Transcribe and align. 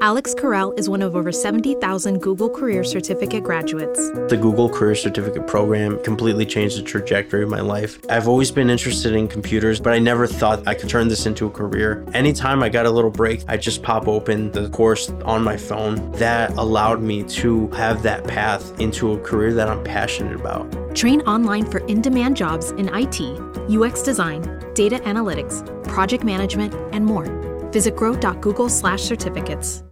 Alex 0.00 0.32
Carell 0.32 0.78
is 0.78 0.88
one 0.88 1.02
of 1.02 1.16
over 1.16 1.32
70,000 1.32 2.20
Google 2.22 2.48
Career 2.48 2.84
Certificate 2.84 3.42
graduates. 3.42 3.98
The 4.28 4.38
Google 4.40 4.68
Career 4.68 4.94
Certificate 4.94 5.44
program 5.48 6.00
completely 6.04 6.46
changed 6.46 6.78
the 6.78 6.82
trajectory 6.82 7.42
of 7.42 7.48
my 7.48 7.60
life. 7.60 7.98
I've 8.08 8.28
always 8.28 8.52
been 8.52 8.70
interested 8.70 9.14
in 9.14 9.26
computers, 9.26 9.80
but 9.80 9.92
I 9.92 9.98
never 9.98 10.28
thought 10.28 10.68
I 10.68 10.74
could 10.74 10.88
turn 10.88 11.08
this 11.08 11.26
into 11.26 11.48
a 11.48 11.50
career. 11.50 12.04
Anytime 12.14 12.62
I 12.62 12.68
got 12.68 12.86
a 12.86 12.90
little 12.90 13.10
break, 13.10 13.42
I 13.48 13.56
just 13.56 13.82
pop 13.82 14.06
open 14.06 14.52
the 14.52 14.68
course 14.68 15.10
on 15.24 15.42
my 15.42 15.56
phone. 15.56 16.12
That 16.12 16.52
allowed 16.52 17.02
me 17.02 17.24
to 17.24 17.66
have 17.70 18.04
that 18.04 18.24
path 18.24 18.78
into 18.80 19.14
a 19.14 19.18
career 19.18 19.52
that 19.54 19.68
I'm 19.68 19.82
passionate 19.82 20.36
about. 20.38 20.94
Train 20.94 21.22
online 21.22 21.66
for 21.66 21.78
in 21.86 22.02
demand 22.02 22.36
jobs 22.36 22.70
in 22.72 22.88
IT, 22.94 23.20
UX 23.68 24.02
design, 24.02 24.42
data 24.74 24.98
analytics, 25.00 25.66
project 25.88 26.22
management, 26.22 26.72
and 26.94 27.04
more. 27.04 27.26
Visit 27.72 27.96
grow.google 27.96 28.68
slash 28.68 29.02
certificates. 29.02 29.82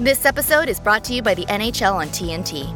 This 0.00 0.26
episode 0.26 0.68
is 0.68 0.80
brought 0.80 1.04
to 1.04 1.14
you 1.14 1.22
by 1.22 1.34
the 1.34 1.46
NHL 1.46 1.94
on 1.94 2.08
TNT. 2.08 2.66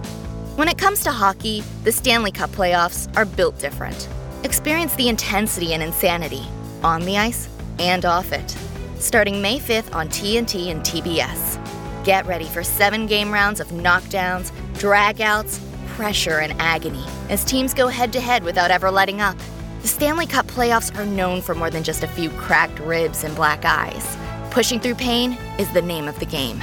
When 0.57 0.69
it 0.69 0.79
comes 0.79 1.03
to 1.03 1.11
hockey, 1.11 1.65
the 1.83 1.91
Stanley 1.91 2.31
Cup 2.31 2.49
playoffs 2.51 3.13
are 3.17 3.25
built 3.25 3.59
different. 3.59 4.09
Experience 4.45 4.95
the 4.95 5.09
intensity 5.09 5.75
and 5.75 5.83
insanity 5.83 6.47
on 6.85 7.03
the 7.03 7.19
ice 7.19 7.49
and 7.81 8.05
off 8.05 8.31
it. 8.31 8.57
Starting 9.01 9.43
May 9.43 9.59
5th 9.59 9.93
on 9.93 10.07
TNT 10.09 10.71
and 10.71 10.83
TBS. 10.83 11.59
Get 12.05 12.25
ready 12.25 12.45
for 12.45 12.63
seven 12.63 13.07
game 13.07 13.33
rounds 13.33 13.59
of 13.59 13.71
knockdowns, 13.71 14.53
dragouts, 14.75 15.59
pressure, 15.89 16.39
and 16.39 16.55
agony 16.61 17.05
as 17.31 17.45
teams 17.45 17.75
go 17.75 17.89
head 17.89 18.13
to 18.13 18.21
head 18.21 18.45
without 18.45 18.71
ever 18.71 18.93
letting 18.93 19.21
up. 19.21 19.37
The 19.83 19.89
Stanley 19.89 20.27
Cup 20.27 20.47
playoffs 20.47 20.97
are 20.97 21.05
known 21.05 21.43
for 21.43 21.57
more 21.57 21.69
than 21.69 21.83
just 21.83 22.05
a 22.05 22.09
few 22.09 22.31
cracked 22.31 22.79
ribs 22.79 23.25
and 23.25 23.35
black 23.35 23.65
eyes. 23.65 24.17
Pushing 24.53 24.79
through 24.79 24.95
pain 24.95 25.37
is 25.59 25.69
the 25.73 25.83
name 25.83 26.07
of 26.07 26.17
the 26.21 26.27
game. 26.27 26.63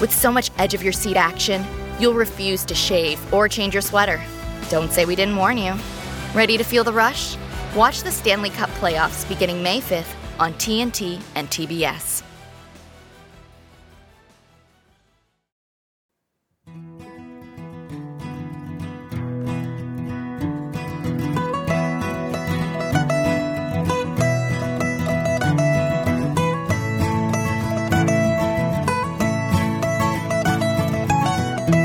With 0.00 0.12
so 0.12 0.32
much 0.32 0.50
edge 0.58 0.74
of 0.74 0.82
your 0.82 0.92
seat 0.92 1.16
action, 1.16 1.64
you'll 1.98 2.14
refuse 2.14 2.64
to 2.64 2.74
shave 2.74 3.18
or 3.32 3.48
change 3.48 3.74
your 3.74 3.82
sweater. 3.82 4.20
Don't 4.68 4.90
say 4.90 5.04
we 5.04 5.16
didn't 5.16 5.36
warn 5.36 5.58
you. 5.58 5.74
Ready 6.34 6.56
to 6.56 6.64
feel 6.64 6.84
the 6.84 6.92
rush? 6.92 7.36
Watch 7.74 8.02
the 8.02 8.10
Stanley 8.10 8.50
Cup 8.50 8.70
playoffs 8.80 9.28
beginning 9.28 9.62
May 9.62 9.80
5th 9.80 10.14
on 10.38 10.54
TNT 10.54 11.20
and 11.34 11.48
TBS. 11.48 12.22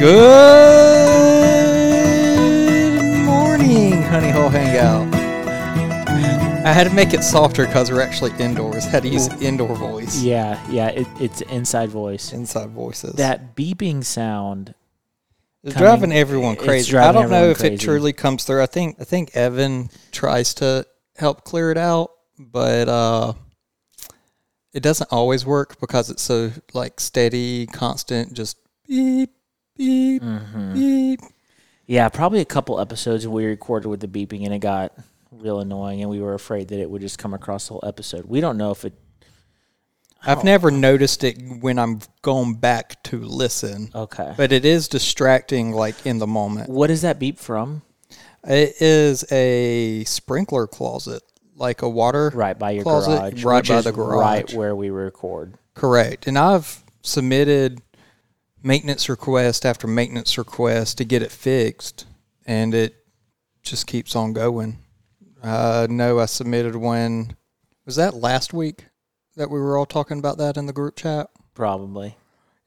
Good 0.07 0.15
morning, 3.25 4.01
Honey 4.03 4.29
Hole 4.29 4.47
Hangout. 4.47 5.13
I 6.65 6.71
had 6.71 6.87
to 6.87 6.93
make 6.93 7.13
it 7.13 7.25
softer 7.25 7.65
because 7.65 7.91
we're 7.91 7.99
actually 7.99 8.31
indoors. 8.39 8.85
Had 8.85 9.03
to 9.03 9.09
use 9.09 9.27
indoor 9.41 9.75
voice. 9.75 10.21
Yeah, 10.21 10.65
yeah, 10.71 10.87
it, 10.91 11.07
it's 11.19 11.41
inside 11.41 11.89
voice. 11.89 12.31
Inside 12.31 12.69
voices. 12.69 13.15
That 13.15 13.53
beeping 13.57 14.01
sound. 14.05 14.73
it's 15.61 15.73
coming- 15.73 15.85
driving 15.89 16.13
everyone 16.13 16.53
it's 16.53 16.63
crazy. 16.63 16.91
driving 16.91 17.09
I 17.09 17.11
don't 17.21 17.29
know 17.29 17.35
everyone 17.39 17.51
if 17.51 17.59
it 17.65 17.69
crazy. 17.71 17.85
truly 17.85 18.13
comes 18.13 18.45
through. 18.45 18.63
I 18.63 18.67
think 18.67 18.95
I 19.01 19.03
think 19.03 19.35
Evan 19.35 19.89
tries 20.13 20.53
to 20.55 20.85
help 21.17 21.43
clear 21.43 21.69
it 21.69 21.77
out, 21.77 22.11
but 22.39 22.87
uh 22.87 23.33
it 24.73 24.83
doesn't 24.83 25.11
always 25.11 25.45
work 25.45 25.81
because 25.81 26.09
it's 26.09 26.23
so 26.23 26.53
like 26.73 27.01
steady, 27.01 27.65
constant, 27.67 28.31
just 28.31 28.55
beep, 28.87 29.31
beep, 29.77 30.21
Mm-hmm. 30.21 30.73
beep. 30.73 31.19
Yeah, 31.85 32.09
probably 32.09 32.41
a 32.41 32.45
couple 32.45 32.79
episodes 32.79 33.25
we 33.27 33.45
recorded 33.45 33.87
with 33.87 34.01
the 34.01 34.07
beeping 34.07 34.43
and 34.45 34.53
it 34.53 34.59
got 34.59 34.93
real 35.31 35.59
annoying 35.59 36.01
and 36.01 36.09
we 36.09 36.19
were 36.19 36.33
afraid 36.33 36.67
that 36.69 36.79
it 36.79 36.89
would 36.89 37.01
just 37.01 37.17
come 37.17 37.33
across 37.33 37.67
the 37.67 37.73
whole 37.75 37.83
episode. 37.87 38.25
We 38.25 38.41
don't 38.41 38.57
know 38.57 38.71
if 38.71 38.83
it 38.85 38.93
I've 40.25 40.43
never 40.43 40.71
noticed 40.71 41.23
it 41.23 41.37
when 41.61 41.77
I'm 41.79 41.99
going 42.23 42.55
back 42.55 43.01
to 43.03 43.19
listen. 43.21 43.89
okay. 43.93 44.33
But 44.35 44.51
it 44.51 44.65
is 44.65 44.87
distracting, 44.87 45.71
like 45.71 46.05
in 46.05 46.17
the 46.17 46.27
moment. 46.27 46.69
what 46.69 46.89
is 46.89 47.03
that 47.03 47.19
beep 47.19 47.37
from? 47.37 47.83
It 48.43 48.81
is 48.81 49.31
a 49.31 50.03
sprinkler 50.05 50.67
closet, 50.67 51.21
like 51.55 51.81
a 51.83 51.89
water 51.89 52.31
Right 52.33 52.57
by 52.57 52.71
your 52.71 52.83
closet, 52.83 53.11
garage. 53.35 53.43
right 53.43 53.67
by 53.67 53.81
the 53.81 53.91
garage. 53.91 54.21
Right 54.21 54.53
where 54.53 54.75
we 54.75 54.89
record. 54.89 55.53
Correct. 55.75 56.27
And 56.27 56.37
I've 56.37 56.83
submitted 57.03 57.81
maintenance 58.63 59.09
request 59.09 59.65
after 59.65 59.87
maintenance 59.87 60.37
request 60.37 60.97
to 60.97 61.05
get 61.05 61.21
it 61.21 61.31
fixed, 61.31 62.05
and 62.45 62.73
it 62.73 62.95
just 63.63 63.87
keeps 63.87 64.15
on 64.15 64.33
going. 64.33 64.77
I 65.43 65.87
know 65.89 66.19
I 66.19 66.25
submitted 66.25 66.75
one. 66.75 67.35
Was 67.85 67.95
that 67.95 68.15
last 68.15 68.53
week 68.53 68.85
that 69.35 69.49
we 69.49 69.59
were 69.59 69.77
all 69.77 69.85
talking 69.85 70.19
about 70.19 70.37
that 70.39 70.57
in 70.57 70.65
the 70.65 70.73
group 70.73 70.95
chat? 70.95 71.29
Probably. 71.53 72.17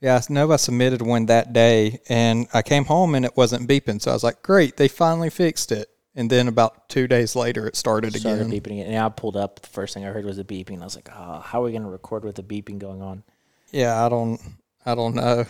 Yeah, 0.01 0.17
I 0.17 0.33
know 0.33 0.51
I 0.51 0.56
submitted 0.56 1.03
one 1.03 1.27
that 1.27 1.53
day, 1.53 2.01
and 2.09 2.47
I 2.55 2.62
came 2.62 2.87
home 2.87 3.15
and 3.15 3.25
it 3.25 3.37
wasn't 3.37 3.69
beeping. 3.69 4.01
So 4.01 4.11
I 4.11 4.15
was 4.15 4.25
like, 4.25 4.43
"Great, 4.43 4.77
they 4.78 4.89
finally 4.89 5.28
fixed 5.28 5.72
it." 5.72 5.89
And 6.15 6.31
then 6.31 6.49
about 6.49 6.89
two 6.89 7.07
days 7.07 7.37
later, 7.37 7.67
it 7.69 7.77
started, 7.77 8.15
Started 8.15 8.47
again. 8.47 8.51
beeping 8.61 8.72
again. 8.81 8.87
And 8.87 8.99
I 8.99 9.09
pulled 9.11 9.37
up. 9.37 9.61
The 9.61 9.69
first 9.69 9.95
thing 9.95 10.05
I 10.05 10.09
heard 10.09 10.25
was 10.25 10.39
a 10.39 10.45
beeping. 10.45 10.81
I 10.81 10.84
was 10.84 10.97
like, 10.97 11.09
oh, 11.15 11.39
how 11.39 11.61
are 11.61 11.65
we 11.67 11.71
going 11.71 11.84
to 11.84 11.89
record 11.89 12.25
with 12.25 12.34
the 12.34 12.43
beeping 12.43 12.78
going 12.78 13.01
on? 13.01 13.22
Yeah, 13.71 14.05
I 14.05 14.09
don't, 14.09 14.41
I 14.84 14.97
don't 14.97 15.15
know. 15.15 15.45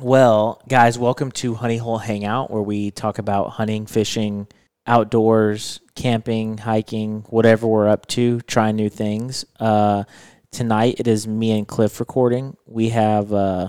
Well, 0.00 0.60
guys, 0.68 0.98
welcome 0.98 1.30
to 1.32 1.54
Honey 1.54 1.76
Hole 1.76 1.98
Hangout, 1.98 2.50
where 2.50 2.60
we 2.60 2.90
talk 2.90 3.18
about 3.18 3.50
hunting, 3.50 3.86
fishing, 3.86 4.48
outdoors, 4.88 5.78
camping, 5.94 6.58
hiking, 6.58 7.24
whatever 7.28 7.68
we're 7.68 7.88
up 7.88 8.06
to, 8.08 8.40
trying 8.40 8.74
new 8.74 8.88
things. 8.88 9.44
Uh, 9.60 10.02
tonight 10.50 10.96
it 10.98 11.06
is 11.06 11.28
me 11.28 11.56
and 11.56 11.68
Cliff 11.68 12.00
recording. 12.00 12.56
We 12.66 12.88
have 12.88 13.32
uh, 13.32 13.68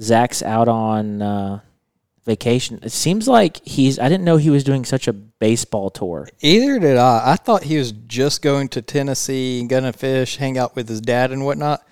Zach's 0.00 0.42
out 0.42 0.68
on 0.68 1.20
uh, 1.20 1.60
vacation. 2.24 2.80
It 2.82 2.92
seems 2.92 3.28
like 3.28 3.62
he's. 3.66 3.98
I 3.98 4.08
didn't 4.08 4.24
know 4.24 4.38
he 4.38 4.50
was 4.50 4.64
doing 4.64 4.86
such 4.86 5.06
a 5.06 5.12
baseball 5.12 5.90
tour. 5.90 6.30
Either 6.40 6.78
did 6.78 6.96
I. 6.96 7.32
I 7.32 7.36
thought 7.36 7.64
he 7.64 7.76
was 7.76 7.92
just 7.92 8.40
going 8.40 8.68
to 8.70 8.80
Tennessee 8.80 9.60
and 9.60 9.68
gonna 9.68 9.92
fish, 9.92 10.38
hang 10.38 10.56
out 10.56 10.74
with 10.74 10.88
his 10.88 11.02
dad 11.02 11.30
and 11.30 11.44
whatnot. 11.44 11.86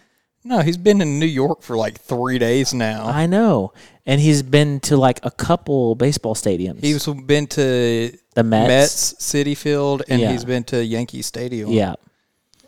No, 0.46 0.60
he's 0.60 0.76
been 0.76 1.00
in 1.00 1.18
New 1.18 1.26
York 1.26 1.62
for 1.62 1.76
like 1.76 2.00
three 2.00 2.38
days 2.38 2.72
now. 2.72 3.06
I 3.06 3.26
know, 3.26 3.72
and 4.06 4.20
he's 4.20 4.42
been 4.42 4.78
to 4.80 4.96
like 4.96 5.18
a 5.24 5.30
couple 5.30 5.96
baseball 5.96 6.34
stadiums. 6.36 6.80
He's 6.82 7.04
been 7.06 7.48
to 7.48 8.12
the 8.34 8.44
Mets. 8.44 8.68
Mets 8.68 9.14
Citi 9.14 9.56
Field 9.56 10.02
and 10.08 10.20
Yeah. 10.20 10.30
he's 10.30 10.44
been 10.44 10.62
to 10.64 10.84
Yankee 10.84 11.22
Stadium. 11.22 11.70
Yeah, 11.70 11.94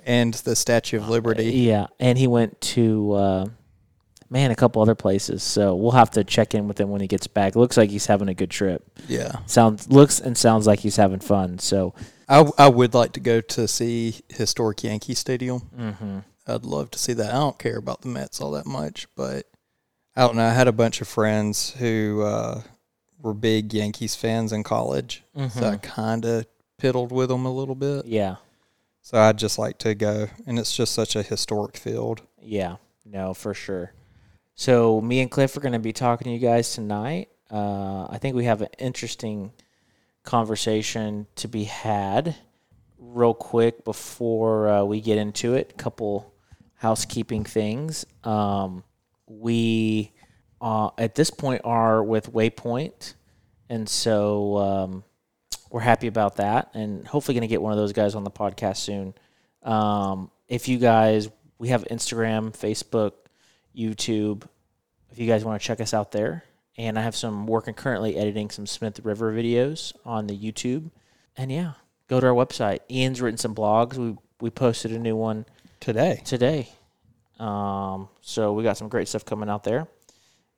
and 0.05 0.35
the 0.35 0.57
Statue 0.57 0.97
of 0.97 1.09
Liberty. 1.09 1.45
Yeah, 1.53 1.87
and 2.01 2.19
he 2.19 2.27
went 2.27 2.61
to 2.75 3.13
uh, 3.13 3.47
man 4.29 4.51
a 4.51 4.57
couple 4.57 4.83
other 4.83 4.97
places. 4.97 5.45
So 5.45 5.77
we'll 5.77 5.93
have 5.93 6.11
to 6.13 6.25
check 6.25 6.55
in 6.55 6.67
with 6.67 6.81
him 6.81 6.91
when 6.91 7.01
he 7.01 7.07
gets 7.07 7.29
back. 7.29 7.55
Looks 7.55 7.77
like 7.77 7.91
he's 7.91 8.07
having 8.07 8.29
a 8.29 8.35
good 8.35 8.51
trip. 8.51 8.83
Yeah, 9.07 9.37
Sounds 9.47 9.89
looks 9.89 10.19
and 10.19 10.37
sounds 10.37 10.67
like 10.67 10.81
he's 10.81 10.97
having 10.97 11.21
fun. 11.21 11.61
So 11.61 11.95
I 12.29 12.45
I 12.59 12.69
would 12.69 12.93
like 12.95 13.13
to 13.13 13.21
go 13.21 13.41
to 13.41 13.69
see 13.69 14.17
historic 14.29 14.83
Yankee 14.83 15.15
Stadium. 15.15 15.61
mhm. 15.79 16.25
I'd 16.49 16.65
love 16.65 16.91
to 16.93 16.99
see 16.99 17.13
that. 17.13 17.31
I 17.31 17.39
don't 17.39 17.59
care 17.59 17.77
about 17.77 18.01
the 18.01 18.09
Mets 18.09 18.41
all 18.41 18.51
that 18.53 18.67
much, 18.67 19.07
but 19.15 19.47
I 20.17 20.23
don't 20.23 20.37
know. 20.37 20.47
I 20.47 20.53
had 20.53 20.69
a 20.69 20.73
bunch 20.73 21.01
of 21.01 21.09
friends 21.09 21.75
who 21.79 22.23
uh, 22.25 22.63
were 23.21 23.35
big 23.35 23.73
Yankees 23.75 24.15
fans 24.15 24.53
in 24.53 24.63
college, 24.63 25.23
so 25.51 25.67
I 25.67 25.77
kind 25.77 26.25
of 26.25 26.47
piddled 26.81 27.11
with 27.11 27.29
them 27.29 27.45
a 27.45 27.53
little 27.53 27.75
bit. 27.75 28.07
yeah, 28.07 28.37
So 29.03 29.19
I'd 29.19 29.39
just 29.39 29.59
like 29.59 29.79
to 29.79 29.95
go, 29.95 30.29
and 30.47 30.59
it's 30.59 30.75
just 30.77 30.93
such 30.95 31.15
a 31.17 31.23
historic 31.23 31.77
field. 31.77 32.23
yeah, 32.41 32.77
no, 33.05 33.35
for 33.35 33.55
sure. 33.55 33.93
So 34.55 35.01
me 35.01 35.21
and 35.21 35.31
Cliff 35.31 35.57
are 35.57 35.61
going 35.61 35.73
to 35.73 35.79
be 35.79 35.93
talking 35.93 36.25
to 36.27 36.31
you 36.33 36.39
guys 36.39 36.75
tonight. 36.75 37.29
Uh, 37.51 38.07
I 38.11 38.19
think 38.21 38.35
we 38.37 38.45
have 38.45 38.61
an 38.61 38.69
interesting 38.79 39.53
conversation 40.25 41.27
to 41.37 41.49
be 41.49 41.65
had. 41.65 42.37
Real 42.99 43.33
quick 43.35 43.85
before 43.85 44.69
uh, 44.69 44.85
we 44.85 45.01
get 45.01 45.19
into 45.19 45.55
it, 45.55 45.77
couple 45.79 46.33
housekeeping 46.79 47.45
things. 47.45 48.07
Um, 48.25 48.85
we 49.27 50.13
uh, 50.61 50.91
at 50.97 51.15
this 51.15 51.31
point 51.31 51.63
are 51.65 52.03
with 52.03 52.33
Waypoint, 52.33 53.15
and 53.69 53.89
so 53.89 54.57
um, 54.57 55.05
we're 55.71 55.81
happy 55.81 56.07
about 56.07 56.37
that, 56.37 56.71
and 56.75 57.07
hopefully 57.07 57.35
going 57.35 57.43
to 57.43 57.53
get 57.53 57.61
one 57.61 57.73
of 57.73 57.79
those 57.79 57.93
guys 57.93 58.15
on 58.15 58.25
the 58.25 58.31
podcast 58.31 58.79
soon. 58.79 59.15
Um, 59.63 60.31
if 60.49 60.69
you 60.69 60.79
guys, 60.79 61.29
we 61.59 61.69
have 61.69 61.85
Instagram, 61.85 62.57
Facebook, 62.57 63.13
YouTube. 63.77 64.45
If 65.11 65.19
you 65.19 65.27
guys 65.27 65.45
want 65.45 65.61
to 65.61 65.67
check 65.67 65.81
us 65.81 65.93
out 65.93 66.13
there, 66.13 66.45
and 66.77 66.99
I 66.99 67.03
have 67.03 67.17
some 67.17 67.47
working 67.47 67.75
currently 67.75 68.17
editing 68.17 68.51
some 68.51 68.67
Smith 68.67 69.01
River 69.05 69.33
videos 69.33 69.93
on 70.05 70.27
the 70.27 70.39
YouTube, 70.39 70.91
and 71.37 71.53
yeah, 71.53 71.73
go 72.09 72.21
to 72.21 72.27
our 72.29 72.33
website. 72.33 72.79
Ian's 72.91 73.21
written 73.21 73.39
some 73.39 73.55
blogs. 73.55 73.97
We 73.97 74.17
we 74.41 74.51
posted 74.51 74.93
a 74.93 74.99
new 74.99 75.17
one 75.17 75.45
Today, 75.81 76.21
today. 76.25 76.69
Um, 77.39 78.09
so 78.21 78.53
we 78.53 78.63
got 78.63 78.77
some 78.77 78.89
great 78.89 79.09
stuff 79.09 79.25
coming 79.25 79.49
out 79.49 79.65
there. 79.65 79.87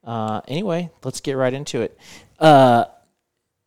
Uh, 0.02 0.40
anyway, 0.48 0.90
let's 1.04 1.20
get 1.20 1.36
right 1.36 1.52
into 1.52 1.82
it. 1.82 1.98
Uh, 2.38 2.86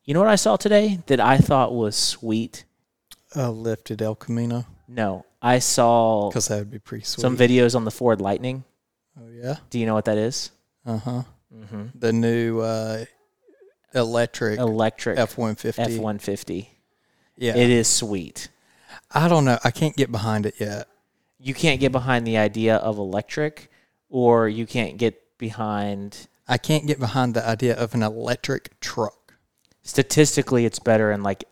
you 0.03 0.13
know 0.13 0.19
what 0.19 0.29
I 0.29 0.35
saw 0.35 0.57
today 0.57 1.00
that 1.05 1.19
I 1.19 1.38
thought 1.38 1.73
was 1.73 1.95
sweet? 1.95 2.65
Uh, 3.35 3.51
lifted 3.51 4.01
El 4.01 4.15
Camino 4.15 4.65
No, 4.88 5.25
I 5.41 5.59
saw 5.59 6.29
because 6.29 6.47
that 6.50 6.57
would 6.59 6.71
be 6.71 6.79
pretty 6.79 7.03
sweet. 7.05 7.21
some 7.21 7.38
videos 7.38 7.75
on 7.75 7.85
the 7.85 7.91
Ford 7.91 8.19
Lightning. 8.19 8.63
Oh 9.19 9.29
yeah. 9.29 9.57
Do 9.69 9.79
you 9.79 9.85
know 9.85 9.94
what 9.94 10.06
that 10.06 10.17
is? 10.17 10.51
Uh 10.85 10.97
huh. 10.97 11.23
Mm-hmm. 11.56 11.83
The 11.95 12.13
new 12.13 12.59
uh, 12.61 13.06
electric 13.94 14.59
Electric 14.59 15.17
F 15.19 15.38
one 15.38 15.56
fifty. 15.56 15.81
F 15.81 15.97
one 15.97 16.19
fifty. 16.19 16.69
Yeah. 17.38 17.56
It 17.56 17.69
is 17.69 17.88
sweet. 17.88 18.49
I 19.11 19.27
don't 19.27 19.45
know. 19.45 19.57
I 19.63 19.71
can't 19.71 19.95
get 19.95 20.11
behind 20.11 20.45
it 20.45 20.56
yet. 20.59 20.88
You 21.44 21.54
can't 21.54 21.80
get 21.81 21.92
behind 21.92 22.25
the 22.25 22.38
idea 22.38 22.78
of 22.78 22.98
electric, 22.98 23.69
or 24.10 24.48
you 24.48 24.66
can't 24.66 24.98
get 24.98 25.38
behind. 25.38 26.28
I 26.48 26.57
can't 26.57 26.88
get 26.88 27.00
behind 27.00 27.34
the 27.34 27.45
idea 27.45 27.75
of 27.75 27.94
an 27.94 28.01
electric 28.01 28.80
truck. 28.80 29.34
Statistically, 29.84 30.66
it's 30.66 30.80
better 30.80 31.12
in 31.12 31.22
like 31.22 31.44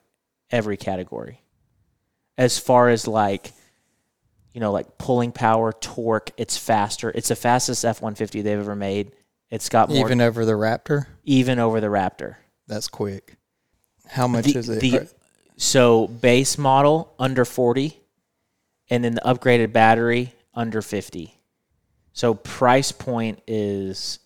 every 0.49 0.77
category. 0.77 1.41
As 2.37 2.57
far 2.57 2.87
as 2.89 3.05
like, 3.05 3.51
you 4.53 4.61
know, 4.61 4.71
like 4.71 4.97
pulling 4.97 5.33
power, 5.33 5.73
torque, 5.73 6.31
it's 6.37 6.57
faster. 6.57 7.11
It's 7.13 7.27
the 7.27 7.35
fastest 7.35 7.83
F 7.83 8.01
one 8.01 8.15
fifty 8.15 8.41
they've 8.41 8.57
ever 8.59 8.75
made. 8.75 9.11
It's 9.49 9.67
got 9.67 9.89
more 9.89 10.05
Even 10.05 10.21
over 10.21 10.45
the 10.45 10.53
Raptor, 10.53 11.07
even 11.25 11.59
over 11.59 11.81
the 11.81 11.87
Raptor. 11.87 12.35
that's 12.67 12.87
quick. 12.87 13.35
How 14.07 14.27
much 14.27 14.45
The- 14.45 14.57
is 14.59 14.69
it? 14.69 14.79
the- 14.79 15.09
so 15.57 16.07
base 16.07 16.57
model 16.57 17.13
under 17.19 17.43
40 17.43 18.00
and 18.91 19.03
then 19.03 19.15
the 19.15 19.21
upgraded 19.21 19.73
battery 19.73 20.31
under 20.53 20.81
50 20.83 21.33
so 22.13 22.35
price 22.35 22.91
point 22.91 23.41
is 23.47 24.19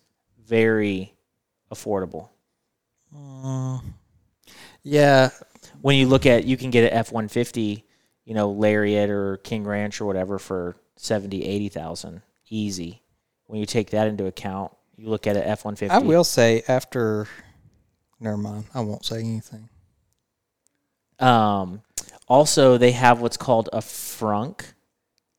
very 0.45 1.13
affordable 1.73 2.29
Uh, 3.15 3.79
yeah, 4.83 5.29
when 5.81 5.95
you 5.95 6.07
look 6.07 6.25
at 6.25 6.43
you 6.45 6.57
can 6.57 6.69
get 6.69 6.83
an 6.91 6.97
f-150 6.97 7.83
you 8.25 8.33
know 8.33 8.49
lariat 8.51 9.09
or 9.09 9.37
king 9.37 9.63
ranch 9.63 10.01
or 10.01 10.05
whatever 10.05 10.37
for 10.39 10.75
70 10.97 11.43
80000 11.45 12.21
easy 12.49 13.01
when 13.47 13.59
you 13.59 13.65
take 13.65 13.91
that 13.91 14.07
into 14.07 14.25
account 14.25 14.71
you 14.97 15.09
look 15.09 15.27
at 15.27 15.35
an 15.35 15.43
f-150 15.43 15.89
I 15.89 15.99
will 15.99 16.23
say 16.23 16.63
after. 16.67 17.27
Never 18.19 18.37
mind. 18.37 18.65
I 18.73 18.79
won't 18.81 19.03
say 19.05 19.19
anything. 19.19 19.67
um 21.19 21.81
also 22.27 22.77
they 22.77 22.91
have 22.91 23.21
what's 23.21 23.37
called 23.37 23.69
a 23.73 23.79
frunk 23.79 24.73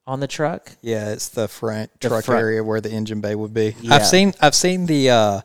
on 0.06 0.20
the 0.20 0.26
truck 0.28 0.72
Yeah, 0.82 1.10
it's 1.10 1.28
the 1.28 1.48
front 1.48 1.90
The 2.00 2.08
truck 2.08 2.24
front- 2.24 2.40
area 2.40 2.62
where 2.62 2.80
the 2.80 2.90
engine 2.90 3.20
bay 3.20 3.34
would 3.34 3.52
be. 3.52 3.74
Yeah. 3.80 3.94
I've 3.94 4.06
seen 4.06 4.34
I've 4.40 4.54
seen 4.54 4.86
the 4.86 5.10
uh 5.10 5.40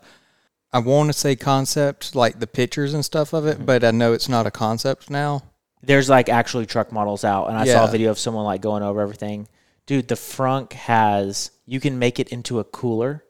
I 0.73 0.79
want 0.79 1.09
to 1.09 1.13
say 1.13 1.35
concept 1.35 2.15
like 2.15 2.39
the 2.39 2.47
pictures 2.47 2.93
and 2.93 3.03
stuff 3.03 3.33
of 3.33 3.45
it, 3.45 3.55
Mm-hmm. 3.57 3.65
but 3.65 3.83
I 3.83 3.91
know 3.91 4.13
it's 4.13 4.29
not 4.29 4.45
a 4.47 4.51
concept 4.51 5.09
now. 5.09 5.43
there's 5.83 6.09
like 6.09 6.29
actually 6.29 6.65
truck 6.67 6.91
models 6.91 7.23
out 7.23 7.47
and 7.47 7.57
i 7.57 7.65
saw 7.65 7.85
a 7.87 7.91
video 7.91 8.11
of 8.11 8.19
someone 8.19 8.45
like 8.45 8.61
going 8.61 8.83
over 8.83 9.01
everything 9.01 9.47
dude 9.87 10.07
the 10.07 10.13
frunk 10.15 10.73
has 10.73 11.49
you 11.65 11.79
can 11.79 11.97
make 11.97 12.19
it 12.19 12.29
into 12.29 12.59
a 12.59 12.63
cooler 12.63 13.23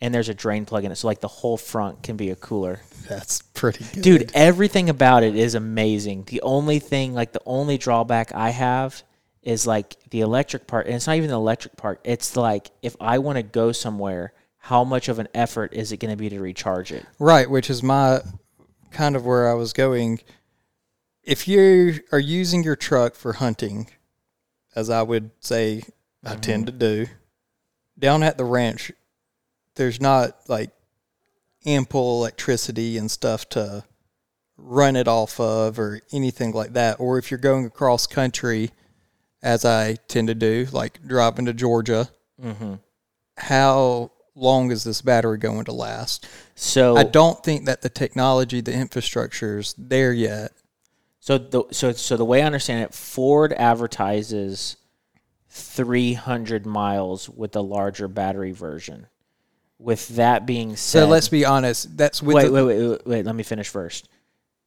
and 0.00 0.14
there's 0.14 0.28
a 0.28 0.34
drain 0.34 0.64
plug 0.64 0.84
in 0.84 0.92
it. 0.92 0.96
So 0.96 1.06
like 1.06 1.20
the 1.20 1.28
whole 1.28 1.56
front 1.56 2.02
can 2.02 2.16
be 2.16 2.30
a 2.30 2.36
cooler. 2.36 2.80
That's 3.08 3.42
pretty 3.42 3.84
good. 3.92 4.02
dude 4.02 4.30
everything 4.34 4.88
about 4.88 5.22
it 5.22 5.36
is 5.36 5.54
amazing. 5.54 6.24
The 6.24 6.42
only 6.42 6.78
thing 6.78 7.14
like 7.14 7.32
the 7.32 7.42
only 7.46 7.78
drawback 7.78 8.34
i 8.34 8.50
have 8.50 9.02
is 9.42 9.66
like 9.66 9.96
the 10.10 10.20
electric 10.20 10.66
part 10.66 10.86
and 10.86 10.94
it's 10.94 11.06
not 11.06 11.16
even 11.16 11.28
the 11.28 11.36
electric 11.36 11.76
part. 11.76 12.00
It's 12.04 12.36
like 12.36 12.70
if 12.82 12.96
i 13.00 13.18
want 13.18 13.36
to 13.36 13.42
go 13.42 13.72
somewhere 13.72 14.32
how 14.64 14.82
much 14.82 15.10
of 15.10 15.18
an 15.18 15.28
effort 15.34 15.74
is 15.74 15.92
it 15.92 15.98
going 15.98 16.10
to 16.10 16.16
be 16.16 16.30
to 16.30 16.40
recharge 16.40 16.90
it? 16.90 17.04
Right, 17.18 17.50
which 17.50 17.68
is 17.68 17.82
my 17.82 18.20
kind 18.92 19.14
of 19.14 19.26
where 19.26 19.46
I 19.46 19.52
was 19.52 19.74
going. 19.74 20.20
If 21.22 21.46
you 21.46 22.00
are 22.12 22.18
using 22.18 22.64
your 22.64 22.74
truck 22.74 23.14
for 23.14 23.34
hunting, 23.34 23.90
as 24.74 24.88
I 24.88 25.02
would 25.02 25.32
say 25.40 25.82
I 26.24 26.30
mm-hmm. 26.30 26.40
tend 26.40 26.66
to 26.66 26.72
do, 26.72 27.08
down 27.98 28.22
at 28.22 28.38
the 28.38 28.46
ranch, 28.46 28.90
there's 29.76 30.00
not 30.00 30.36
like 30.48 30.70
ample 31.66 32.18
electricity 32.18 32.98
and 32.98 33.10
stuff 33.10 33.48
to 33.50 33.84
run 34.56 34.96
it 34.96 35.08
off 35.08 35.40
of 35.40 35.78
or 35.78 36.00
anything 36.12 36.52
like 36.52 36.72
that. 36.74 37.00
Or 37.00 37.18
if 37.18 37.30
you're 37.30 37.38
going 37.38 37.64
across 37.64 38.06
country, 38.06 38.70
as 39.42 39.64
I 39.64 39.94
tend 40.08 40.28
to 40.28 40.34
do, 40.34 40.66
like 40.72 41.02
driving 41.06 41.46
to 41.46 41.52
Georgia, 41.52 42.08
mm-hmm. 42.42 42.74
how 43.36 44.10
long 44.34 44.70
is 44.70 44.84
this 44.84 45.02
battery 45.02 45.38
going 45.38 45.64
to 45.66 45.72
last? 45.72 46.26
so 46.54 46.96
I 46.96 47.04
don't 47.04 47.42
think 47.42 47.66
that 47.66 47.82
the 47.82 47.88
technology, 47.88 48.60
the 48.60 48.74
infrastructure 48.74 49.58
is 49.58 49.74
there 49.76 50.12
yet. 50.12 50.52
So 51.20 51.38
the 51.38 51.64
so 51.70 51.92
so 51.92 52.16
the 52.16 52.24
way 52.24 52.42
I 52.42 52.46
understand 52.46 52.82
it, 52.82 52.94
Ford 52.94 53.52
advertises 53.54 54.76
300 55.48 56.66
miles 56.66 57.28
with 57.28 57.52
the 57.52 57.62
larger 57.62 58.08
battery 58.08 58.52
version. 58.52 59.06
With 59.84 60.08
that 60.16 60.46
being 60.46 60.76
said, 60.76 61.00
So 61.00 61.06
let's 61.06 61.28
be 61.28 61.44
honest. 61.44 61.94
That's 61.94 62.22
with 62.22 62.36
wait, 62.36 62.46
the, 62.46 62.52
wait, 62.52 62.64
wait, 62.64 62.88
wait, 62.88 63.06
wait. 63.06 63.26
Let 63.26 63.34
me 63.34 63.42
finish 63.42 63.68
first. 63.68 64.08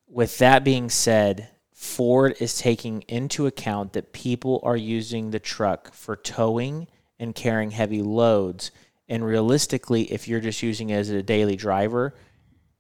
With 0.08 0.38
that 0.38 0.64
being 0.64 0.92
said, 0.92 1.50
Ford 1.74 2.36
is 2.40 2.58
taking 2.60 3.02
into 3.08 3.48
account 3.48 3.94
that 3.94 4.14
people 4.14 4.60
are 4.64 4.78
using 4.78 5.31
the 5.31 5.40
truck 5.40 5.92
for 5.92 6.16
towing 6.16 6.88
and 7.19 7.34
carrying 7.34 7.72
heavy 7.72 8.04
loads. 8.04 8.69
And 9.10 9.25
realistically, 9.25 10.04
if 10.12 10.28
you're 10.28 10.40
just 10.40 10.62
using 10.62 10.92
it 10.92 10.98
as 10.98 11.10
a 11.10 11.24
daily 11.24 11.56
driver, 11.56 12.14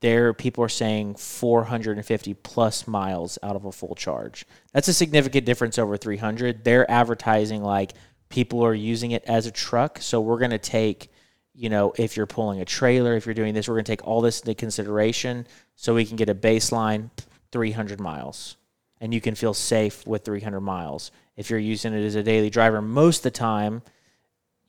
there 0.01 0.31
people 0.31 0.63
are 0.63 0.69
saying 0.69 1.15
450 1.15 2.33
plus 2.35 2.87
miles 2.87 3.39
out 3.41 3.55
of 3.55 3.65
a 3.65 3.71
full 3.71 3.95
charge. 3.95 4.45
That's 4.73 4.87
a 4.87 4.93
significant 4.93 5.45
difference 5.45 5.79
over 5.79 5.97
300. 5.97 6.63
They're 6.63 6.89
advertising 6.89 7.63
like 7.63 7.93
people 8.29 8.63
are 8.63 8.75
using 8.75 9.11
it 9.11 9.23
as 9.25 9.47
a 9.47 9.51
truck, 9.51 9.99
so 10.01 10.21
we're 10.21 10.37
going 10.37 10.51
to 10.51 10.59
take 10.59 11.11
you 11.57 11.69
know, 11.69 11.91
if 11.97 12.15
you're 12.15 12.27
pulling 12.27 12.61
a 12.61 12.65
trailer, 12.65 13.15
if 13.15 13.25
you're 13.25 13.33
doing 13.33 13.55
this, 13.55 13.67
we're 13.67 13.73
going 13.73 13.85
to 13.85 13.91
take 13.91 14.07
all 14.07 14.21
this 14.21 14.41
into 14.41 14.53
consideration 14.53 15.47
so 15.75 15.95
we 15.95 16.05
can 16.05 16.15
get 16.15 16.29
a 16.29 16.35
baseline 16.35 17.09
300 17.51 17.99
miles. 17.99 18.57
And 19.01 19.11
you 19.11 19.19
can 19.19 19.33
feel 19.33 19.55
safe 19.55 20.05
with 20.05 20.23
300 20.23 20.61
miles. 20.61 21.11
If 21.35 21.49
you're 21.49 21.59
using 21.59 21.93
it 21.93 22.05
as 22.05 22.13
a 22.13 22.21
daily 22.21 22.51
driver, 22.51 22.79
most 22.79 23.19
of 23.19 23.23
the 23.23 23.31
time, 23.31 23.81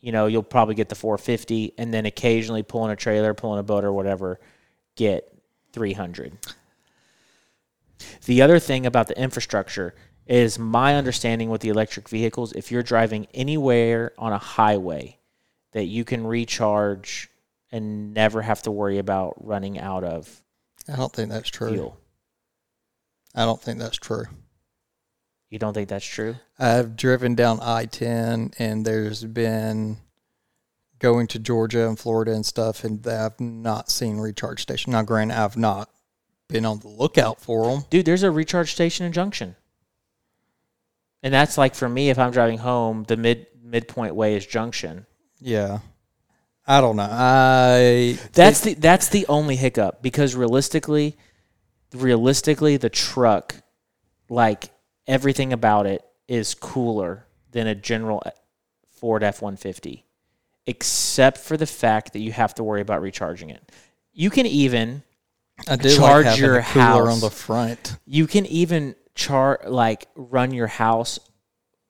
you 0.00 0.12
know, 0.12 0.26
you'll 0.26 0.42
probably 0.42 0.74
get 0.74 0.88
the 0.88 0.94
450 0.94 1.74
and 1.76 1.92
then 1.92 2.06
occasionally 2.06 2.62
pulling 2.62 2.90
a 2.90 2.96
trailer, 2.96 3.34
pulling 3.34 3.60
a 3.60 3.62
boat 3.62 3.84
or 3.84 3.92
whatever, 3.92 4.40
get 4.96 5.30
300. 5.72 6.38
The 8.24 8.40
other 8.40 8.58
thing 8.58 8.86
about 8.86 9.08
the 9.08 9.20
infrastructure 9.20 9.94
is 10.26 10.58
my 10.58 10.94
understanding 10.94 11.50
with 11.50 11.60
the 11.60 11.68
electric 11.68 12.08
vehicles, 12.08 12.52
if 12.52 12.72
you're 12.72 12.82
driving 12.82 13.26
anywhere 13.34 14.12
on 14.16 14.32
a 14.32 14.38
highway, 14.38 15.17
that 15.72 15.84
you 15.84 16.04
can 16.04 16.26
recharge 16.26 17.28
and 17.70 18.14
never 18.14 18.42
have 18.42 18.62
to 18.62 18.70
worry 18.70 18.98
about 18.98 19.34
running 19.44 19.78
out 19.78 20.04
of 20.04 20.42
I 20.90 20.96
don't 20.96 21.12
think 21.12 21.30
that's 21.30 21.50
true. 21.50 21.72
fuel. 21.72 22.00
I 23.34 23.44
don't 23.44 23.60
think 23.60 23.78
that's 23.78 23.98
true. 23.98 24.24
You 25.50 25.58
don't 25.58 25.74
think 25.74 25.88
that's 25.88 26.04
true? 26.04 26.36
I've 26.58 26.96
driven 26.96 27.34
down 27.34 27.60
I 27.62 27.86
10 27.86 28.52
and 28.58 28.84
there's 28.84 29.24
been 29.24 29.98
going 30.98 31.26
to 31.28 31.38
Georgia 31.38 31.88
and 31.88 31.98
Florida 31.98 32.32
and 32.32 32.44
stuff, 32.44 32.84
and 32.84 33.06
I've 33.06 33.38
not 33.38 33.90
seen 33.90 34.18
recharge 34.18 34.62
station. 34.62 34.92
Now, 34.92 35.02
granted, 35.02 35.38
I've 35.38 35.56
not 35.56 35.90
been 36.48 36.64
on 36.64 36.80
the 36.80 36.88
lookout 36.88 37.40
for 37.40 37.66
them. 37.66 37.84
Dude, 37.90 38.04
there's 38.04 38.22
a 38.22 38.30
recharge 38.30 38.72
station 38.72 39.06
in 39.06 39.12
Junction. 39.12 39.56
And 41.22 41.32
that's 41.34 41.58
like 41.58 41.74
for 41.74 41.88
me 41.88 42.10
if 42.10 42.18
I'm 42.18 42.30
driving 42.30 42.58
home, 42.58 43.04
the 43.04 43.16
mid 43.16 43.46
midpoint 43.62 44.14
way 44.14 44.34
is 44.34 44.46
Junction. 44.46 45.06
Yeah. 45.40 45.80
I 46.66 46.82
don't 46.82 46.96
know. 46.96 47.08
I 47.10 48.18
That's 48.34 48.60
the 48.60 48.74
that's 48.74 49.08
the 49.08 49.26
only 49.26 49.56
hiccup 49.56 50.02
because 50.02 50.34
realistically, 50.34 51.16
realistically, 51.94 52.76
the 52.76 52.90
truck, 52.90 53.54
like 54.28 54.70
everything 55.06 55.54
about 55.54 55.86
it, 55.86 56.04
is 56.28 56.54
cooler 56.54 57.24
than 57.52 57.66
a 57.66 57.74
general 57.74 58.22
uh, 58.26 58.32
Ford 58.90 59.22
F 59.22 59.40
one 59.40 59.56
fifty, 59.56 60.04
except 60.66 61.38
for 61.38 61.56
the 61.56 61.66
fact 61.66 62.12
that 62.12 62.18
you 62.18 62.32
have 62.32 62.52
to 62.56 62.62
worry 62.62 62.82
about 62.82 63.00
recharging 63.00 63.48
it. 63.48 63.72
You 64.12 64.28
can 64.28 64.44
even 64.44 65.02
I 65.66 65.76
do 65.76 65.96
charge 65.96 66.26
like 66.26 66.38
your 66.38 66.60
house. 66.60 67.08
on 67.08 67.20
the 67.20 67.30
front. 67.30 67.96
you 68.04 68.26
can 68.26 68.44
even 68.44 68.94
char 69.14 69.60
like 69.66 70.06
run 70.14 70.52
your 70.52 70.66
house. 70.66 71.18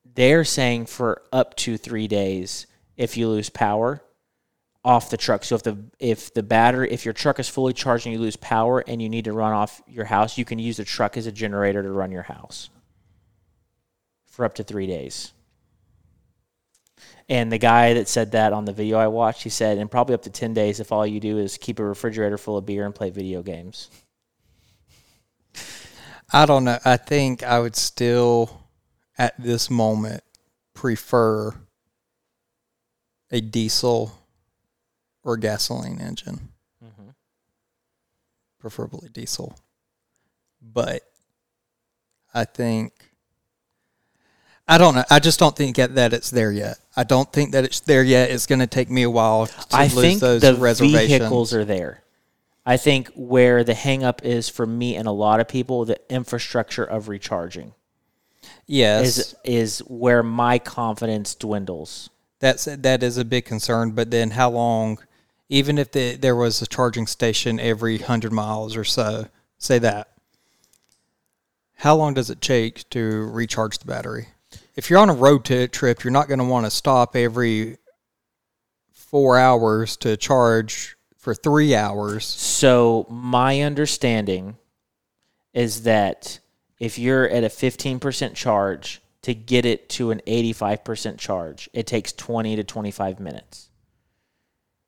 They're 0.04 0.44
saying 0.44 0.86
for 0.86 1.22
up 1.32 1.56
to 1.56 1.76
three 1.76 2.06
days 2.06 2.67
if 2.98 3.16
you 3.16 3.28
lose 3.28 3.48
power 3.48 4.02
off 4.84 5.08
the 5.08 5.16
truck. 5.16 5.44
So 5.44 5.54
if 5.54 5.62
the 5.62 5.78
if 5.98 6.34
the 6.34 6.42
battery 6.42 6.92
if 6.92 7.06
your 7.06 7.14
truck 7.14 7.40
is 7.40 7.48
fully 7.48 7.72
charged 7.72 8.04
and 8.04 8.14
you 8.14 8.20
lose 8.20 8.36
power 8.36 8.80
and 8.86 9.00
you 9.00 9.08
need 9.08 9.24
to 9.24 9.32
run 9.32 9.52
off 9.52 9.80
your 9.86 10.04
house, 10.04 10.36
you 10.36 10.44
can 10.44 10.58
use 10.58 10.76
the 10.76 10.84
truck 10.84 11.16
as 11.16 11.26
a 11.26 11.32
generator 11.32 11.82
to 11.82 11.90
run 11.90 12.12
your 12.12 12.24
house 12.24 12.68
for 14.26 14.44
up 14.44 14.54
to 14.56 14.64
three 14.64 14.86
days. 14.86 15.32
And 17.28 17.52
the 17.52 17.58
guy 17.58 17.94
that 17.94 18.08
said 18.08 18.32
that 18.32 18.52
on 18.52 18.64
the 18.64 18.72
video 18.72 18.98
I 18.98 19.08
watched, 19.08 19.42
he 19.42 19.50
said, 19.50 19.76
in 19.76 19.88
probably 19.88 20.14
up 20.14 20.22
to 20.22 20.30
10 20.30 20.54
days, 20.54 20.80
if 20.80 20.92
all 20.92 21.06
you 21.06 21.20
do 21.20 21.36
is 21.36 21.58
keep 21.58 21.78
a 21.78 21.84
refrigerator 21.84 22.38
full 22.38 22.56
of 22.56 22.64
beer 22.64 22.86
and 22.86 22.94
play 22.94 23.10
video 23.10 23.42
games. 23.42 23.90
I 26.32 26.46
don't 26.46 26.64
know. 26.64 26.78
I 26.86 26.96
think 26.96 27.42
I 27.42 27.60
would 27.60 27.76
still, 27.76 28.62
at 29.18 29.34
this 29.38 29.68
moment, 29.68 30.22
prefer 30.72 31.54
a 33.30 33.40
diesel 33.40 34.12
or 35.24 35.36
gasoline 35.36 36.00
engine. 36.00 36.48
Mm-hmm. 36.84 37.10
Preferably 38.58 39.08
diesel. 39.08 39.58
But 40.60 41.02
I 42.34 42.44
think, 42.44 42.92
I 44.66 44.78
don't 44.78 44.94
know. 44.94 45.04
I 45.10 45.18
just 45.18 45.38
don't 45.38 45.56
think 45.56 45.76
that 45.76 45.94
that 45.94 46.12
it's 46.12 46.30
there 46.30 46.52
yet. 46.52 46.78
I 46.96 47.04
don't 47.04 47.32
think 47.32 47.52
that 47.52 47.64
it's 47.64 47.80
there 47.80 48.02
yet. 48.02 48.30
It's 48.30 48.46
going 48.46 48.58
to 48.58 48.66
take 48.66 48.90
me 48.90 49.02
a 49.02 49.10
while 49.10 49.46
to 49.46 49.66
I 49.72 49.84
lose 49.84 49.94
think 49.94 50.20
those 50.20 50.42
the 50.42 50.54
reservations. 50.54 51.08
vehicles 51.08 51.54
are 51.54 51.64
there. 51.64 52.02
I 52.66 52.76
think 52.76 53.08
where 53.14 53.64
the 53.64 53.72
hangup 53.72 54.24
is 54.24 54.50
for 54.50 54.66
me 54.66 54.96
and 54.96 55.08
a 55.08 55.12
lot 55.12 55.40
of 55.40 55.48
people, 55.48 55.86
the 55.86 55.98
infrastructure 56.10 56.84
of 56.84 57.08
recharging 57.08 57.72
yes. 58.66 59.18
is 59.18 59.36
is 59.44 59.78
where 59.80 60.22
my 60.22 60.58
confidence 60.58 61.34
dwindles. 61.34 62.10
That's 62.40 62.66
that 62.66 63.02
is 63.02 63.18
a 63.18 63.24
big 63.24 63.44
concern. 63.44 63.92
But 63.92 64.10
then, 64.10 64.30
how 64.30 64.50
long? 64.50 64.98
Even 65.50 65.78
if 65.78 65.92
the, 65.92 66.16
there 66.16 66.36
was 66.36 66.60
a 66.60 66.66
charging 66.66 67.06
station 67.06 67.58
every 67.58 67.98
hundred 67.98 68.32
miles 68.32 68.76
or 68.76 68.84
so, 68.84 69.28
say 69.56 69.78
that. 69.78 70.12
How 71.76 71.96
long 71.96 72.12
does 72.12 72.28
it 72.28 72.40
take 72.40 72.88
to 72.90 73.30
recharge 73.30 73.78
the 73.78 73.86
battery? 73.86 74.28
If 74.76 74.90
you're 74.90 74.98
on 74.98 75.08
a 75.08 75.14
road 75.14 75.44
trip, 75.44 76.04
you're 76.04 76.10
not 76.10 76.28
going 76.28 76.38
to 76.38 76.44
want 76.44 76.66
to 76.66 76.70
stop 76.70 77.16
every 77.16 77.78
four 78.92 79.38
hours 79.38 79.96
to 79.98 80.16
charge 80.16 80.96
for 81.16 81.34
three 81.34 81.74
hours. 81.74 82.24
So 82.24 83.06
my 83.08 83.60
understanding 83.62 84.56
is 85.54 85.82
that 85.82 86.40
if 86.78 86.98
you're 86.98 87.28
at 87.28 87.44
a 87.44 87.48
15% 87.48 88.34
charge 88.34 89.00
to 89.22 89.34
get 89.34 89.66
it 89.66 89.88
to 89.90 90.10
an 90.10 90.20
85% 90.26 91.18
charge, 91.18 91.68
it 91.72 91.86
takes 91.86 92.12
20 92.12 92.56
to 92.56 92.64
25 92.64 93.20
minutes. 93.20 93.68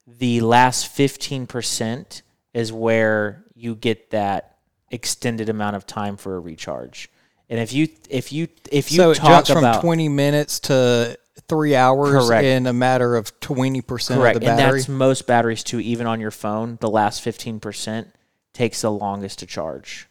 The 0.06 0.40
last 0.40 0.96
15% 0.96 2.22
is 2.54 2.72
where 2.72 3.44
you 3.54 3.75
get 3.75 4.10
that 4.10 4.58
extended 4.90 5.49
amount 5.49 5.76
of 5.76 5.87
time 5.87 6.16
for 6.16 6.37
a 6.37 6.40
recharge. 6.40 7.08
And 7.49 7.58
if 7.58 7.72
you 7.72 7.88
if 8.08 8.32
you 8.32 8.46
if 8.70 8.92
you 8.92 8.99
so 8.99 9.10
it 9.10 9.16
talk 9.16 9.28
jumps 9.44 9.50
from 9.50 9.58
about 9.58 9.80
20 9.80 10.08
minutes 10.08 10.60
to 10.60 11.18
three 11.49 11.75
hours 11.75 12.26
Correct. 12.26 12.44
in 12.44 12.66
a 12.66 12.72
matter 12.72 13.16
of 13.16 13.38
20% 13.40 13.82
correct, 14.14 14.37
of 14.37 14.42
the 14.42 14.50
and 14.50 14.58
that's 14.58 14.88
most 14.88 15.26
batteries 15.26 15.64
too. 15.64 15.80
Even 15.80 16.06
on 16.06 16.20
your 16.20 16.30
phone, 16.30 16.78
the 16.80 16.88
last 16.88 17.25
15% 17.25 18.06
takes 18.52 18.82
the 18.82 18.90
longest 18.90 19.40
to 19.40 19.46
charge. 19.46 20.08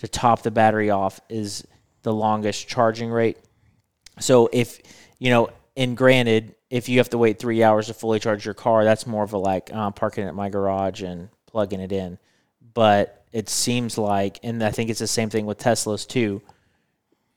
To 0.00 0.08
top 0.08 0.42
the 0.42 0.50
battery 0.50 0.90
off 0.90 1.20
is 1.28 1.66
the 2.02 2.12
longest 2.12 2.68
charging 2.68 3.10
rate. 3.10 3.38
So 4.20 4.48
if 4.52 4.80
you 5.18 5.30
know, 5.30 5.50
and 5.76 5.96
granted, 5.96 6.54
if 6.70 6.88
you 6.88 6.98
have 6.98 7.10
to 7.10 7.18
wait 7.18 7.38
three 7.38 7.62
hours 7.62 7.86
to 7.86 7.94
fully 7.94 8.20
charge 8.20 8.44
your 8.44 8.54
car, 8.54 8.84
that's 8.84 9.06
more 9.06 9.24
of 9.24 9.32
a 9.32 9.38
like 9.38 9.70
uh, 9.72 9.90
parking 9.90 10.24
at 10.24 10.34
my 10.34 10.48
garage 10.48 11.02
and 11.02 11.28
plugging 11.46 11.80
it 11.80 11.92
in. 11.92 12.18
But 12.74 13.24
it 13.32 13.48
seems 13.48 13.98
like, 13.98 14.38
and 14.42 14.62
I 14.62 14.70
think 14.70 14.90
it's 14.90 14.98
the 14.98 15.06
same 15.06 15.30
thing 15.30 15.46
with 15.46 15.58
Teslas 15.58 16.06
too. 16.06 16.42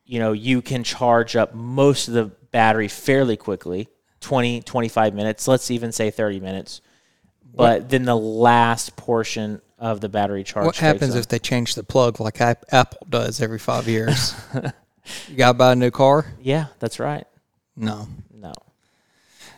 You 0.05 0.19
know, 0.19 0.33
you 0.33 0.61
can 0.61 0.83
charge 0.83 1.35
up 1.35 1.53
most 1.53 2.07
of 2.07 2.13
the 2.13 2.25
battery 2.51 2.87
fairly 2.87 3.37
quickly 3.37 3.87
20, 4.19 4.61
25 4.61 5.13
minutes, 5.13 5.47
let's 5.47 5.71
even 5.71 5.91
say 5.91 6.11
30 6.11 6.39
minutes. 6.39 6.81
But 7.53 7.89
then 7.89 8.03
the 8.03 8.15
last 8.15 8.95
portion 8.95 9.61
of 9.81 9.99
the 9.99 10.07
battery 10.07 10.43
charge. 10.43 10.65
What 10.67 10.77
happens 10.77 11.15
if 11.15 11.27
they 11.27 11.39
change 11.39 11.73
the 11.75 11.83
plug 11.83 12.19
like 12.19 12.39
Ap- 12.39 12.65
Apple 12.71 13.07
does 13.09 13.41
every 13.41 13.59
five 13.59 13.87
years? 13.87 14.33
you 15.27 15.35
got 15.35 15.53
to 15.53 15.53
buy 15.55 15.71
a 15.73 15.75
new 15.75 15.89
car? 15.89 16.27
Yeah, 16.39 16.67
that's 16.79 16.99
right. 16.99 17.25
No. 17.75 18.07
No. 18.33 18.53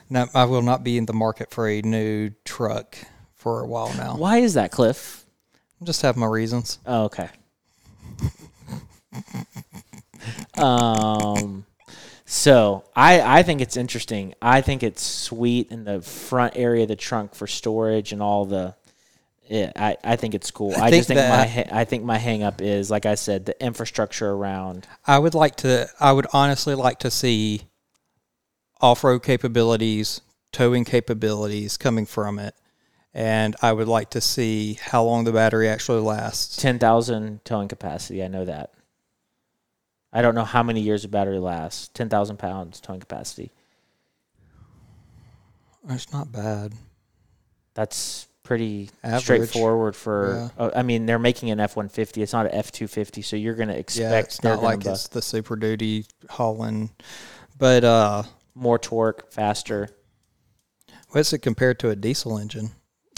No, 0.10 0.27
I 0.34 0.46
will 0.46 0.62
not 0.62 0.84
be 0.84 0.98
in 0.98 1.06
the 1.06 1.13
market 1.13 1.51
for 1.51 1.68
a 1.68 1.82
new 1.82 2.32
truck 2.46 2.98
for 3.36 3.60
a 3.62 3.68
while 3.68 3.94
now. 3.98 4.15
Why 4.15 4.38
is 4.38 4.53
that, 4.53 4.72
Cliff? 4.72 5.25
I 5.82 5.86
just 5.86 6.01
have 6.03 6.15
my 6.15 6.27
reasons. 6.27 6.80
Oh, 6.86 7.03
okay. 7.06 7.30
um, 10.58 11.65
so 12.25 12.86
I 12.96 13.39
I 13.39 13.44
think 13.44 13.60
it's 13.60 13.75
interesting. 13.75 14.36
I 14.42 14.62
think 14.62 14.84
it's 14.84 15.03
sweet 15.03 15.70
in 15.72 15.84
the 15.84 16.01
front 16.01 16.53
area 16.56 16.84
of 16.84 16.88
the 16.88 16.96
trunk 16.96 17.36
for 17.36 17.46
storage 17.46 18.13
and 18.13 18.22
all 18.22 18.46
the. 18.46 18.75
Yeah, 19.53 19.72
I, 19.75 19.98
I 20.03 20.15
think 20.15 20.33
it's 20.33 20.50
cool. 20.50 20.72
I, 20.72 20.89
think 20.89 21.01
just 21.01 21.10
think 21.10 21.19
my 21.19 21.45
that- 21.45 21.72
I 21.72 21.86
think 21.86 22.03
my 22.03 22.17
hang 22.17 22.41
up 22.41 22.60
is 22.60 22.89
like 22.89 23.05
I 23.05 23.13
said 23.13 23.45
the 23.45 23.63
infrastructure 23.63 24.31
around. 24.31 24.88
I 25.05 25.19
would 25.19 25.36
like 25.36 25.57
to, 25.57 25.88
I 26.00 26.12
would 26.12 26.25
honestly 26.33 26.74
like 26.74 26.98
to 27.00 27.12
see 27.12 27.62
off 28.81 29.03
road 29.03 29.22
capabilities, 29.22 30.22
towing 30.51 30.86
capabilities 30.86 31.77
coming 31.77 32.07
from 32.07 32.39
it. 32.39 32.55
And 33.13 33.55
I 33.62 33.74
would 33.74 33.88
like 33.88 34.10
to 34.10 34.22
see 34.22 34.79
how 34.81 35.03
long 35.03 35.24
the 35.24 35.31
battery 35.31 35.69
actually 35.69 36.01
lasts. 36.01 36.57
Ten 36.57 36.79
thousand 36.79 37.45
towing 37.45 37.67
capacity. 37.67 38.24
I 38.24 38.29
know 38.29 38.45
that. 38.45 38.72
I 40.12 40.24
don't 40.24 40.33
know 40.33 40.45
how 40.45 40.63
many 40.63 40.81
years 40.81 41.05
a 41.05 41.07
battery 41.10 41.38
lasts. 41.38 41.89
Ten 41.89 42.10
thousand 42.10 42.38
pounds 42.38 42.79
towing 42.81 43.01
capacity. 43.01 43.51
It's 45.89 46.12
not 46.12 46.31
bad. 46.31 46.74
That's 47.75 48.27
pretty 48.43 48.89
Average. 49.03 49.23
straightforward 49.23 49.95
for. 49.95 50.51
uh, 50.57 50.71
I 50.75 50.83
mean, 50.83 51.05
they're 51.05 51.17
making 51.19 51.50
an 51.51 51.59
F 51.59 51.75
one 51.75 51.89
fifty. 51.89 52.21
It's 52.21 52.33
not 52.33 52.45
an 52.45 52.51
F 52.53 52.71
two 52.71 52.88
fifty, 52.88 53.21
so 53.21 53.35
you're 53.35 53.55
going 53.55 53.69
to 53.69 53.73
Yeah, 53.75 53.79
expect 53.79 54.27
it's 54.27 54.43
not 54.43 54.62
like 54.62 54.85
it's 54.85 55.07
the 55.07 55.21
Super 55.21 55.55
Duty 55.55 56.05
hauling. 56.29 56.89
But 57.57 57.83
uh, 57.83 58.23
more 58.55 58.77
torque, 58.79 59.31
faster. 59.31 59.89
what's 61.12 61.31
it 61.33 61.39
compared 61.39 61.79
to 61.79 61.89
a 61.89 61.95
diesel 61.95 62.38
engine, 62.38 62.71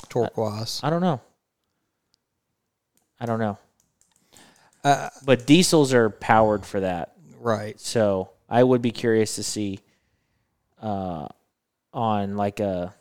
torque 0.09 0.37
wise? 0.37 0.79
I 0.83 0.89
don't 0.89 1.01
know. 1.01 1.21
I 3.19 3.25
don't 3.25 3.39
know. 3.39 3.57
Uh, 4.83 5.09
But 5.23 5.47
diesels 5.47 5.93
are 5.93 6.09
powered 6.09 6.65
for 6.65 6.81
that, 6.81 7.13
right. 7.39 7.79
so 7.79 8.29
I 8.49 8.61
would 8.63 8.81
be 8.81 8.91
curious 8.91 9.35
to 9.35 9.43
see 9.43 9.79
uh, 10.81 11.27
on 11.93 12.35
like 12.37 12.59
a. 12.59 12.93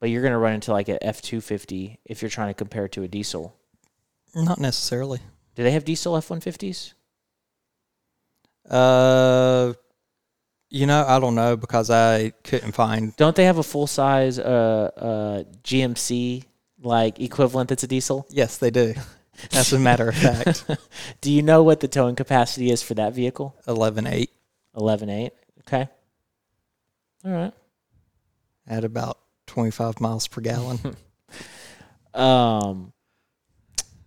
But 0.00 0.10
you're 0.10 0.22
going 0.22 0.32
to 0.32 0.38
run 0.38 0.54
into 0.54 0.72
like 0.72 0.88
a 0.88 1.02
F 1.04 1.20
two 1.22 1.40
fifty 1.40 1.98
if 2.04 2.22
you're 2.22 2.28
trying 2.30 2.48
to 2.48 2.54
compare 2.54 2.84
it 2.84 2.92
to 2.92 3.02
a 3.02 3.08
diesel. 3.08 3.56
Not 4.34 4.58
necessarily. 4.60 5.20
Do 5.56 5.62
they 5.64 5.72
have 5.72 5.84
diesel 5.84 6.16
F 6.16 6.30
one 6.30 6.40
fifties? 6.40 6.94
Uh, 8.68 9.72
you 10.70 10.86
know, 10.86 11.04
I 11.06 11.18
don't 11.18 11.34
know 11.34 11.56
because 11.56 11.90
I 11.90 12.30
couldn't 12.44 12.72
find. 12.72 13.16
Don't 13.16 13.34
they 13.34 13.44
have 13.46 13.58
a 13.58 13.62
full 13.62 13.86
size 13.86 14.38
uh, 14.38 14.90
uh, 14.96 15.42
GMC 15.64 16.44
like 16.82 17.20
equivalent 17.20 17.70
that's 17.70 17.82
a 17.82 17.86
diesel? 17.88 18.26
Yes, 18.30 18.58
they 18.58 18.70
do. 18.70 18.94
As 19.52 19.72
a 19.72 19.78
matter 19.78 20.08
of 20.08 20.16
fact, 20.16 20.64
Do 21.20 21.30
you 21.32 21.42
know 21.42 21.62
what 21.62 21.78
the 21.80 21.86
towing 21.88 22.16
capacity 22.16 22.70
is 22.70 22.82
for 22.82 22.94
that 22.94 23.14
vehicle? 23.14 23.54
eleven 23.66 24.06
eight 24.06 24.30
Eleven 24.76 25.08
eight. 25.08 25.32
Okay. 25.60 25.88
All 27.24 27.30
right. 27.32 27.52
at 28.66 28.84
about 28.84 29.18
twenty 29.48 29.72
five 29.72 30.00
miles 30.00 30.28
per 30.28 30.40
gallon. 30.40 30.78
Um, 32.14 32.92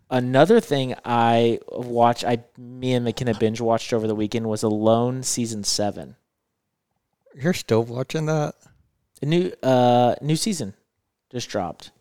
another 0.09 0.59
thing 0.59 0.95
I 1.05 1.59
watched, 1.69 2.25
I 2.25 2.43
me 2.57 2.93
and 2.93 3.05
McKenna 3.05 3.33
binge 3.37 3.61
watched 3.61 3.93
over 3.93 4.05
the 4.05 4.15
weekend 4.15 4.47
was 4.47 4.63
Alone 4.63 5.23
season 5.23 5.63
seven. 5.63 6.17
You're 7.35 7.53
still 7.53 7.83
watching 7.83 8.25
that? 8.25 8.55
A 9.21 9.25
new 9.25 9.53
uh 9.63 10.15
new 10.21 10.35
season 10.35 10.73
just 11.31 11.47
dropped. 11.47 11.91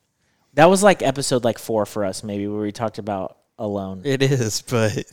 That 0.54 0.68
was 0.68 0.82
like 0.82 1.02
episode 1.02 1.44
like 1.44 1.58
four 1.58 1.86
for 1.86 2.04
us, 2.04 2.24
maybe 2.24 2.48
where 2.48 2.62
we 2.62 2.72
talked 2.72 2.98
about 2.98 3.36
Alone. 3.58 4.02
It 4.04 4.22
is, 4.22 4.62
but 4.62 5.04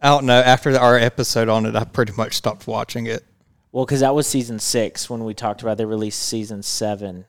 I 0.00 0.08
don't 0.08 0.24
know. 0.24 0.40
After 0.40 0.74
our 0.78 0.96
episode 0.96 1.48
on 1.48 1.66
it, 1.66 1.76
I 1.76 1.84
pretty 1.84 2.12
much 2.16 2.34
stopped 2.34 2.66
watching 2.66 3.06
it. 3.06 3.24
Well, 3.72 3.84
because 3.84 4.00
that 4.00 4.14
was 4.14 4.26
season 4.26 4.60
six 4.60 5.10
when 5.10 5.24
we 5.24 5.34
talked 5.34 5.60
about 5.60 5.76
they 5.76 5.84
released 5.84 6.22
season 6.22 6.62
seven, 6.62 7.26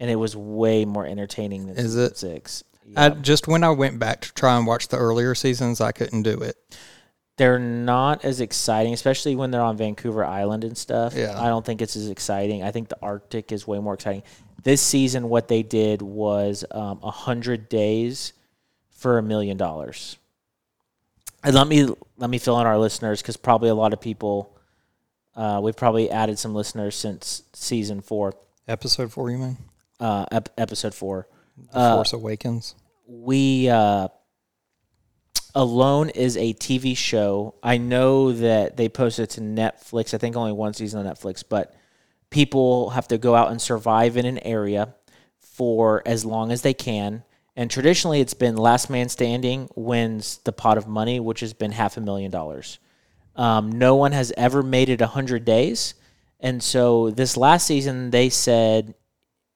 and 0.00 0.10
it 0.10 0.16
was 0.16 0.36
way 0.36 0.84
more 0.84 1.06
entertaining 1.06 1.66
than 1.66 1.76
Is 1.76 1.92
season 1.92 2.02
it? 2.04 2.16
six. 2.18 2.64
I 2.96 3.10
just 3.10 3.48
when 3.48 3.64
I 3.64 3.70
went 3.70 3.98
back 3.98 4.20
to 4.22 4.32
try 4.34 4.56
and 4.56 4.66
watch 4.66 4.88
the 4.88 4.96
earlier 4.96 5.34
seasons, 5.34 5.80
I 5.80 5.92
couldn't 5.92 6.22
do 6.22 6.38
it. 6.38 6.56
they're 7.36 7.58
not 7.58 8.24
as 8.24 8.40
exciting, 8.40 8.94
especially 8.94 9.34
when 9.36 9.50
they're 9.50 9.60
on 9.60 9.76
Vancouver 9.76 10.24
Island 10.24 10.62
and 10.64 10.78
stuff. 10.78 11.12
Yeah. 11.14 11.38
I 11.40 11.48
don't 11.48 11.66
think 11.66 11.82
it's 11.82 11.96
as 11.96 12.08
exciting. 12.08 12.62
I 12.62 12.70
think 12.70 12.88
the 12.88 12.96
Arctic 13.02 13.50
is 13.52 13.66
way 13.66 13.78
more 13.80 13.94
exciting. 13.94 14.22
This 14.62 14.80
season, 14.80 15.28
what 15.28 15.48
they 15.48 15.62
did 15.62 16.00
was 16.02 16.64
um, 16.70 17.00
a 17.02 17.10
hundred 17.10 17.68
days 17.68 18.32
for 18.90 19.18
a 19.18 19.22
million 19.22 19.56
dollars. 19.56 20.16
And 21.44 21.54
let 21.54 21.66
me 21.68 21.88
let 22.16 22.30
me 22.30 22.38
fill 22.38 22.58
in 22.60 22.66
our 22.66 22.78
listeners 22.78 23.20
because 23.20 23.36
probably 23.36 23.68
a 23.68 23.74
lot 23.74 23.92
of 23.92 24.00
people 24.00 24.56
Uh, 25.34 25.60
we've 25.62 25.76
probably 25.76 26.08
added 26.10 26.38
some 26.38 26.54
listeners 26.54 26.94
since 26.96 27.42
season 27.52 28.00
four, 28.00 28.32
Episode 28.68 29.12
four, 29.12 29.30
you 29.30 29.38
mean? 29.38 29.56
Uh, 30.00 30.26
ep- 30.30 30.50
episode 30.58 30.94
four. 30.94 31.28
The 31.72 31.78
Uh, 31.78 31.94
Force 31.96 32.12
Awakens. 32.12 32.74
we 33.06 33.68
uh 33.68 34.08
Alone 35.54 36.10
is 36.10 36.36
a 36.36 36.52
TV 36.52 36.94
show. 36.94 37.54
I 37.62 37.78
know 37.78 38.32
that 38.32 38.76
they 38.76 38.90
posted 38.90 39.30
to 39.30 39.40
Netflix. 39.40 40.12
I 40.12 40.18
think 40.18 40.36
only 40.36 40.52
one 40.52 40.74
season 40.74 41.04
on 41.06 41.10
Netflix, 41.14 41.42
but 41.48 41.74
people 42.28 42.90
have 42.90 43.08
to 43.08 43.16
go 43.16 43.34
out 43.34 43.50
and 43.50 43.60
survive 43.62 44.18
in 44.18 44.26
an 44.26 44.38
area 44.40 44.94
for 45.40 46.02
as 46.04 46.26
long 46.26 46.52
as 46.52 46.60
they 46.60 46.74
can. 46.74 47.22
And 47.56 47.70
traditionally, 47.70 48.20
it's 48.20 48.34
been 48.34 48.56
last 48.56 48.90
man 48.90 49.08
standing 49.08 49.70
wins 49.74 50.40
the 50.44 50.52
pot 50.52 50.76
of 50.76 50.86
money, 50.86 51.20
which 51.20 51.40
has 51.40 51.54
been 51.54 51.72
half 51.72 51.96
a 51.96 52.02
million 52.02 52.30
dollars. 52.30 52.78
Um, 53.34 53.72
no 53.72 53.94
one 53.96 54.12
has 54.12 54.34
ever 54.36 54.62
made 54.62 54.90
it 54.90 55.00
100 55.00 55.46
days. 55.46 55.94
And 56.38 56.62
so 56.62 57.08
this 57.10 57.34
last 57.34 57.66
season, 57.66 58.10
they 58.10 58.28
said, 58.28 58.94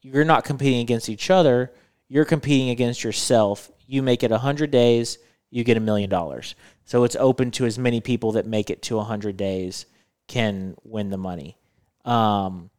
you're 0.02 0.24
not 0.24 0.44
competing 0.44 0.80
against 0.80 1.08
each 1.08 1.30
other. 1.30 1.72
You're 2.08 2.24
competing 2.24 2.70
against 2.70 3.04
yourself. 3.04 3.70
You 3.86 4.02
make 4.02 4.22
it 4.22 4.30
100 4.30 4.70
days, 4.70 5.18
you 5.50 5.64
get 5.64 5.76
a 5.76 5.80
million 5.80 6.08
dollars. 6.08 6.54
So 6.84 7.04
it's 7.04 7.16
open 7.16 7.50
to 7.52 7.66
as 7.66 7.78
many 7.78 8.00
people 8.00 8.32
that 8.32 8.46
make 8.46 8.70
it 8.70 8.82
to 8.82 8.96
100 8.96 9.36
days 9.36 9.86
can 10.28 10.74
win 10.84 11.10
the 11.10 11.16
money. 11.16 11.56
Um, 12.04 12.70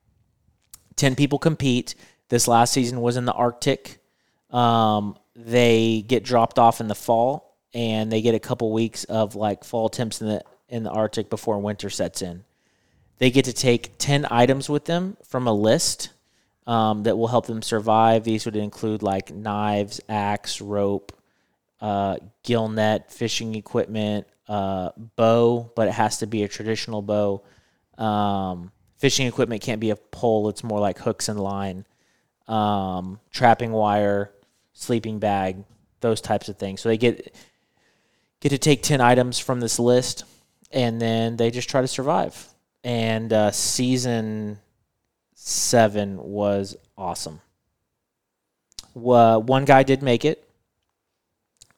10 0.95 1.15
people 1.15 1.39
compete. 1.39 1.95
This 2.29 2.47
last 2.47 2.73
season 2.73 3.01
was 3.01 3.17
in 3.17 3.25
the 3.25 3.33
Arctic. 3.33 3.99
Um, 4.49 5.17
they 5.35 6.03
get 6.07 6.23
dropped 6.23 6.59
off 6.59 6.81
in 6.81 6.87
the 6.87 6.95
fall 6.95 7.57
and 7.73 8.11
they 8.11 8.21
get 8.21 8.35
a 8.35 8.39
couple 8.39 8.71
weeks 8.71 9.03
of 9.05 9.35
like 9.35 9.63
fall 9.63 9.89
temps 9.89 10.21
in 10.21 10.27
the 10.27 10.43
in 10.67 10.83
the 10.83 10.89
Arctic 10.89 11.29
before 11.29 11.59
winter 11.59 11.89
sets 11.89 12.21
in. 12.21 12.45
They 13.17 13.29
get 13.29 13.45
to 13.45 13.53
take 13.53 13.97
10 13.97 14.25
items 14.31 14.69
with 14.69 14.85
them 14.85 15.17
from 15.23 15.45
a 15.45 15.53
list 15.53 16.09
um, 16.71 17.03
that 17.03 17.17
will 17.17 17.27
help 17.27 17.47
them 17.47 17.61
survive. 17.61 18.23
These 18.23 18.45
would 18.45 18.55
include 18.55 19.03
like 19.03 19.29
knives, 19.29 19.99
axe, 20.07 20.61
rope, 20.61 21.11
uh, 21.81 22.15
gill 22.43 22.69
net, 22.69 23.11
fishing 23.11 23.55
equipment, 23.55 24.25
uh, 24.47 24.91
bow, 25.17 25.69
but 25.75 25.89
it 25.89 25.93
has 25.93 26.19
to 26.19 26.27
be 26.27 26.43
a 26.43 26.47
traditional 26.47 27.01
bow. 27.01 27.43
Um, 27.97 28.71
fishing 28.99 29.27
equipment 29.27 29.61
can't 29.61 29.81
be 29.81 29.89
a 29.89 29.97
pole, 29.97 30.47
it's 30.47 30.63
more 30.63 30.79
like 30.79 30.97
hooks 30.97 31.27
and 31.27 31.37
line, 31.41 31.85
um, 32.47 33.19
trapping 33.31 33.73
wire, 33.73 34.31
sleeping 34.71 35.19
bag, 35.19 35.65
those 35.99 36.21
types 36.21 36.47
of 36.47 36.57
things. 36.57 36.79
So 36.79 36.87
they 36.87 36.97
get 36.97 37.35
get 38.39 38.49
to 38.49 38.57
take 38.57 38.81
10 38.81 39.01
items 39.01 39.39
from 39.39 39.59
this 39.59 39.77
list 39.77 40.23
and 40.71 41.01
then 41.01 41.35
they 41.35 41.51
just 41.51 41.69
try 41.69 41.81
to 41.81 41.87
survive. 41.87 42.47
And 42.85 43.33
uh, 43.33 43.51
season 43.51 44.59
seven 45.43 46.17
was 46.21 46.75
awesome. 46.95 47.41
One 48.93 49.65
guy 49.65 49.81
did 49.81 50.03
make 50.03 50.23
it. 50.23 50.47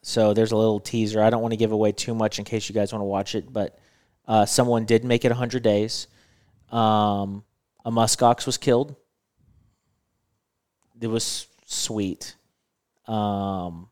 So 0.02 0.34
there's 0.34 0.52
a 0.52 0.58
little 0.58 0.82
teaser. 0.82 1.24
I 1.24 1.30
don't 1.30 1.42
want 1.42 1.54
to 1.54 1.58
give 1.58 1.72
away 1.72 1.94
too 1.94 2.14
much 2.14 2.40
in 2.40 2.46
case 2.46 2.68
you 2.68 2.76
guys 2.76 2.92
want 2.92 3.02
to 3.02 3.06
watch 3.06 3.36
it, 3.36 3.54
but 3.54 3.80
uh, 4.28 4.46
someone 4.46 4.84
did 4.84 5.06
make 5.06 5.24
it 5.24 5.30
100 5.30 5.64
days. 5.64 6.08
Um, 6.72 7.46
a 7.86 7.92
muskox 7.92 8.46
was 8.46 8.58
killed. 8.58 8.98
It 11.00 11.08
was 11.08 11.48
sweet. 11.66 12.36
Um, 13.08 13.88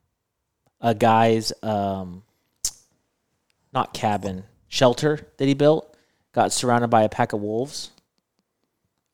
a 0.82 0.94
guy's 0.94 1.50
um, 1.62 2.24
not 3.72 3.94
cabin 3.94 4.44
shelter 4.68 5.26
that 5.38 5.46
he 5.46 5.54
built 5.54 5.96
got 6.32 6.52
surrounded 6.52 6.88
by 6.88 7.04
a 7.04 7.08
pack 7.08 7.32
of 7.32 7.40
wolves, 7.40 7.90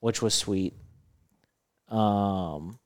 which 0.00 0.23
was 0.23 0.35
sweet. 0.35 0.75
Um, 1.88 2.78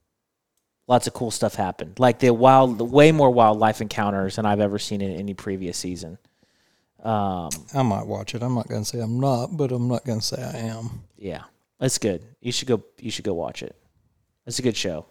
lots 0.86 1.06
of 1.06 1.14
cool 1.14 1.30
stuff 1.30 1.54
happened. 1.54 1.98
Like 1.98 2.18
the 2.18 2.30
wild, 2.32 2.80
way 2.80 3.12
more 3.12 3.30
wildlife 3.30 3.80
encounters 3.80 4.36
than 4.36 4.46
I've 4.46 4.60
ever 4.60 4.78
seen 4.78 5.00
in 5.00 5.12
any 5.12 5.34
previous 5.34 5.76
season. 5.76 6.18
Um, 7.02 7.50
I 7.74 7.82
might 7.82 8.06
watch 8.06 8.34
it. 8.34 8.42
I'm 8.42 8.54
not 8.54 8.68
going 8.68 8.82
to 8.82 8.88
say 8.88 9.00
I'm 9.00 9.18
not, 9.18 9.56
but 9.56 9.72
I'm 9.72 9.88
not 9.88 10.04
going 10.04 10.20
to 10.20 10.24
say 10.24 10.42
I 10.42 10.68
am. 10.68 11.02
yeah, 11.16 11.42
it's 11.80 11.98
good. 11.98 12.22
You 12.40 12.52
should 12.52 12.68
go. 12.68 12.82
You 13.00 13.10
should 13.10 13.24
go 13.24 13.34
watch 13.34 13.62
it. 13.62 13.74
It's 14.46 14.58
a 14.58 14.62
good 14.62 14.76
show. 14.76 15.06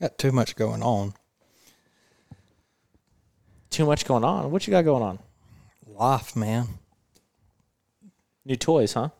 Got 0.00 0.18
too 0.18 0.32
much 0.32 0.56
going 0.56 0.82
on. 0.82 1.14
Too 3.70 3.86
much 3.86 4.04
going 4.04 4.24
on. 4.24 4.50
What 4.50 4.66
you 4.66 4.70
got 4.72 4.84
going 4.84 5.02
on? 5.02 5.18
Life, 5.86 6.34
man. 6.34 6.66
New 8.44 8.56
toys, 8.56 8.92
huh? 8.92 9.10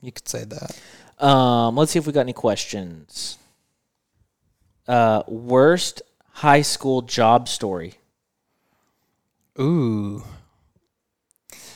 You 0.00 0.12
could 0.12 0.28
say 0.28 0.44
that. 0.44 0.80
Um, 1.22 1.76
let's 1.76 1.92
see 1.92 1.98
if 1.98 2.06
we 2.06 2.12
got 2.12 2.22
any 2.22 2.32
questions. 2.32 3.38
Uh, 4.88 5.22
worst 5.28 6.02
high 6.32 6.62
school 6.62 7.02
job 7.02 7.48
story. 7.48 7.94
Ooh. 9.60 10.24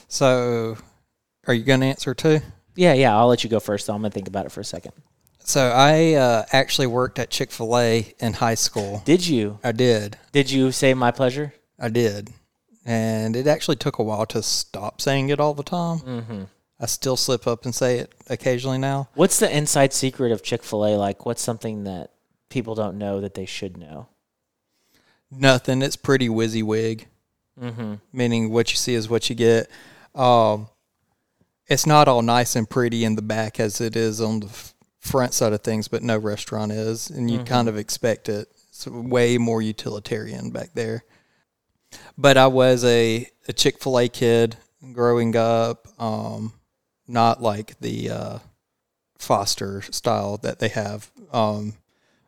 So, 0.09 0.77
are 1.47 1.55
you 1.55 1.63
going 1.63 1.81
to 1.81 1.87
answer 1.87 2.15
too? 2.15 2.41
Yeah, 2.75 2.95
yeah. 2.95 3.17
I'll 3.17 3.29
let 3.29 3.45
you 3.45 3.51
go 3.51 3.61
first. 3.61 3.87
Though. 3.87 3.95
I'm 3.95 4.03
gonna 4.03 4.11
think 4.11 4.29
about 4.29 4.47
it 4.47 4.53
for 4.53 4.61
a 4.61 4.65
second. 4.65 4.93
So, 5.39 5.69
I 5.69 6.15
uh, 6.15 6.45
actually 6.53 6.89
worked 6.89 7.19
at 7.19 7.31
Chick 7.31 7.51
fil 7.53 7.79
A 7.79 8.15
in 8.19 8.35
high 8.35 8.57
school. 8.57 9.03
Did 9.05 9.27
you? 9.27 9.61
I 9.63 9.73
did. 9.73 10.19
Did 10.33 10.51
you 10.51 10.73
say 10.73 10.93
my 10.95 11.11
pleasure? 11.11 11.55
I 11.79 11.89
did. 11.89 12.31
And 12.85 13.37
it 13.37 13.47
actually 13.47 13.77
took 13.77 13.99
a 13.99 14.03
while 14.03 14.27
to 14.27 14.43
stop 14.43 15.01
saying 15.01 15.29
it 15.29 15.41
all 15.41 15.55
the 15.55 15.63
time. 15.63 15.99
Mm-hmm. 16.01 16.43
I 16.79 16.87
still 16.87 17.17
slip 17.17 17.47
up 17.47 17.65
and 17.65 17.75
say 17.75 17.99
it 17.99 18.15
occasionally 18.29 18.79
now. 18.79 19.09
What's 19.15 19.39
the 19.39 19.55
inside 19.55 19.93
secret 19.93 20.31
of 20.33 20.43
Chick 20.43 20.63
Fil 20.63 20.85
A? 20.85 20.97
Like, 20.97 21.25
what's 21.25 21.43
something 21.43 21.85
that 21.85 22.11
people 22.51 22.75
don't 22.75 22.99
know 22.99 23.21
that 23.21 23.35
they 23.35 23.47
should 23.47 23.77
know? 23.77 24.09
Nothing. 25.31 25.83
It's 25.83 25.97
pretty 25.97 26.29
WYSIWYG. 26.29 27.07
Mm-hmm. 27.59 27.95
meaning 28.13 28.51
what 28.51 28.71
you 28.71 28.77
see 28.77 28.93
is 28.93 29.09
what 29.09 29.31
you 29.31 29.35
get. 29.35 29.71
Um, 30.15 30.69
it's 31.69 31.87
not 31.87 32.07
all 32.07 32.21
nice 32.21 32.55
and 32.55 32.69
pretty 32.69 33.03
in 33.03 33.17
the 33.17 33.23
back 33.23 33.59
as 33.59 33.81
it 33.81 33.97
is 33.97 34.21
on 34.21 34.41
the 34.41 34.47
f- 34.49 34.75
front 35.01 35.33
side 35.33 35.55
of 35.55 35.63
things, 35.63 35.89
but 35.89 36.03
no 36.03 36.19
restaurant 36.19 36.71
is, 36.71 37.09
and 37.09 37.31
you 37.31 37.43
kind 37.45 37.69
of 37.69 37.79
expect 37.79 38.29
it. 38.29 38.49
It's 38.69 38.87
way 38.87 39.39
more 39.39 39.63
utilitarian 39.63 40.51
back 40.51 40.75
there. 40.75 41.05
But 42.19 42.37
I 42.37 42.47
was 42.49 42.85
a, 42.85 43.27
a 43.49 43.55
Chick 43.55 43.83
fil 43.83 44.01
A 44.01 44.09
kid 44.11 44.59
growing 44.93 45.35
up, 45.35 45.89
um, 45.99 46.53
not 47.09 47.43
like 47.43 47.79
the 47.81 48.11
uh, 48.11 48.39
Foster 49.19 49.83
style 49.83 50.37
that 50.39 50.59
they 50.59 50.69
have, 50.69 51.11
um, 51.33 51.75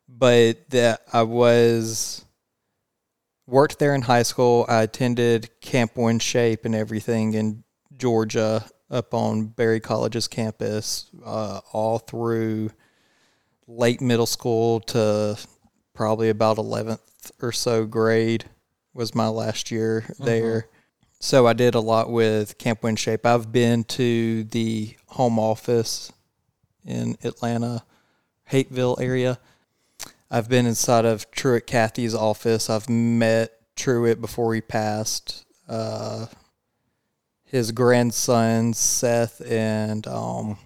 but 0.08 0.70
that 0.70 1.02
I 1.12 1.22
was 1.22 2.24
worked 3.46 3.78
there 3.78 3.94
in 3.94 4.02
high 4.02 4.22
school. 4.22 4.64
I 4.68 4.82
attended 4.82 5.50
Camp 5.60 5.94
WinShape 5.94 6.64
and 6.64 6.74
everything 6.74 7.34
in 7.34 7.64
Georgia 7.96 8.64
up 8.90 9.12
on 9.12 9.46
Berry 9.46 9.80
College's 9.80 10.28
campus 10.28 11.10
uh, 11.24 11.60
all 11.72 11.98
through 11.98 12.70
late 13.66 14.00
middle 14.00 14.26
school 14.26 14.80
to 14.80 15.38
probably 15.94 16.30
about 16.30 16.56
11th 16.56 17.30
or 17.42 17.52
so 17.52 17.84
grade 17.84 18.46
was 18.94 19.14
my 19.14 19.28
last 19.28 19.70
year 19.70 20.04
there. 20.18 20.68
So 21.20 21.46
I 21.46 21.52
did 21.52 21.74
a 21.74 21.80
lot 21.80 22.10
with 22.10 22.58
Camp 22.58 22.82
WinShape. 22.82 23.26
I've 23.26 23.50
been 23.50 23.82
to 23.84 24.44
the 24.44 24.96
home 25.06 25.38
office 25.38 26.12
in 26.84 27.16
Atlanta, 27.24 27.82
Hapeville 28.44 28.98
area. 29.00 29.38
I've 30.30 30.48
been 30.48 30.66
inside 30.66 31.04
of 31.04 31.30
Truett 31.30 31.66
Cathy's 31.66 32.14
office. 32.14 32.70
I've 32.70 32.88
met 32.88 33.52
Truett 33.74 34.20
before 34.20 34.54
he 34.54 34.60
passed. 34.60 35.44
Uh, 35.68 36.26
his 37.44 37.72
grandson 37.72 38.72
Seth 38.74 39.40
and 39.50 40.06
um, 40.06 40.56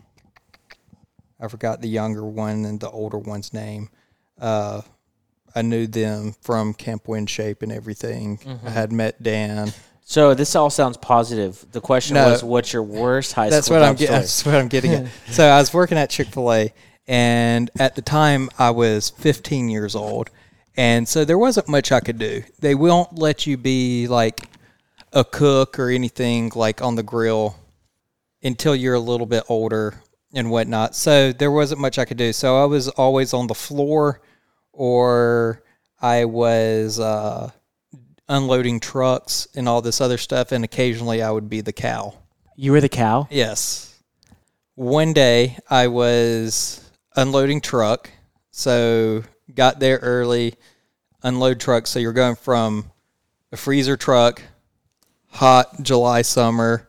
I 1.41 1.49
forgot 1.49 1.81
the 1.81 1.89
younger 1.89 2.25
one 2.25 2.65
and 2.65 2.79
the 2.79 2.91
older 2.91 3.19
one's 3.19 3.55
name. 3.55 3.89
Uh, 4.39 4.83
I 5.55 5.63
knew 5.63 5.87
them 5.87 6.35
from 6.41 6.75
Camp 6.75 7.05
WinShape 7.05 7.63
and 7.63 7.73
everything. 7.73 8.39
I 8.67 8.71
had 8.71 8.93
met 8.93 9.23
Dan. 9.23 9.73
So 10.13 10.35
this 10.35 10.55
all 10.55 10.69
sounds 10.69 10.99
positive. 10.99 11.65
The 11.73 11.81
question 11.81 12.17
No. 12.17 12.29
was, 12.29 12.45
what's 12.45 12.71
your 12.71 12.83
worst 12.83 13.33
high 13.33 13.49
That's 13.49 13.65
school 13.65 13.81
what 13.81 13.89
I'm 13.89 13.97
story? 13.97 14.11
That's 14.11 14.45
what 14.45 14.55
I'm 14.57 14.69
getting 14.69 14.93
at. 14.93 15.07
So 15.29 15.49
I 15.49 15.59
was 15.59 15.73
working 15.73 15.97
at 15.97 16.11
Chick 16.11 16.27
Fil 16.29 16.53
A, 16.53 16.75
and 17.09 17.71
at 17.79 17.95
the 17.95 18.03
time 18.03 18.51
I 18.59 18.73
was 18.73 19.09
15 19.09 19.71
years 19.71 19.95
old, 19.95 20.29
and 20.77 21.09
so 21.09 21.25
there 21.25 21.39
wasn't 21.39 21.67
much 21.67 21.93
I 21.93 22.01
could 22.01 22.19
do. 22.19 22.43
They 22.59 22.75
won't 22.75 23.19
let 23.19 23.47
you 23.47 23.57
be 23.57 24.07
like 24.07 24.51
a 25.15 25.25
cook 25.25 25.79
or 25.79 25.89
anything 25.89 26.53
like 26.55 26.83
on 26.83 26.95
the 26.95 27.03
grill 27.03 27.57
until 28.43 28.77
you're 28.77 28.93
a 28.93 29.01
little 29.01 29.27
bit 29.27 29.45
older 29.49 29.95
and 30.35 30.51
whatnot. 30.51 30.95
So 30.95 31.33
there 31.33 31.51
wasn't 31.51 31.81
much 31.81 31.99
I 31.99 32.05
could 32.05 32.19
do. 32.19 32.35
So 32.35 32.63
I 32.63 32.67
was 32.67 32.89
always 32.89 33.33
on 33.33 33.47
the 33.47 33.55
floor, 33.55 34.21
or 34.75 35.63
I 36.03 36.27
was. 36.27 37.01
Uh, 37.01 37.51
unloading 38.29 38.81
trucks 38.81 39.49
and 39.55 39.69
all 39.69 39.83
this 39.83 40.01
other 40.01 40.19
stuff 40.19 40.53
and 40.53 40.65
occasionally 40.65 41.23
I 41.23 41.31
would 41.31 41.49
be 41.51 41.61
the 41.61 41.73
cow. 41.73 42.15
You 42.57 42.73
were 42.73 42.81
the 42.81 42.89
cow. 42.89 43.29
Yes. 43.31 43.99
one 44.75 45.13
day 45.13 45.59
I 45.69 45.89
was 45.89 46.81
unloading 47.17 47.61
truck, 47.61 48.11
so 48.51 49.23
got 49.55 49.81
there 49.81 49.99
early, 49.99 50.55
unload 51.23 51.61
truck. 51.61 51.87
So 51.87 51.99
you're 51.99 52.13
going 52.13 52.37
from 52.37 52.91
a 53.51 53.57
freezer 53.57 53.97
truck, 53.97 54.43
hot 55.29 55.83
July 55.83 56.23
summer, 56.23 56.89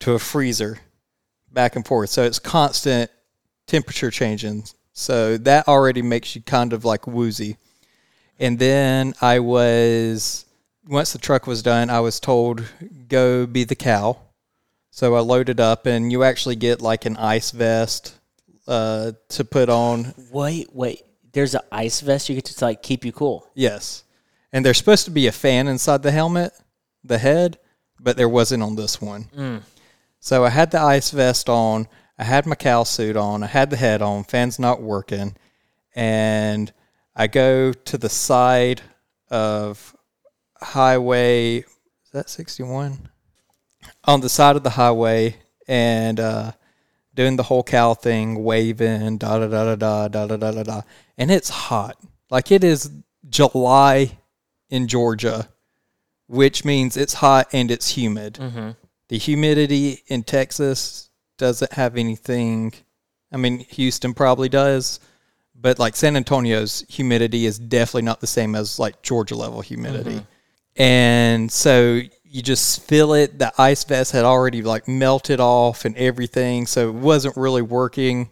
to 0.00 0.12
a 0.12 0.18
freezer, 0.18 0.78
back 1.52 1.74
and 1.74 1.86
forth. 1.86 2.10
So 2.10 2.22
it's 2.22 2.38
constant 2.38 3.10
temperature 3.66 4.10
changing. 4.10 4.64
So 4.92 5.36
that 5.38 5.68
already 5.68 6.02
makes 6.02 6.34
you 6.36 6.42
kind 6.42 6.72
of 6.72 6.84
like 6.84 7.06
woozy. 7.06 7.56
And 8.38 8.58
then 8.58 9.14
I 9.20 9.40
was 9.40 10.44
once 10.86 11.12
the 11.12 11.18
truck 11.18 11.46
was 11.46 11.62
done, 11.62 11.90
I 11.90 12.00
was 12.00 12.18
told 12.18 12.64
go 13.08 13.46
be 13.46 13.64
the 13.64 13.76
cow. 13.76 14.18
So 14.90 15.14
I 15.14 15.20
loaded 15.20 15.60
up, 15.60 15.86
and 15.86 16.10
you 16.10 16.24
actually 16.24 16.56
get 16.56 16.80
like 16.80 17.04
an 17.04 17.16
ice 17.16 17.52
vest 17.52 18.18
uh, 18.66 19.12
to 19.28 19.44
put 19.44 19.68
on. 19.68 20.12
Wait, 20.32 20.68
wait. 20.72 21.02
There's 21.32 21.54
an 21.54 21.60
ice 21.70 22.00
vest 22.00 22.28
you 22.28 22.34
get 22.34 22.46
to 22.46 22.64
like 22.64 22.82
keep 22.82 23.04
you 23.04 23.12
cool. 23.12 23.48
Yes, 23.54 24.02
and 24.52 24.64
there's 24.64 24.78
supposed 24.78 25.04
to 25.04 25.10
be 25.12 25.26
a 25.28 25.32
fan 25.32 25.68
inside 25.68 26.02
the 26.02 26.10
helmet, 26.10 26.52
the 27.04 27.18
head, 27.18 27.58
but 28.00 28.16
there 28.16 28.28
wasn't 28.28 28.62
on 28.62 28.74
this 28.74 29.00
one. 29.00 29.62
So 30.20 30.44
I 30.44 30.48
had 30.48 30.72
the 30.72 30.80
ice 30.80 31.10
vest 31.10 31.48
on. 31.48 31.86
I 32.18 32.24
had 32.24 32.46
my 32.46 32.56
cow 32.56 32.82
suit 32.82 33.16
on. 33.16 33.44
I 33.44 33.46
had 33.46 33.70
the 33.70 33.76
head 33.76 34.02
on. 34.02 34.24
Fan's 34.24 34.58
not 34.58 34.82
working, 34.82 35.36
and 35.94 36.72
I 37.14 37.26
go 37.26 37.72
to 37.72 37.98
the 37.98 38.08
side 38.08 38.82
of 39.30 39.96
highway. 40.60 41.58
Is 41.58 42.10
that 42.12 42.30
sixty 42.30 42.62
one? 42.62 43.08
On 44.04 44.20
the 44.20 44.28
side 44.28 44.56
of 44.56 44.62
the 44.62 44.70
highway, 44.70 45.36
and 45.66 46.18
uh, 46.20 46.52
doing 47.14 47.36
the 47.36 47.42
whole 47.44 47.62
cow 47.62 47.94
thing, 47.94 48.42
waving, 48.44 49.18
da 49.18 49.38
da 49.38 49.46
da 49.48 49.74
da 49.74 49.76
da 49.76 50.08
da 50.08 50.26
da 50.26 50.36
da 50.36 50.50
da 50.52 50.62
da, 50.62 50.82
and 51.16 51.30
it's 51.30 51.48
hot. 51.48 51.96
Like 52.30 52.52
it 52.52 52.62
is 52.64 52.90
July 53.28 54.18
in 54.70 54.86
Georgia, 54.88 55.48
which 56.26 56.64
means 56.64 56.96
it's 56.96 57.14
hot 57.14 57.48
and 57.52 57.70
it's 57.70 57.88
humid. 57.96 58.38
The 59.08 59.18
humidity 59.18 60.02
in 60.08 60.22
Texas 60.22 61.08
doesn't 61.38 61.72
have 61.72 61.96
anything. 61.96 62.74
I 63.32 63.36
mean, 63.38 63.60
Houston 63.60 64.12
probably 64.14 64.48
does, 64.48 65.00
but 65.60 65.78
like 65.78 65.96
San 65.96 66.16
Antonio's 66.16 66.84
humidity 66.88 67.46
is 67.46 67.58
definitely 67.58 68.02
not 68.02 68.20
the 68.20 68.26
same 68.26 68.54
as 68.54 68.78
like 68.78 69.02
Georgia 69.02 69.34
level 69.34 69.60
humidity. 69.60 70.16
Mm-hmm. 70.16 70.82
And 70.82 71.50
so 71.50 72.00
you 72.24 72.42
just 72.42 72.82
feel 72.82 73.14
it. 73.14 73.38
The 73.38 73.52
ice 73.58 73.82
vest 73.84 74.12
had 74.12 74.24
already 74.24 74.62
like 74.62 74.86
melted 74.86 75.40
off 75.40 75.84
and 75.84 75.96
everything, 75.96 76.66
so 76.66 76.88
it 76.88 76.94
wasn't 76.94 77.36
really 77.36 77.62
working. 77.62 78.30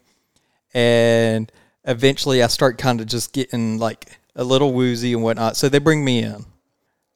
And 0.73 1.51
eventually, 1.85 2.43
I 2.43 2.47
start 2.47 2.79
kind 2.79 3.01
of 3.01 3.07
just 3.07 3.33
getting 3.33 3.79
like 3.79 4.19
a 4.37 4.45
little 4.45 4.73
woozy 4.73 5.12
and 5.12 5.23
whatnot. 5.23 5.57
So 5.57 5.69
they 5.69 5.79
bring 5.79 6.05
me 6.05 6.23
in. 6.23 6.45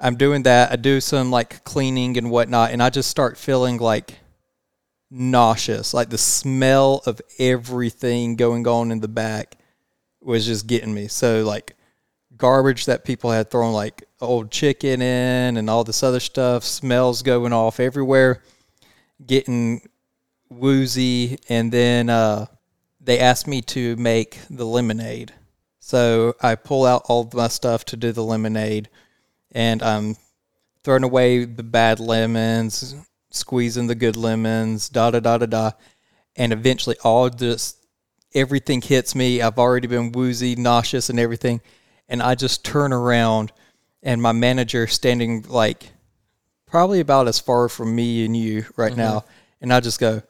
I'm 0.00 0.16
doing 0.16 0.42
that. 0.44 0.72
I 0.72 0.76
do 0.76 1.00
some 1.00 1.30
like 1.30 1.62
cleaning 1.62 2.16
and 2.16 2.30
whatnot, 2.30 2.72
and 2.72 2.82
I 2.82 2.90
just 2.90 3.10
start 3.10 3.38
feeling 3.38 3.76
like 3.76 4.18
nauseous. 5.10 5.94
Like 5.94 6.08
the 6.08 6.18
smell 6.18 7.02
of 7.06 7.20
everything 7.38 8.34
going 8.34 8.66
on 8.66 8.90
in 8.90 9.00
the 9.00 9.08
back 9.08 9.59
was 10.22 10.46
just 10.46 10.66
getting 10.66 10.92
me. 10.92 11.08
So 11.08 11.44
like 11.44 11.76
garbage 12.36 12.86
that 12.86 13.04
people 13.04 13.30
had 13.30 13.50
thrown 13.50 13.72
like 13.72 14.04
old 14.20 14.50
chicken 14.50 15.02
in 15.02 15.56
and 15.56 15.70
all 15.70 15.84
this 15.84 16.02
other 16.02 16.20
stuff, 16.20 16.64
smells 16.64 17.22
going 17.22 17.52
off 17.52 17.80
everywhere, 17.80 18.42
getting 19.24 19.82
woozy, 20.48 21.38
and 21.48 21.70
then 21.70 22.08
uh, 22.08 22.46
they 23.00 23.18
asked 23.18 23.46
me 23.46 23.62
to 23.62 23.96
make 23.96 24.38
the 24.50 24.66
lemonade. 24.66 25.32
So 25.78 26.34
I 26.40 26.54
pull 26.54 26.84
out 26.84 27.02
all 27.08 27.28
my 27.32 27.48
stuff 27.48 27.84
to 27.86 27.96
do 27.96 28.12
the 28.12 28.24
lemonade, 28.24 28.88
and 29.52 29.82
I'm 29.82 30.16
throwing 30.82 31.04
away 31.04 31.44
the 31.44 31.62
bad 31.62 32.00
lemons, 32.00 32.94
squeezing 33.30 33.86
the 33.86 33.94
good 33.94 34.16
lemons, 34.16 34.88
da 34.88 35.10
da 35.10 35.20
da 35.20 35.38
da 35.38 35.46
da, 35.46 35.70
and 36.36 36.52
eventually 36.52 36.96
all 37.02 37.28
just 37.28 37.79
everything 38.34 38.80
hits 38.80 39.14
me. 39.14 39.42
I've 39.42 39.58
already 39.58 39.86
been 39.86 40.12
woozy, 40.12 40.56
nauseous, 40.56 41.10
and 41.10 41.18
everything, 41.18 41.60
and 42.08 42.22
I 42.22 42.34
just 42.34 42.64
turn 42.64 42.92
around, 42.92 43.52
and 44.02 44.22
my 44.22 44.32
manager 44.32 44.86
standing 44.86 45.44
like 45.48 45.92
probably 46.66 47.00
about 47.00 47.28
as 47.28 47.38
far 47.38 47.68
from 47.68 47.94
me 47.94 48.24
and 48.24 48.36
you 48.36 48.64
right 48.76 48.96
now, 48.96 49.24
and 49.60 49.72
I 49.72 49.80
just 49.80 50.00
go 50.00 50.22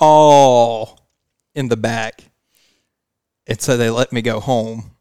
all 0.00 1.00
in 1.54 1.68
the 1.68 1.76
back, 1.76 2.24
and 3.46 3.60
so 3.60 3.76
they 3.76 3.90
let 3.90 4.12
me 4.12 4.22
go 4.22 4.40
home. 4.40 4.92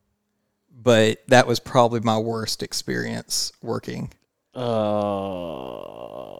But 0.79 1.23
that 1.27 1.47
was 1.47 1.59
probably 1.59 1.99
my 1.99 2.17
worst 2.17 2.63
experience 2.63 3.51
working. 3.61 4.13
Uh, 4.55 6.37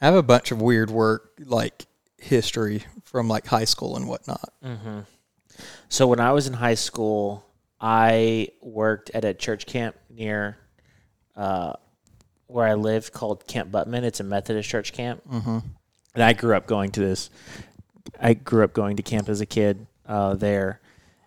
I 0.00 0.04
have 0.04 0.14
a 0.14 0.22
bunch 0.22 0.52
of 0.52 0.62
weird 0.62 0.88
work 0.90 1.32
like 1.44 1.86
history 2.18 2.84
from 3.16 3.28
like 3.28 3.46
high 3.46 3.64
school 3.64 3.96
and 3.96 4.06
whatnot. 4.06 4.52
so 5.88 6.06
when 6.06 6.20
I 6.20 6.32
was 6.32 6.46
in 6.46 6.52
high 6.52 6.74
school, 6.74 7.46
I 7.80 8.48
worked 8.60 9.08
at 9.14 9.24
a 9.24 9.32
church 9.32 9.64
camp 9.64 9.96
near 10.10 10.58
uh, 11.34 11.72
where 12.46 12.66
I 12.66 12.74
lived 12.74 13.14
called 13.14 13.46
Camp 13.46 13.70
Buttman. 13.70 14.02
It's 14.02 14.20
a 14.20 14.24
Methodist 14.24 14.68
church 14.68 14.92
camp, 14.92 15.22
mm-hmm. 15.26 15.60
and 16.14 16.22
I 16.22 16.34
grew 16.34 16.54
up 16.54 16.66
going 16.66 16.90
to 16.90 17.00
this. 17.00 17.30
I 18.20 18.34
grew 18.34 18.62
up 18.62 18.74
going 18.74 18.98
to 18.98 19.02
camp 19.02 19.30
as 19.30 19.40
a 19.40 19.46
kid 19.46 19.86
uh, 20.04 20.34
there, 20.34 20.82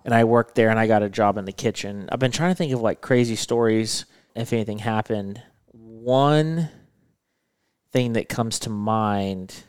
and 0.05 0.13
I 0.13 0.25
worked 0.25 0.53
there, 0.53 0.69
and 0.69 0.77
I 0.77 0.85
got 0.85 1.01
a 1.01 1.09
job 1.09 1.39
in 1.39 1.45
the 1.45 1.51
kitchen. 1.51 2.07
I've 2.11 2.19
been 2.19 2.29
trying 2.31 2.51
to 2.51 2.55
think 2.55 2.71
of 2.71 2.81
like 2.81 3.01
crazy 3.01 3.35
stories 3.35 4.05
if 4.35 4.53
anything 4.53 4.77
happened. 4.77 5.41
One 5.71 6.69
thing 7.91 8.13
that 8.13 8.29
comes 8.29 8.59
to 8.59 8.69
mind, 8.69 9.63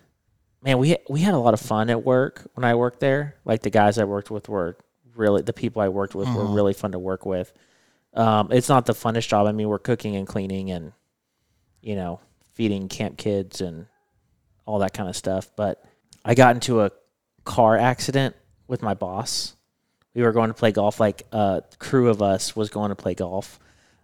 man, 0.62 0.79
we 0.79 0.96
we 1.09 1.20
had 1.20 1.35
a 1.35 1.38
lot 1.38 1.55
of 1.55 1.61
fun 1.61 1.90
at 1.90 2.05
work 2.05 2.49
when 2.55 2.64
I 2.64 2.75
worked 2.75 3.01
there. 3.01 3.37
Like 3.44 3.62
the 3.62 3.70
guys 3.70 3.99
I 3.99 4.05
worked 4.05 4.31
with 4.31 4.49
were 4.49 4.77
really 5.14 5.42
the 5.42 5.53
people 5.53 5.83
I 5.83 5.88
worked 5.88 6.14
with 6.14 6.29
were 6.29 6.46
really 6.46 6.73
fun 6.73 6.92
to 6.92 6.99
work 6.99 7.27
with. 7.27 7.53
Um, 8.14 8.49
it's 8.51 8.68
not 8.68 8.87
the 8.87 8.92
funnest 8.92 9.29
job. 9.29 9.46
I 9.46 9.53
mean, 9.53 9.68
we're 9.68 9.79
cooking 9.79 10.16
and 10.16 10.27
cleaning 10.27 10.70
and 10.70 10.92
you 11.81 11.96
know 11.96 12.20
feeding 12.55 12.88
camp 12.88 13.16
kids 13.16 13.61
and 13.61 13.87
all 14.66 14.81
that 14.81 14.92
kind 14.92 15.09
of 15.09 15.16
stuff. 15.16 15.51
But 15.57 15.83
I 16.25 16.35
got 16.35 16.55
into 16.57 16.83
a 16.83 16.90
car 17.44 17.77
accident 17.77 18.37
with 18.66 18.83
my 18.83 18.94
boss. 18.94 19.57
We 20.14 20.23
were 20.23 20.33
going 20.33 20.49
to 20.49 20.55
play 20.55 20.73
golf. 20.73 21.01
Like 21.01 21.23
a 21.33 21.62
crew 21.79 22.09
of 22.09 22.20
us 22.20 22.55
was 22.55 22.68
going 22.68 22.90
to 22.90 22.96
play 22.96 23.14
golf 23.14 23.59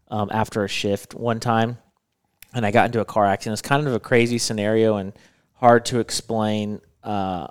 um, 0.09 0.29
after 0.33 0.65
a 0.65 0.69
shift 0.69 1.15
one 1.15 1.41
time, 1.41 1.79
and 2.55 2.65
I 2.65 2.71
got 2.71 2.87
into 2.87 3.01
a 3.01 3.05
car 3.05 3.27
accident. 3.27 3.55
It's 3.55 3.69
kind 3.69 3.87
of 3.87 3.95
a 3.95 4.01
crazy 4.01 4.39
scenario 4.39 4.97
and 4.97 5.13
hard 5.57 5.85
to 5.87 6.01
explain, 6.01 6.81
uh, 7.03 7.49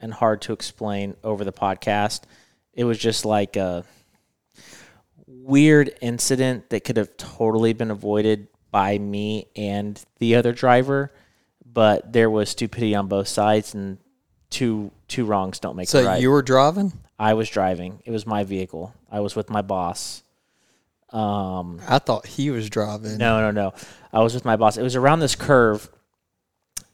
and 0.00 0.12
hard 0.12 0.42
to 0.42 0.52
explain 0.52 1.16
over 1.24 1.44
the 1.44 1.52
podcast. 1.52 2.22
It 2.72 2.84
was 2.84 2.98
just 2.98 3.24
like 3.24 3.56
a 3.56 3.84
weird 5.26 5.94
incident 6.00 6.70
that 6.70 6.84
could 6.84 6.96
have 6.96 7.16
totally 7.16 7.72
been 7.72 7.90
avoided 7.90 8.48
by 8.70 8.98
me 8.98 9.48
and 9.56 10.02
the 10.18 10.36
other 10.36 10.52
driver, 10.52 11.12
but 11.64 12.12
there 12.12 12.30
was 12.30 12.50
stupidity 12.50 12.94
on 12.94 13.08
both 13.08 13.28
sides, 13.28 13.74
and 13.74 13.98
two 14.50 14.90
two 15.08 15.24
wrongs 15.24 15.58
don't 15.58 15.76
make 15.76 15.88
So 15.88 16.00
a 16.00 16.06
right. 16.06 16.20
you 16.20 16.30
were 16.30 16.42
driving? 16.42 16.92
I 17.18 17.34
was 17.34 17.48
driving. 17.48 18.02
It 18.04 18.10
was 18.10 18.26
my 18.26 18.44
vehicle. 18.44 18.94
I 19.10 19.20
was 19.20 19.34
with 19.34 19.50
my 19.50 19.62
boss. 19.62 20.22
Um, 21.10 21.80
I 21.88 21.98
thought 21.98 22.26
he 22.26 22.50
was 22.50 22.68
driving. 22.68 23.16
no, 23.16 23.40
no, 23.40 23.50
no. 23.50 23.74
I 24.12 24.20
was 24.20 24.34
with 24.34 24.44
my 24.44 24.56
boss. 24.56 24.76
It 24.76 24.82
was 24.82 24.94
around 24.96 25.20
this 25.20 25.34
curve, 25.34 25.88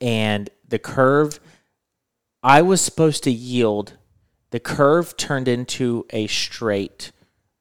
and 0.04 0.50
the 0.68 0.78
curve, 0.78 1.40
I 2.42 2.60
was 2.60 2.82
supposed 2.82 3.24
to 3.24 3.30
yield. 3.30 3.94
The 4.50 4.60
curve 4.60 5.16
turned 5.16 5.48
into 5.48 6.04
a 6.10 6.26
straight 6.26 7.10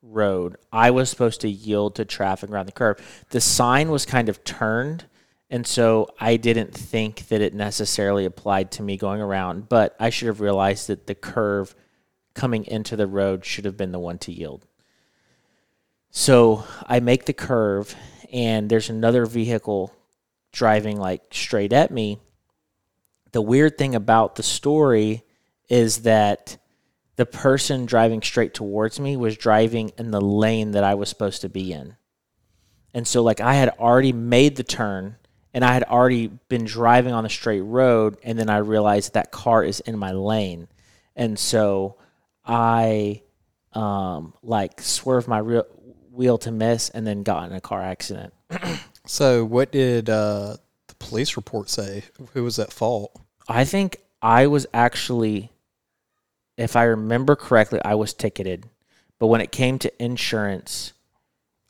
road. 0.01 0.57
I 0.69 0.91
was 0.91 1.09
supposed 1.09 1.39
to 1.41 1.49
yield 1.49 1.95
to 1.95 2.03
traffic 2.03 2.49
around 2.49 2.65
the 2.65 2.73
curve. 2.73 3.25
The 3.29 3.39
sign 3.39 3.89
was 3.91 4.05
kind 4.05 4.27
of 4.27 4.43
turned, 4.43 5.05
and 5.49 5.65
so 5.65 6.09
I 6.19 6.35
didn't 6.35 6.73
think 6.73 7.29
that 7.29 7.39
it 7.39 7.53
necessarily 7.53 8.25
applied 8.25 8.71
to 8.71 8.83
me 8.83 8.97
going 8.97 9.21
around, 9.21 9.69
but 9.69 9.95
I 9.97 10.09
should 10.09 10.27
have 10.27 10.41
realized 10.41 10.87
that 10.87 11.07
the 11.07 11.15
curve 11.15 11.73
coming 12.33 12.65
into 12.65 12.97
the 12.97 13.07
road 13.07 13.45
should 13.45 13.63
have 13.63 13.77
been 13.77 13.93
the 13.93 13.99
one 13.99 14.17
to 14.17 14.33
yield. 14.33 14.65
So 16.11 16.65
I 16.87 16.99
make 16.99 17.23
the 17.23 17.31
curve, 17.31 17.95
and 18.33 18.69
there's 18.69 18.89
another 18.89 19.25
vehicle 19.25 19.93
driving 20.51 20.99
like 20.99 21.21
straight 21.31 21.71
at 21.71 21.89
me. 21.89 22.19
The 23.33 23.41
weird 23.41 23.77
thing 23.77 23.93
about 23.93 24.35
the 24.35 24.43
story 24.43 25.23
is 25.69 26.03
that 26.03 26.57
the 27.15 27.25
person 27.25 27.85
driving 27.85 28.21
straight 28.21 28.53
towards 28.53 28.99
me 28.99 29.17
was 29.17 29.37
driving 29.37 29.91
in 29.97 30.11
the 30.11 30.21
lane 30.21 30.71
that 30.71 30.83
I 30.83 30.95
was 30.95 31.09
supposed 31.09 31.41
to 31.41 31.49
be 31.49 31.71
in. 31.71 31.95
And 32.93 33.07
so, 33.07 33.21
like, 33.21 33.41
I 33.41 33.53
had 33.55 33.69
already 33.77 34.13
made 34.13 34.55
the 34.55 34.63
turn 34.63 35.17
and 35.53 35.63
I 35.63 35.73
had 35.73 35.83
already 35.83 36.27
been 36.49 36.65
driving 36.65 37.13
on 37.13 37.23
the 37.23 37.29
straight 37.29 37.61
road, 37.61 38.17
and 38.23 38.37
then 38.39 38.49
I 38.49 38.57
realized 38.57 39.13
that 39.13 39.31
car 39.31 39.63
is 39.63 39.79
in 39.81 39.97
my 39.97 40.11
lane, 40.11 40.67
and 41.15 41.37
so 41.37 41.97
I 42.43 43.21
um, 43.73 44.33
like 44.41 44.81
swerved 44.81 45.27
my 45.27 45.37
real 45.37 45.65
wheel 46.11 46.37
to 46.39 46.51
miss, 46.51 46.89
and 46.89 47.05
then 47.05 47.23
got 47.23 47.49
in 47.49 47.55
a 47.55 47.61
car 47.61 47.81
accident. 47.81 48.33
So, 49.05 49.43
what 49.43 49.73
did 49.73 50.09
uh, 50.09 50.55
the 50.87 50.95
police 50.95 51.35
report 51.35 51.69
say? 51.69 52.05
Who 52.31 52.45
was 52.45 52.57
at 52.57 52.71
fault? 52.71 53.19
I 53.47 53.65
think 53.65 53.97
I 54.21 54.47
was 54.47 54.65
actually, 54.73 55.51
if 56.57 56.75
I 56.75 56.83
remember 56.83 57.35
correctly, 57.35 57.79
I 57.83 57.95
was 57.95 58.13
ticketed. 58.13 58.69
But 59.19 59.27
when 59.27 59.41
it 59.41 59.51
came 59.51 59.79
to 59.79 60.03
insurance, 60.03 60.93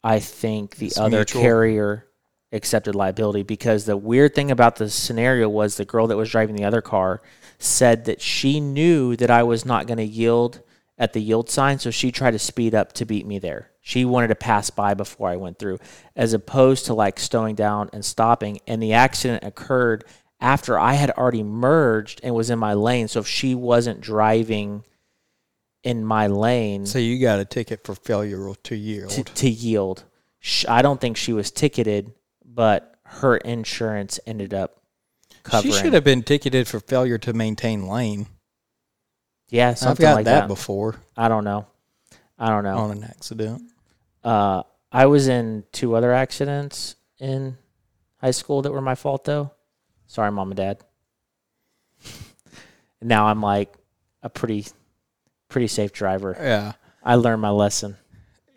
I 0.03 0.19
think 0.19 0.77
the 0.77 0.88
It's 0.88 0.97
other 0.97 1.17
mutual. 1.17 1.41
carrier 1.41 2.07
accepted 2.51 2.93
liability 2.93 3.43
because 3.43 3.86
the 3.86 3.97
weird 3.97 4.36
thing 4.36 4.51
about 4.51 4.75
the 4.75 4.89
scenario 4.89 5.49
was 5.49 5.77
the 5.77 5.86
girl 5.86 6.07
that 6.07 6.17
was 6.17 6.29
driving 6.29 6.55
the 6.55 6.63
other 6.65 6.81
car 6.81 7.21
said 7.57 8.05
that 8.05 8.21
she 8.21 8.59
knew 8.59 9.15
that 9.15 9.31
I 9.31 9.43
was 9.43 9.65
not 9.65 9.88
going 9.88 9.97
to 9.97 10.03
yield 10.03 10.62
at 10.97 11.13
the 11.13 11.21
yield 11.21 11.49
sign, 11.49 11.79
so 11.79 11.89
she 11.89 12.12
tried 12.12 12.31
to 12.31 12.39
speed 12.39 12.75
up 12.75 12.93
to 12.93 13.05
beat 13.05 13.25
me 13.25 13.39
there. 13.39 13.71
She 13.81 14.05
wanted 14.05 14.27
to 14.27 14.36
pass 14.36 14.69
by 14.69 14.93
before 14.93 15.29
I 15.29 15.36
went 15.36 15.57
through, 15.57 15.79
as 16.15 16.33
opposed 16.33 16.86
to 16.86 16.93
like 16.93 17.19
slowing 17.19 17.55
down 17.55 17.89
and 17.91 18.05
stopping. 18.05 18.59
And 18.67 18.81
the 18.81 18.93
accident 18.93 19.43
occurred 19.43 20.05
after 20.43 20.77
I 20.77 20.93
had 20.93 21.10
already 21.12 21.41
merged 21.41 22.19
and 22.21 22.36
was 22.36 22.49
in 22.49 22.60
my 22.60 22.73
lane. 22.73 23.08
So 23.08 23.21
if 23.21 23.27
she 23.27 23.56
wasn't 23.56 24.01
driving 24.01 24.84
in 25.84 26.03
my 26.06 26.27
lane 26.27 26.86
So, 26.86 26.99
you 26.99 27.19
got 27.19 27.39
a 27.39 27.45
ticket 27.45 27.86
for 27.86 27.95
failure 27.95 28.53
to 28.53 28.75
yield. 28.75 29.10
to, 29.12 29.23
to 29.23 29.49
yield, 29.49 30.03
I 30.67 30.82
don't 30.82 30.99
think 30.99 31.15
she 31.17 31.32
was 31.34 31.49
ticketed, 31.49 32.13
but 32.45 32.95
her 33.06 33.38
insurance 33.38 34.19
ended 34.27 34.53
up 34.53 34.82
covering. 35.43 35.73
She 35.73 35.79
should 35.79 35.93
have 35.93 36.03
been 36.03 36.23
ticketed 36.23 36.67
for 36.67 36.82
failure 36.82 37.17
to 37.19 37.34
maintain 37.34 37.88
lane. 37.88 38.27
yeah, 39.49 39.69
I've 39.69 39.77
something 39.77 40.03
got 40.03 40.15
like 40.15 40.25
that, 40.25 40.41
that. 40.41 40.47
before 40.47 40.97
I 41.15 41.29
don't 41.29 41.45
know. 41.45 41.67
I 42.38 42.49
don't 42.49 42.65
know. 42.65 42.77
on 42.77 42.91
an 42.91 43.03
accident. 43.06 43.62
Uh, 44.23 44.63
I 44.91 45.06
was 45.06 45.29
in 45.29 45.63
two 45.71 45.95
other 45.95 46.12
accidents 46.12 46.95
in 47.19 47.58
high 48.17 48.32
school 48.32 48.62
that 48.63 48.71
were 48.73 48.82
my 48.82 48.95
fault, 48.95 49.23
though. 49.23 49.51
Sorry, 50.13 50.32
mom 50.32 50.52
and 50.52 50.58
dad. 50.58 50.78
now 53.02 53.26
I'm 53.26 53.41
like 53.41 53.73
a 54.21 54.30
pretty, 54.30 54.67
pretty 55.49 55.65
safe 55.67 55.91
driver. 55.91 56.36
Yeah. 56.39 56.73
I 57.04 57.15
learned 57.15 57.41
my 57.41 57.49
lesson. 57.49 57.97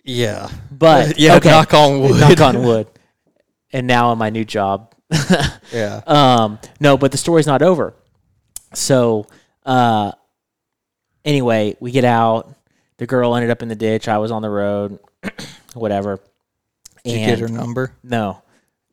Yeah. 0.04 0.50
But 0.70 1.18
yeah, 1.18 1.36
okay, 1.36 1.48
knock 1.48 1.72
on 1.72 2.00
wood. 2.02 2.20
knock 2.20 2.40
on 2.42 2.62
wood. 2.66 2.88
And 3.72 3.86
now 3.86 4.12
in 4.12 4.18
my 4.18 4.28
new 4.28 4.44
job, 4.44 4.94
Yeah. 5.72 6.02
um, 6.06 6.58
no, 6.78 6.98
but 6.98 7.10
the 7.10 7.16
story's 7.18 7.46
not 7.46 7.62
over. 7.62 7.94
So, 8.74 9.26
uh, 9.64 10.12
anyway, 11.24 11.74
we 11.80 11.90
get 11.90 12.04
out. 12.04 12.54
The 12.98 13.06
girl 13.06 13.34
ended 13.34 13.50
up 13.50 13.62
in 13.62 13.68
the 13.68 13.74
ditch. 13.74 14.08
I 14.08 14.18
was 14.18 14.30
on 14.30 14.42
the 14.42 14.50
road, 14.50 14.98
whatever. 15.72 16.20
Did 17.02 17.12
you 17.18 17.26
get 17.26 17.38
her 17.38 17.48
number? 17.48 17.92
no, 18.02 18.42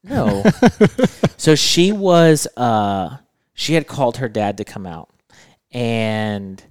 no. 0.03 0.43
so 1.37 1.55
she 1.55 1.91
was, 1.91 2.47
uh, 2.57 3.17
she 3.53 3.73
had 3.73 3.87
called 3.87 4.17
her 4.17 4.29
dad 4.29 4.57
to 4.57 4.65
come 4.65 4.85
out, 4.85 5.09
and 5.71 6.63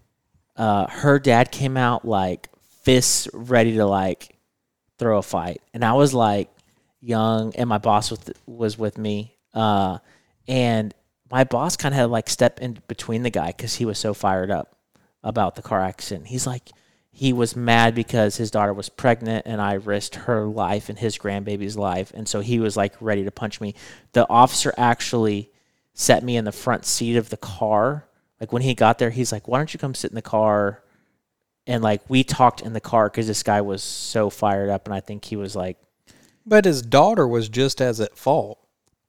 uh, 0.57 0.87
her 0.89 1.19
dad 1.19 1.51
came 1.51 1.77
out 1.77 2.05
like 2.05 2.49
fists 2.83 3.29
ready 3.33 3.77
to 3.77 3.87
like 3.87 4.37
throw 4.99 5.19
a 5.19 5.23
fight, 5.23 5.63
and 5.73 5.85
I 5.85 5.95
was 5.95 6.13
like 6.13 6.51
young, 7.01 7.55
and 7.57 7.69
my 7.69 7.79
boss 7.79 8.11
was 8.11 8.21
was 8.47 8.79
with 8.79 8.99
me, 8.99 9.37
uh, 9.55 9.99
and 10.47 10.95
my 11.31 11.45
boss 11.45 11.77
kind 11.77 11.95
of 11.95 11.99
had 11.99 12.11
like 12.11 12.29
step 12.29 12.61
in 12.61 12.79
between 12.89 13.23
the 13.23 13.31
guy 13.31 13.49
because 13.49 13.75
he 13.75 13.87
was 13.87 13.99
so 13.99 14.13
fired 14.13 14.51
up 14.51 14.77
about 15.25 15.55
the 15.55 15.63
car 15.63 15.81
accident. 15.81 16.27
He's 16.27 16.47
like, 16.47 16.69
he 17.15 17.33
was 17.33 17.55
mad 17.55 17.95
because 17.95 18.37
his 18.39 18.51
daughter 18.51 18.73
was 18.73 18.89
pregnant 18.89 19.47
and 19.47 19.61
I 19.61 19.75
risked 19.75 20.15
her 20.15 20.47
life 20.47 20.89
and 20.89 20.99
his 20.99 21.19
grandbaby's 21.19 21.77
life. 21.77 22.11
And 22.15 22.27
so 22.27 22.41
he 22.41 22.59
was 22.59 22.75
like 22.77 22.95
ready 23.01 23.23
to 23.25 23.31
punch 23.31 23.61
me. 23.61 23.75
The 24.13 24.29
officer 24.29 24.73
actually 24.79 25.51
set 25.93 26.25
me 26.25 26.37
in 26.37 26.47
the 26.47 26.53
front 26.53 26.87
seat 26.87 27.17
of 27.17 27.29
the 27.29 27.37
car. 27.37 28.07
Like 28.41 28.51
when 28.51 28.63
he 28.63 28.75
got 28.75 28.99
there, 28.99 29.11
he's 29.11 29.31
like, 29.31 29.47
why 29.47 29.59
don't 29.59 29.73
you 29.75 29.79
come 29.79 29.95
sit 29.95 30.11
in 30.11 30.15
the 30.15 30.23
car? 30.23 30.83
And 31.67 31.83
like 31.83 32.01
we 32.09 32.25
talked 32.25 32.63
in 32.63 32.73
the 32.73 32.81
car 32.81 33.11
because 33.11 33.27
this 33.27 33.43
guy 33.43 33.61
was 33.61 33.83
so 33.83 34.31
fired 34.31 34.71
up. 34.71 34.87
And 34.87 34.95
I 34.95 35.01
think 35.01 35.27
he 35.27 35.37
was 35.37 35.55
like, 35.55 35.77
But 36.47 36.65
his 36.65 36.81
daughter 36.81 37.29
was 37.29 37.51
just 37.51 37.83
as 37.83 38.01
at 38.01 38.17
fault. 38.17 38.59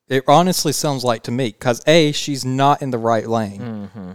It 0.09 0.25
honestly 0.27 0.73
sounds 0.73 1.05
like 1.05 1.23
to 1.23 1.31
me 1.31 1.47
because 1.47 1.81
a 1.87 2.11
she's 2.11 2.43
not 2.43 2.81
in 2.81 2.91
the 2.91 2.97
right 2.97 3.27
lane. 3.27 3.61
Mm-hmm. 3.61 4.11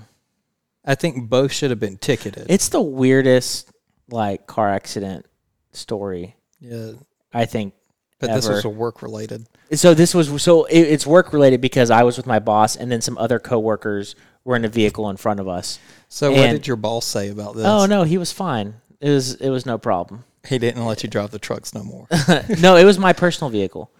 I 0.85 0.95
think 0.95 1.29
both 1.29 1.53
should 1.53 1.71
have 1.71 1.81
been 1.81 1.97
ticketed. 1.97 2.47
it's 2.49 2.69
the 2.69 2.81
weirdest 2.83 3.73
like 4.09 4.47
car 4.47 4.69
accident 4.71 5.27
story, 5.73 6.37
yeah, 6.61 6.93
I 7.33 7.45
think. 7.47 7.75
but 8.19 8.33
this 8.33 8.49
was 8.49 8.65
a 8.65 8.69
work 8.69 9.03
related. 9.03 9.47
So 9.73 9.95
this 9.95 10.15
was 10.15 10.43
so 10.43 10.65
it, 10.65 10.81
it's 10.81 11.07
work 11.07 11.33
related 11.33 11.61
because 11.61 11.91
I 11.91 12.03
was 12.03 12.17
with 12.17 12.27
my 12.27 12.39
boss 12.39 12.77
and 12.77 12.91
then 12.91 13.01
some 13.01 13.19
other 13.19 13.39
coworkers 13.39 14.15
were 14.45 14.57
in 14.57 14.65
a 14.65 14.69
vehicle 14.69 15.11
in 15.11 15.17
front 15.17 15.41
of 15.41 15.49
us. 15.49 15.79
So 16.09 16.31
what 16.31 16.51
did 16.51 16.67
your 16.67 16.77
boss 16.77 17.05
say 17.05 17.29
about 17.29 17.55
this? 17.55 17.67
Oh 17.67 17.87
no, 17.87 18.03
he 18.05 18.19
was 18.19 18.33
fine. 18.33 18.75
It 19.01 19.11
was 19.11 19.35
it 19.35 19.51
was 19.51 19.67
no 19.67 19.79
problem. 19.79 20.25
he 20.49 20.59
didn't 20.59 20.85
let 20.85 21.03
you 21.03 21.09
drive 21.11 21.31
the 21.31 21.39
trucks 21.39 21.75
no 21.75 21.85
more. 21.85 22.07
no, 22.59 22.77
it 22.77 22.85
was 22.85 22.99
my 22.99 23.13
personal 23.13 23.51
vehicle. 23.51 23.91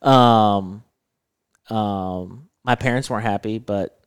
Um, 0.00 0.84
um, 1.68 2.48
my 2.64 2.76
parents 2.76 3.10
weren't 3.10 3.24
happy, 3.24 3.58
but 3.58 3.98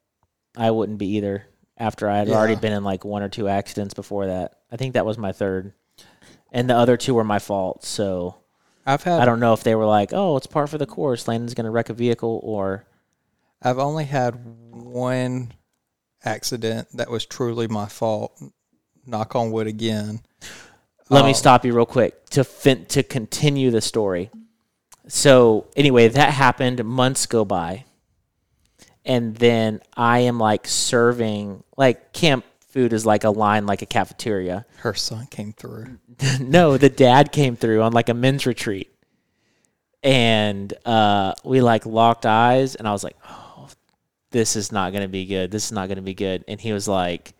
I 0.55 0.71
wouldn't 0.71 0.97
be 0.97 1.17
either. 1.17 1.45
After 1.81 2.07
I 2.07 2.19
had 2.19 2.29
already 2.29 2.55
been 2.55 2.73
in 2.73 2.83
like 2.83 3.03
one 3.03 3.23
or 3.23 3.29
two 3.29 3.47
accidents 3.47 3.95
before 3.95 4.27
that, 4.27 4.53
I 4.71 4.77
think 4.77 4.93
that 4.93 5.05
was 5.05 5.17
my 5.17 5.31
third, 5.31 5.73
and 6.51 6.69
the 6.69 6.75
other 6.77 6.95
two 6.95 7.15
were 7.15 7.23
my 7.23 7.39
fault. 7.39 7.83
So 7.83 8.35
I've 8.85 9.01
had 9.01 9.19
I 9.19 9.25
don't 9.25 9.39
know 9.39 9.53
if 9.53 9.63
they 9.63 9.73
were 9.73 9.85
like, 9.87 10.11
"Oh, 10.13 10.37
it's 10.37 10.45
par 10.45 10.67
for 10.67 10.77
the 10.77 10.85
course. 10.85 11.27
Landon's 11.27 11.55
going 11.55 11.65
to 11.65 11.71
wreck 11.71 11.89
a 11.89 11.93
vehicle," 11.93 12.39
or 12.43 12.85
I've 13.63 13.79
only 13.79 14.05
had 14.05 14.35
one 14.71 15.53
accident 16.23 16.87
that 16.93 17.09
was 17.09 17.25
truly 17.25 17.67
my 17.67 17.87
fault. 17.87 18.39
Knock 19.07 19.35
on 19.35 19.51
wood 19.51 19.65
again. 19.65 20.21
Let 21.09 21.25
me 21.25 21.31
Oh. 21.31 21.33
stop 21.33 21.65
you 21.65 21.73
real 21.73 21.87
quick 21.87 22.29
to 22.29 22.43
fin- 22.43 22.85
to 22.85 23.01
continue 23.01 23.71
the 23.71 23.81
story. 23.81 24.29
So 25.07 25.65
anyway, 25.75 26.07
that 26.09 26.33
happened. 26.33 26.85
Months 26.85 27.25
go 27.25 27.43
by, 27.43 27.85
and 29.05 29.35
then 29.35 29.81
I 29.95 30.19
am 30.19 30.39
like 30.39 30.67
serving 30.67 31.63
like 31.77 32.13
camp 32.13 32.45
food 32.71 32.93
is 32.93 33.05
like 33.05 33.23
a 33.23 33.29
line 33.29 33.65
like 33.65 33.81
a 33.81 33.85
cafeteria. 33.85 34.65
Her 34.77 34.93
son 34.93 35.27
came 35.27 35.53
through. 35.53 35.99
no, 36.39 36.77
the 36.77 36.89
dad 36.89 37.31
came 37.31 37.55
through 37.55 37.81
on 37.81 37.93
like 37.93 38.09
a 38.09 38.13
men's 38.13 38.45
retreat, 38.45 38.93
and 40.03 40.73
uh, 40.85 41.33
we 41.43 41.61
like 41.61 41.85
locked 41.85 42.25
eyes, 42.25 42.75
and 42.75 42.87
I 42.87 42.91
was 42.91 43.03
like, 43.03 43.17
"Oh, 43.27 43.69
this 44.31 44.55
is 44.55 44.71
not 44.71 44.93
gonna 44.93 45.07
be 45.07 45.25
good. 45.25 45.51
This 45.51 45.65
is 45.65 45.71
not 45.71 45.89
gonna 45.89 46.01
be 46.01 46.13
good." 46.13 46.43
And 46.47 46.59
he 46.59 46.73
was 46.73 46.87
like, 46.87 47.33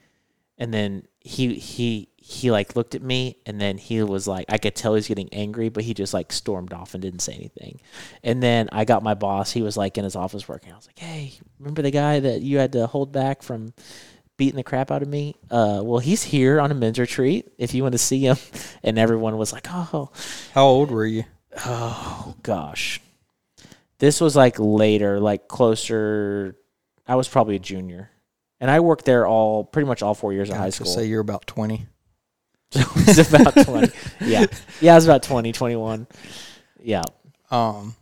and 0.58 0.74
then 0.74 1.08
he 1.20 1.56
he 1.56 2.10
he 2.32 2.50
like 2.50 2.76
looked 2.76 2.96
at 2.96 3.02
me, 3.02 3.38
and 3.46 3.60
then 3.60 3.78
he 3.78 4.02
was 4.02 4.28
like, 4.28 4.46
I 4.50 4.58
could 4.58 4.76
tell 4.76 4.96
he's 4.96 5.08
getting 5.08 5.30
angry, 5.34 5.70
but 5.70 5.84
he 5.84 5.94
just 5.94 6.14
like 6.14 6.32
stormed 6.32 6.72
off 6.72 6.94
and 6.94 7.02
didn't 7.02 7.20
say 7.20 7.34
anything. 7.34 7.82
And 8.24 8.42
then 8.42 8.70
I 8.72 8.86
got 8.86 9.04
my 9.04 9.14
boss. 9.14 9.52
He 9.52 9.62
was 9.62 9.76
like 9.76 9.98
in 9.98 10.06
his 10.06 10.16
office 10.16 10.48
working. 10.48 10.72
I 10.72 10.76
was 10.76 10.88
like, 10.88 11.00
"Hey, 11.00 11.34
remember 11.60 11.82
the 11.82 11.92
guy 11.92 12.20
that 12.22 12.42
you 12.42 12.58
had 12.58 12.72
to 12.74 12.88
hold 12.88 13.12
back 13.12 13.44
from?" 13.44 13.74
beating 14.38 14.56
the 14.56 14.64
crap 14.64 14.90
out 14.90 15.04
of 15.04 15.08
me. 15.08 15.36
Uh, 15.52 15.82
well, 15.84 16.00
he's 16.00 16.24
here 16.24 16.60
on 16.60 16.72
a 16.72 16.74
men's 16.74 16.98
retreat. 16.98 17.52
If 17.60 17.76
you 17.76 17.84
want 17.84 17.92
to 17.92 18.00
see 18.00 18.22
him, 18.22 18.38
and 18.84 18.98
everyone 18.98 19.38
was 19.38 19.54
like, 19.54 19.68
"Oh, 19.70 20.10
How 20.54 20.66
old 20.66 20.90
were 20.90 21.06
you? 21.06 21.26
oh 21.66 22.34
gosh." 22.42 23.02
This 24.00 24.20
was 24.20 24.36
like 24.36 24.56
later, 24.58 25.20
like 25.20 25.48
closer. 25.48 26.56
I 27.08 27.16
was 27.16 27.28
probably 27.28 27.56
a 27.58 27.60
junior, 27.60 28.10
and 28.60 28.72
I 28.72 28.80
worked 28.80 29.06
there 29.06 29.28
all 29.28 29.64
pretty 29.64 29.88
much 29.88 30.02
all 30.02 30.16
four 30.16 30.34
years 30.34 30.50
of 30.50 30.56
high 30.56 30.72
school. 30.72 30.88
Say 30.88 31.06
you're 31.06 31.22
about 31.22 31.46
twenty. 31.46 31.86
So 32.80 32.80
it 32.80 33.18
was 33.18 33.34
about 33.34 33.66
twenty. 33.66 33.92
Yeah, 34.22 34.46
yeah, 34.82 34.94
I 34.94 34.96
was 34.96 35.06
about 35.06 35.24
20, 35.24 35.52
21. 35.52 36.08
Yeah. 36.82 37.02
Um, 37.50 37.96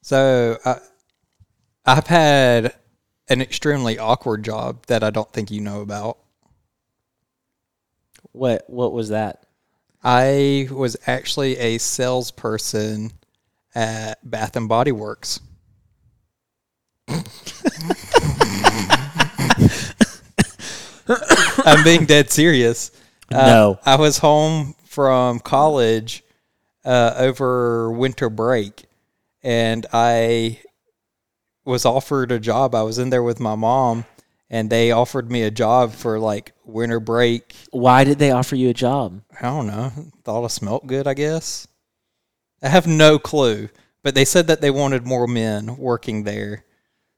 so 0.00 0.56
I, 0.64 0.78
I've 1.84 2.06
had 2.06 2.74
an 3.28 3.42
extremely 3.42 3.98
awkward 3.98 4.44
job 4.44 4.86
that 4.86 5.04
I 5.04 5.10
don't 5.10 5.30
think 5.30 5.50
you 5.50 5.60
know 5.60 5.82
about. 5.82 6.16
What 8.32 8.64
What 8.68 8.94
was 8.94 9.10
that? 9.10 9.44
I 10.02 10.68
was 10.70 10.96
actually 11.06 11.58
a 11.58 11.76
salesperson 11.76 13.12
at 13.74 14.18
Bath 14.28 14.56
and 14.56 14.70
Body 14.70 14.92
Works. 14.92 15.40
I'm 21.64 21.84
being 21.84 22.04
dead 22.04 22.30
serious. 22.30 22.90
Uh, 23.32 23.46
No. 23.46 23.78
I 23.84 23.96
was 23.96 24.18
home 24.18 24.74
from 24.84 25.40
college 25.40 26.24
uh, 26.84 27.14
over 27.16 27.90
winter 27.92 28.30
break, 28.30 28.86
and 29.42 29.86
I 29.92 30.60
was 31.64 31.84
offered 31.84 32.32
a 32.32 32.38
job. 32.40 32.74
I 32.74 32.82
was 32.82 32.98
in 32.98 33.10
there 33.10 33.22
with 33.22 33.40
my 33.40 33.54
mom, 33.54 34.06
and 34.48 34.70
they 34.70 34.90
offered 34.90 35.30
me 35.30 35.42
a 35.42 35.50
job 35.50 35.92
for 35.92 36.18
like 36.18 36.52
winter 36.64 37.00
break. 37.00 37.54
Why 37.70 38.04
did 38.04 38.18
they 38.18 38.30
offer 38.30 38.56
you 38.56 38.70
a 38.70 38.74
job? 38.74 39.20
I 39.40 39.46
don't 39.46 39.66
know. 39.66 39.92
Thought 40.24 40.44
I 40.44 40.48
smelt 40.48 40.86
good, 40.86 41.06
I 41.06 41.14
guess. 41.14 41.68
I 42.62 42.68
have 42.68 42.86
no 42.86 43.18
clue, 43.18 43.68
but 44.02 44.14
they 44.14 44.24
said 44.24 44.46
that 44.46 44.60
they 44.60 44.70
wanted 44.70 45.06
more 45.06 45.26
men 45.26 45.76
working 45.76 46.24
there. 46.24 46.64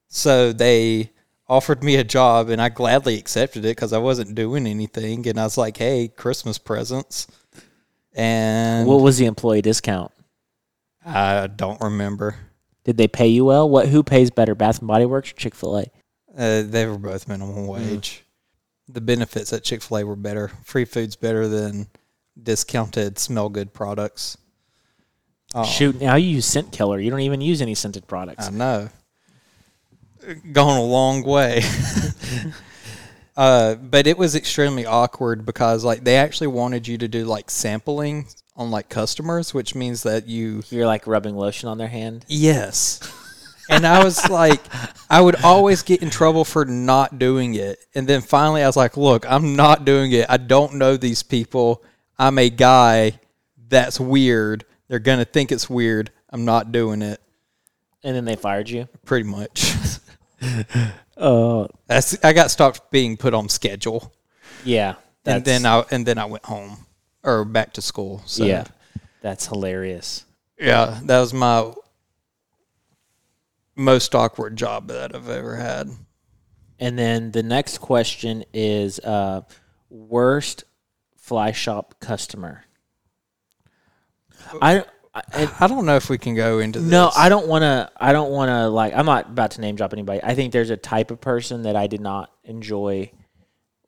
So 0.09 0.53
they 0.53 1.12
offered 1.50 1.82
me 1.82 1.96
a 1.96 2.04
job, 2.04 2.48
and 2.48 2.62
I 2.62 2.68
gladly 2.68 3.18
accepted 3.18 3.64
it 3.64 3.76
because 3.76 3.92
I 3.92 3.98
wasn't 3.98 4.36
doing 4.36 4.66
anything. 4.68 5.26
And 5.26 5.38
I 5.38 5.42
was 5.42 5.58
like, 5.58 5.76
hey, 5.76 6.06
Christmas 6.08 6.56
presents. 6.58 7.26
And 8.14 8.86
What 8.86 9.02
was 9.02 9.18
the 9.18 9.26
employee 9.26 9.60
discount? 9.60 10.12
I 11.04 11.48
don't 11.48 11.80
remember. 11.80 12.36
Did 12.84 12.96
they 12.96 13.08
pay 13.08 13.26
you 13.26 13.44
well? 13.44 13.68
What? 13.68 13.88
Who 13.88 14.02
pays 14.02 14.30
better, 14.30 14.54
Bath 14.54 14.78
and 14.78 14.88
Body 14.88 15.04
Works 15.06 15.32
or 15.32 15.34
Chick 15.34 15.54
Fil 15.54 15.78
A? 15.78 15.82
Uh, 16.36 16.62
they 16.62 16.86
were 16.86 16.98
both 16.98 17.26
minimum 17.26 17.66
wage. 17.66 18.24
The 18.88 19.00
benefits 19.00 19.52
at 19.52 19.64
Chick 19.64 19.82
fil 19.82 19.98
A 19.98 20.04
were 20.04 20.16
better. 20.16 20.52
Free 20.64 20.84
food's 20.84 21.16
better 21.16 21.48
than 21.48 21.88
discounted 22.40 23.18
smell 23.18 23.48
good 23.48 23.74
products. 23.74 24.38
Oh, 25.52 25.64
Shoot, 25.64 26.00
now 26.00 26.14
you 26.14 26.28
use 26.28 26.46
scent 26.46 26.70
killer. 26.70 27.00
You 27.00 27.10
don't 27.10 27.20
even 27.20 27.40
use 27.40 27.60
any 27.60 27.74
scented 27.74 28.06
products. 28.06 28.46
I 28.46 28.50
know. 28.50 28.88
Gone 30.52 30.78
a 30.78 30.83
long 30.83 31.22
way. 31.22 31.62
uh, 33.37 33.74
but 33.74 34.06
it 34.06 34.18
was 34.18 34.35
extremely 34.35 34.87
awkward 34.87 35.46
because 35.46 35.85
like 35.85 36.04
they 36.04 36.16
actually 36.16 36.48
wanted 36.48 36.87
you 36.87 36.98
to 36.98 37.09
do 37.09 37.24
like 37.24 37.50
sampling 37.50 38.26
on 38.56 38.70
like 38.70 38.88
customers, 38.88 39.54
which 39.54 39.74
means 39.74 40.02
that 40.02 40.26
you 40.26 40.62
You're 40.70 40.87
like 40.87 41.06
rubbing 41.06 41.37
lotion 41.37 41.68
on 41.68 41.78
their 41.78 41.88
hand. 41.88 42.24
Yes. 42.28 43.00
And 43.70 43.87
I 43.87 44.02
was 44.02 44.28
like, 44.28 44.61
I 45.09 45.20
would 45.20 45.37
always 45.44 45.83
get 45.83 46.02
in 46.02 46.11
trouble 46.11 46.44
for 46.44 46.64
not 46.64 47.18
doing 47.18 47.54
it. 47.54 47.78
And 47.94 48.06
then 48.06 48.20
finally, 48.20 48.62
I 48.62 48.66
was 48.66 48.76
like, 48.76 48.96
look, 48.96 49.30
I'm 49.30 49.54
not 49.54 49.85
doing 49.85 50.11
it. 50.11 50.26
I 50.28 50.38
don't 50.38 50.74
know 50.74 50.96
these 50.96 51.22
people. 51.22 51.83
I'm 52.18 52.37
a 52.38 52.50
guy. 52.50 53.20
That's 53.68 54.00
weird. 54.00 54.64
They're 54.88 54.98
going 54.98 55.20
to 55.20 55.24
think 55.24 55.52
it's 55.52 55.70
weird. 55.70 56.11
I'm 56.30 56.44
not 56.44 56.72
doing 56.72 57.00
it. 57.00 57.20
And 58.02 58.16
then 58.16 58.24
they 58.24 58.35
fired 58.35 58.68
you. 58.68 58.88
Pretty 59.04 59.28
much. 59.28 59.72
That's, 61.87 62.16
I 62.24 62.33
got 62.33 62.50
stopped 62.50 62.90
being 62.90 63.16
put 63.16 63.35
on 63.35 63.48
schedule. 63.48 64.12
yeah. 64.64 64.94
And 65.26 65.44
then 65.44 65.66
I 65.66 65.85
and 65.90 66.07
then 66.07 66.16
I 66.16 66.24
went 66.24 66.44
home 66.46 66.87
or 67.22 67.44
back 67.44 67.74
to 67.74 67.83
school. 67.83 68.22
So 68.24 68.44
yeah, 68.44 68.64
that's 69.20 69.46
hilarious. 69.46 70.24
yeah, 70.59 70.98
that 71.05 71.20
was 71.20 71.35
my 71.35 71.72
most 73.76 74.14
awkward 74.14 74.57
job 74.57 74.88
that 74.88 75.14
I've 75.14 75.29
ever 75.29 75.57
had. 75.57 75.90
And 76.79 76.98
then 76.98 77.33
the 77.33 77.42
next 77.42 77.79
question 77.79 78.44
is 78.55 78.98
uh, 79.00 79.42
worst 79.90 80.64
fly 81.16 81.53
shop 81.53 81.96
customer. 82.00 82.64
I, 84.62 84.85
I 85.14 85.51
I 85.61 85.66
don't 85.66 85.87
know 85.87 85.96
if 85.96 86.09
we 86.09 86.18
can 86.18 86.35
go 86.35 86.61
into 86.61 86.79
this. 86.79 86.90
no, 86.90 87.11
I 87.16 87.29
don't 87.29 87.49
want 87.49 87.62
to. 87.62 87.90
I 87.96 88.12
don't 88.12 88.31
want 88.31 88.51
to 88.51 88.68
like. 88.68 88.94
I'm 88.94 89.07
not 89.07 89.27
about 89.27 89.53
to 89.53 89.61
name 89.61 89.75
drop 89.75 89.92
anybody. 89.92 90.20
I 90.23 90.35
think 90.35 90.53
there's 90.53 90.70
a 90.70 90.77
type 90.77 91.11
of 91.11 91.20
person 91.20 91.62
that 91.62 91.75
I 91.77 91.88
did 91.88 92.01
not 92.01 92.33
enjoy 92.44 93.11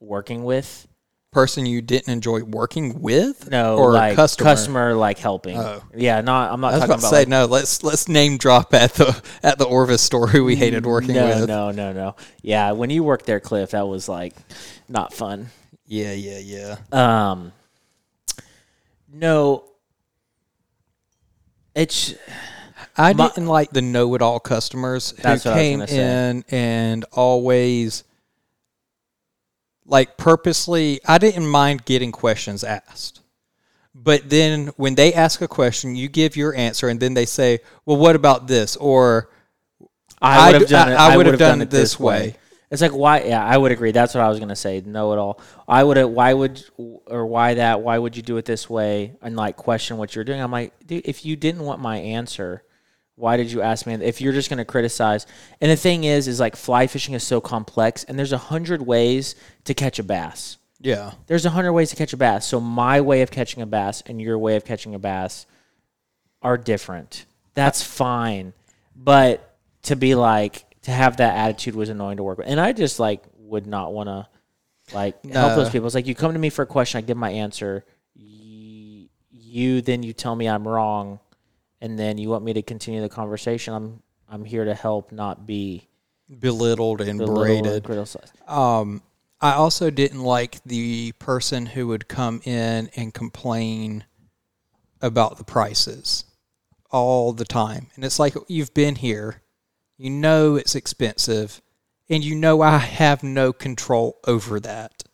working 0.00 0.42
with. 0.42 0.88
person 1.30 1.64
you 1.64 1.80
didn't 1.80 2.12
enjoy 2.12 2.42
working 2.42 3.00
with? 3.00 3.48
No, 3.50 3.76
or 3.76 3.92
like 3.92 4.16
customer. 4.16 4.94
like 4.94 5.18
helping. 5.18 5.58
Oh. 5.58 5.82
Yeah, 5.94 6.20
not. 6.22 6.52
I'm 6.52 6.60
not 6.60 6.74
I 6.74 6.78
was 6.78 6.80
talking 6.80 6.94
about 6.94 7.00
to 7.02 7.06
say 7.06 7.20
like, 7.20 7.28
no. 7.28 7.44
Let's 7.46 7.84
let's 7.84 8.08
name 8.08 8.36
drop 8.36 8.74
at 8.74 8.94
the 8.94 9.22
at 9.44 9.58
the 9.58 9.64
Orvis 9.64 10.02
store 10.02 10.26
who 10.26 10.44
we 10.44 10.56
hated 10.56 10.84
working 10.84 11.14
no, 11.14 11.26
with. 11.26 11.48
no, 11.48 11.70
no, 11.70 11.92
no. 11.92 12.16
Yeah, 12.42 12.72
when 12.72 12.90
you 12.90 13.04
worked 13.04 13.26
there, 13.26 13.40
Cliff, 13.40 13.70
that 13.70 13.86
was 13.86 14.08
like 14.08 14.34
not 14.88 15.12
fun. 15.12 15.50
Yeah, 15.86 16.12
yeah, 16.12 16.38
yeah. 16.38 16.76
Um, 16.90 17.52
no, 19.12 19.71
it's 21.74 22.14
I 22.96 23.12
My- 23.14 23.28
didn't 23.28 23.46
like 23.46 23.70
the 23.70 23.82
know-it-all 23.82 24.40
customers 24.40 25.10
who 25.10 25.22
That's 25.22 25.44
what 25.44 25.54
I 25.54 25.56
was 25.56 25.62
came 25.90 25.98
in 25.98 26.44
and 26.50 27.04
always 27.12 28.04
like 29.86 30.16
purposely. 30.16 31.00
I 31.06 31.18
didn't 31.18 31.46
mind 31.46 31.84
getting 31.84 32.12
questions 32.12 32.62
asked. 32.64 33.20
But 33.94 34.30
then 34.30 34.68
when 34.76 34.94
they 34.94 35.12
ask 35.12 35.40
a 35.42 35.48
question, 35.48 35.94
you 35.96 36.08
give 36.08 36.34
your 36.36 36.54
answer, 36.54 36.88
and 36.88 36.98
then 36.98 37.14
they 37.14 37.26
say, 37.26 37.60
"Well, 37.84 37.98
what 37.98 38.16
about 38.16 38.46
this?" 38.46 38.74
Or 38.76 39.28
I 40.20 40.46
would 40.52 40.60
have 40.62 40.68
d- 40.68 40.72
done 40.72 40.88
I- 40.88 40.92
it. 40.92 40.96
I 40.96 41.16
would 41.16 41.26
would 41.26 41.32
have 41.34 41.38
done 41.38 41.60
it 41.60 41.70
this 41.70 42.00
way. 42.00 42.36
It's 42.72 42.80
like 42.80 42.92
why? 42.92 43.20
Yeah, 43.24 43.44
I 43.44 43.58
would 43.58 43.70
agree. 43.70 43.92
That's 43.92 44.14
what 44.14 44.24
I 44.24 44.28
was 44.30 44.40
gonna 44.40 44.56
say. 44.56 44.80
Know 44.80 45.12
it 45.12 45.18
all. 45.18 45.38
I 45.68 45.84
would. 45.84 45.98
Uh, 45.98 46.08
why 46.08 46.32
would 46.32 46.64
or 46.78 47.26
why 47.26 47.52
that? 47.54 47.82
Why 47.82 47.98
would 47.98 48.16
you 48.16 48.22
do 48.22 48.38
it 48.38 48.46
this 48.46 48.68
way? 48.70 49.12
And 49.20 49.36
like 49.36 49.56
question 49.56 49.98
what 49.98 50.14
you're 50.14 50.24
doing. 50.24 50.40
I'm 50.40 50.50
like, 50.50 50.72
dude, 50.86 51.02
if 51.04 51.26
you 51.26 51.36
didn't 51.36 51.60
want 51.62 51.80
my 51.82 51.98
answer, 51.98 52.62
why 53.14 53.36
did 53.36 53.52
you 53.52 53.60
ask 53.60 53.86
me? 53.86 53.92
If 53.92 54.22
you're 54.22 54.32
just 54.32 54.48
gonna 54.48 54.64
criticize, 54.64 55.26
and 55.60 55.70
the 55.70 55.76
thing 55.76 56.04
is, 56.04 56.26
is 56.26 56.40
like 56.40 56.56
fly 56.56 56.86
fishing 56.86 57.12
is 57.12 57.22
so 57.22 57.42
complex, 57.42 58.04
and 58.04 58.18
there's 58.18 58.32
a 58.32 58.38
hundred 58.38 58.80
ways 58.80 59.34
to 59.64 59.74
catch 59.74 59.98
a 59.98 60.02
bass. 60.02 60.56
yeah, 60.80 61.12
There's 61.26 61.44
a 61.44 61.50
hundred 61.50 61.74
ways 61.74 61.90
to 61.90 61.96
catch 61.96 62.14
a 62.14 62.16
bass. 62.16 62.46
So 62.46 62.58
my 62.58 63.02
way 63.02 63.20
of 63.20 63.30
catching 63.30 63.62
a 63.62 63.66
bass 63.66 64.02
and 64.06 64.18
your 64.18 64.38
way 64.38 64.56
of 64.56 64.64
catching 64.64 64.94
a 64.94 64.98
bass 64.98 65.44
are 66.40 66.56
different. 66.56 67.26
That's 67.52 67.82
fine. 67.82 68.54
But 68.96 69.56
to 69.82 69.94
be 69.94 70.14
like 70.14 70.64
to 70.82 70.90
have 70.90 71.18
that 71.18 71.36
attitude 71.36 71.74
was 71.74 71.88
annoying 71.88 72.16
to 72.16 72.22
work 72.22 72.38
with. 72.38 72.48
And 72.48 72.60
I 72.60 72.72
just 72.72 72.98
like 72.98 73.22
would 73.36 73.66
not 73.66 73.92
want 73.92 74.08
to 74.08 74.28
like 74.94 75.24
help 75.26 75.54
those 75.54 75.70
people. 75.70 75.86
It's 75.86 75.94
like 75.94 76.06
you 76.06 76.14
come 76.14 76.32
to 76.32 76.38
me 76.38 76.50
for 76.50 76.62
a 76.62 76.66
question, 76.66 76.98
I 76.98 77.02
give 77.02 77.16
my 77.16 77.30
answer. 77.30 77.84
You, 78.14 79.08
you 79.30 79.80
then 79.82 80.02
you 80.02 80.12
tell 80.12 80.34
me 80.34 80.48
I'm 80.48 80.66
wrong 80.66 81.20
and 81.80 81.98
then 81.98 82.18
you 82.18 82.28
want 82.28 82.44
me 82.44 82.52
to 82.54 82.62
continue 82.62 83.00
the 83.00 83.08
conversation. 83.08 83.74
I'm 83.74 84.02
I'm 84.28 84.44
here 84.44 84.64
to 84.64 84.74
help, 84.74 85.12
not 85.12 85.46
be 85.46 85.88
belittled 86.40 87.02
and 87.02 87.18
belittled 87.18 87.48
and 87.48 87.62
berated. 87.62 87.84
criticized. 87.84 88.32
Um, 88.48 89.02
I 89.42 89.54
also 89.54 89.90
didn't 89.90 90.22
like 90.22 90.62
the 90.64 91.12
person 91.18 91.66
who 91.66 91.88
would 91.88 92.08
come 92.08 92.40
in 92.44 92.88
and 92.96 93.12
complain 93.12 94.04
about 95.02 95.36
the 95.36 95.44
prices 95.44 96.24
all 96.90 97.32
the 97.32 97.44
time. 97.44 97.88
And 97.94 98.04
it's 98.04 98.18
like 98.18 98.34
you've 98.48 98.72
been 98.72 98.94
here, 98.94 99.41
you 99.96 100.10
know 100.10 100.56
it's 100.56 100.74
expensive, 100.74 101.60
and 102.08 102.24
you 102.24 102.34
know 102.34 102.62
I 102.62 102.78
have 102.78 103.22
no 103.22 103.52
control 103.52 104.18
over 104.26 104.60
that. 104.60 105.04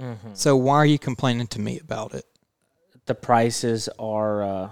Mm-hmm. 0.00 0.34
So 0.34 0.56
why 0.56 0.76
are 0.76 0.86
you 0.86 0.98
complaining 0.98 1.48
to 1.48 1.60
me 1.60 1.78
about 1.78 2.14
it? 2.14 2.24
the 3.08 3.14
prices 3.14 3.88
are 3.98 4.42
uh 4.42 4.70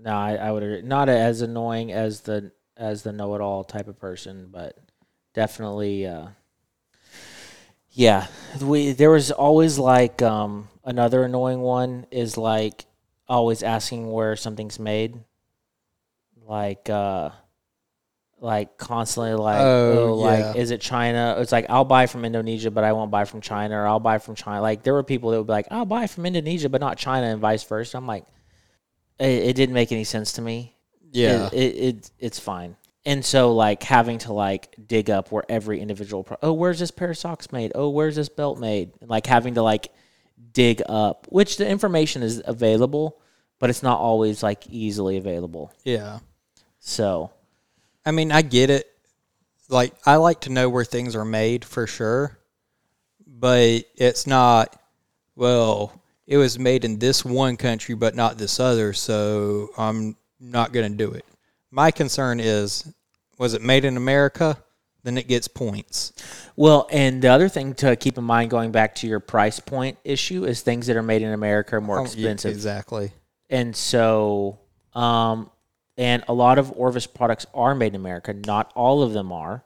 no 0.00 0.10
I, 0.10 0.34
I 0.34 0.50
would 0.50 0.62
agree 0.64 0.82
not 0.82 1.08
as 1.08 1.40
annoying 1.40 1.92
as 1.92 2.20
the 2.22 2.50
as 2.76 3.04
the 3.04 3.12
know-it-all 3.12 3.64
type 3.64 3.86
of 3.88 3.98
person 3.98 4.48
but 4.50 4.76
definitely 5.32 6.06
uh 6.06 6.26
yeah 7.92 8.26
we 8.60 8.92
there 8.92 9.12
was 9.12 9.30
always 9.30 9.78
like 9.78 10.20
um 10.22 10.68
another 10.84 11.22
annoying 11.22 11.60
one 11.60 12.06
is 12.10 12.36
like 12.36 12.84
always 13.28 13.62
asking 13.62 14.10
where 14.10 14.34
something's 14.34 14.80
made 14.80 15.16
like 16.48 16.90
uh 16.90 17.30
like 18.38 18.76
constantly 18.76 19.32
like 19.34 19.60
Oh, 19.60 20.10
oh, 20.10 20.14
like 20.14 20.40
yeah. 20.40 20.54
is 20.54 20.70
it 20.70 20.80
China? 20.80 21.36
It's 21.38 21.52
like 21.52 21.66
I'll 21.70 21.84
buy 21.84 22.06
from 22.06 22.24
Indonesia, 22.24 22.70
but 22.70 22.84
I 22.84 22.92
won't 22.92 23.10
buy 23.10 23.24
from 23.24 23.40
China, 23.40 23.76
or 23.76 23.86
I'll 23.86 24.00
buy 24.00 24.18
from 24.18 24.34
China. 24.34 24.60
Like 24.60 24.82
there 24.82 24.92
were 24.94 25.02
people 25.02 25.30
that 25.30 25.38
would 25.38 25.46
be 25.46 25.52
like, 25.52 25.68
I'll 25.70 25.86
buy 25.86 26.06
from 26.06 26.26
Indonesia, 26.26 26.68
but 26.68 26.80
not 26.80 26.98
China, 26.98 27.26
and 27.28 27.40
vice 27.40 27.64
versa. 27.64 27.96
I'm 27.96 28.06
like, 28.06 28.24
it, 29.18 29.26
it 29.50 29.56
didn't 29.56 29.74
make 29.74 29.90
any 29.90 30.04
sense 30.04 30.32
to 30.32 30.42
me. 30.42 30.76
Yeah. 31.12 31.46
it, 31.46 31.52
it, 31.54 31.76
it 31.96 32.10
it's 32.18 32.38
fine. 32.38 32.76
And 33.06 33.24
so 33.24 33.54
like 33.54 33.82
having 33.84 34.18
to 34.18 34.32
like 34.32 34.74
dig 34.86 35.08
up 35.10 35.30
where 35.32 35.44
every 35.48 35.80
individual 35.80 36.24
pro- 36.24 36.36
oh 36.42 36.52
where's 36.52 36.78
this 36.80 36.90
pair 36.90 37.10
of 37.10 37.16
socks 37.16 37.52
made? 37.52 37.72
Oh 37.74 37.88
where's 37.88 38.16
this 38.16 38.28
belt 38.28 38.58
made? 38.58 38.90
And 39.00 39.08
like 39.08 39.24
having 39.26 39.54
to 39.54 39.62
like 39.62 39.88
dig 40.52 40.82
up, 40.88 41.26
which 41.30 41.56
the 41.56 41.66
information 41.66 42.22
is 42.22 42.42
available, 42.44 43.18
but 43.60 43.70
it's 43.70 43.82
not 43.82 43.98
always 44.00 44.42
like 44.42 44.64
easily 44.68 45.16
available. 45.16 45.72
yeah. 45.84 46.18
So 46.80 47.30
I 48.06 48.12
mean, 48.12 48.30
I 48.32 48.42
get 48.42 48.70
it. 48.70 48.86
Like, 49.68 49.92
I 50.06 50.16
like 50.16 50.40
to 50.42 50.50
know 50.52 50.68
where 50.70 50.84
things 50.84 51.16
are 51.16 51.24
made 51.24 51.64
for 51.64 51.88
sure, 51.88 52.38
but 53.26 53.82
it's 53.96 54.26
not, 54.26 54.80
well, 55.34 56.00
it 56.28 56.36
was 56.36 56.56
made 56.58 56.84
in 56.84 57.00
this 57.00 57.24
one 57.24 57.56
country, 57.56 57.96
but 57.96 58.14
not 58.14 58.38
this 58.38 58.60
other, 58.60 58.92
so 58.92 59.70
I'm 59.76 60.16
not 60.38 60.72
going 60.72 60.90
to 60.92 60.96
do 60.96 61.10
it. 61.12 61.24
My 61.72 61.90
concern 61.90 62.38
is, 62.38 62.92
was 63.38 63.54
it 63.54 63.62
made 63.62 63.84
in 63.84 63.96
America? 63.96 64.56
Then 65.02 65.18
it 65.18 65.26
gets 65.28 65.48
points. 65.48 66.12
Well, 66.56 66.88
and 66.90 67.20
the 67.22 67.28
other 67.28 67.48
thing 67.48 67.74
to 67.74 67.96
keep 67.96 68.18
in 68.18 68.24
mind, 68.24 68.50
going 68.50 68.70
back 68.72 68.94
to 68.96 69.06
your 69.08 69.20
price 69.20 69.58
point 69.60 69.98
issue, 70.04 70.44
is 70.44 70.62
things 70.62 70.86
that 70.86 70.96
are 70.96 71.02
made 71.02 71.22
in 71.22 71.32
America 71.32 71.76
are 71.76 71.80
more 71.80 71.98
Oh, 72.00 72.02
yeah, 72.02 72.08
expensive. 72.30 72.52
exactly. 72.52 73.12
And 73.50 73.74
so, 73.74 74.58
um, 74.94 75.50
and 75.98 76.22
a 76.28 76.32
lot 76.34 76.58
of 76.58 76.72
Orvis 76.72 77.06
products 77.06 77.46
are 77.54 77.74
made 77.74 77.88
in 77.94 77.96
America. 77.96 78.32
Not 78.34 78.72
all 78.74 79.02
of 79.02 79.12
them 79.12 79.32
are, 79.32 79.64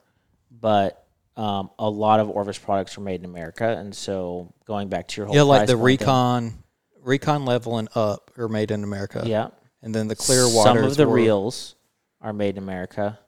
but 0.50 1.06
um, 1.36 1.70
a 1.78 1.88
lot 1.88 2.20
of 2.20 2.28
Orvis 2.28 2.58
products 2.58 2.96
are 2.98 3.00
made 3.00 3.20
in 3.20 3.24
America. 3.24 3.66
And 3.78 3.94
so 3.94 4.52
going 4.66 4.88
back 4.88 5.08
to 5.08 5.16
your 5.20 5.26
whole 5.26 5.34
Yeah, 5.36 5.42
like 5.42 5.66
the 5.66 5.74
thing- 5.74 5.82
Recon, 5.82 6.62
Recon 7.02 7.44
level 7.44 7.78
and 7.78 7.88
up 7.94 8.30
are 8.36 8.48
made 8.48 8.70
in 8.70 8.84
America. 8.84 9.22
yeah, 9.24 9.48
and 9.82 9.94
then 9.94 10.08
the 10.08 10.16
Clearwater. 10.16 10.68
Some 10.68 10.78
of 10.84 10.96
the 10.96 11.06
reels 11.06 11.76
are 12.20 12.32
made 12.32 12.56
in 12.56 12.62
America, 12.62 13.18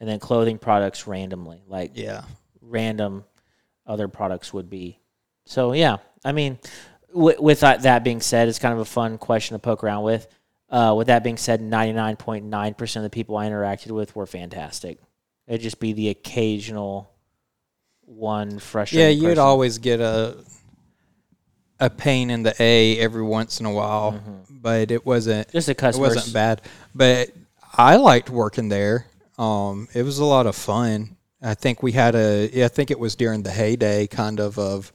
and 0.00 0.08
then 0.08 0.18
clothing 0.20 0.58
products 0.58 1.06
randomly, 1.06 1.62
like 1.66 1.92
Yeah, 1.94 2.24
random 2.60 3.24
other 3.86 4.06
products 4.08 4.52
would 4.52 4.68
be. 4.68 5.00
So 5.46 5.72
yeah, 5.72 5.96
I 6.24 6.32
mean, 6.32 6.58
w- 7.14 7.40
with 7.40 7.60
that, 7.60 7.82
that 7.84 8.04
being 8.04 8.20
said, 8.20 8.48
it's 8.48 8.58
kind 8.58 8.74
of 8.74 8.80
a 8.80 8.84
fun 8.84 9.16
question 9.16 9.54
to 9.54 9.58
poke 9.58 9.82
around 9.82 10.02
with. 10.02 10.26
Uh, 10.68 10.94
with 10.96 11.06
that 11.06 11.22
being 11.22 11.36
said, 11.36 11.60
ninety 11.60 11.92
nine 11.92 12.16
point 12.16 12.44
nine 12.44 12.74
percent 12.74 13.04
of 13.04 13.10
the 13.10 13.14
people 13.14 13.36
I 13.36 13.46
interacted 13.46 13.92
with 13.92 14.16
were 14.16 14.26
fantastic. 14.26 14.98
It'd 15.46 15.60
just 15.60 15.78
be 15.78 15.92
the 15.92 16.08
occasional 16.08 17.10
one 18.00 18.58
fresh. 18.58 18.92
yeah. 18.92 19.08
You'd 19.08 19.24
person. 19.30 19.38
always 19.38 19.78
get 19.78 20.00
a 20.00 20.36
a 21.78 21.90
pain 21.90 22.30
in 22.30 22.42
the 22.42 22.54
A 22.58 22.98
every 22.98 23.22
once 23.22 23.60
in 23.60 23.66
a 23.66 23.72
while, 23.72 24.20
but 24.50 24.90
it 24.90 25.04
wasn't. 25.04 25.50
just 25.52 25.68
a 25.68 25.74
customer. 25.74 26.06
It 26.06 26.14
wasn't 26.14 26.34
bad, 26.34 26.62
but 26.94 27.30
I 27.74 27.96
liked 27.96 28.30
working 28.30 28.68
there. 28.68 29.06
Um, 29.38 29.88
it 29.94 30.02
was 30.02 30.18
a 30.18 30.24
lot 30.24 30.46
of 30.46 30.56
fun. 30.56 31.16
I 31.42 31.54
think 31.54 31.82
we 31.82 31.92
had 31.92 32.14
a. 32.14 32.50
Yeah, 32.52 32.64
I 32.64 32.68
think 32.68 32.90
it 32.90 32.98
was 32.98 33.14
during 33.14 33.42
the 33.42 33.50
heyday, 33.50 34.06
kind 34.06 34.40
of 34.40 34.58
of 34.58 34.92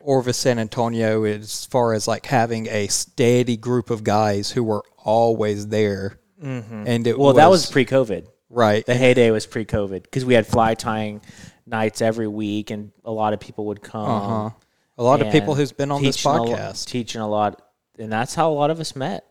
Orvis 0.00 0.36
San 0.38 0.58
Antonio, 0.58 1.24
as 1.24 1.64
far 1.66 1.92
as 1.92 2.08
like 2.08 2.26
having 2.26 2.66
a 2.68 2.86
steady 2.88 3.56
group 3.56 3.90
of 3.90 4.02
guys 4.04 4.50
who 4.50 4.64
were 4.64 4.82
always 4.98 5.68
there. 5.68 6.18
Mm-hmm. 6.42 6.84
And 6.86 7.06
it 7.06 7.18
was 7.18 7.24
Well, 7.24 7.34
that 7.34 7.50
was 7.50 7.70
pre-COVID. 7.70 8.26
right. 8.48 8.84
The 8.84 8.94
heyday 8.94 9.30
was 9.30 9.46
pre-COVID 9.46 10.02
because 10.02 10.24
we 10.24 10.34
had 10.34 10.46
fly 10.46 10.74
tying 10.74 11.20
nights 11.66 12.00
every 12.02 12.28
week, 12.28 12.70
and 12.70 12.92
a 13.04 13.12
lot 13.12 13.32
of 13.32 13.40
people 13.40 13.66
would 13.66 13.82
come. 13.82 14.08
Uh-huh. 14.08 14.50
A 14.98 15.02
lot 15.02 15.22
of 15.22 15.32
people 15.32 15.54
who's 15.54 15.72
been 15.72 15.90
on 15.90 16.02
this 16.02 16.16
teaching 16.16 16.30
a 16.30 16.34
podcast. 16.34 16.86
teaching 16.86 17.20
a 17.20 17.28
lot, 17.28 17.62
and 17.98 18.12
that's 18.12 18.34
how 18.34 18.50
a 18.50 18.54
lot 18.54 18.70
of 18.70 18.80
us 18.80 18.94
met. 18.94 19.26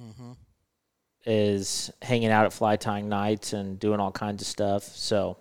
Mm-hmm. 0.00 0.32
Is 1.26 1.90
hanging 2.02 2.28
out 2.28 2.44
at 2.44 2.52
fly 2.52 2.76
tying 2.76 3.08
nights 3.08 3.54
and 3.54 3.78
doing 3.78 3.98
all 4.00 4.12
kinds 4.12 4.42
of 4.42 4.48
stuff. 4.48 4.82
So, 4.84 5.38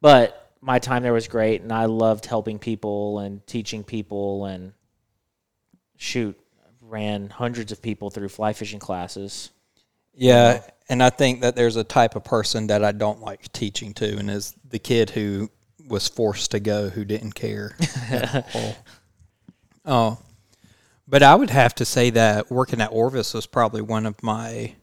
but 0.00 0.51
my 0.62 0.78
time 0.78 1.02
there 1.02 1.12
was 1.12 1.28
great, 1.28 1.60
and 1.60 1.72
I 1.72 1.86
loved 1.86 2.24
helping 2.24 2.58
people 2.58 3.18
and 3.18 3.44
teaching 3.46 3.82
people, 3.82 4.46
and 4.46 4.72
shoot, 5.96 6.38
ran 6.80 7.28
hundreds 7.28 7.72
of 7.72 7.82
people 7.82 8.10
through 8.10 8.28
fly 8.28 8.52
fishing 8.52 8.78
classes. 8.78 9.50
Yeah, 10.14 10.62
and 10.88 11.02
I 11.02 11.10
think 11.10 11.40
that 11.40 11.56
there's 11.56 11.76
a 11.76 11.84
type 11.84 12.14
of 12.14 12.22
person 12.22 12.68
that 12.68 12.84
I 12.84 12.92
don't 12.92 13.20
like 13.20 13.50
teaching 13.52 13.92
to, 13.94 14.16
and 14.18 14.30
is 14.30 14.54
the 14.68 14.78
kid 14.78 15.10
who 15.10 15.50
was 15.88 16.06
forced 16.06 16.52
to 16.52 16.60
go 16.60 16.88
who 16.88 17.04
didn't 17.04 17.34
care. 17.34 17.76
oh, 19.84 20.18
but 21.08 21.22
I 21.24 21.34
would 21.34 21.50
have 21.50 21.74
to 21.76 21.84
say 21.84 22.10
that 22.10 22.50
working 22.50 22.80
at 22.80 22.92
Orvis 22.92 23.34
was 23.34 23.46
probably 23.46 23.82
one 23.82 24.06
of 24.06 24.22
my 24.22 24.74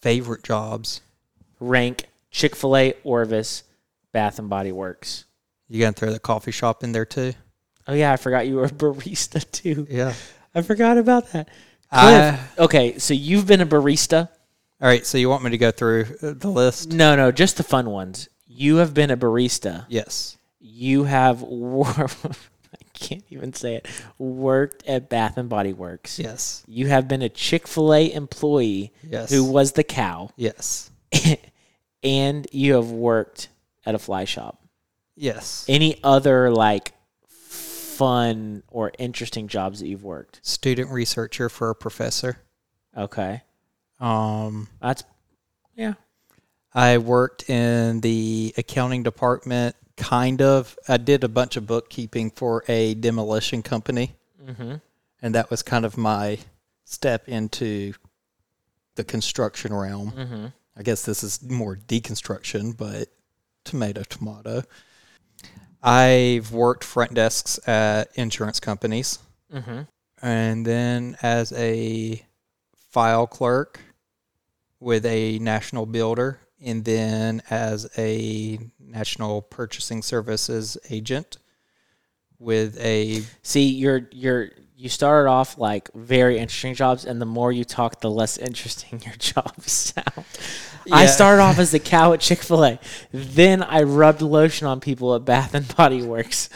favorite 0.00 0.42
jobs. 0.42 1.02
Rank 1.60 2.06
Chick 2.30 2.56
Fil 2.56 2.76
A, 2.76 2.94
Orvis, 3.04 3.64
Bath 4.14 4.38
and 4.38 4.48
Body 4.48 4.72
Works. 4.72 5.26
You 5.68 5.80
gonna 5.80 5.92
throw 5.92 6.10
the 6.12 6.18
coffee 6.18 6.52
shop 6.52 6.82
in 6.84 6.92
there 6.92 7.04
too? 7.04 7.34
Oh 7.86 7.92
yeah, 7.92 8.12
I 8.12 8.16
forgot 8.16 8.46
you 8.46 8.56
were 8.56 8.64
a 8.64 8.70
barista 8.70 9.44
too. 9.52 9.86
Yeah. 9.90 10.14
I 10.54 10.62
forgot 10.62 10.96
about 10.96 11.32
that. 11.32 11.48
I- 11.90 12.30
Cliff, 12.30 12.58
okay, 12.60 12.98
so 12.98 13.12
you've 13.12 13.46
been 13.46 13.60
a 13.60 13.66
barista. 13.66 14.28
All 14.80 14.88
right, 14.88 15.04
so 15.04 15.18
you 15.18 15.28
want 15.28 15.42
me 15.44 15.50
to 15.50 15.58
go 15.58 15.70
through 15.70 16.06
uh, 16.22 16.32
the 16.36 16.48
list? 16.48 16.92
No, 16.92 17.14
no, 17.16 17.30
just 17.32 17.56
the 17.56 17.62
fun 17.62 17.90
ones. 17.90 18.28
You 18.46 18.76
have 18.76 18.94
been 18.94 19.10
a 19.10 19.16
barista. 19.16 19.84
Yes. 19.88 20.36
You 20.60 21.04
have 21.04 21.42
wor- 21.42 21.84
I 22.24 22.84
can't 22.92 23.24
even 23.30 23.52
say 23.52 23.76
it. 23.76 23.86
Worked 24.18 24.86
at 24.86 25.08
Bath 25.10 25.36
and 25.38 25.48
Body 25.48 25.72
Works. 25.72 26.18
Yes. 26.18 26.62
You 26.66 26.86
have 26.88 27.08
been 27.08 27.22
a 27.22 27.28
Chick 27.28 27.66
Fil 27.66 27.92
A 27.94 28.12
employee 28.12 28.92
Yes. 29.02 29.30
who 29.30 29.44
was 29.44 29.72
the 29.72 29.84
cow, 29.84 30.30
Yes. 30.36 30.90
and 32.02 32.46
you 32.52 32.74
have 32.74 32.90
worked 32.90 33.48
at 33.86 33.94
a 33.94 33.98
fly 33.98 34.24
shop. 34.24 34.60
Yes. 35.16 35.64
Any 35.68 36.00
other 36.02 36.50
like 36.50 36.92
fun 37.28 38.62
or 38.68 38.92
interesting 38.98 39.48
jobs 39.48 39.80
that 39.80 39.86
you've 39.88 40.02
worked? 40.04 40.40
Student 40.42 40.90
researcher 40.90 41.48
for 41.48 41.70
a 41.70 41.74
professor. 41.74 42.38
Okay, 42.96 43.42
Um, 44.00 44.68
that's 44.80 45.02
yeah. 45.74 45.94
I 46.72 46.98
worked 46.98 47.48
in 47.50 48.00
the 48.00 48.54
accounting 48.56 49.02
department, 49.02 49.74
kind 49.96 50.40
of. 50.42 50.76
I 50.88 50.96
did 50.96 51.24
a 51.24 51.28
bunch 51.28 51.56
of 51.56 51.66
bookkeeping 51.66 52.30
for 52.30 52.64
a 52.68 52.94
demolition 52.94 53.62
company, 53.62 54.14
Mm-hmm. 54.44 54.74
and 55.22 55.34
that 55.34 55.50
was 55.50 55.62
kind 55.62 55.84
of 55.84 55.96
my 55.96 56.38
step 56.84 57.28
into 57.28 57.94
the 58.96 59.04
construction 59.04 59.72
realm. 59.74 60.12
Mm-hmm. 60.12 60.46
I 60.76 60.82
guess 60.82 61.04
this 61.04 61.22
is 61.24 61.42
more 61.42 61.76
deconstruction, 61.76 62.76
but 62.76 63.08
tomato, 63.64 64.02
tomato. 64.04 64.62
I've 65.82 66.50
worked 66.52 66.84
front 66.84 67.14
desks 67.14 67.58
at 67.68 68.10
insurance 68.14 68.60
companies, 68.60 69.18
Mm-hmm. 69.52 69.82
and 70.22 70.66
then 70.66 71.16
as 71.22 71.52
a 71.52 72.24
file 72.90 73.26
clerk 73.26 73.80
with 74.80 75.04
a 75.06 75.38
national 75.38 75.86
builder, 75.86 76.40
and 76.64 76.84
then 76.84 77.42
as 77.50 77.86
a 77.98 78.58
national 78.80 79.42
purchasing 79.42 80.02
services 80.02 80.78
agent 80.90 81.36
with 82.38 82.78
a 82.80 83.22
See, 83.42 83.64
you're 83.68 84.08
you're 84.10 84.50
you 84.76 84.88
started 84.88 85.28
off 85.28 85.56
like 85.58 85.88
very 85.94 86.38
interesting 86.38 86.74
jobs, 86.74 87.04
and 87.04 87.20
the 87.20 87.26
more 87.26 87.52
you 87.52 87.64
talk, 87.64 88.00
the 88.00 88.10
less 88.10 88.38
interesting 88.48 89.00
your 89.04 89.14
jobs 89.16 89.70
sound. 89.70 90.24
I 90.92 91.06
started 91.06 91.42
off 91.42 91.58
as 91.58 91.70
the 91.70 91.78
cow 91.78 92.12
at 92.12 92.20
Chick 92.20 92.40
Fil 92.40 92.64
A, 92.64 92.78
then 93.12 93.62
I 93.62 93.82
rubbed 93.82 94.22
lotion 94.22 94.66
on 94.66 94.80
people 94.80 95.14
at 95.14 95.24
Bath 95.24 95.54
and 95.54 95.74
Body 95.76 96.02
Works, 96.02 96.48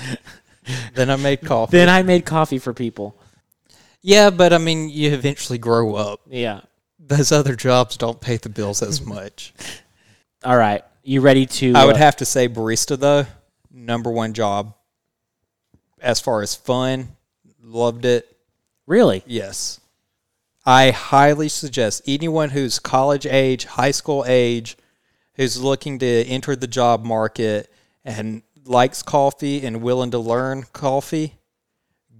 then 0.94 1.10
I 1.10 1.16
made 1.16 1.42
coffee. 1.42 1.76
then 1.76 1.88
I 1.88 2.02
made 2.02 2.24
coffee 2.26 2.58
for 2.58 2.74
people. 2.74 3.16
yeah, 4.02 4.30
but 4.30 4.52
I 4.52 4.58
mean, 4.58 4.88
you 4.90 5.12
eventually 5.12 5.58
grow 5.58 5.94
up. 5.94 6.20
Yeah. 6.28 6.60
Those 6.98 7.32
other 7.32 7.56
jobs 7.56 7.96
don't 7.96 8.20
pay 8.20 8.36
the 8.36 8.50
bills 8.50 8.82
as 8.82 9.00
much. 9.06 9.54
All 10.44 10.56
right, 10.56 10.84
you 11.02 11.20
ready 11.20 11.46
to? 11.46 11.72
I 11.74 11.84
would 11.86 11.94
uh, 11.96 11.98
have 11.98 12.16
to 12.16 12.24
say 12.24 12.48
barista 12.48 12.98
though, 12.98 13.26
number 13.70 14.10
one 14.10 14.34
job. 14.34 14.74
As 16.00 16.20
far 16.20 16.42
as 16.42 16.54
fun, 16.54 17.08
loved 17.62 18.04
it. 18.04 18.28
really. 18.86 19.22
Yes. 19.26 19.80
I 20.68 20.90
highly 20.90 21.48
suggest 21.48 22.02
anyone 22.06 22.50
who's 22.50 22.78
college 22.78 23.24
age, 23.24 23.64
high 23.64 23.90
school 23.90 24.22
age, 24.28 24.76
who's 25.36 25.58
looking 25.58 25.98
to 26.00 26.24
enter 26.24 26.54
the 26.54 26.66
job 26.66 27.06
market 27.06 27.72
and 28.04 28.42
likes 28.66 29.02
coffee 29.02 29.64
and 29.64 29.80
willing 29.80 30.10
to 30.10 30.18
learn 30.18 30.64
coffee, 30.74 31.36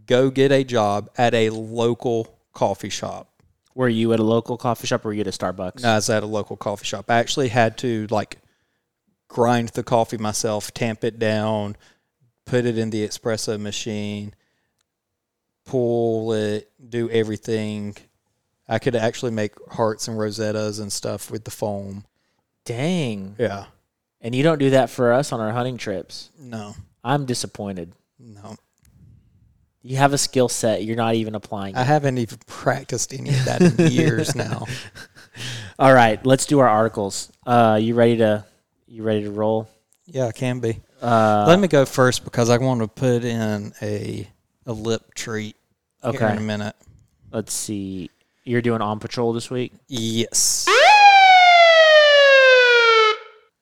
go 0.06 0.30
get 0.30 0.50
a 0.50 0.64
job 0.64 1.10
at 1.18 1.34
a 1.34 1.50
local 1.50 2.38
coffee 2.54 2.88
shop. 2.88 3.28
Were 3.74 3.86
you 3.86 4.14
at 4.14 4.18
a 4.18 4.24
local 4.24 4.56
coffee 4.56 4.86
shop 4.86 5.04
or 5.04 5.08
were 5.08 5.12
you 5.12 5.20
at 5.20 5.26
a 5.26 5.30
Starbucks? 5.30 5.82
No, 5.82 5.90
I 5.90 5.94
was 5.96 6.08
at 6.08 6.22
a 6.22 6.26
local 6.26 6.56
coffee 6.56 6.86
shop. 6.86 7.10
I 7.10 7.18
actually 7.18 7.48
had 7.48 7.76
to 7.78 8.06
like 8.06 8.38
grind 9.28 9.68
the 9.68 9.82
coffee 9.82 10.16
myself, 10.16 10.72
tamp 10.72 11.04
it 11.04 11.18
down, 11.18 11.76
put 12.46 12.64
it 12.64 12.78
in 12.78 12.88
the 12.88 13.06
espresso 13.06 13.60
machine, 13.60 14.34
pull 15.66 16.32
it, 16.32 16.72
do 16.88 17.10
everything. 17.10 17.94
I 18.68 18.78
could 18.78 18.94
actually 18.96 19.32
make 19.32 19.52
hearts 19.70 20.08
and 20.08 20.18
rosettas 20.18 20.80
and 20.80 20.92
stuff 20.92 21.30
with 21.30 21.44
the 21.44 21.50
foam. 21.50 22.04
Dang. 22.64 23.34
Yeah. 23.38 23.66
And 24.20 24.34
you 24.34 24.42
don't 24.42 24.58
do 24.58 24.70
that 24.70 24.90
for 24.90 25.12
us 25.12 25.32
on 25.32 25.40
our 25.40 25.52
hunting 25.52 25.76
trips. 25.78 26.30
No. 26.38 26.74
I'm 27.04 27.24
disappointed. 27.24 27.92
No. 28.18 28.56
You 29.82 29.96
have 29.96 30.12
a 30.12 30.18
skill 30.18 30.48
set. 30.48 30.84
You're 30.84 30.96
not 30.96 31.14
even 31.14 31.34
applying. 31.34 31.76
I 31.76 31.82
it. 31.82 31.86
haven't 31.86 32.18
even 32.18 32.38
practiced 32.46 33.14
any 33.14 33.30
of 33.30 33.44
that 33.46 33.62
in 33.62 33.86
years 33.92 34.34
now. 34.34 34.66
All 35.78 35.94
right, 35.94 36.24
let's 36.26 36.46
do 36.46 36.58
our 36.58 36.68
articles. 36.68 37.30
Uh, 37.46 37.78
you 37.80 37.94
ready 37.94 38.16
to? 38.18 38.44
You 38.88 39.04
ready 39.04 39.22
to 39.22 39.30
roll? 39.30 39.68
Yeah, 40.06 40.26
I 40.26 40.32
can 40.32 40.58
be. 40.58 40.80
Uh, 41.00 41.44
Let 41.46 41.60
me 41.60 41.68
go 41.68 41.84
first 41.86 42.24
because 42.24 42.50
I 42.50 42.56
want 42.58 42.80
to 42.80 42.88
put 42.88 43.24
in 43.24 43.72
a 43.80 44.28
a 44.66 44.72
lip 44.72 45.14
treat 45.14 45.56
here 46.02 46.10
Okay. 46.10 46.32
in 46.32 46.38
a 46.38 46.42
minute. 46.42 46.74
let's 47.30 47.52
see. 47.52 48.10
You're 48.48 48.62
doing 48.62 48.80
on 48.80 48.98
patrol 48.98 49.34
this 49.34 49.50
week. 49.50 49.74
Yes. 49.88 50.66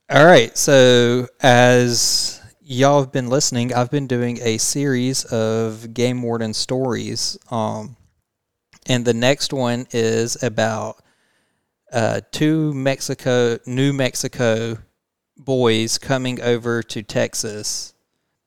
All 0.09 0.25
right. 0.25 0.57
So, 0.57 1.27
as 1.41 2.41
y'all 2.61 3.01
have 3.01 3.11
been 3.11 3.29
listening, 3.29 3.75
I've 3.75 3.91
been 3.91 4.07
doing 4.07 4.39
a 4.43 4.59
series 4.59 5.25
of 5.25 5.93
Game 5.93 6.23
Warden 6.23 6.55
stories. 6.55 7.37
Um, 7.51 7.97
and 8.87 9.05
the 9.05 9.13
next 9.13 9.53
one 9.53 9.89
is 9.91 10.41
about 10.41 11.03
uh, 11.93 12.21
two 12.31 12.73
Mexico, 12.73 13.59
New 13.67 13.93
Mexico 13.93 14.79
boys 15.37 15.99
coming 15.99 16.41
over 16.41 16.85
to 16.85 17.03
Texas 17.03 17.93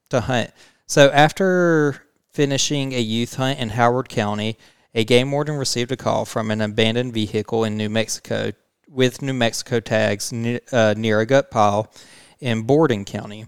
to 0.09 0.21
hunt. 0.21 0.51
So 0.85 1.09
after 1.09 2.01
finishing 2.31 2.93
a 2.93 3.01
youth 3.01 3.35
hunt 3.35 3.59
in 3.59 3.71
Howard 3.71 4.07
County, 4.07 4.57
a 4.93 5.03
game 5.03 5.31
warden 5.31 5.55
received 5.55 5.91
a 5.91 5.97
call 5.97 6.25
from 6.25 6.51
an 6.51 6.61
abandoned 6.61 7.13
vehicle 7.13 7.63
in 7.63 7.77
New 7.77 7.89
Mexico 7.89 8.51
with 8.87 9.21
New 9.21 9.33
Mexico 9.33 9.79
tags 9.79 10.31
near, 10.31 10.59
uh, 10.71 10.95
near 10.97 11.19
a 11.19 11.25
gut 11.25 11.51
pile 11.51 11.91
in 12.39 12.63
Borden 12.63 13.05
County. 13.05 13.45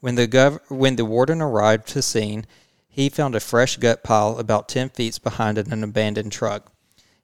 When 0.00 0.14
the 0.14 0.26
gov- 0.26 0.60
when 0.68 0.96
the 0.96 1.04
warden 1.04 1.42
arrived 1.42 1.88
to 1.88 2.02
scene, 2.02 2.46
he 2.88 3.08
found 3.08 3.34
a 3.34 3.40
fresh 3.40 3.76
gut 3.76 4.02
pile 4.02 4.38
about 4.38 4.68
10 4.68 4.88
feet 4.90 5.22
behind 5.22 5.58
an 5.58 5.84
abandoned 5.84 6.32
truck. 6.32 6.72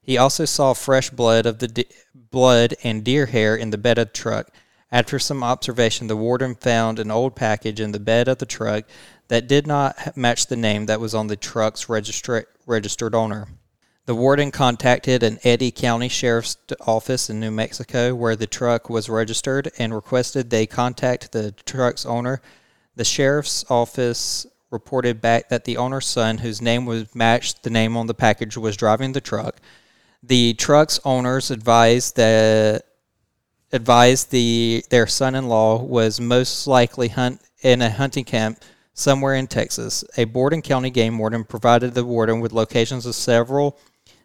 He 0.01 0.19
also 0.19 0.45
saw 0.45 0.75
fresh 0.75 1.11
blood 1.11 1.47
of 1.47 1.59
the 1.59 1.69
de- 1.69 1.89
blood 2.15 2.75
and 2.85 3.03
deer 3.03 3.27
hair 3.27 3.57
in 3.57 3.71
the 3.71 3.79
bed 3.79 3.99
of 3.99 4.09
the 4.09 4.13
truck. 4.13 4.51
After 4.93 5.19
some 5.19 5.43
observation, 5.43 6.07
the 6.07 6.17
warden 6.17 6.55
found 6.55 6.99
an 6.99 7.11
old 7.11 7.35
package 7.35 7.81
in 7.81 7.93
the 7.93 7.99
bed 7.99 8.29
of 8.29 8.39
the 8.39 8.47
truck 8.47 8.85
that 9.29 9.49
did 9.49 9.67
not 9.67 10.17
match 10.17 10.47
the 10.47 10.57
name 10.57 10.87
that 10.87 11.01
was 11.01 11.15
on 11.15 11.27
the 11.27 11.37
truck's 11.37 11.87
registra- 11.87 12.47
registered 12.67 13.15
owner. 13.15 13.49
The 14.07 14.15
warden 14.15 14.51
contacted 14.51 15.23
an 15.23 15.39
Eddy 15.45 15.71
County 15.71 16.09
Sheriff's 16.09 16.59
Office 16.87 17.31
in 17.31 17.41
New 17.41 17.51
Mexico 17.51 18.15
where 18.15 18.37
the 18.37 18.47
truck 18.47 18.91
was 18.91 19.09
registered 19.09 19.71
and 19.79 19.95
requested 19.95 20.51
they 20.51 20.67
contact 20.67 21.33
the 21.33 21.53
truck's 21.65 22.05
owner. 22.05 22.43
The 22.97 23.05
sheriff's 23.05 23.65
office 23.71 24.47
reported 24.71 25.23
back 25.23 25.49
that 25.49 25.65
the 25.65 25.79
owner's 25.79 26.07
son, 26.07 26.39
whose 26.39 26.61
name 26.61 26.85
was 26.85 27.15
matched 27.15 27.63
the 27.63 27.71
name 27.71 27.97
on 27.97 28.07
the 28.07 28.15
package, 28.15 28.59
was 28.59 28.77
driving 28.77 29.13
the 29.13 29.23
truck. 29.23 29.57
The 30.23 30.53
truck's 30.55 31.01
owners 31.05 31.51
advised 31.51 32.17
that 32.17 32.85
advised 33.73 34.31
the 34.31 34.85
their 34.91 35.07
son-in-law 35.07 35.83
was 35.83 36.21
most 36.21 36.67
likely 36.67 37.09
hunt 37.09 37.41
in 37.63 37.81
a 37.81 37.91
hunting 37.91 38.25
camp 38.25 38.63
somewhere 38.95 39.35
in 39.35 39.47
Texas. 39.47 40.05
A 40.17 40.25
Borden 40.25 40.63
County 40.63 40.91
game 40.91 41.19
warden 41.19 41.45
provided 41.45 41.95
the 41.95 42.05
warden 42.05 42.41
with 42.41 42.53
locations 42.53 43.05
of 43.07 43.15
several 43.15 43.77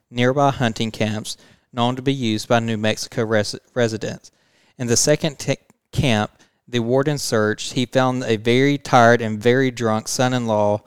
nearby 0.09 0.51
hunting 0.51 0.91
camps 0.91 1.37
known 1.73 1.95
to 1.95 2.01
be 2.01 2.13
used 2.13 2.47
by 2.47 2.59
New 2.59 2.77
Mexico 2.77 3.23
res- 3.25 3.55
residents. 3.73 4.31
In 4.77 4.87
the 4.87 4.97
second 4.97 5.37
t- 5.39 5.57
camp, 5.91 6.31
the 6.67 6.79
warden 6.79 7.17
searched. 7.17 7.73
He 7.73 7.85
found 7.85 8.23
a 8.23 8.37
very 8.37 8.77
tired 8.77 9.21
and 9.21 9.41
very 9.41 9.71
drunk 9.71 10.07
son-in-law. 10.07 10.81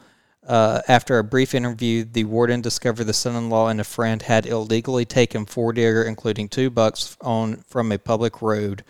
Uh, 0.46 0.80
after 0.88 1.18
a 1.18 1.24
brief 1.24 1.54
interview, 1.54 2.04
the 2.04 2.24
warden 2.24 2.60
discovered 2.60 3.04
the 3.04 3.12
son-in-law 3.12 3.68
and 3.68 3.80
a 3.80 3.84
friend 3.84 4.22
had 4.22 4.44
illegally 4.46 5.04
taken 5.04 5.44
four 5.46 5.72
deer, 5.72 6.02
including 6.04 6.48
two 6.48 6.68
bucks, 6.70 7.16
on 7.20 7.56
from 7.68 7.92
a 7.92 7.98
public 7.98 8.42
road. 8.42 8.82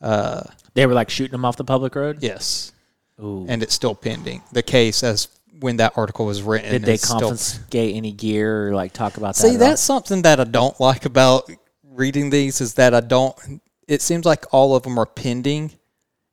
Uh, 0.00 0.42
They 0.74 0.86
were 0.86 0.94
like 0.94 1.10
shooting 1.10 1.32
them 1.32 1.44
off 1.44 1.56
the 1.56 1.64
public 1.64 1.94
road. 1.96 2.18
yes, 2.20 2.70
Ooh. 3.22 3.46
and 3.48 3.62
it's 3.62 3.74
still 3.74 3.94
pending. 3.94 4.42
The 4.52 4.62
case, 4.62 5.02
as 5.02 5.28
when 5.60 5.76
that 5.76 5.92
article 5.96 6.26
was 6.26 6.42
written, 6.42 6.70
Did 6.70 6.84
they 6.84 6.98
confiscate 6.98 7.94
any 7.94 8.12
gear 8.12 8.68
or 8.68 8.74
like 8.74 8.92
talk 8.92 9.16
about 9.16 9.36
that? 9.36 9.42
See, 9.42 9.48
at 9.48 9.52
all? 9.54 9.58
that's 9.58 9.82
something 9.82 10.22
that 10.22 10.40
I 10.40 10.44
don't 10.44 10.78
like 10.80 11.04
about 11.04 11.50
reading 11.84 12.30
these 12.30 12.60
is 12.60 12.74
that 12.74 12.94
I 12.94 13.00
don't. 13.00 13.60
It 13.86 14.02
seems 14.02 14.24
like 14.24 14.46
all 14.52 14.74
of 14.74 14.84
them 14.84 14.98
are 14.98 15.06
pending 15.06 15.72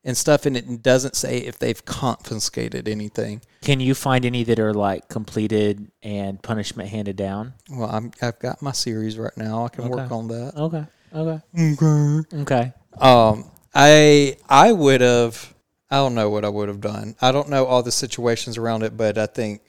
and 0.04 0.16
stuff, 0.16 0.46
and 0.46 0.56
it 0.56 0.82
doesn't 0.82 1.16
say 1.16 1.40
if 1.40 1.60
they've 1.60 1.84
confiscated 1.84 2.88
anything. 2.88 3.42
Can 3.62 3.80
you 3.82 3.94
find 3.94 4.26
any 4.26 4.44
that 4.46 4.60
are 4.60 4.74
like 4.74 5.10
completed 5.10 5.92
and 6.02 6.42
punishment 6.42 6.88
handed 6.90 7.18
down? 7.18 7.54
Well, 7.70 7.90
I'm, 7.90 8.12
I've 8.22 8.40
got 8.40 8.62
my 8.62 8.72
series 8.72 9.18
right 9.18 9.36
now. 9.36 9.66
I 9.66 9.70
can 9.70 9.90
work 9.90 10.12
on 10.12 10.30
that. 10.30 10.54
Okay. 10.56 10.86
Okay. 11.14 11.42
Okay. 11.60 12.42
Okay. 12.42 12.74
Um, 13.00 13.52
I 13.76 14.38
I 14.50 14.72
would 14.72 15.02
have. 15.02 15.54
I 15.90 15.98
don't 15.98 16.16
know 16.16 16.30
what 16.30 16.44
I 16.44 16.50
would 16.50 16.68
have 16.68 16.82
done. 16.82 17.16
I 17.22 17.32
don't 17.32 17.50
know 17.50 17.66
all 17.66 17.82
the 17.84 17.92
situations 17.92 18.58
around 18.58 18.84
it, 18.84 18.98
but 18.98 19.18
I 19.18 19.26
think 19.26 19.62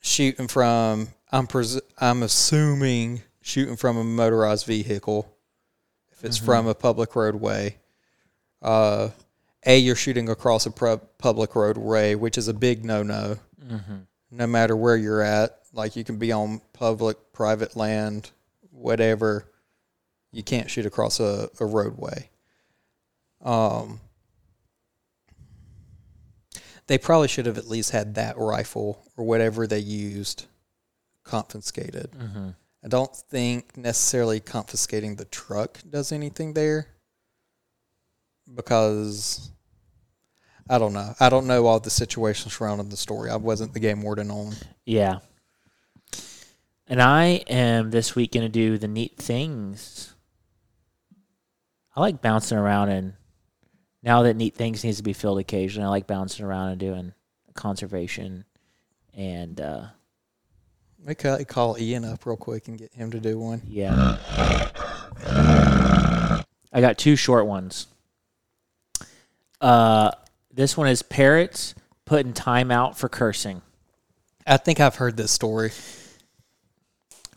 shooting 0.00 0.46
from 0.48 1.08
I'm 1.32 1.46
pres- 1.46 1.80
I'm 1.98 2.22
assuming 2.22 3.22
shooting 3.40 3.76
from 3.76 3.96
a 3.96 4.04
motorized 4.04 4.66
vehicle. 4.66 5.28
If 6.12 6.24
it's 6.24 6.36
from 6.38 6.66
a 6.68 6.74
public 6.74 7.16
roadway, 7.16 7.76
uh, 8.62 9.08
a 9.66 9.76
you're 9.76 9.96
shooting 9.96 10.28
across 10.28 10.66
a 10.66 10.70
pro- 10.70 10.98
public 10.98 11.56
roadway, 11.56 12.14
which 12.14 12.38
is 12.38 12.48
a 12.48 12.54
big 12.54 12.84
no 12.84 13.02
no. 13.02 13.38
No 14.30 14.46
matter 14.46 14.76
where 14.76 14.96
you're 14.96 15.22
at, 15.22 15.58
like 15.72 15.96
you 15.96 16.04
can 16.04 16.16
be 16.18 16.30
on 16.32 16.60
public, 16.72 17.16
private 17.32 17.76
land, 17.76 18.30
whatever 18.70 19.46
you 20.32 20.42
can't 20.42 20.70
shoot 20.70 20.86
across 20.86 21.18
a, 21.20 21.48
a 21.60 21.66
roadway. 21.66 22.28
Um, 23.42 24.00
they 26.86 26.98
probably 26.98 27.28
should 27.28 27.46
have 27.46 27.58
at 27.58 27.68
least 27.68 27.90
had 27.90 28.14
that 28.14 28.36
rifle 28.36 29.02
or 29.16 29.24
whatever 29.24 29.66
they 29.66 29.78
used 29.78 30.46
confiscated. 31.24 32.10
Mm-hmm. 32.12 32.50
I 32.84 32.88
don't 32.88 33.14
think 33.14 33.76
necessarily 33.76 34.40
confiscating 34.40 35.16
the 35.16 35.24
truck 35.24 35.78
does 35.88 36.12
anything 36.12 36.52
there 36.52 36.88
because 38.54 39.50
I 40.68 40.78
don't 40.78 40.92
know. 40.92 41.14
I 41.18 41.30
don't 41.30 41.46
know 41.46 41.66
all 41.66 41.80
the 41.80 41.90
situations 41.90 42.54
surrounding 42.54 42.90
the 42.90 42.96
story. 42.96 43.30
I 43.30 43.36
wasn't 43.36 43.72
the 43.72 43.80
game 43.80 44.02
warden 44.02 44.30
on. 44.30 44.54
Yeah. 44.84 45.20
And 46.86 47.00
I 47.00 47.42
am 47.48 47.90
this 47.90 48.14
week 48.14 48.32
going 48.32 48.44
to 48.44 48.50
do 48.50 48.76
the 48.76 48.88
neat 48.88 49.16
things. 49.16 50.14
I 51.96 52.00
like 52.00 52.20
bouncing 52.20 52.58
around 52.58 52.90
and 52.90 53.14
now 54.04 54.22
that 54.22 54.36
neat 54.36 54.54
things 54.54 54.84
needs 54.84 54.98
to 54.98 55.02
be 55.02 55.14
filled 55.14 55.38
occasionally, 55.38 55.86
I 55.86 55.88
like 55.88 56.06
bouncing 56.06 56.44
around 56.44 56.68
and 56.68 56.78
doing 56.78 57.12
conservation 57.54 58.44
and 59.14 59.60
uh 59.60 59.86
We 61.06 61.14
could 61.14 61.46
call 61.48 61.78
Ian 61.78 62.04
up 62.04 62.26
real 62.26 62.36
quick 62.36 62.68
and 62.68 62.76
get 62.76 62.92
him 62.92 63.10
to 63.12 63.20
do 63.20 63.38
one. 63.38 63.62
yeah. 63.66 64.18
I 66.72 66.80
got 66.80 66.98
two 66.98 67.16
short 67.16 67.46
ones. 67.46 67.86
Uh 69.60 70.10
this 70.52 70.76
one 70.76 70.88
is 70.88 71.02
parrots 71.02 71.74
putting 72.04 72.32
time 72.32 72.70
out 72.70 72.98
for 72.98 73.08
cursing. 73.08 73.62
I 74.46 74.58
think 74.58 74.78
I've 74.80 74.96
heard 74.96 75.16
this 75.16 75.32
story. 75.32 75.70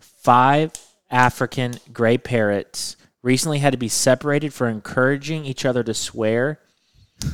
five 0.00 0.72
African 1.10 1.78
gray 1.92 2.18
parrots 2.18 2.96
recently 3.28 3.58
had 3.58 3.72
to 3.72 3.76
be 3.76 3.88
separated 3.88 4.54
for 4.54 4.68
encouraging 4.68 5.44
each 5.44 5.66
other 5.66 5.84
to 5.84 5.92
swear 5.92 6.58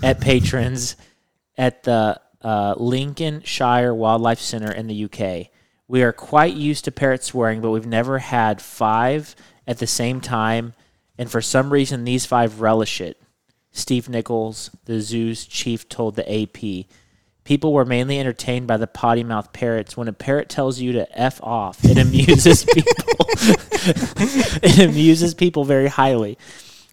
at 0.02 0.20
patrons 0.20 0.96
at 1.56 1.84
the 1.84 2.20
uh, 2.42 2.74
Lincolnshire 2.76 3.94
Wildlife 3.94 4.40
Center 4.40 4.72
in 4.72 4.88
the 4.88 5.04
UK. 5.04 5.52
We 5.86 6.02
are 6.02 6.12
quite 6.12 6.54
used 6.54 6.84
to 6.86 6.90
parrots 6.90 7.26
swearing, 7.26 7.60
but 7.60 7.70
we've 7.70 7.86
never 7.86 8.18
had 8.18 8.60
five 8.60 9.36
at 9.68 9.78
the 9.78 9.86
same 9.86 10.20
time, 10.20 10.74
and 11.16 11.30
for 11.30 11.40
some 11.40 11.72
reason, 11.72 12.02
these 12.02 12.26
five 12.26 12.60
relish 12.60 13.00
it. 13.00 13.22
Steve 13.70 14.08
Nichols, 14.08 14.72
the 14.86 15.00
zoo's 15.00 15.46
chief, 15.46 15.88
told 15.88 16.16
the 16.16 16.26
AP. 16.28 16.86
People 17.44 17.72
were 17.72 17.84
mainly 17.84 18.18
entertained 18.18 18.66
by 18.66 18.78
the 18.78 18.86
potty 18.86 19.22
mouth 19.22 19.52
parrots. 19.52 19.96
When 19.96 20.08
a 20.08 20.12
parrot 20.12 20.48
tells 20.48 20.80
you 20.80 20.92
to 20.92 21.18
F 21.18 21.42
off, 21.42 21.84
it 21.84 21.98
amuses 21.98 22.64
people. 22.72 22.94
it 24.62 24.78
amuses 24.78 25.34
people 25.34 25.64
very 25.64 25.88
highly. 25.88 26.38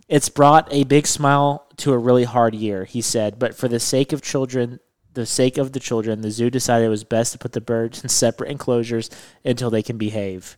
It's 0.09 0.29
brought 0.29 0.67
a 0.71 0.83
big 0.83 1.07
smile 1.07 1.67
to 1.77 1.93
a 1.93 1.97
really 1.97 2.25
hard 2.25 2.53
year, 2.53 2.83
he 2.83 3.01
said, 3.01 3.39
but 3.39 3.55
for 3.55 3.69
the 3.69 3.79
sake 3.79 4.11
of 4.11 4.21
children, 4.21 4.81
the 5.13 5.25
sake 5.25 5.57
of 5.57 5.71
the 5.71 5.79
children, 5.79 6.19
the 6.19 6.31
zoo 6.31 6.49
decided 6.49 6.85
it 6.85 6.89
was 6.89 7.05
best 7.05 7.31
to 7.31 7.37
put 7.37 7.53
the 7.53 7.61
birds 7.61 8.03
in 8.03 8.09
separate 8.09 8.51
enclosures 8.51 9.09
until 9.45 9.69
they 9.69 9.81
can 9.81 9.97
behave. 9.97 10.57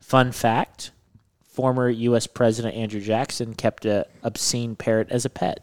Fun 0.00 0.32
fact 0.32 0.90
former 1.54 1.88
U.S. 1.88 2.26
President 2.26 2.74
Andrew 2.74 3.00
Jackson 3.00 3.54
kept 3.54 3.84
a 3.84 4.06
obscene 4.24 4.74
parrot 4.74 5.08
as 5.10 5.24
a 5.24 5.30
pet. 5.30 5.60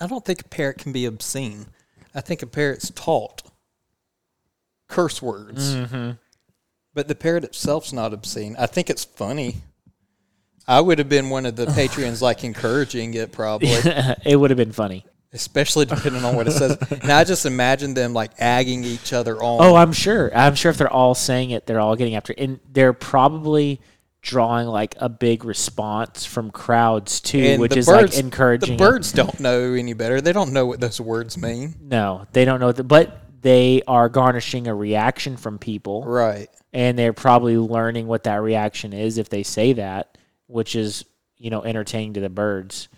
I 0.00 0.06
don't 0.06 0.24
think 0.24 0.40
a 0.40 0.48
parrot 0.48 0.78
can 0.78 0.90
be 0.90 1.04
obscene. 1.04 1.66
I 2.14 2.20
think 2.20 2.42
a 2.42 2.46
parrot's 2.46 2.90
taught 2.90 3.42
curse 4.88 5.22
words. 5.22 5.74
Mm-hmm. 5.74 6.10
But 6.94 7.08
the 7.08 7.14
parrot 7.14 7.44
itself's 7.44 7.92
not 7.92 8.12
obscene. 8.12 8.54
I 8.58 8.66
think 8.66 8.90
it's 8.90 9.04
funny. 9.04 9.56
I 10.68 10.80
would 10.80 10.98
have 10.98 11.08
been 11.08 11.30
one 11.30 11.46
of 11.46 11.56
the 11.56 11.66
patrons 11.74 12.20
like 12.20 12.44
encouraging 12.44 13.14
it 13.14 13.32
probably, 13.32 13.70
it 14.24 14.38
would 14.38 14.50
have 14.50 14.58
been 14.58 14.72
funny. 14.72 15.06
especially 15.32 15.86
depending 15.86 16.22
on 16.24 16.36
what 16.36 16.46
it 16.46 16.52
says. 16.52 16.76
Now 17.04 17.18
I 17.18 17.24
just 17.24 17.46
imagine 17.46 17.94
them 17.94 18.12
like 18.12 18.32
agging 18.38 18.84
each 18.84 19.12
other 19.14 19.42
on. 19.42 19.64
Oh, 19.64 19.74
I'm 19.74 19.92
sure. 19.92 20.30
I'm 20.36 20.54
sure 20.54 20.70
if 20.70 20.76
they're 20.76 20.92
all 20.92 21.14
saying 21.14 21.50
it, 21.50 21.66
they're 21.66 21.80
all 21.80 21.96
getting 21.96 22.14
after 22.14 22.34
it. 22.34 22.38
And 22.38 22.60
they're 22.70 22.92
probably 22.92 23.80
drawing 24.22 24.68
like 24.68 24.94
a 24.98 25.08
big 25.08 25.44
response 25.44 26.24
from 26.24 26.50
crowds 26.50 27.20
too, 27.20 27.38
And 27.40 27.60
which 27.60 27.76
is 27.76 27.86
birds- 27.86 28.14
like 28.16 28.24
encouraging. 28.24 28.76
The 28.76 28.84
birds 28.84 29.12
don't 29.12 29.38
know 29.40 29.72
any 29.74 29.92
better. 29.92 30.20
They 30.20 30.32
don't 30.32 30.52
know 30.52 30.64
what 30.66 30.80
those 30.80 31.00
words 31.00 31.36
mean. 31.36 31.74
No, 31.80 32.26
they 32.32 32.44
don't 32.44 32.60
know 32.60 32.70
that, 32.72 32.84
but 32.84 33.18
they 33.42 33.82
are 33.88 34.08
garnishing 34.08 34.68
a 34.68 34.74
reaction 34.74 35.36
from 35.36 35.58
people, 35.58 36.04
Right. 36.04 36.48
and 36.72 36.96
they're 36.96 37.12
probably 37.12 37.58
learning 37.58 38.06
what 38.06 38.22
that 38.24 38.40
reaction 38.42 38.92
is 38.92 39.18
if 39.18 39.28
they 39.28 39.42
say 39.42 39.72
that, 39.74 40.16
which 40.46 40.76
is 40.76 41.04
you 41.36 41.50
know 41.50 41.62
entertaining 41.64 42.14
to 42.14 42.20
the 42.20 42.30
birds. 42.30 42.88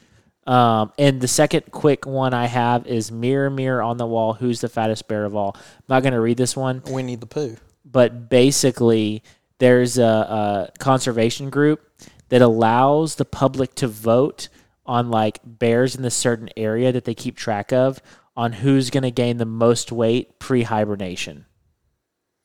Um, 0.46 0.92
and 0.98 1.22
the 1.22 1.28
second 1.28 1.62
quick 1.70 2.04
one 2.04 2.34
I 2.34 2.44
have 2.48 2.86
is 2.86 3.10
mirror 3.10 3.48
mirror 3.48 3.80
on 3.80 3.96
the 3.96 4.04
wall, 4.06 4.34
who's 4.34 4.60
the 4.60 4.68
fattest 4.68 5.08
bear 5.08 5.24
of 5.24 5.34
all. 5.34 5.56
I'm 5.56 5.62
not 5.88 6.02
going 6.02 6.12
to 6.12 6.20
read 6.20 6.36
this 6.36 6.54
one, 6.54 6.82
Winnie 6.90 7.16
the 7.16 7.24
Pooh. 7.24 7.56
but 7.90 8.28
basically 8.28 9.22
there's 9.58 9.98
a, 9.98 10.02
a 10.02 10.68
conservation 10.78 11.50
group 11.50 11.80
that 12.28 12.42
allows 12.42 13.16
the 13.16 13.24
public 13.24 13.74
to 13.76 13.88
vote 13.88 14.48
on 14.86 15.10
like 15.10 15.40
bears 15.44 15.94
in 15.94 16.02
this 16.02 16.14
certain 16.16 16.48
area 16.56 16.92
that 16.92 17.04
they 17.04 17.14
keep 17.14 17.36
track 17.36 17.72
of 17.72 18.00
on 18.36 18.52
who's 18.52 18.90
going 18.90 19.02
to 19.02 19.10
gain 19.10 19.36
the 19.38 19.44
most 19.46 19.92
weight 19.92 20.38
pre-hibernation 20.38 21.46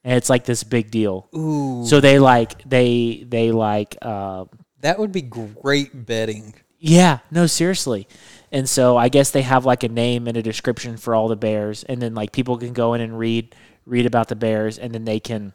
and 0.04 0.14
it's 0.16 0.30
like 0.30 0.46
this 0.46 0.64
big 0.64 0.92
deal 0.92 1.28
Ooh. 1.36 1.86
so 1.86 2.00
they 2.00 2.20
like 2.20 2.64
they 2.64 3.26
they 3.28 3.52
like 3.52 3.98
uh, 4.02 4.46
That 4.82 5.00
would 5.00 5.12
be 5.12 5.22
great 5.24 6.06
betting. 6.06 6.54
yeah 6.78 7.20
no 7.32 7.46
seriously 7.48 8.08
and 8.52 8.70
so 8.70 8.96
i 8.96 9.10
guess 9.10 9.32
they 9.32 9.42
have 9.42 9.66
like 9.66 9.84
a 9.84 9.90
name 9.90 10.28
and 10.28 10.38
a 10.38 10.42
description 10.44 10.96
for 10.96 11.14
all 11.16 11.28
the 11.28 11.36
bears 11.36 11.84
and 11.84 12.02
then 12.02 12.14
like 12.16 12.32
people 12.32 12.58
can 12.58 12.72
go 12.74 12.94
in 12.94 13.02
and 13.02 13.18
read 13.20 13.54
read 13.86 14.06
about 14.06 14.28
the 14.30 14.36
bears 14.36 14.78
and 14.78 14.94
then 14.94 15.04
they 15.04 15.20
can 15.20 15.54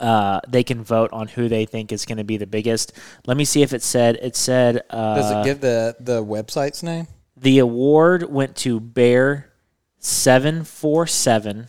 uh, 0.00 0.40
they 0.48 0.62
can 0.62 0.82
vote 0.82 1.10
on 1.12 1.28
who 1.28 1.48
they 1.48 1.66
think 1.66 1.92
is 1.92 2.04
going 2.04 2.18
to 2.18 2.24
be 2.24 2.36
the 2.36 2.46
biggest. 2.46 2.92
Let 3.26 3.36
me 3.36 3.44
see 3.44 3.62
if 3.62 3.72
it 3.72 3.82
said 3.82 4.18
it 4.22 4.36
said 4.36 4.82
uh, 4.90 5.14
Does 5.14 5.30
it 5.30 5.44
give 5.44 5.60
the 5.60 5.96
the 6.00 6.24
website's 6.24 6.82
name? 6.82 7.08
the 7.36 7.58
award 7.58 8.24
went 8.24 8.56
to 8.56 8.80
Bear 8.80 9.52
seven 9.98 10.64
four 10.64 11.06
seven. 11.06 11.68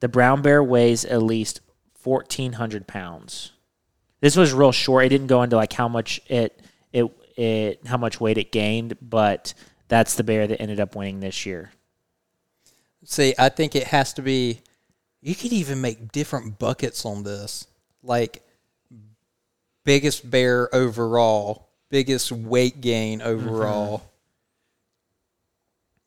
The 0.00 0.08
brown 0.08 0.42
bear 0.42 0.62
weighs 0.62 1.04
at 1.04 1.22
least 1.22 1.60
fourteen 1.94 2.54
hundred 2.54 2.86
pounds. 2.86 3.52
This 4.20 4.36
was 4.36 4.52
real 4.52 4.72
short. 4.72 5.04
It 5.04 5.08
didn't 5.10 5.26
go 5.28 5.42
into 5.42 5.56
like 5.56 5.72
how 5.72 5.88
much 5.88 6.20
it 6.28 6.60
it 6.92 7.04
it 7.36 7.86
how 7.86 7.96
much 7.96 8.20
weight 8.20 8.38
it 8.38 8.52
gained, 8.52 8.96
but 9.00 9.54
that's 9.88 10.14
the 10.14 10.24
bear 10.24 10.46
that 10.46 10.60
ended 10.60 10.80
up 10.80 10.96
winning 10.96 11.20
this 11.20 11.44
year. 11.46 11.72
See, 13.04 13.34
I 13.38 13.48
think 13.48 13.74
it 13.74 13.88
has 13.88 14.12
to 14.14 14.22
be. 14.22 14.60
You 15.22 15.36
could 15.36 15.52
even 15.52 15.80
make 15.80 16.10
different 16.10 16.58
buckets 16.58 17.06
on 17.06 17.22
this, 17.22 17.68
like 18.02 18.42
biggest 19.84 20.28
bear 20.28 20.74
overall, 20.74 21.68
biggest 21.90 22.32
weight 22.32 22.80
gain 22.80 23.22
overall, 23.22 24.02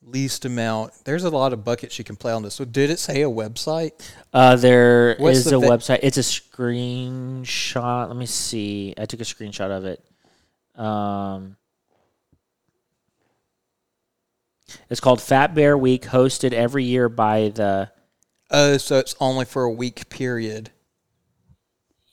least 0.01 0.43
amount. 0.43 0.91
There's 1.05 1.24
a 1.24 1.30
lot 1.30 1.53
of 1.53 1.63
buckets 1.63 1.97
you 1.97 2.03
can 2.03 2.18
play 2.18 2.34
on 2.34 2.43
this. 2.43 2.55
So, 2.55 2.66
did 2.66 2.89
it 2.89 2.99
say 2.99 3.22
a 3.22 3.30
website? 3.30 3.93
Uh, 4.34 4.57
there 4.57 5.13
is 5.13 5.20
What's 5.20 5.43
the 5.45 5.57
a 5.57 5.59
va- 5.61 5.68
website. 5.68 5.99
It's 6.03 6.18
a 6.18 6.22
screenshot. 6.22 8.09
Let 8.09 8.18
me 8.18 8.26
see. 8.26 8.93
I 8.97 9.05
took 9.05 9.22
a 9.22 9.24
screenshot 9.24 9.72
of 9.72 9.86
it. 9.86 10.03
Um, 10.78 11.55
it's 14.89 14.99
called 14.99 15.22
Fat 15.22 15.55
Bear 15.55 15.78
Week, 15.78 16.03
hosted 16.03 16.51
every 16.51 16.84
year 16.84 17.07
by 17.07 17.47
the 17.55 17.91
Oh, 18.52 18.78
so 18.78 19.00
it's 19.00 19.16
only 19.20 19.46
for 19.46 19.64
a 19.64 19.72
week 19.72 20.10
period. 20.10 20.72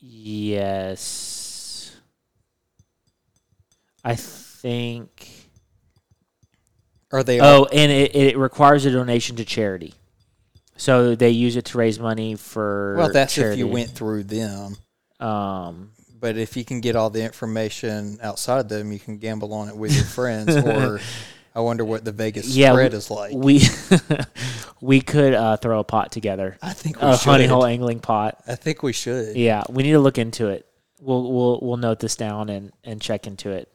yes. 0.01 1.97
I 4.05 4.15
think. 4.17 5.29
Are 7.13 7.23
they? 7.23 7.41
Oh, 7.41 7.67
and 7.73 7.93
it, 7.93 8.15
it 8.17 8.37
requires 8.39 8.85
a 8.85 8.91
donation 8.91 9.37
to 9.37 9.45
charity. 9.45 9.95
So 10.77 11.15
they 11.15 11.31
use 11.31 11.57
it 11.57 11.67
to 11.67 11.79
raise 11.79 11.99
money 12.01 12.35
for. 12.35 12.97
well, 12.99 13.13
that's 13.13 13.35
charity. 13.35 13.55
if 13.55 13.59
you 13.59 13.69
went 13.69 13.91
through 13.91 14.25
them. 14.25 14.77
Um, 15.21 15.93
But 16.19 16.37
if 16.37 16.57
you 16.57 16.65
can 16.65 16.81
get 16.81 16.97
all 16.97 17.11
the 17.11 17.23
information 17.23 18.19
outside 18.23 18.59
of 18.61 18.69
them, 18.69 18.91
you 18.91 18.99
can 18.99 19.19
gamble 19.19 19.53
on 19.53 19.69
it 19.69 19.77
with 19.77 19.95
your 19.95 20.05
friends. 20.05 20.57
or 20.57 20.99
I 21.55 21.61
wonder 21.61 21.85
what 21.85 22.05
the 22.05 22.13
Vegas 22.13 22.57
yeah, 22.57 22.73
spread 22.73 22.93
we, 22.93 22.99
is 22.99 23.11
like. 23.11 23.33
We 23.35 23.63
we 24.81 25.01
could 25.01 25.35
uh, 25.35 25.57
throw 25.59 25.81
a 25.81 25.85
pot 25.85 26.13
together, 26.13 26.57
I 26.63 26.73
think 26.73 27.01
we 27.01 27.09
a 27.09 27.17
should. 27.17 27.29
honey 27.29 27.47
hole 27.47 27.67
angling 27.67 28.01
pot. 28.01 28.43
I 28.47 28.55
think 28.55 28.83
we 28.83 28.93
should. 28.93 29.37
Yeah, 29.37 29.63
we 29.69 29.83
need 29.83 29.93
to 29.93 30.01
look 30.01 30.19
into 30.19 30.49
it. 30.49 30.67
We'll 31.01 31.33
we'll 31.33 31.61
we'll 31.61 31.77
note 31.77 32.01
this 32.01 32.17
down 32.17 32.49
and 32.49 32.73
and 32.85 33.01
check 33.01 33.27
into 33.27 33.51
it. 33.51 33.71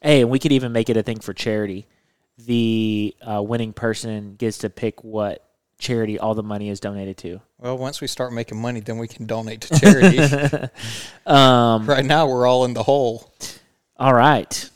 Hey, 0.00 0.20
and 0.20 0.30
we 0.30 0.38
could 0.38 0.52
even 0.52 0.72
make 0.72 0.90
it 0.90 0.96
a 0.96 1.02
thing 1.02 1.20
for 1.20 1.32
charity. 1.32 1.86
The 2.38 3.16
uh, 3.20 3.42
winning 3.42 3.72
person 3.72 4.36
gets 4.36 4.58
to 4.58 4.70
pick 4.70 5.02
what 5.02 5.44
charity 5.78 6.18
all 6.18 6.34
the 6.34 6.42
money 6.42 6.68
is 6.68 6.78
donated 6.78 7.16
to. 7.18 7.40
Well, 7.58 7.78
once 7.78 8.00
we 8.00 8.06
start 8.06 8.32
making 8.32 8.60
money, 8.60 8.80
then 8.80 8.98
we 8.98 9.08
can 9.08 9.26
donate 9.26 9.62
to 9.62 9.80
charity. 9.80 10.68
Um, 11.26 11.84
right 11.86 12.04
now, 12.06 12.26
we're 12.26 12.46
all 12.46 12.64
in 12.64 12.72
the 12.72 12.82
hole. 12.82 13.34
all 13.98 14.14
right. 14.14 14.70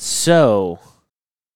So 0.00 0.78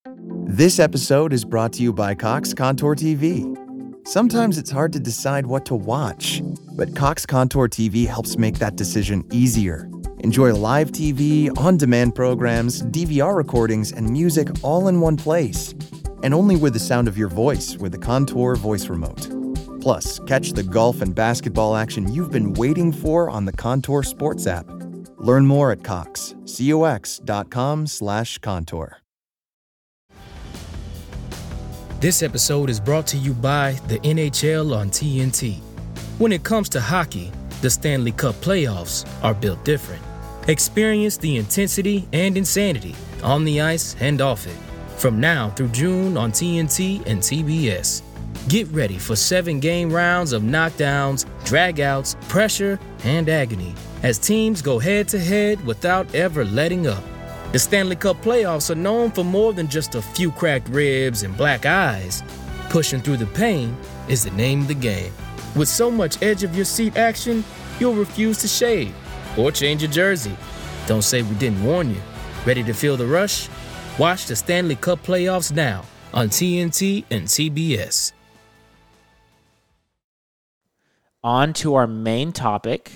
This 0.04 0.80
episode 0.80 1.32
is 1.32 1.44
brought 1.44 1.72
to 1.74 1.82
you 1.82 1.92
by 1.92 2.16
Cox 2.16 2.52
Contour 2.52 2.96
TV. 2.96 3.56
Sometimes 4.04 4.58
it's 4.58 4.70
hard 4.70 4.92
to 4.94 4.98
decide 4.98 5.46
what 5.46 5.64
to 5.66 5.76
watch, 5.76 6.42
but 6.76 6.96
Cox 6.96 7.24
Contour 7.24 7.68
TV 7.68 8.04
helps 8.04 8.36
make 8.36 8.58
that 8.58 8.74
decision 8.74 9.24
easier. 9.30 9.88
Enjoy 10.18 10.52
live 10.52 10.90
TV, 10.90 11.56
on 11.56 11.76
demand 11.76 12.16
programs, 12.16 12.82
DVR 12.82 13.36
recordings, 13.36 13.92
and 13.92 14.10
music 14.10 14.48
all 14.64 14.88
in 14.88 15.00
one 15.00 15.16
place. 15.16 15.72
And 16.24 16.34
only 16.34 16.56
with 16.56 16.72
the 16.72 16.80
sound 16.80 17.06
of 17.06 17.16
your 17.16 17.28
voice 17.28 17.76
with 17.76 17.92
the 17.92 17.98
Contour 17.98 18.56
voice 18.56 18.88
remote. 18.88 19.30
Plus, 19.80 20.18
catch 20.26 20.50
the 20.50 20.64
golf 20.64 21.00
and 21.00 21.14
basketball 21.14 21.76
action 21.76 22.12
you've 22.12 22.32
been 22.32 22.54
waiting 22.54 22.90
for 22.90 23.30
on 23.30 23.44
the 23.44 23.52
Contour 23.52 24.02
Sports 24.02 24.48
app. 24.48 24.66
Learn 25.22 25.46
more 25.46 25.70
at 25.70 25.84
Cox, 25.84 26.34
slash 27.86 28.38
contour. 28.38 28.96
This 32.00 32.24
episode 32.24 32.68
is 32.68 32.80
brought 32.80 33.06
to 33.06 33.16
you 33.16 33.32
by 33.32 33.78
the 33.86 34.00
NHL 34.00 34.76
on 34.76 34.90
TNT. 34.90 35.60
When 36.18 36.32
it 36.32 36.42
comes 36.42 36.68
to 36.70 36.80
hockey, 36.80 37.30
the 37.60 37.70
Stanley 37.70 38.10
Cup 38.10 38.34
playoffs 38.36 39.08
are 39.22 39.32
built 39.32 39.64
different. 39.64 40.02
Experience 40.48 41.16
the 41.18 41.36
intensity 41.36 42.08
and 42.12 42.36
insanity 42.36 42.96
on 43.22 43.44
the 43.44 43.60
ice 43.60 43.94
and 44.00 44.20
off 44.20 44.44
it. 44.48 44.56
From 44.96 45.20
now 45.20 45.50
through 45.50 45.68
June 45.68 46.16
on 46.16 46.32
TNT 46.32 47.06
and 47.06 47.20
TBS. 47.20 48.02
Get 48.48 48.66
ready 48.68 48.98
for 48.98 49.14
seven 49.14 49.60
game 49.60 49.92
rounds 49.92 50.32
of 50.32 50.42
knockdowns, 50.42 51.26
dragouts, 51.44 52.20
pressure, 52.28 52.78
and 53.04 53.28
agony 53.28 53.72
as 54.02 54.18
teams 54.18 54.60
go 54.60 54.80
head 54.80 55.06
to 55.08 55.18
head 55.20 55.64
without 55.64 56.12
ever 56.12 56.44
letting 56.44 56.88
up. 56.88 57.04
The 57.52 57.60
Stanley 57.60 57.94
Cup 57.94 58.20
playoffs 58.20 58.68
are 58.68 58.74
known 58.74 59.12
for 59.12 59.22
more 59.22 59.52
than 59.52 59.68
just 59.68 59.94
a 59.94 60.02
few 60.02 60.32
cracked 60.32 60.68
ribs 60.70 61.22
and 61.22 61.36
black 61.36 61.66
eyes. 61.66 62.24
Pushing 62.68 63.00
through 63.00 63.18
the 63.18 63.26
pain 63.26 63.76
is 64.08 64.24
the 64.24 64.30
name 64.32 64.62
of 64.62 64.68
the 64.68 64.74
game. 64.74 65.12
With 65.54 65.68
so 65.68 65.88
much 65.88 66.20
edge 66.20 66.42
of 66.42 66.56
your 66.56 66.64
seat 66.64 66.96
action, 66.96 67.44
you'll 67.78 67.94
refuse 67.94 68.38
to 68.38 68.48
shave 68.48 68.92
or 69.38 69.52
change 69.52 69.82
your 69.82 69.90
jersey. 69.92 70.36
Don't 70.88 71.02
say 71.02 71.22
we 71.22 71.36
didn't 71.36 71.62
warn 71.62 71.90
you. 71.90 72.02
Ready 72.44 72.64
to 72.64 72.72
feel 72.72 72.96
the 72.96 73.06
rush? 73.06 73.48
Watch 73.98 74.26
the 74.26 74.34
Stanley 74.34 74.74
Cup 74.76 75.00
playoffs 75.04 75.52
now 75.52 75.84
on 76.12 76.28
TNT 76.28 77.04
and 77.08 77.28
TBS. 77.28 78.12
On 81.22 81.52
to 81.54 81.74
our 81.74 81.86
main 81.86 82.32
topic, 82.32 82.90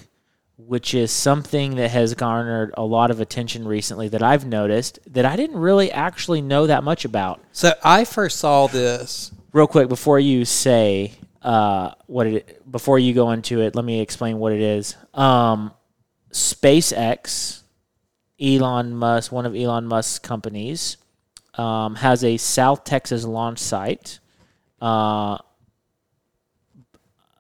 which 0.57 0.95
is 0.95 1.11
something 1.11 1.77
that 1.77 1.91
has 1.91 2.15
garnered 2.15 2.73
a 2.77 2.83
lot 2.83 3.11
of 3.11 3.21
attention 3.21 3.67
recently 3.69 4.09
that 4.09 4.23
I've 4.23 4.47
noticed 4.47 4.99
that 5.13 5.25
I 5.25 5.37
didn't 5.37 5.59
really 5.59 5.93
actually 5.93 6.41
know 6.41 6.67
that 6.67 6.83
much 6.83 7.05
about. 7.05 7.41
So 7.53 7.73
I 7.85 8.05
first 8.05 8.39
saw 8.39 8.67
this. 8.67 9.33
Real 9.53 9.67
quick, 9.67 9.89
before 9.89 10.19
you 10.19 10.45
say 10.45 11.13
uh, 11.43 11.93
what 12.07 12.27
it, 12.27 12.71
before 12.71 12.99
you 12.99 13.15
go 13.15 13.31
into 13.31 13.61
it, 13.61 13.75
let 13.75 13.85
me 13.85 14.01
explain 14.01 14.39
what 14.39 14.53
it 14.53 14.61
is. 14.61 14.97
Um, 15.15 15.73
SpaceX, 16.33 17.63
Elon 18.41 18.95
Musk, 18.95 19.33
one 19.33 19.47
of 19.47 19.55
Elon 19.55 19.87
Musk's 19.87 20.19
companies, 20.19 20.97
um, 21.55 21.95
has 21.97 22.25
a 22.25 22.37
South 22.37 22.85
Texas 22.85 23.25
launch 23.25 23.59
site. 23.59 24.19
Uh, 24.81 25.39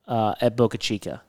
uh, 0.06 0.34
at 0.40 0.56
Boca 0.56 0.78
Chica. 0.78 1.22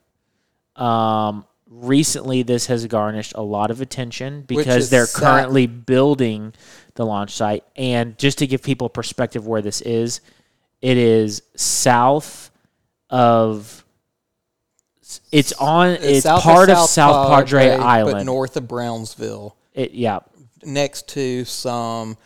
Um, 0.76 1.44
recently, 1.66 2.42
this 2.42 2.66
has 2.66 2.86
garnished 2.86 3.32
a 3.34 3.42
lot 3.42 3.70
of 3.70 3.80
attention 3.80 4.42
because 4.42 4.90
they're 4.90 5.06
sad. 5.06 5.20
currently 5.20 5.66
building 5.66 6.54
the 6.94 7.04
launch 7.04 7.32
site. 7.32 7.64
And 7.76 8.16
just 8.18 8.38
to 8.38 8.46
give 8.46 8.62
people 8.62 8.88
perspective 8.88 9.46
where 9.46 9.62
this 9.62 9.80
is, 9.80 10.20
it 10.80 10.96
is 10.96 11.42
south 11.56 12.50
of. 13.10 13.84
It's 15.32 15.52
on. 15.54 15.90
It's, 15.90 16.24
south 16.24 16.42
part 16.42 16.68
of 16.68 16.76
South 16.76 16.90
South 16.90 17.28
Padre, 17.28 17.76
but 17.76 17.80
Island. 17.80 18.26
north 18.26 18.56
of 18.56 18.68
Brownsville, 18.68 19.56
It, 19.72 19.92
yeah, 19.92 20.20
next 20.62 21.08
to 21.08 21.44
some. 21.44 22.16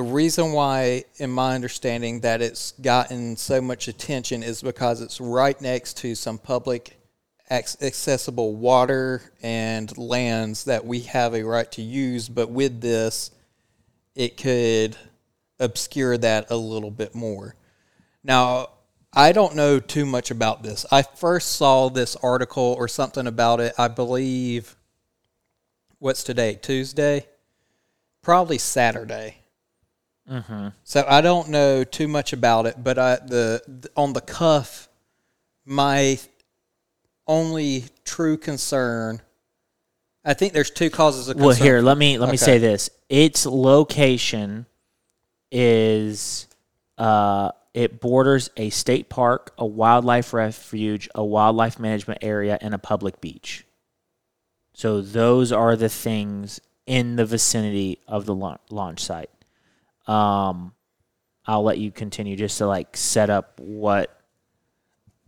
The 0.00 0.06
reason 0.06 0.52
why, 0.52 1.04
in 1.18 1.28
my 1.28 1.54
understanding, 1.54 2.20
that 2.20 2.40
it's 2.40 2.72
gotten 2.80 3.36
so 3.36 3.60
much 3.60 3.86
attention 3.86 4.42
is 4.42 4.62
because 4.62 5.02
it's 5.02 5.20
right 5.20 5.60
next 5.60 5.98
to 5.98 6.14
some 6.14 6.38
public 6.38 6.98
accessible 7.50 8.56
water 8.56 9.20
and 9.42 9.94
lands 9.98 10.64
that 10.64 10.86
we 10.86 11.00
have 11.00 11.34
a 11.34 11.42
right 11.42 11.70
to 11.72 11.82
use, 11.82 12.30
but 12.30 12.48
with 12.48 12.80
this, 12.80 13.30
it 14.14 14.38
could 14.38 14.96
obscure 15.58 16.16
that 16.16 16.50
a 16.50 16.56
little 16.56 16.90
bit 16.90 17.14
more. 17.14 17.54
Now, 18.24 18.70
I 19.12 19.32
don't 19.32 19.54
know 19.54 19.80
too 19.80 20.06
much 20.06 20.30
about 20.30 20.62
this. 20.62 20.86
I 20.90 21.02
first 21.02 21.56
saw 21.56 21.90
this 21.90 22.16
article 22.22 22.74
or 22.78 22.88
something 22.88 23.26
about 23.26 23.60
it, 23.60 23.74
I 23.76 23.88
believe, 23.88 24.76
what's 25.98 26.24
today? 26.24 26.54
Tuesday? 26.54 27.26
Probably 28.22 28.56
Saturday. 28.56 29.36
So 30.84 31.04
I 31.08 31.20
don't 31.20 31.48
know 31.48 31.84
too 31.84 32.08
much 32.08 32.32
about 32.32 32.66
it, 32.66 32.82
but 32.82 32.98
I, 32.98 33.16
the, 33.16 33.62
the 33.66 33.90
on 33.96 34.12
the 34.12 34.20
cuff, 34.20 34.88
my 35.64 36.18
only 37.26 37.84
true 38.04 38.36
concern. 38.36 39.20
I 40.24 40.34
think 40.34 40.52
there's 40.52 40.70
two 40.70 40.90
causes 40.90 41.28
of 41.28 41.36
concern. 41.36 41.46
Well, 41.46 41.56
here 41.56 41.80
let 41.80 41.98
me 41.98 42.18
let 42.18 42.30
me 42.30 42.36
say 42.36 42.58
this: 42.58 42.90
its 43.08 43.44
location 43.46 44.66
is 45.50 46.46
uh, 46.98 47.50
it 47.74 48.00
borders 48.00 48.50
a 48.56 48.70
state 48.70 49.08
park, 49.08 49.52
a 49.58 49.66
wildlife 49.66 50.32
refuge, 50.32 51.08
a 51.14 51.24
wildlife 51.24 51.78
management 51.78 52.20
area, 52.22 52.58
and 52.60 52.74
a 52.74 52.78
public 52.78 53.20
beach. 53.20 53.64
So 54.74 55.00
those 55.00 55.50
are 55.52 55.76
the 55.76 55.88
things 55.88 56.60
in 56.86 57.16
the 57.16 57.26
vicinity 57.26 57.98
of 58.06 58.26
the 58.26 58.34
launch 58.34 59.00
site. 59.00 59.30
Um, 60.10 60.72
I'll 61.46 61.62
let 61.62 61.78
you 61.78 61.90
continue 61.92 62.36
just 62.36 62.58
to 62.58 62.66
like 62.66 62.96
set 62.96 63.30
up 63.30 63.58
what 63.60 64.20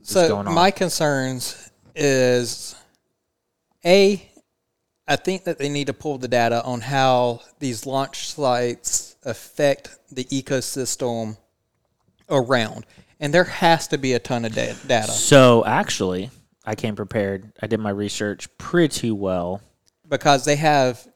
so 0.03 0.29
going 0.29 0.49
on? 0.49 0.55
my 0.55 0.71
concerns 0.71 1.71
is 1.95 2.75
a 3.85 4.29
I 5.07 5.17
think 5.17 5.45
that 5.45 5.59
they 5.59 5.69
need 5.69 5.87
to 5.89 5.93
pull 5.93 6.19
the 6.19 6.29
data 6.29 6.63
on 6.65 6.81
how 6.81 7.41
these 7.59 7.87
launch 7.87 8.31
sites 8.31 9.17
affect 9.25 9.97
the 10.11 10.25
ecosystem 10.25 11.37
around, 12.31 12.87
and 13.21 13.33
there 13.35 13.45
has 13.45 13.89
to 13.89 13.99
be 13.99 14.15
a 14.15 14.19
ton 14.19 14.45
of 14.45 14.55
da- 14.55 14.75
data 14.87 15.11
So 15.13 15.65
actually, 15.65 16.31
I 16.65 16.75
came 16.75 16.97
prepared. 16.97 17.53
I 17.61 17.67
did 17.67 17.81
my 17.81 17.91
research 17.91 18.49
pretty 18.59 19.11
well. 19.11 19.61
because 20.09 20.45
they 20.45 20.57
have 20.57 21.07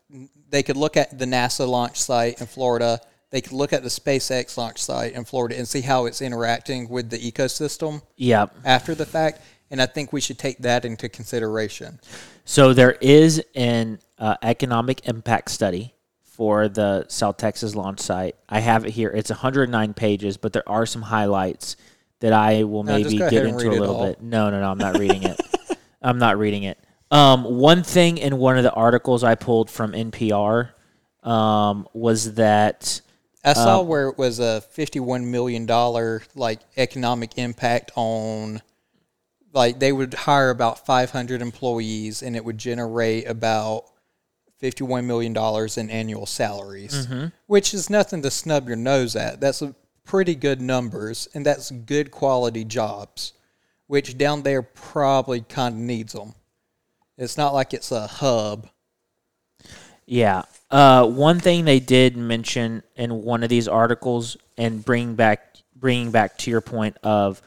they 0.51 0.63
could 0.63 0.77
look 0.77 0.97
at 0.97 1.19
the 1.19 1.25
NASA 1.25 1.67
launch 1.67 2.01
site 2.01 2.41
in 2.41 2.47
Florida. 2.47 3.01
They 3.31 3.41
could 3.41 3.53
look 3.53 3.73
at 3.73 3.83
the 3.83 3.89
SpaceX 3.89 4.57
launch 4.57 4.83
site 4.83 5.13
in 5.15 5.25
Florida 5.25 5.57
and 5.59 5.67
see 5.67 5.81
how 5.81 6.07
it's 6.07 6.23
interacting 6.23 6.89
with 6.89 7.11
the 7.11 7.19
ecosystem 7.19 8.03
Yep. 8.17 8.55
after 8.65 8.95
the 8.95 9.07
fact. 9.07 9.43
And 9.71 9.83
I 9.83 9.87
think 9.87 10.13
we 10.13 10.21
should 10.21 10.39
take 10.39 10.59
that 10.59 10.85
into 10.85 11.09
consideration. 11.09 11.99
So 12.45 12.73
there 12.73 12.93
is 13.01 13.43
an 13.57 13.99
uh, 14.19 14.37
economic 14.43 15.09
impact 15.09 15.51
study 15.51 15.93
for 16.23 16.69
the 16.69 17.05
South 17.09 17.37
Texas 17.37 17.75
launch 17.75 17.99
site. 17.99 18.37
I 18.49 18.61
have 18.61 18.85
it 18.85 18.91
here. 18.91 19.11
It's 19.11 19.31
109 19.31 19.95
pages, 19.95 20.37
but 20.37 20.53
there 20.53 20.69
are 20.69 20.87
some 20.87 21.03
highlights 21.03 21.77
that 22.21 22.33
I 22.33 22.63
will 22.63 22.85
No, 22.85 22.93
maybe 22.97 23.17
get 23.19 23.33
into 23.33 23.69
a 23.69 23.73
little 23.73 24.05
bit. 24.05 24.23
No, 24.23 24.51
no, 24.51 24.61
no. 24.61 24.71
I'm 24.71 24.79
not 24.79 24.99
reading 24.99 25.25
it. 25.25 25.41
I'm 26.03 26.19
not 26.19 26.39
reading 26.39 26.63
it. 26.63 26.79
Um, 27.11 27.43
one 27.45 27.83
thing 27.83 28.19
in 28.19 28.39
one 28.39 28.57
of 28.57 28.63
the 28.63 28.73
articles 28.73 29.25
I 29.25 29.35
pulled 29.35 29.69
from 29.69 29.93
NPR 29.93 30.71
um, 31.23 31.89
was 31.93 32.35
that 32.35 33.01
I 33.47 33.53
saw 33.55 33.81
Um, 33.81 33.87
where 33.87 34.09
it 34.09 34.19
was 34.19 34.39
a 34.41 34.61
fifty-one 34.61 35.31
million 35.31 35.65
dollar 35.67 36.23
like 36.35 36.61
economic 36.77 37.39
impact 37.39 37.93
on, 37.95 38.61
like 39.53 39.79
they 39.79 39.93
would 39.93 40.13
hire 40.13 40.51
about 40.51 40.85
five 40.85 41.13
hundred 41.13 41.41
employees 41.41 42.23
and 42.23 42.35
it 42.37 42.45
would 42.45 42.59
generate 42.59 43.27
about 43.29 43.85
fifty-one 44.59 45.07
million 45.07 45.33
dollars 45.33 45.79
in 45.79 45.91
annual 45.91 46.27
salaries, 46.27 47.07
Mm-hmm. 47.07 47.27
which 47.47 47.73
is 47.73 47.89
nothing 47.89 48.21
to 48.23 48.31
snub 48.31 48.67
your 48.67 48.77
nose 48.77 49.15
at. 49.15 49.41
That's 49.41 49.63
a 49.63 49.75
pretty 50.05 50.35
good 50.35 50.61
numbers 50.61 51.29
and 51.35 51.47
that's 51.47 51.71
good 51.71 52.11
quality 52.11 52.65
jobs, 52.65 53.33
which 53.87 54.17
down 54.19 54.43
there 54.43 54.63
probably 54.63 55.41
kind 55.43 55.75
of 55.75 55.81
needs 55.81 56.13
them. 56.15 56.35
It's 57.19 57.37
not 57.37 57.55
like 57.55 57.73
it's 57.75 57.93
a 57.93 58.07
hub. 58.07 58.69
Yeah. 60.05 60.43
Uh, 60.77 61.07
one 61.07 61.41
thing 61.41 61.65
they 61.65 61.81
did 61.81 62.19
mention 62.19 62.83
in 62.97 63.23
one 63.23 63.43
of 63.43 63.49
these 63.49 63.67
articles, 63.67 64.37
and 64.59 64.85
bring 64.85 65.15
back 65.15 65.57
bringing 65.75 66.11
back 66.11 66.37
to 66.37 66.51
your 66.51 66.61
point 66.61 66.99
of, 67.03 67.41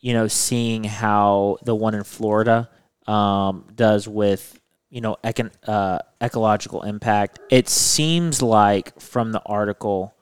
you 0.00 0.12
know, 0.12 0.26
seeing 0.26 0.82
how 0.82 1.56
the 1.62 1.72
one 1.72 1.94
in 1.94 2.02
Florida 2.02 2.68
um, 3.06 3.64
does 3.76 4.08
with 4.08 4.58
you 4.90 5.00
know 5.00 5.16
uh, 5.68 5.98
ecological 6.20 6.82
impact. 6.82 7.38
It 7.48 7.68
seems 7.68 8.42
like 8.42 9.00
from 9.00 9.30
the 9.30 9.42
article 9.46 10.12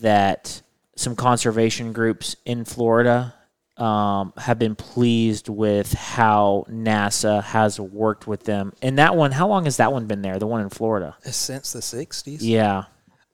that 0.00 0.62
some 0.96 1.14
conservation 1.14 1.92
groups 1.92 2.36
in 2.46 2.64
Florida 2.64 3.34
um, 3.78 4.32
have 4.36 4.58
been 4.58 4.74
pleased 4.74 5.48
with 5.48 5.92
how 5.92 6.66
NASA 6.68 7.42
has 7.44 7.78
worked 7.78 8.26
with 8.26 8.44
them. 8.44 8.72
And 8.82 8.98
that 8.98 9.14
one, 9.14 9.32
how 9.32 9.48
long 9.48 9.64
has 9.64 9.76
that 9.76 9.92
one 9.92 10.06
been 10.06 10.22
there? 10.22 10.38
The 10.38 10.46
one 10.46 10.60
in 10.60 10.68
Florida? 10.68 11.16
Since 11.22 11.72
the 11.72 11.82
sixties. 11.82 12.46
Yeah. 12.46 12.84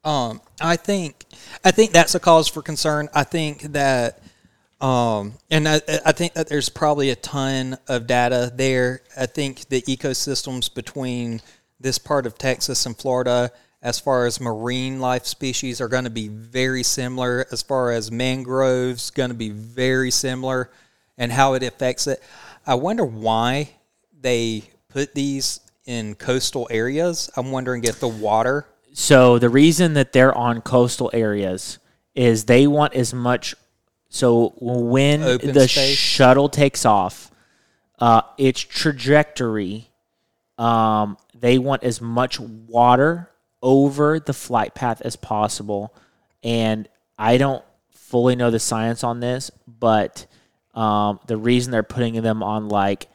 Um, 0.04 0.42
I 0.60 0.76
think 0.76 1.24
I 1.64 1.70
think 1.70 1.92
that's 1.92 2.14
a 2.14 2.20
cause 2.20 2.46
for 2.46 2.60
concern. 2.60 3.08
I 3.14 3.24
think 3.24 3.62
that, 3.72 4.20
um, 4.80 5.32
and 5.50 5.66
I, 5.66 5.80
I 6.04 6.12
think 6.12 6.34
that 6.34 6.46
there's 6.46 6.68
probably 6.68 7.08
a 7.08 7.16
ton 7.16 7.78
of 7.88 8.06
data 8.06 8.52
there. 8.54 9.00
I 9.16 9.24
think 9.24 9.68
the 9.70 9.80
ecosystems 9.82 10.72
between 10.72 11.40
this 11.80 11.96
part 11.98 12.26
of 12.26 12.36
Texas 12.36 12.84
and 12.84 12.94
Florida, 12.94 13.50
as 13.84 14.00
far 14.00 14.26
as 14.26 14.40
marine 14.40 14.98
life 14.98 15.26
species, 15.26 15.80
are 15.80 15.88
going 15.88 16.04
to 16.04 16.10
be 16.10 16.26
very 16.28 16.82
similar. 16.82 17.46
As 17.52 17.62
far 17.62 17.92
as 17.92 18.10
mangroves, 18.10 19.10
going 19.10 19.28
to 19.28 19.36
be 19.36 19.50
very 19.50 20.10
similar, 20.10 20.70
and 21.18 21.30
how 21.30 21.52
it 21.52 21.62
affects 21.62 22.06
it. 22.06 22.22
I 22.66 22.74
wonder 22.76 23.04
why 23.04 23.68
they 24.18 24.64
put 24.88 25.14
these 25.14 25.60
in 25.84 26.14
coastal 26.14 26.66
areas. 26.70 27.30
I'm 27.36 27.50
wondering 27.52 27.84
if 27.84 28.00
the 28.00 28.08
water 28.08 28.66
So 28.94 29.38
the 29.38 29.50
reason 29.50 29.94
that 29.94 30.12
they're 30.12 30.36
on 30.36 30.62
coastal 30.62 31.10
areas 31.12 31.78
is 32.14 32.44
they 32.44 32.66
want 32.66 32.94
as 32.94 33.12
much. 33.12 33.54
So 34.08 34.54
when 34.60 35.22
Open 35.22 35.52
the 35.52 35.68
space? 35.68 35.96
shuttle 35.98 36.48
takes 36.48 36.86
off, 36.86 37.30
uh, 37.98 38.22
its 38.38 38.60
trajectory, 38.60 39.90
um, 40.56 41.18
they 41.34 41.58
want 41.58 41.82
as 41.82 42.00
much 42.00 42.38
water 42.40 43.28
over 43.64 44.20
the 44.20 44.32
flight 44.32 44.74
path 44.74 45.00
as 45.00 45.16
possible. 45.16 45.92
And 46.44 46.88
I 47.18 47.38
don't 47.38 47.64
fully 47.90 48.36
know 48.36 48.52
the 48.52 48.60
science 48.60 49.02
on 49.02 49.18
this, 49.18 49.50
but 49.66 50.26
um, 50.74 51.18
the 51.26 51.36
reason 51.36 51.72
they're 51.72 51.82
putting 51.82 52.20
them 52.22 52.42
on 52.42 52.68
like 52.68 53.08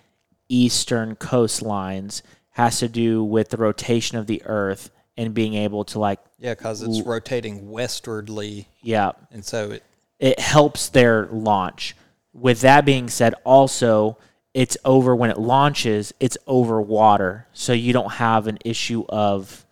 eastern 0.49 1.15
coastlines 1.15 2.23
has 2.49 2.79
to 2.79 2.89
do 2.89 3.23
with 3.23 3.49
the 3.49 3.57
rotation 3.57 4.17
of 4.17 4.27
the 4.27 4.41
Earth 4.45 4.89
and 5.15 5.33
being 5.33 5.53
able 5.53 5.85
to 5.85 5.99
like 5.99 6.19
Yeah, 6.39 6.55
because 6.55 6.81
it's 6.81 7.01
rotating 7.01 7.69
westwardly, 7.69 8.67
yeah 8.81 9.11
and 9.31 9.45
so 9.45 9.71
it. 9.71 9.83
it 10.17 10.39
helps 10.39 10.89
their 10.89 11.27
launch. 11.27 11.95
With 12.33 12.61
that 12.61 12.85
being 12.85 13.09
said, 13.09 13.35
also 13.43 14.17
it's 14.53 14.77
over 14.83 15.15
when 15.15 15.29
it 15.29 15.37
launches, 15.37 16.13
it's 16.19 16.37
over 16.47 16.81
water, 16.81 17.47
so 17.53 17.71
you 17.73 17.93
don't 17.93 18.13
have 18.13 18.47
an 18.47 18.57
issue 18.65 19.05
of, 19.07 19.65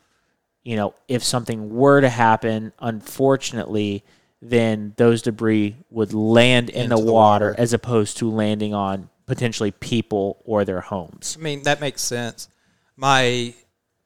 you 0.68 0.76
know, 0.76 0.94
if 1.08 1.24
something 1.24 1.74
were 1.74 2.02
to 2.02 2.10
happen, 2.10 2.74
unfortunately, 2.80 4.04
then 4.42 4.94
those 4.98 5.22
debris 5.22 5.78
would 5.90 6.14
land 6.14 6.70
in 6.70 6.90
the, 6.90 6.98
the 6.98 7.02
water, 7.02 7.12
water. 7.52 7.56
as 7.58 7.72
opposed 7.72 8.18
to 8.18 8.30
landing 8.30 8.74
on 8.74 9.10
potentially 9.28 9.72
people 9.72 10.42
or 10.44 10.66
their 10.66 10.82
homes. 10.82 11.38
I 11.40 11.42
mean, 11.42 11.64
that 11.64 11.80
makes 11.80 12.02
sense. 12.02 12.50
My 12.98 13.54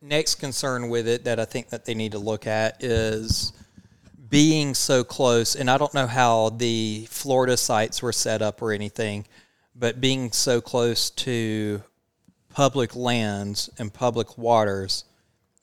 next 0.03 0.35
concern 0.35 0.89
with 0.89 1.07
it 1.07 1.23
that 1.23 1.39
I 1.39 1.45
think 1.45 1.69
that 1.69 1.85
they 1.85 1.95
need 1.95 2.11
to 2.11 2.19
look 2.19 2.45
at 2.45 2.83
is 2.83 3.53
being 4.29 4.75
so 4.75 5.03
close. 5.03 5.55
And 5.55 5.67
I 5.67 5.79
don't 5.79 5.95
know 5.95 6.05
how 6.05 6.49
the 6.49 7.07
Florida 7.09 7.57
sites 7.57 8.03
were 8.03 8.13
set 8.13 8.43
up 8.43 8.61
or 8.61 8.71
anything, 8.71 9.25
but 9.75 9.99
being 9.99 10.31
so 10.31 10.61
close 10.61 11.09
to 11.09 11.81
public 12.53 12.95
lands 12.95 13.67
and 13.79 13.91
public 13.91 14.37
waters 14.37 15.05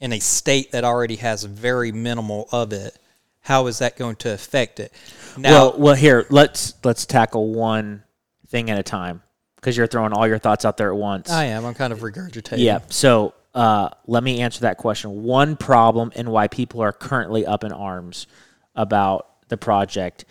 in 0.01 0.13
a 0.13 0.19
state 0.21 0.73
that 0.73 0.85
already 0.85 1.17
has 1.17 1.45
very 1.45 1.93
minimal 1.93 2.49
of 2.53 2.73
it. 2.73 2.97
How 3.41 3.67
is 3.67 3.79
that 3.79 3.97
going 3.97 4.17
to 4.17 4.33
affect 4.33 4.81
it? 4.81 4.93
Now, 5.37 5.51
well, 5.51 5.79
well, 5.79 5.95
here 5.95 6.27
let's 6.31 6.75
let's 6.85 7.07
tackle 7.07 7.53
one 7.55 8.03
thing 8.49 8.71
at 8.71 8.79
a 8.79 8.83
time 8.83 9.23
because 9.57 9.77
you're 9.77 9.87
throwing 9.87 10.13
all 10.13 10.27
your 10.27 10.39
thoughts 10.39 10.65
out 10.65 10.77
there 10.77 10.91
at 10.91 10.97
once. 10.97 11.31
I 11.31 11.45
am. 11.45 11.65
I'm 11.65 11.75
kind 11.75 11.93
of 11.93 12.01
regurgitating. 12.01 12.59
Yeah. 12.59 12.81
So 12.89 13.35
uh, 13.55 13.91
let 14.07 14.23
me 14.23 14.41
answer 14.41 14.61
that 14.61 14.77
question. 14.77 15.23
One 15.23 15.57
problem 15.57 16.13
and 16.15 16.29
why 16.29 16.49
people 16.49 16.83
are 16.83 16.93
currently 16.93 17.47
up 17.47 17.65
in 17.65 17.73
arms 17.73 18.27
about 18.75 19.27
the 19.49 19.57
project 19.57 20.25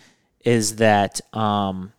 is 0.44 0.76
that 0.76 1.20
um, 1.36 1.92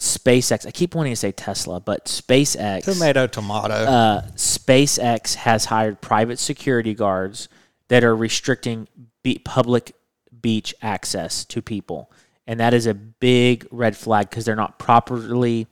SpaceX. 0.00 0.66
I 0.66 0.70
keep 0.70 0.94
wanting 0.94 1.12
to 1.12 1.16
say 1.16 1.32
Tesla, 1.32 1.80
but 1.80 2.06
SpaceX. 2.06 2.84
Tomato, 2.84 3.26
tomato. 3.26 3.74
Uh, 3.74 4.22
SpaceX 4.34 5.34
has 5.34 5.66
hired 5.66 6.00
private 6.00 6.38
security 6.38 6.94
guards 6.94 7.48
that 7.88 8.04
are 8.04 8.14
restricting 8.14 8.88
be- 9.22 9.38
public 9.38 9.94
beach 10.42 10.74
access 10.82 11.44
to 11.46 11.62
people, 11.62 12.10
and 12.46 12.60
that 12.60 12.74
is 12.74 12.86
a 12.86 12.94
big 12.94 13.66
red 13.70 13.96
flag 13.96 14.28
because 14.28 14.44
they're 14.44 14.54
not 14.56 14.78
properly 14.78 15.66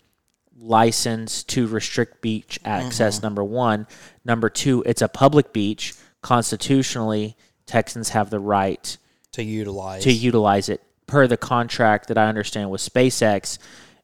licensed 0.56 1.48
to 1.50 1.66
restrict 1.66 2.22
beach 2.22 2.58
access. 2.64 3.22
Number 3.22 3.44
one, 3.44 3.86
number 4.24 4.48
two, 4.48 4.82
it's 4.86 5.02
a 5.02 5.08
public 5.08 5.52
beach. 5.52 5.94
Constitutionally, 6.22 7.36
Texans 7.66 8.10
have 8.10 8.30
the 8.30 8.38
right 8.38 8.96
to 9.32 9.42
utilize. 9.42 10.04
to 10.04 10.12
utilize 10.12 10.68
it 10.68 10.80
per 11.06 11.26
the 11.26 11.36
contract 11.36 12.08
that 12.08 12.16
I 12.16 12.28
understand 12.28 12.70
with 12.70 12.80
SpaceX. 12.80 13.58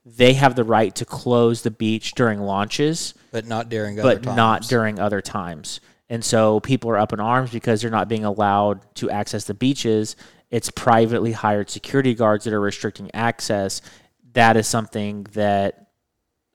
They 0.04 0.32
have 0.34 0.54
the 0.54 0.64
right 0.64 0.94
to 0.96 1.04
close 1.04 1.62
the 1.62 1.70
beach 1.70 2.12
during 2.12 2.40
launches, 2.40 3.14
but 3.32 3.46
not 3.46 3.68
during 3.68 4.00
other 4.00 4.14
but 4.14 4.22
times. 4.22 4.36
not 4.36 4.62
during 4.62 4.98
other 4.98 5.20
times. 5.20 5.80
And 6.08 6.24
so 6.24 6.60
people 6.60 6.90
are 6.90 6.98
up 6.98 7.12
in 7.12 7.20
arms 7.20 7.50
because 7.52 7.82
they're 7.82 7.90
not 7.90 8.08
being 8.08 8.24
allowed 8.24 8.80
to 8.96 9.10
access 9.10 9.44
the 9.44 9.54
beaches. 9.54 10.16
It's 10.50 10.70
privately 10.70 11.32
hired 11.32 11.70
security 11.70 12.14
guards 12.14 12.44
that 12.44 12.52
are 12.52 12.60
restricting 12.60 13.10
access. 13.14 13.82
That 14.32 14.56
is 14.56 14.66
something 14.66 15.24
that 15.32 15.90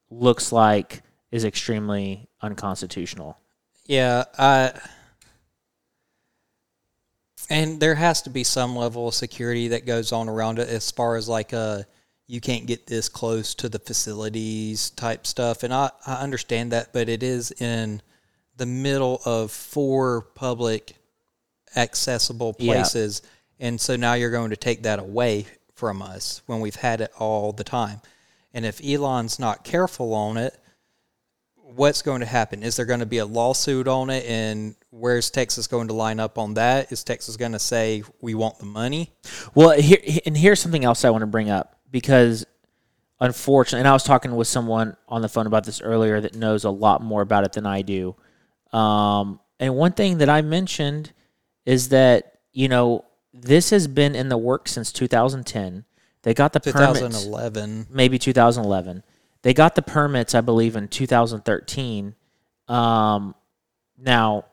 looks 0.09 0.51
like 0.51 1.03
is 1.31 1.45
extremely 1.45 2.27
unconstitutional. 2.41 3.37
Yeah, 3.85 4.25
I 4.37 4.73
and 7.49 7.79
there 7.79 7.95
has 7.95 8.23
to 8.23 8.29
be 8.29 8.43
some 8.43 8.75
level 8.75 9.07
of 9.07 9.13
security 9.13 9.69
that 9.69 9.85
goes 9.85 10.11
on 10.11 10.27
around 10.27 10.59
it 10.59 10.67
as 10.67 10.89
far 10.91 11.15
as 11.15 11.29
like 11.29 11.53
uh 11.53 11.83
you 12.27 12.41
can't 12.41 12.65
get 12.65 12.87
this 12.87 13.07
close 13.07 13.53
to 13.55 13.69
the 13.69 13.79
facilities 13.79 14.89
type 14.91 15.27
stuff 15.27 15.63
and 15.63 15.73
I, 15.73 15.91
I 16.05 16.15
understand 16.15 16.71
that 16.71 16.93
but 16.93 17.09
it 17.09 17.23
is 17.23 17.51
in 17.51 18.01
the 18.57 18.65
middle 18.65 19.21
of 19.25 19.51
four 19.51 20.21
public 20.35 20.95
accessible 21.75 22.55
Yeah. 22.59 22.73
places 22.73 23.21
and 23.59 23.79
so 23.79 23.95
now 23.95 24.13
you're 24.13 24.31
going 24.31 24.49
to 24.49 24.57
take 24.57 24.83
that 24.83 24.99
away 24.99 25.45
from 25.73 26.01
us 26.01 26.41
when 26.45 26.59
we've 26.61 26.75
had 26.75 27.01
it 27.01 27.11
all 27.19 27.51
the 27.51 27.63
time 27.63 28.01
and 28.53 28.65
if 28.65 28.81
Elon's 28.83 29.39
not 29.39 29.63
careful 29.63 30.13
on 30.13 30.37
it 30.37 30.57
what's 31.75 32.01
going 32.01 32.21
to 32.21 32.25
happen? 32.25 32.63
Is 32.63 32.75
there 32.75 32.85
going 32.85 33.01
to 33.01 33.05
be 33.05 33.17
a 33.17 33.25
lawsuit 33.25 33.87
on 33.87 34.09
it? 34.09 34.25
And 34.25 34.75
where's 34.91 35.29
Texas 35.29 35.67
going 35.67 35.87
to 35.89 35.93
line 35.93 36.19
up 36.19 36.37
on 36.37 36.53
that? 36.55 36.91
Is 36.91 37.03
Texas 37.03 37.37
going 37.37 37.51
to 37.51 37.59
say 37.59 38.03
we 38.21 38.33
want 38.33 38.59
the 38.59 38.65
money? 38.65 39.11
Well, 39.53 39.71
here 39.71 39.97
and 40.25 40.37
here's 40.37 40.59
something 40.59 40.85
else 40.85 41.03
I 41.03 41.09
want 41.09 41.23
to 41.23 41.27
bring 41.27 41.49
up 41.49 41.74
because 41.91 42.45
unfortunately, 43.19 43.79
and 43.79 43.87
I 43.87 43.93
was 43.93 44.03
talking 44.03 44.35
with 44.35 44.47
someone 44.47 44.97
on 45.07 45.21
the 45.21 45.29
phone 45.29 45.47
about 45.47 45.65
this 45.65 45.81
earlier 45.81 46.21
that 46.21 46.35
knows 46.35 46.63
a 46.63 46.69
lot 46.69 47.01
more 47.01 47.21
about 47.21 47.43
it 47.45 47.53
than 47.53 47.65
I 47.65 47.81
do. 47.81 48.15
Um, 48.73 49.39
and 49.59 49.75
one 49.75 49.93
thing 49.93 50.17
that 50.19 50.29
I 50.29 50.41
mentioned 50.41 51.13
is 51.65 51.89
that 51.89 52.39
you 52.51 52.67
know 52.67 53.05
this 53.33 53.69
has 53.69 53.87
been 53.87 54.15
in 54.15 54.29
the 54.29 54.37
works 54.37 54.71
since 54.71 54.91
2010. 54.91 55.85
They 56.23 56.33
got 56.33 56.53
the 56.53 56.59
permits, 56.59 56.99
2011. 56.99 57.87
maybe 57.89 58.17
2011. 58.17 59.03
They 59.43 59.53
got 59.53 59.75
the 59.75 59.83
permits, 59.83 60.33
I 60.33 60.41
believe, 60.41 60.75
in 60.75 60.87
2013. 60.87 62.15
Um, 62.67 63.35
now, 63.97 64.45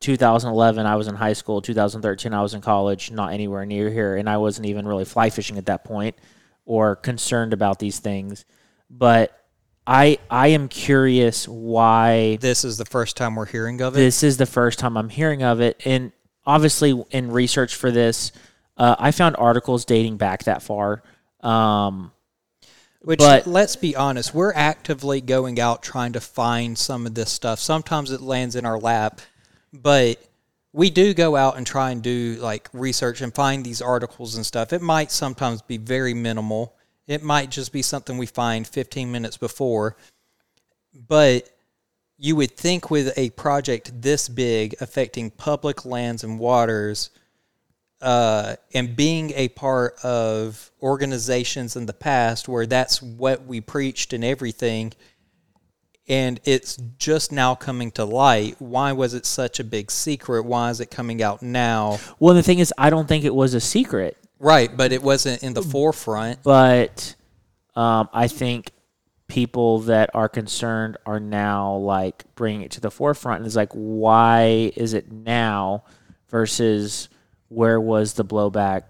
2011, 0.00 0.86
I 0.86 0.96
was 0.96 1.08
in 1.08 1.14
high 1.14 1.34
school. 1.34 1.60
2013, 1.62 2.32
I 2.32 2.42
was 2.42 2.54
in 2.54 2.60
college, 2.60 3.10
not 3.10 3.32
anywhere 3.32 3.64
near 3.66 3.90
here, 3.90 4.16
and 4.16 4.28
I 4.28 4.38
wasn't 4.38 4.66
even 4.66 4.88
really 4.88 5.04
fly 5.04 5.30
fishing 5.30 5.58
at 5.58 5.66
that 5.66 5.84
point 5.84 6.16
or 6.64 6.96
concerned 6.96 7.52
about 7.52 7.78
these 7.78 7.98
things. 7.98 8.44
But 8.88 9.36
I 9.86 10.18
I 10.30 10.48
am 10.48 10.68
curious 10.68 11.46
why 11.48 12.36
This 12.40 12.64
is 12.64 12.78
the 12.78 12.84
first 12.84 13.16
time 13.16 13.34
we're 13.34 13.46
hearing 13.46 13.80
of 13.80 13.94
it. 13.94 13.98
this 13.98 14.22
is 14.22 14.36
the 14.36 14.46
first 14.46 14.78
time 14.78 14.96
I'm 14.96 15.08
hearing 15.08 15.42
of 15.42 15.60
it. 15.60 15.80
And 15.84 16.12
obviously, 16.46 17.02
in 17.10 17.30
research 17.30 17.74
for 17.76 17.90
this, 17.90 18.32
uh, 18.76 18.96
I 18.98 19.10
found 19.10 19.36
articles 19.36 19.84
dating 19.84 20.16
back 20.16 20.44
that 20.44 20.62
far. 20.62 21.02
Um, 21.40 22.12
Which, 23.02 23.18
but- 23.18 23.46
let's 23.46 23.76
be 23.76 23.96
honest, 23.96 24.34
we're 24.34 24.52
actively 24.54 25.20
going 25.20 25.60
out 25.60 25.82
trying 25.82 26.12
to 26.14 26.20
find 26.20 26.76
some 26.78 27.06
of 27.06 27.14
this 27.14 27.30
stuff. 27.30 27.58
Sometimes 27.58 28.10
it 28.12 28.20
lands 28.20 28.56
in 28.56 28.64
our 28.66 28.78
lap, 28.78 29.20
but 29.72 30.18
we 30.72 30.90
do 30.90 31.14
go 31.14 31.36
out 31.36 31.56
and 31.56 31.66
try 31.66 31.90
and 31.90 32.02
do 32.02 32.36
like 32.40 32.68
research 32.72 33.20
and 33.20 33.34
find 33.34 33.64
these 33.64 33.82
articles 33.82 34.36
and 34.36 34.46
stuff. 34.46 34.72
It 34.72 34.82
might 34.82 35.10
sometimes 35.10 35.62
be 35.62 35.78
very 35.78 36.14
minimal. 36.14 36.76
It 37.06 37.22
might 37.22 37.50
just 37.50 37.72
be 37.72 37.82
something 37.82 38.18
we 38.18 38.26
find 38.26 38.66
15 38.66 39.10
minutes 39.10 39.36
before. 39.36 39.96
But 41.08 41.48
you 42.18 42.36
would 42.36 42.56
think 42.56 42.90
with 42.90 43.12
a 43.16 43.30
project 43.30 44.00
this 44.00 44.28
big 44.28 44.76
affecting 44.80 45.30
public 45.30 45.84
lands 45.84 46.22
and 46.22 46.38
waters, 46.38 47.10
uh, 48.00 48.56
and 48.72 48.96
being 48.96 49.32
a 49.34 49.48
part 49.48 49.98
of 50.02 50.70
organizations 50.82 51.76
in 51.76 51.86
the 51.86 51.92
past 51.92 52.48
where 52.48 52.66
that's 52.66 53.02
what 53.02 53.44
we 53.44 53.60
preached 53.60 54.12
and 54.12 54.24
everything, 54.24 54.92
and 56.10 56.40
it's 56.44 56.76
just 56.98 57.30
now 57.30 57.54
coming 57.54 57.92
to 57.92 58.04
light. 58.04 58.56
Why 58.58 58.92
was 58.92 59.14
it 59.14 59.24
such 59.24 59.60
a 59.60 59.64
big 59.64 59.92
secret? 59.92 60.44
Why 60.44 60.68
is 60.70 60.80
it 60.80 60.90
coming 60.90 61.22
out 61.22 61.40
now? 61.40 61.98
well, 62.18 62.34
the 62.34 62.42
thing 62.42 62.58
is, 62.58 62.74
I 62.76 62.90
don't 62.90 63.06
think 63.06 63.24
it 63.24 63.34
was 63.34 63.54
a 63.54 63.60
secret. 63.60 64.18
Right, 64.40 64.76
but 64.76 64.90
it 64.90 65.02
wasn't 65.02 65.42
in 65.44 65.54
the 65.54 65.62
forefront. 65.62 66.42
but 66.42 67.14
um, 67.76 68.08
I 68.12 68.26
think 68.26 68.72
people 69.28 69.78
that 69.80 70.10
are 70.12 70.28
concerned 70.28 70.96
are 71.06 71.20
now 71.20 71.74
like 71.76 72.24
bringing 72.34 72.62
it 72.62 72.72
to 72.72 72.80
the 72.80 72.90
forefront 72.90 73.38
and 73.38 73.46
it's 73.46 73.54
like 73.54 73.70
why 73.72 74.72
is 74.74 74.92
it 74.92 75.12
now 75.12 75.84
versus 76.30 77.08
where 77.48 77.80
was 77.80 78.14
the 78.14 78.24
blowback 78.24 78.82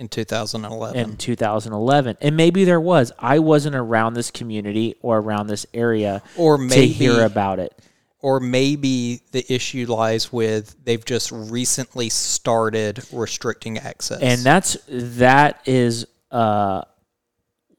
in 0.00 0.08
2011. 0.08 0.96
in 0.98 1.16
2011 1.16 2.16
and 2.20 2.36
maybe 2.36 2.64
there 2.64 2.80
was 2.80 3.12
i 3.18 3.38
wasn't 3.38 3.74
around 3.76 4.14
this 4.14 4.30
community 4.30 4.96
or 5.02 5.18
around 5.18 5.46
this 5.46 5.66
area 5.72 6.22
Or 6.36 6.58
to 6.58 6.86
hear 6.86 7.24
about 7.24 7.58
it 7.58 7.72
or 8.20 8.40
maybe 8.40 9.22
the 9.32 9.44
issue 9.52 9.86
lies 9.86 10.32
with 10.32 10.74
they've 10.84 11.04
just 11.04 11.30
recently 11.32 12.08
started 12.08 13.04
restricting 13.12 13.78
access. 13.78 14.20
and 14.20 14.42
that's 14.42 14.76
that 14.88 15.60
is 15.66 16.06
uh 16.30 16.82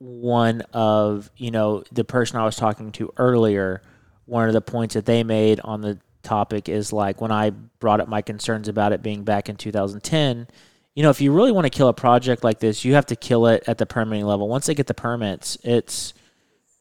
one 0.01 0.61
of 0.73 1.29
you 1.37 1.51
know 1.51 1.83
the 1.91 2.03
person 2.03 2.37
I 2.39 2.45
was 2.45 2.55
talking 2.55 2.91
to 2.93 3.13
earlier. 3.17 3.83
One 4.25 4.47
of 4.47 4.53
the 4.53 4.61
points 4.61 4.95
that 4.95 5.05
they 5.05 5.23
made 5.23 5.59
on 5.59 5.81
the 5.81 5.99
topic 6.23 6.69
is 6.69 6.91
like 6.91 7.21
when 7.21 7.31
I 7.31 7.51
brought 7.51 8.01
up 8.01 8.07
my 8.07 8.21
concerns 8.23 8.67
about 8.67 8.93
it 8.93 9.03
being 9.03 9.23
back 9.23 9.47
in 9.47 9.57
2010. 9.57 10.47
You 10.95 11.03
know, 11.03 11.09
if 11.09 11.21
you 11.21 11.31
really 11.31 11.51
want 11.51 11.65
to 11.65 11.69
kill 11.69 11.87
a 11.87 11.93
project 11.93 12.43
like 12.43 12.59
this, 12.59 12.83
you 12.83 12.95
have 12.95 13.05
to 13.07 13.15
kill 13.15 13.47
it 13.47 13.63
at 13.67 13.77
the 13.77 13.85
permitting 13.85 14.25
level. 14.25 14.49
Once 14.49 14.65
they 14.65 14.75
get 14.75 14.87
the 14.87 14.93
permits, 14.93 15.57
it's 15.63 16.13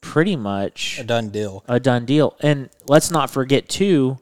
pretty 0.00 0.34
much 0.34 0.98
a 0.98 1.04
done 1.04 1.28
deal. 1.28 1.64
a 1.68 1.78
done 1.78 2.04
deal. 2.06 2.36
And 2.40 2.70
let's 2.88 3.10
not 3.10 3.30
forget 3.30 3.68
too, 3.68 4.18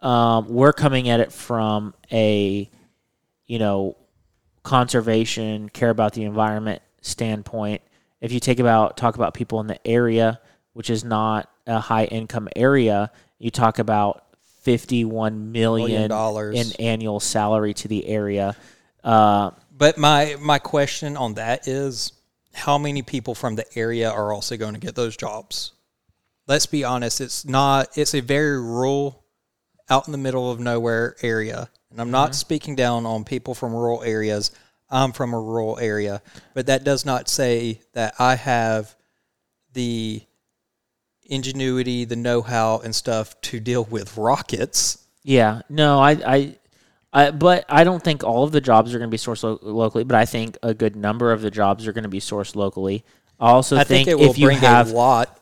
um, 0.00 0.48
we're 0.48 0.72
coming 0.72 1.08
at 1.08 1.20
it 1.20 1.32
from 1.32 1.94
a, 2.10 2.68
you 3.46 3.58
know, 3.58 3.96
conservation, 4.64 5.68
care 5.68 5.90
about 5.90 6.14
the 6.14 6.24
environment 6.24 6.82
standpoint. 7.00 7.82
If 8.20 8.32
you 8.32 8.40
take 8.40 8.58
about 8.58 8.96
talk 8.96 9.14
about 9.14 9.34
people 9.34 9.60
in 9.60 9.68
the 9.68 9.86
area, 9.86 10.40
which 10.72 10.90
is 10.90 11.04
not 11.04 11.48
a 11.66 11.78
high 11.78 12.06
income 12.06 12.48
area, 12.56 13.12
you 13.38 13.52
talk 13.52 13.78
about 13.78 14.24
fifty 14.62 15.04
one 15.04 15.52
Million 15.52 16.10
dollars. 16.10 16.56
in 16.56 16.84
annual 16.84 17.20
salary 17.20 17.72
to 17.74 17.86
the 17.88 18.06
area. 18.06 18.56
Uh, 19.04 19.50
But 19.76 19.96
my 19.96 20.36
my 20.40 20.58
question 20.58 21.16
on 21.16 21.34
that 21.34 21.68
is 21.68 22.12
how 22.52 22.78
many 22.78 23.02
people 23.02 23.34
from 23.34 23.54
the 23.54 23.64
area 23.78 24.10
are 24.10 24.32
also 24.32 24.56
going 24.56 24.74
to 24.74 24.80
get 24.80 24.94
those 24.94 25.16
jobs? 25.16 25.72
Let's 26.46 26.66
be 26.66 26.82
honest, 26.84 27.20
it's 27.20 27.44
not 27.44 27.96
it's 27.96 28.14
a 28.14 28.20
very 28.20 28.60
rural 28.60 29.24
out 29.88 30.06
in 30.08 30.12
the 30.12 30.18
middle 30.18 30.50
of 30.50 30.58
nowhere 30.58 31.16
area. 31.22 31.70
And 31.90 32.00
I'm 32.00 32.10
not 32.10 32.34
speaking 32.34 32.76
down 32.76 33.06
on 33.06 33.24
people 33.24 33.54
from 33.54 33.72
rural 33.72 34.02
areas. 34.02 34.50
I'm 34.90 35.12
from 35.12 35.32
a 35.32 35.40
rural 35.40 35.78
area, 35.78 36.22
but 36.54 36.66
that 36.66 36.84
does 36.84 37.04
not 37.04 37.28
say 37.28 37.80
that 37.92 38.14
I 38.18 38.34
have 38.34 38.94
the 39.74 40.22
ingenuity, 41.24 42.04
the 42.04 42.16
know-how 42.16 42.80
and 42.80 42.94
stuff 42.94 43.38
to 43.42 43.60
deal 43.60 43.84
with 43.84 44.16
rockets. 44.16 44.98
Yeah, 45.22 45.60
no, 45.68 45.98
I, 46.00 46.10
I, 46.10 46.56
I, 47.12 47.30
but 47.30 47.64
I 47.68 47.84
don't 47.84 48.02
think 48.02 48.22
all 48.22 48.44
of 48.44 48.52
the 48.52 48.60
jobs 48.60 48.94
are 48.94 48.98
going 48.98 49.10
to 49.10 49.14
be 49.14 49.18
sourced 49.18 49.42
lo- 49.42 49.58
locally. 49.62 50.04
But 50.04 50.16
I 50.16 50.24
think 50.26 50.56
a 50.62 50.74
good 50.74 50.94
number 50.96 51.32
of 51.32 51.40
the 51.40 51.50
jobs 51.50 51.86
are 51.86 51.92
going 51.92 52.02
to 52.04 52.08
be 52.08 52.20
sourced 52.20 52.54
locally. 52.54 53.04
I 53.40 53.50
also 53.50 53.76
I 53.76 53.84
think 53.84 54.08
think, 54.08 54.20
if 54.20 54.36
you 54.36 54.46
bring 54.46 54.56
a 54.58 54.60
have, 54.60 54.92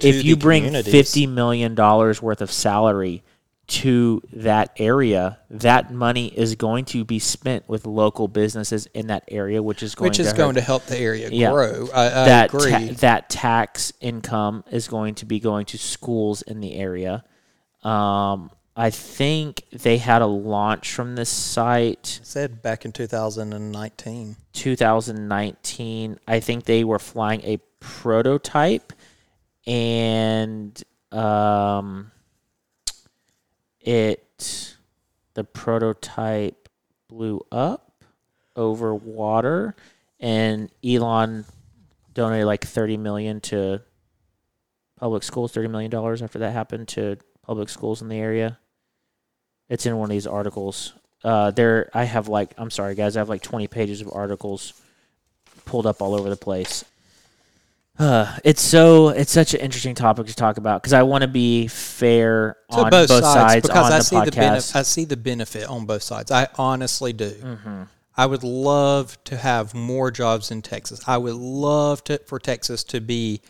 if 0.00 0.24
you 0.24 0.36
bring 0.36 0.70
fifty 0.82 1.26
million 1.26 1.74
dollars 1.74 2.20
worth 2.20 2.40
of 2.42 2.52
salary 2.52 3.24
to 3.68 4.22
that 4.32 4.70
area, 4.76 5.38
that 5.50 5.92
money 5.92 6.26
is 6.28 6.54
going 6.54 6.84
to 6.84 7.04
be 7.04 7.18
spent 7.18 7.68
with 7.68 7.84
local 7.84 8.28
businesses 8.28 8.86
in 8.94 9.08
that 9.08 9.24
area, 9.28 9.60
which 9.62 9.82
is 9.82 9.94
going 9.96 10.10
which 10.10 10.20
is 10.20 10.30
to 10.30 10.36
going 10.36 10.50
hurt. 10.54 10.60
to 10.60 10.66
help 10.66 10.84
the 10.86 10.96
area 10.98 11.28
Yeah. 11.32 11.50
grow. 11.50 11.88
I, 11.92 12.04
I 12.06 12.08
that 12.26 12.54
agree. 12.54 12.70
ta- 12.70 12.94
that 12.98 13.28
tax 13.30 13.92
income 14.00 14.62
is 14.70 14.86
going 14.88 15.16
to 15.16 15.26
be 15.26 15.40
going 15.40 15.64
to 15.66 15.78
schools 15.78 16.42
in 16.42 16.60
the 16.60 16.74
area. 16.76 17.24
Um, 17.82 18.50
I 18.78 18.90
think 18.90 19.64
they 19.72 19.96
had 19.96 20.20
a 20.20 20.26
launch 20.26 20.92
from 20.92 21.14
this 21.14 21.30
site 21.30 22.20
said 22.22 22.60
back 22.60 22.84
in 22.84 22.92
2019. 22.92 24.36
2019. 24.52 26.20
I 26.28 26.40
think 26.40 26.64
they 26.64 26.84
were 26.84 26.98
flying 26.98 27.40
a 27.42 27.56
prototype, 27.80 28.92
and 29.66 30.82
um, 31.10 32.12
it 33.80 34.76
the 35.32 35.44
prototype 35.44 36.68
blew 37.08 37.46
up 37.50 38.04
over 38.56 38.94
water, 38.94 39.74
and 40.20 40.70
Elon 40.84 41.46
donated 42.12 42.44
like 42.44 42.66
30 42.66 42.98
million 42.98 43.40
to 43.40 43.80
public 45.00 45.22
schools. 45.22 45.52
30 45.52 45.68
million 45.68 45.90
dollars 45.90 46.20
after 46.20 46.38
that 46.40 46.52
happened 46.52 46.88
to 46.88 47.16
public 47.40 47.70
schools 47.70 48.02
in 48.02 48.08
the 48.08 48.16
area. 48.16 48.58
It's 49.68 49.86
in 49.86 49.96
one 49.96 50.10
of 50.10 50.14
these 50.14 50.26
articles. 50.26 50.92
Uh, 51.24 51.50
there, 51.50 51.90
I 51.92 52.04
have 52.04 52.28
like, 52.28 52.54
I'm 52.56 52.70
sorry 52.70 52.94
guys, 52.94 53.16
I 53.16 53.20
have 53.20 53.28
like 53.28 53.42
20 53.42 53.66
pages 53.66 54.00
of 54.00 54.10
articles 54.12 54.74
pulled 55.64 55.86
up 55.86 56.00
all 56.00 56.14
over 56.14 56.30
the 56.30 56.36
place. 56.36 56.84
Uh, 57.98 58.36
it's 58.44 58.60
so 58.60 59.08
it's 59.08 59.32
such 59.32 59.54
an 59.54 59.60
interesting 59.60 59.94
topic 59.94 60.26
to 60.26 60.34
talk 60.34 60.58
about 60.58 60.82
because 60.82 60.92
I 60.92 61.02
want 61.02 61.22
to 61.22 61.28
be 61.28 61.66
fair 61.66 62.58
to 62.70 62.76
on 62.76 62.90
both, 62.90 63.08
sides, 63.08 63.24
sides 63.24 63.66
because 63.66 63.86
on 63.86 63.92
I 63.92 63.98
the 63.98 64.04
see 64.04 64.16
the 64.16 64.32
benefit. 64.32 64.62
podcast. 64.62 64.76
I 64.76 64.82
see 64.82 65.04
the 65.06 65.16
benefit 65.16 65.64
on 65.64 65.86
both 65.86 66.02
sides. 66.02 66.30
I 66.30 66.48
honestly 66.56 67.14
do. 67.14 67.30
Mm-hmm. 67.30 67.82
I 68.14 68.26
would 68.26 68.44
love 68.44 69.22
to 69.24 69.36
have 69.36 69.74
more 69.74 70.10
jobs 70.10 70.50
in 70.50 70.60
Texas. 70.60 71.00
I 71.06 71.16
would 71.16 71.34
love 71.36 72.04
to 72.04 72.18
for 72.26 72.38
Texas 72.38 72.84
to 72.84 73.00
be 73.00 73.40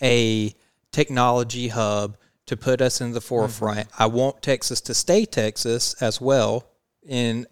a 0.00 0.54
technology 0.92 1.68
hub 1.68 2.16
to 2.50 2.56
put 2.56 2.80
us 2.80 3.00
in 3.00 3.12
the 3.12 3.20
forefront. 3.20 3.88
Mm-hmm. 3.90 4.02
I 4.02 4.06
want 4.06 4.42
Texas 4.42 4.80
to 4.82 4.92
stay 4.92 5.24
Texas 5.24 5.94
as 6.02 6.20
well 6.20 6.66
in 7.06 7.46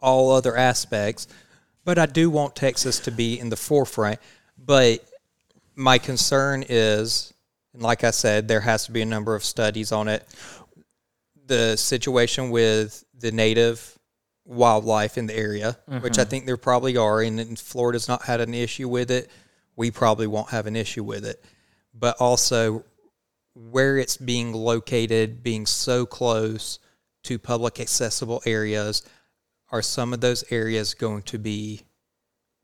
all 0.00 0.30
other 0.30 0.56
aspects, 0.56 1.28
but 1.84 1.98
I 1.98 2.06
do 2.06 2.30
want 2.30 2.56
Texas 2.56 2.98
to 3.00 3.10
be 3.10 3.38
in 3.38 3.50
the 3.50 3.58
forefront. 3.58 4.18
But 4.56 5.04
my 5.76 5.98
concern 5.98 6.64
is, 6.66 7.34
and 7.74 7.82
like 7.82 8.04
I 8.04 8.10
said, 8.10 8.48
there 8.48 8.60
has 8.60 8.86
to 8.86 8.92
be 8.92 9.02
a 9.02 9.06
number 9.06 9.34
of 9.34 9.44
studies 9.44 9.92
on 9.92 10.08
it. 10.08 10.26
The 11.46 11.76
situation 11.76 12.48
with 12.48 13.04
the 13.18 13.30
native 13.30 13.98
wildlife 14.46 15.18
in 15.18 15.26
the 15.26 15.36
area, 15.36 15.76
which 16.00 16.18
I 16.18 16.24
think 16.24 16.46
there 16.46 16.56
probably 16.56 16.96
are, 16.96 17.20
and, 17.20 17.38
and 17.38 17.58
Florida's 17.58 18.08
not 18.08 18.22
had 18.22 18.40
an 18.40 18.54
issue 18.54 18.88
with 18.88 19.10
it. 19.10 19.30
We 19.76 19.90
probably 19.90 20.26
won't 20.26 20.48
have 20.48 20.66
an 20.66 20.74
issue 20.74 21.04
with 21.04 21.26
it. 21.26 21.44
But 21.92 22.16
also, 22.18 22.84
where 23.70 23.98
it's 23.98 24.16
being 24.16 24.52
located, 24.52 25.42
being 25.42 25.66
so 25.66 26.06
close 26.06 26.78
to 27.24 27.38
public 27.38 27.80
accessible 27.80 28.40
areas, 28.46 29.02
are 29.70 29.82
some 29.82 30.12
of 30.12 30.20
those 30.20 30.44
areas 30.50 30.94
going 30.94 31.22
to 31.22 31.38
be 31.38 31.82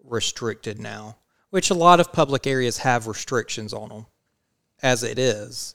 restricted 0.02 0.80
now? 0.80 1.16
Which 1.50 1.70
a 1.70 1.74
lot 1.74 2.00
of 2.00 2.12
public 2.12 2.46
areas 2.46 2.78
have 2.78 3.06
restrictions 3.06 3.72
on 3.72 3.88
them 3.88 4.06
as 4.82 5.02
it 5.02 5.18
is. 5.18 5.74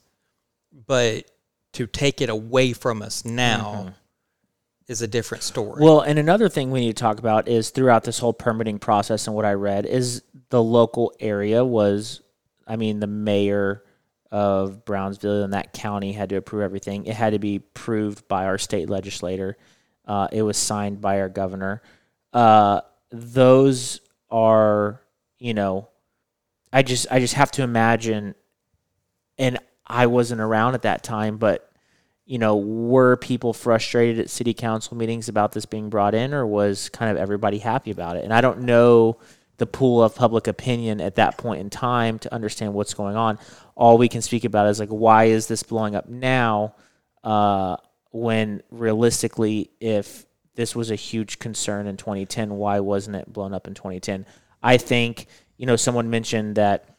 But 0.88 1.30
to 1.74 1.88
take 1.88 2.22
it 2.22 2.30
away 2.30 2.74
from 2.74 3.02
us 3.02 3.26
now 3.26 3.74
mm-hmm. 3.74 3.90
is 4.88 5.02
a 5.02 5.08
different 5.08 5.44
story. 5.44 5.84
Well, 5.84 6.02
and 6.02 6.18
another 6.18 6.50
thing 6.50 6.72
we 6.72 6.82
need 6.82 6.96
to 6.96 7.02
talk 7.02 7.20
about 7.20 7.48
is 7.48 7.70
throughout 7.70 8.04
this 8.04 8.20
whole 8.20 8.34
permitting 8.34 8.80
process 8.80 9.28
and 9.28 9.36
what 9.36 9.46
I 9.46 9.54
read 9.54 9.86
is 9.86 10.24
the 10.50 10.64
local 10.64 11.14
area 11.20 11.64
was, 11.64 12.22
I 12.68 12.76
mean, 12.76 13.00
the 13.00 13.08
mayor 13.08 13.84
of 14.32 14.86
Brownsville 14.86 15.44
and 15.44 15.54
that 15.54 15.74
county 15.74 16.14
had 16.14 16.30
to 16.30 16.36
approve 16.36 16.62
everything. 16.62 17.06
It 17.06 17.16
had 17.16 17.34
to 17.34 17.40
be 17.40 17.58
approved 17.58 18.28
by 18.28 18.46
our 18.46 18.58
state 18.58 18.90
legislator. 18.90 19.58
Uh, 20.06 20.28
it 20.32 20.44
was 20.44 20.58
signed 20.58 21.02
by 21.02 21.20
our 21.20 21.30
governor. 21.30 21.82
Uh, 22.34 22.82
those 23.12 24.02
are, 24.30 25.02
you 25.40 25.54
know, 25.54 25.90
I 26.72 26.84
just 26.84 27.08
I 27.12 27.20
just 27.20 27.34
have 27.34 27.52
to 27.52 27.64
imagine, 27.64 28.36
and 29.40 29.58
I 29.88 30.06
wasn't 30.06 30.42
around 30.42 30.76
at 30.76 30.84
that 30.84 31.04
time, 31.04 31.38
but 31.38 31.66
you 32.26 32.38
know, 32.38 32.58
were 32.58 33.18
people 33.18 33.54
frustrated 33.54 34.20
at 34.20 34.30
city 34.30 34.54
council 34.54 34.96
meetings 34.96 35.30
about 35.30 35.52
this 35.52 35.66
being 35.66 35.90
brought 35.90 36.14
in, 36.14 36.32
or 36.32 36.46
was 36.46 36.90
kind 36.90 37.10
of 37.10 37.18
everybody 37.18 37.58
happy 37.58 37.90
about 37.90 38.18
it? 38.18 38.24
And 38.24 38.32
I 38.32 38.42
don't 38.42 38.62
know 38.62 39.18
the 39.60 39.68
pool 39.68 40.01
of 40.01 40.16
public 40.16 40.47
opinion 40.47 40.99
at 40.99 41.16
that 41.16 41.38
point 41.38 41.62
in 41.62 41.70
time 41.70 42.18
to 42.20 42.34
understand 42.34 42.74
what's 42.74 42.93
going 42.93 43.16
on. 43.16 43.38
All 43.76 43.97
we 43.97 44.10
can 44.10 44.22
speak 44.22 44.45
about 44.45 44.68
is 44.68 44.80
like, 44.80 44.89
why 44.89 45.26
is 45.26 45.47
this 45.47 45.64
blowing 45.64 45.95
up 45.95 46.10
now? 46.10 46.76
Uh, 47.24 47.78
when 48.12 48.64
realistically, 48.72 49.70
if 49.80 50.26
this 50.55 50.76
was 50.76 50.91
a 50.91 50.95
huge 50.95 51.39
concern 51.39 51.88
in 51.88 51.97
2010, 51.97 52.55
why 52.55 52.80
wasn't 52.80 53.16
it 53.16 53.32
blown 53.32 53.53
up 53.53 53.68
in 53.68 53.74
2010? 53.74 54.26
I 54.64 54.78
think, 54.78 55.28
you 55.57 55.66
know, 55.66 55.76
someone 55.76 56.10
mentioned 56.10 56.55
that 56.55 56.97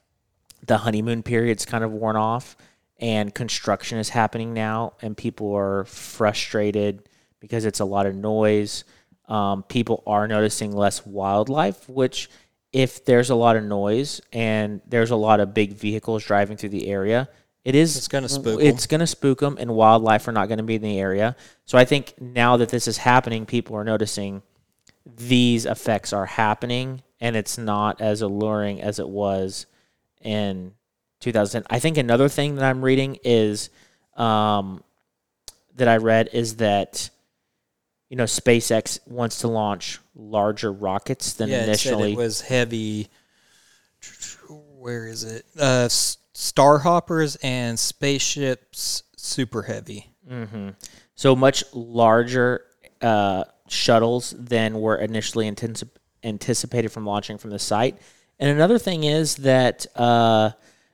the 0.66 0.78
honeymoon 0.78 1.22
period's 1.22 1.64
kind 1.64 1.82
of 1.82 1.90
worn 1.90 2.16
off 2.16 2.56
and 2.98 3.34
construction 3.34 3.98
is 3.98 4.10
happening 4.10 4.52
now 4.52 4.92
and 5.00 5.16
people 5.16 5.54
are 5.54 5.84
frustrated 5.84 7.08
because 7.40 7.64
it's 7.64 7.80
a 7.80 7.84
lot 7.84 8.06
of 8.06 8.14
noise. 8.14 8.84
Um, 9.28 9.62
people 9.62 10.02
are 10.06 10.28
noticing 10.28 10.72
less 10.72 11.06
wildlife, 11.06 11.88
which 11.88 12.28
if 12.72 13.04
there's 13.04 13.30
a 13.30 13.34
lot 13.34 13.56
of 13.56 13.64
noise 13.64 14.20
and 14.32 14.80
there's 14.86 15.10
a 15.10 15.16
lot 15.16 15.40
of 15.40 15.54
big 15.54 15.72
vehicles 15.72 16.24
driving 16.24 16.56
through 16.56 16.68
the 16.68 16.88
area, 16.88 17.28
it 17.64 17.74
is 17.74 17.96
It's 17.96 18.08
gonna 18.08 18.28
spook 18.28 18.62
It's 18.62 18.86
going 18.86 19.00
to 19.00 19.06
spook 19.06 19.40
them, 19.40 19.58
and 19.60 19.74
wildlife 19.74 20.26
are 20.28 20.32
not 20.32 20.48
going 20.48 20.58
to 20.58 20.64
be 20.64 20.76
in 20.76 20.82
the 20.82 20.98
area. 20.98 21.36
So 21.66 21.76
I 21.76 21.84
think 21.84 22.14
now 22.20 22.56
that 22.56 22.70
this 22.70 22.88
is 22.88 22.98
happening, 22.98 23.44
people 23.44 23.76
are 23.76 23.84
noticing 23.84 24.42
these 25.04 25.66
effects 25.66 26.12
are 26.12 26.26
happening, 26.26 27.02
and 27.20 27.36
it's 27.36 27.58
not 27.58 28.00
as 28.00 28.22
alluring 28.22 28.80
as 28.80 28.98
it 28.98 29.08
was 29.08 29.66
in 30.22 30.72
2000. 31.20 31.66
I 31.68 31.78
think 31.78 31.98
another 31.98 32.28
thing 32.28 32.54
that 32.56 32.64
I'm 32.64 32.82
reading 32.82 33.18
is 33.24 33.68
um, 34.16 34.82
that 35.76 35.88
I 35.88 35.96
read 35.96 36.30
is 36.32 36.56
that 36.56 37.10
you 38.10 38.16
know 38.16 38.24
SpaceX 38.24 38.98
wants 39.06 39.38
to 39.40 39.48
launch 39.48 40.00
larger 40.14 40.70
rockets 40.70 41.32
than 41.32 41.48
yeah, 41.48 41.62
it 41.62 41.68
initially. 41.68 42.12
it 42.12 42.18
was 42.18 42.42
heavy. 42.42 43.08
Where 44.48 45.06
is 45.06 45.24
it? 45.24 45.46
Uh, 45.58 45.84
S- 45.86 46.18
Star 46.32 46.78
Hoppers 46.78 47.36
and 47.36 47.78
spaceships, 47.78 49.04
super 49.16 49.62
heavy. 49.62 50.10
Mm-hmm. 50.28 50.70
So 51.14 51.36
much 51.36 51.62
larger 51.72 52.64
uh, 53.00 53.44
shuttles 53.68 54.34
than 54.36 54.80
were 54.80 54.96
initially 54.96 55.50
antici- 55.50 55.88
anticipated 56.24 56.90
from 56.90 57.06
launching 57.06 57.38
from 57.38 57.50
the 57.50 57.58
site. 57.58 57.96
And 58.38 58.50
another 58.50 58.78
thing 58.78 59.04
is 59.04 59.36
that 59.36 59.86
uh, 59.94 60.50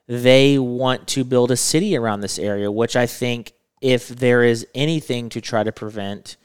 they 0.07 0.59
want 0.59 1.07
to 1.09 1.25
build 1.25 1.51
a 1.51 1.57
city 1.57 1.97
around 1.97 2.21
this 2.21 2.39
area, 2.39 2.71
which 2.71 2.97
I 2.97 3.07
think 3.07 3.53
if 3.81 4.09
there 4.09 4.43
is 4.43 4.67
anything 4.75 5.29
to 5.31 5.41
try 5.41 5.63
to 5.63 5.73
prevent, 5.73 6.37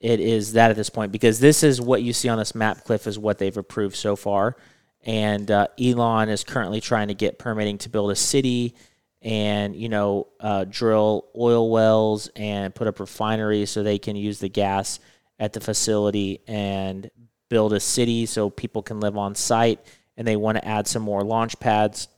it 0.00 0.20
is 0.20 0.52
that 0.54 0.70
at 0.70 0.76
this 0.76 0.90
point 0.90 1.12
because 1.12 1.40
this 1.40 1.62
is 1.62 1.80
what 1.80 2.02
you 2.02 2.12
see 2.12 2.28
on 2.28 2.38
this 2.38 2.54
map, 2.54 2.84
Cliff, 2.84 3.06
is 3.06 3.18
what 3.18 3.38
they've 3.38 3.56
approved 3.56 3.96
so 3.96 4.16
far. 4.16 4.56
And 5.02 5.50
uh, 5.50 5.68
Elon 5.80 6.28
is 6.28 6.42
currently 6.44 6.80
trying 6.80 7.08
to 7.08 7.14
get 7.14 7.38
permitting 7.38 7.78
to 7.78 7.88
build 7.88 8.10
a 8.10 8.16
city 8.16 8.74
and 9.22 9.74
you 9.74 9.88
know 9.88 10.28
uh, 10.40 10.64
drill 10.68 11.26
oil 11.36 11.70
wells 11.70 12.28
and 12.36 12.74
put 12.74 12.86
up 12.86 13.00
refineries 13.00 13.70
so 13.70 13.82
they 13.82 13.98
can 13.98 14.14
use 14.14 14.38
the 14.38 14.48
gas 14.48 15.00
at 15.38 15.52
the 15.52 15.60
facility 15.60 16.40
and 16.46 17.10
build 17.48 17.72
a 17.72 17.80
city 17.80 18.26
so 18.26 18.50
people 18.50 18.82
can 18.82 19.00
live 19.00 19.16
on 19.16 19.34
site 19.34 19.80
and 20.16 20.26
they 20.26 20.36
want 20.36 20.56
to 20.56 20.66
add 20.66 20.86
some 20.86 21.02
more 21.02 21.22
launch 21.22 21.58
pads 21.60 22.08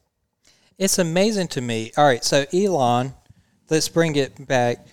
It's 0.76 0.98
amazing 0.98 1.48
to 1.48 1.60
me. 1.60 1.92
All 1.96 2.04
right, 2.04 2.22
so 2.22 2.44
Elon, 2.52 3.14
let's 3.70 3.88
bring 3.88 4.16
it 4.16 4.46
back. 4.46 4.86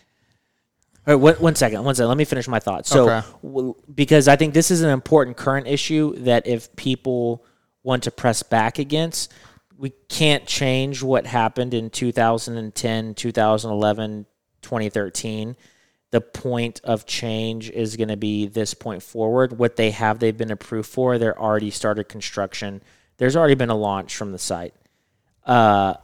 All 1.07 1.13
right, 1.13 1.21
one, 1.21 1.35
one 1.35 1.55
second, 1.55 1.83
one 1.83 1.93
second. 1.95 2.07
Let 2.09 2.17
me 2.17 2.25
finish 2.25 2.47
my 2.47 2.59
thought. 2.59 2.87
So, 2.87 3.09
Okay. 3.09 3.27
w- 3.43 3.75
because 3.93 4.27
I 4.27 4.35
think 4.35 4.53
this 4.53 4.71
is 4.71 4.81
an 4.81 4.89
important 4.89 5.37
current 5.37 5.67
issue 5.67 6.15
that 6.19 6.47
if 6.47 6.75
people 6.75 7.43
want 7.83 8.03
to 8.03 8.11
press 8.11 8.41
back 8.41 8.79
against, 8.79 9.31
we 9.77 9.91
can't 10.09 10.45
change 10.47 11.03
what 11.03 11.27
happened 11.27 11.73
in 11.75 11.89
2010, 11.91 13.13
2011, 13.13 14.25
2013. 14.61 15.55
The 16.11 16.21
point 16.21 16.81
of 16.83 17.05
change 17.05 17.69
is 17.69 17.97
going 17.97 18.07
to 18.07 18.17
be 18.17 18.47
this 18.47 18.73
point 18.73 19.03
forward. 19.03 19.59
What 19.59 19.75
they 19.75 19.91
have, 19.91 20.19
they've 20.19 20.35
been 20.35 20.49
approved 20.51 20.89
for. 20.89 21.17
They're 21.17 21.37
already 21.39 21.69
started 21.71 22.05
construction. 22.05 22.81
There's 23.17 23.35
already 23.35 23.55
been 23.55 23.69
a 23.69 23.75
launch 23.75 24.15
from 24.15 24.31
the 24.31 24.39
site. 24.39 24.73
Uh, 25.45 25.95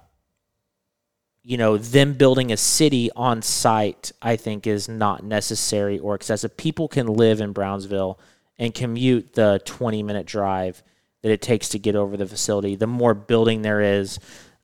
you 1.43 1.57
know, 1.57 1.77
them 1.77 2.13
building 2.13 2.51
a 2.51 2.57
city 2.57 3.09
on 3.15 3.41
site, 3.41 4.11
I 4.21 4.35
think, 4.35 4.67
is 4.67 4.87
not 4.87 5.23
necessary 5.23 5.97
or 5.97 6.15
excessive. 6.15 6.55
People 6.55 6.87
can 6.87 7.07
live 7.07 7.41
in 7.41 7.51
Brownsville 7.51 8.19
and 8.59 8.73
commute 8.73 9.33
the 9.33 9.59
20 9.65 10.03
minute 10.03 10.27
drive 10.27 10.83
that 11.23 11.31
it 11.31 11.41
takes 11.41 11.69
to 11.69 11.79
get 11.79 11.95
over 11.95 12.15
the 12.15 12.27
facility. 12.27 12.75
The 12.75 12.87
more 12.87 13.13
building 13.13 13.63
there 13.63 13.81
is, 13.81 14.19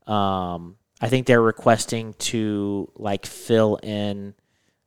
um, 0.06 0.76
I 1.02 1.10
think 1.10 1.26
they're 1.26 1.42
requesting 1.42 2.14
to 2.14 2.92
like 2.96 3.26
fill 3.26 3.78
in 3.82 4.36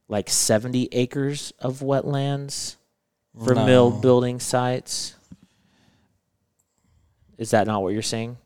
like 0.09 0.29
70 0.29 0.89
acres 0.93 1.53
of 1.59 1.81
wetlands 1.81 2.77
for 3.45 3.55
mill 3.55 3.91
building 3.91 4.41
sites. 4.41 5.15
Is 7.39 7.51
that 7.51 7.67
not 7.67 7.83
what 7.83 7.93
you're 7.93 8.03
saying? 8.03 8.37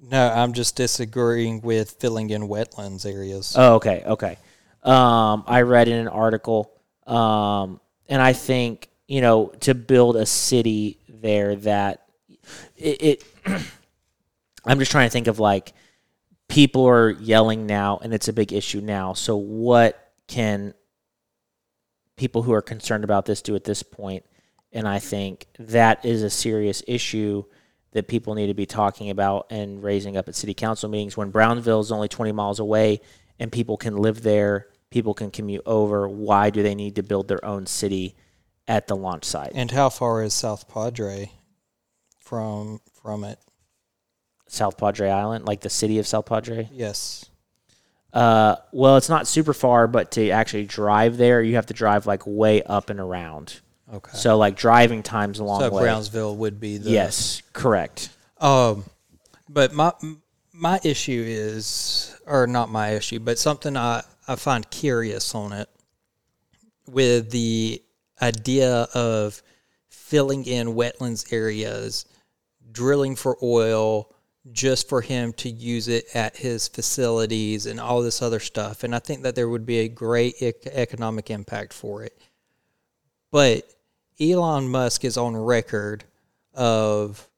No, 0.00 0.28
I'm 0.30 0.52
just 0.52 0.76
disagreeing 0.76 1.60
with 1.60 1.92
filling 1.92 2.30
in 2.30 2.42
wetlands 2.42 3.10
areas. 3.10 3.54
Oh, 3.56 3.76
okay, 3.76 4.02
okay. 4.06 4.38
Um, 4.82 5.44
I 5.46 5.62
read 5.62 5.88
in 5.88 5.98
an 5.98 6.08
article, 6.08 6.70
um, 7.06 7.80
and 8.08 8.20
I 8.20 8.32
think 8.32 8.90
you 9.06 9.20
know 9.20 9.46
to 9.60 9.74
build 9.74 10.16
a 10.16 10.26
city 10.26 10.98
there 11.08 11.56
that 11.56 12.06
it. 12.76 13.02
it 13.02 13.24
I'm 14.66 14.78
just 14.78 14.90
trying 14.90 15.06
to 15.06 15.12
think 15.12 15.26
of 15.26 15.38
like 15.38 15.74
people 16.48 16.86
are 16.86 17.10
yelling 17.10 17.66
now, 17.66 17.98
and 18.02 18.14
it's 18.14 18.28
a 18.28 18.32
big 18.32 18.52
issue 18.52 18.80
now. 18.80 19.12
So 19.12 19.36
what 19.36 20.12
can 20.26 20.74
people 22.16 22.42
who 22.42 22.52
are 22.52 22.62
concerned 22.62 23.04
about 23.04 23.26
this 23.26 23.42
do 23.42 23.54
at 23.56 23.64
this 23.64 23.82
point? 23.82 24.24
And 24.72 24.88
I 24.88 24.98
think 24.98 25.46
that 25.58 26.04
is 26.04 26.22
a 26.22 26.30
serious 26.30 26.82
issue 26.86 27.44
that 27.94 28.08
people 28.08 28.34
need 28.34 28.48
to 28.48 28.54
be 28.54 28.66
talking 28.66 29.08
about 29.08 29.46
and 29.50 29.82
raising 29.82 30.16
up 30.16 30.28
at 30.28 30.34
city 30.34 30.52
council 30.52 30.90
meetings 30.90 31.16
when 31.16 31.30
Brownsville 31.30 31.80
is 31.80 31.90
only 31.90 32.08
20 32.08 32.32
miles 32.32 32.58
away 32.58 33.00
and 33.38 33.50
people 33.50 33.76
can 33.76 33.96
live 33.96 34.22
there, 34.22 34.68
people 34.90 35.14
can 35.14 35.30
commute 35.30 35.62
over. 35.64 36.08
Why 36.08 36.50
do 36.50 36.62
they 36.62 36.74
need 36.74 36.96
to 36.96 37.02
build 37.02 37.28
their 37.28 37.44
own 37.44 37.66
city 37.66 38.16
at 38.68 38.88
the 38.88 38.96
launch 38.96 39.24
site? 39.24 39.52
And 39.54 39.70
how 39.70 39.88
far 39.88 40.22
is 40.22 40.34
South 40.34 40.68
Padre 40.68 41.32
from 42.18 42.80
from 43.00 43.24
it? 43.24 43.38
South 44.48 44.76
Padre 44.76 45.08
Island, 45.08 45.46
like 45.46 45.60
the 45.60 45.70
city 45.70 45.98
of 45.98 46.06
South 46.06 46.26
Padre? 46.26 46.68
Yes. 46.72 47.26
Uh, 48.12 48.56
well, 48.72 48.96
it's 48.96 49.08
not 49.08 49.26
super 49.26 49.52
far, 49.52 49.88
but 49.88 50.12
to 50.12 50.30
actually 50.30 50.66
drive 50.66 51.16
there, 51.16 51.42
you 51.42 51.56
have 51.56 51.66
to 51.66 51.74
drive 51.74 52.06
like 52.06 52.22
way 52.26 52.62
up 52.62 52.90
and 52.90 53.00
around. 53.00 53.60
Okay. 53.94 54.16
So 54.16 54.36
like 54.36 54.56
driving 54.56 55.02
time's 55.02 55.38
a 55.38 55.44
long 55.44 55.60
so 55.60 55.70
way. 55.70 55.82
Brownsville 55.82 56.36
would 56.36 56.58
be 56.58 56.78
the 56.78 56.90
yes, 56.90 57.42
correct. 57.52 58.08
Um, 58.38 58.84
but 59.48 59.72
my 59.72 59.92
my 60.52 60.80
issue 60.82 61.24
is, 61.26 62.16
or 62.26 62.46
not 62.46 62.70
my 62.70 62.90
issue, 62.90 63.20
but 63.20 63.38
something 63.38 63.76
I 63.76 64.02
I 64.26 64.36
find 64.36 64.68
curious 64.70 65.34
on 65.34 65.52
it 65.52 65.68
with 66.86 67.30
the 67.30 67.82
idea 68.20 68.88
of 68.94 69.42
filling 69.88 70.44
in 70.44 70.68
wetlands 70.68 71.32
areas, 71.32 72.04
drilling 72.72 73.16
for 73.16 73.38
oil 73.42 74.10
just 74.52 74.88
for 74.88 75.00
him 75.00 75.32
to 75.32 75.48
use 75.48 75.88
it 75.88 76.04
at 76.14 76.36
his 76.36 76.68
facilities 76.68 77.64
and 77.64 77.80
all 77.80 78.02
this 78.02 78.20
other 78.20 78.40
stuff. 78.40 78.84
And 78.84 78.94
I 78.94 78.98
think 78.98 79.22
that 79.22 79.34
there 79.34 79.48
would 79.48 79.64
be 79.64 79.78
a 79.78 79.88
great 79.88 80.34
ec- 80.42 80.66
economic 80.66 81.30
impact 81.30 81.72
for 81.72 82.02
it. 82.02 82.18
But 83.30 83.64
Elon 84.20 84.68
Musk 84.68 85.04
is 85.04 85.16
on 85.16 85.36
record 85.36 86.04
of 86.52 87.28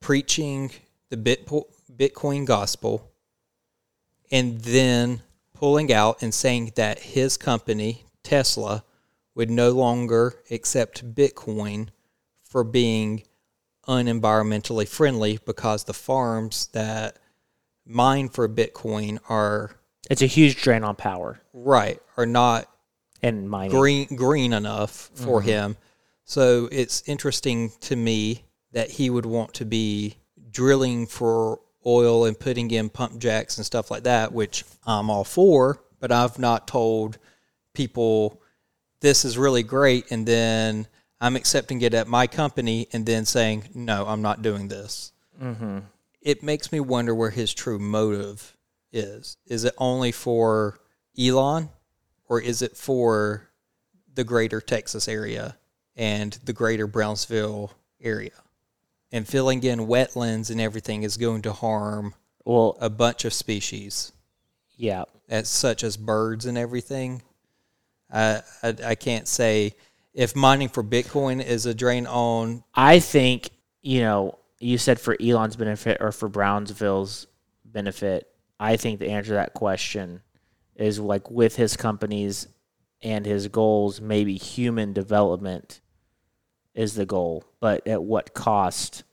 preaching 0.00 0.70
the 1.10 1.16
Bitcoin 1.16 2.46
gospel 2.46 3.10
and 4.30 4.60
then 4.60 5.22
pulling 5.54 5.92
out 5.92 6.22
and 6.22 6.32
saying 6.32 6.72
that 6.76 7.00
his 7.00 7.36
company, 7.36 8.04
Tesla, 8.22 8.84
would 9.34 9.50
no 9.50 9.70
longer 9.70 10.34
accept 10.50 11.14
Bitcoin 11.14 11.88
for 12.42 12.64
being 12.64 13.22
unenvironmentally 13.86 14.88
friendly 14.88 15.38
because 15.44 15.84
the 15.84 15.92
farms 15.92 16.68
that 16.72 17.18
mine 17.86 18.28
for 18.28 18.48
Bitcoin 18.48 19.18
are 19.28 19.72
It's 20.08 20.22
a 20.22 20.26
huge 20.26 20.62
drain 20.62 20.84
on 20.84 20.96
power 20.96 21.40
right 21.52 22.00
are 22.16 22.26
not 22.26 22.66
and 23.22 23.48
mining. 23.48 23.70
green 23.70 24.06
green 24.14 24.52
enough 24.52 25.10
for 25.14 25.40
mm-hmm. 25.40 25.48
him. 25.48 25.76
So 26.30 26.68
it's 26.70 27.02
interesting 27.08 27.72
to 27.80 27.96
me 27.96 28.44
that 28.70 28.88
he 28.88 29.10
would 29.10 29.26
want 29.26 29.52
to 29.54 29.64
be 29.64 30.14
drilling 30.52 31.08
for 31.08 31.58
oil 31.84 32.24
and 32.24 32.38
putting 32.38 32.70
in 32.70 32.88
pump 32.88 33.18
jacks 33.18 33.56
and 33.56 33.66
stuff 33.66 33.90
like 33.90 34.04
that, 34.04 34.30
which 34.30 34.64
I'm 34.86 35.10
all 35.10 35.24
for, 35.24 35.82
but 35.98 36.12
I've 36.12 36.38
not 36.38 36.68
told 36.68 37.18
people 37.74 38.40
this 39.00 39.24
is 39.24 39.36
really 39.36 39.64
great 39.64 40.12
and 40.12 40.24
then 40.24 40.86
I'm 41.20 41.34
accepting 41.34 41.82
it 41.82 41.94
at 41.94 42.06
my 42.06 42.28
company 42.28 42.86
and 42.92 43.04
then 43.04 43.24
saying, 43.24 43.64
no, 43.74 44.06
I'm 44.06 44.22
not 44.22 44.40
doing 44.40 44.68
this. 44.68 45.10
Mm-hmm. 45.42 45.78
It 46.22 46.44
makes 46.44 46.70
me 46.70 46.78
wonder 46.78 47.12
where 47.12 47.30
his 47.30 47.52
true 47.52 47.80
motive 47.80 48.56
is. 48.92 49.36
Is 49.46 49.64
it 49.64 49.74
only 49.78 50.12
for 50.12 50.78
Elon 51.18 51.70
or 52.28 52.40
is 52.40 52.62
it 52.62 52.76
for 52.76 53.50
the 54.14 54.22
greater 54.22 54.60
Texas 54.60 55.08
area 55.08 55.56
and 55.96 56.32
the 56.44 56.52
greater 56.52 56.86
Brownsville 56.86 57.72
area? 58.00 58.32
And 59.12 59.26
filling 59.26 59.62
in 59.64 59.80
wetlands 59.80 60.50
and 60.50 60.60
everything 60.60 61.02
is 61.02 61.16
going 61.16 61.42
to 61.42 61.52
harm 61.52 62.14
Well, 62.44 62.76
a 62.80 62.88
bunch 62.88 63.24
of 63.24 63.32
species, 63.32 64.12
yeah. 64.76 65.04
as 65.28 65.48
such 65.48 65.82
as 65.82 65.96
birds 65.96 66.46
and 66.46 66.56
everything. 66.56 67.22
I, 68.12 68.42
I, 68.62 68.76
I 68.84 68.94
can't 68.94 69.26
say 69.26 69.74
if 70.14 70.34
mining 70.36 70.68
for 70.68 70.82
Bitcoin 70.82 71.44
is 71.44 71.66
a 71.66 71.74
drain 71.74 72.06
on. 72.06 72.64
I 72.74 73.00
think, 73.00 73.50
you 73.82 74.00
know, 74.00 74.38
you 74.58 74.78
said 74.78 75.00
for 75.00 75.16
Elon's 75.20 75.56
benefit 75.56 75.98
or 76.00 76.12
for 76.12 76.28
Brownsville's 76.28 77.26
benefit. 77.64 78.28
I 78.58 78.76
think 78.76 79.00
the 79.00 79.10
answer 79.10 79.30
to 79.30 79.34
that 79.34 79.54
question 79.54 80.20
is 80.76 80.98
like 80.98 81.30
with 81.30 81.56
his 81.56 81.76
companies 81.76 82.46
and 83.02 83.24
his 83.24 83.48
goals, 83.48 84.00
maybe 84.00 84.36
human 84.36 84.92
development 84.92 85.80
is 86.74 86.94
the 86.94 87.06
goal, 87.06 87.44
but 87.60 87.86
at 87.86 88.02
what 88.02 88.34
cost 88.34 89.04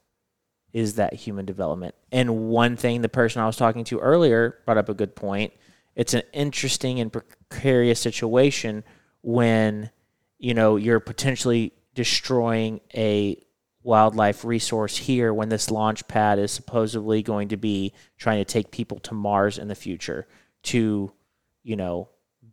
is 0.74 0.96
that 0.96 1.14
human 1.14 1.46
development? 1.46 1.96
And 2.12 2.48
one 2.48 2.76
thing 2.76 3.02
the 3.02 3.10
person 3.10 3.42
I 3.42 3.48
was 3.48 3.58
talking 3.58 3.84
to 3.86 4.00
earlier 4.00 4.60
brought 4.66 4.78
up 4.78 4.90
a 4.90 4.94
good 4.94 5.16
point. 5.16 5.54
It's 5.96 6.14
an 6.14 6.24
interesting 6.34 7.00
and 7.00 7.12
precarious 7.12 8.00
situation 8.00 8.84
when 9.22 9.90
you 10.38 10.54
know 10.54 10.76
you're 10.76 11.00
potentially 11.00 11.74
destroying 11.96 12.80
a 12.94 13.42
wildlife 13.82 14.46
resource 14.46 14.98
here 14.98 15.34
when 15.34 15.50
this 15.50 15.72
launch 15.72 16.08
pad 16.08 16.38
is 16.38 16.52
supposedly 16.52 17.24
going 17.24 17.48
to 17.48 17.58
be 17.58 17.94
trying 18.18 18.38
to 18.38 18.46
take 18.46 18.70
people 18.70 19.00
to 19.00 19.14
Mars 19.14 19.58
in 19.58 19.68
the 19.68 19.76
future 19.76 20.28
to 20.64 21.12
you 21.64 21.76
know 21.76 22.10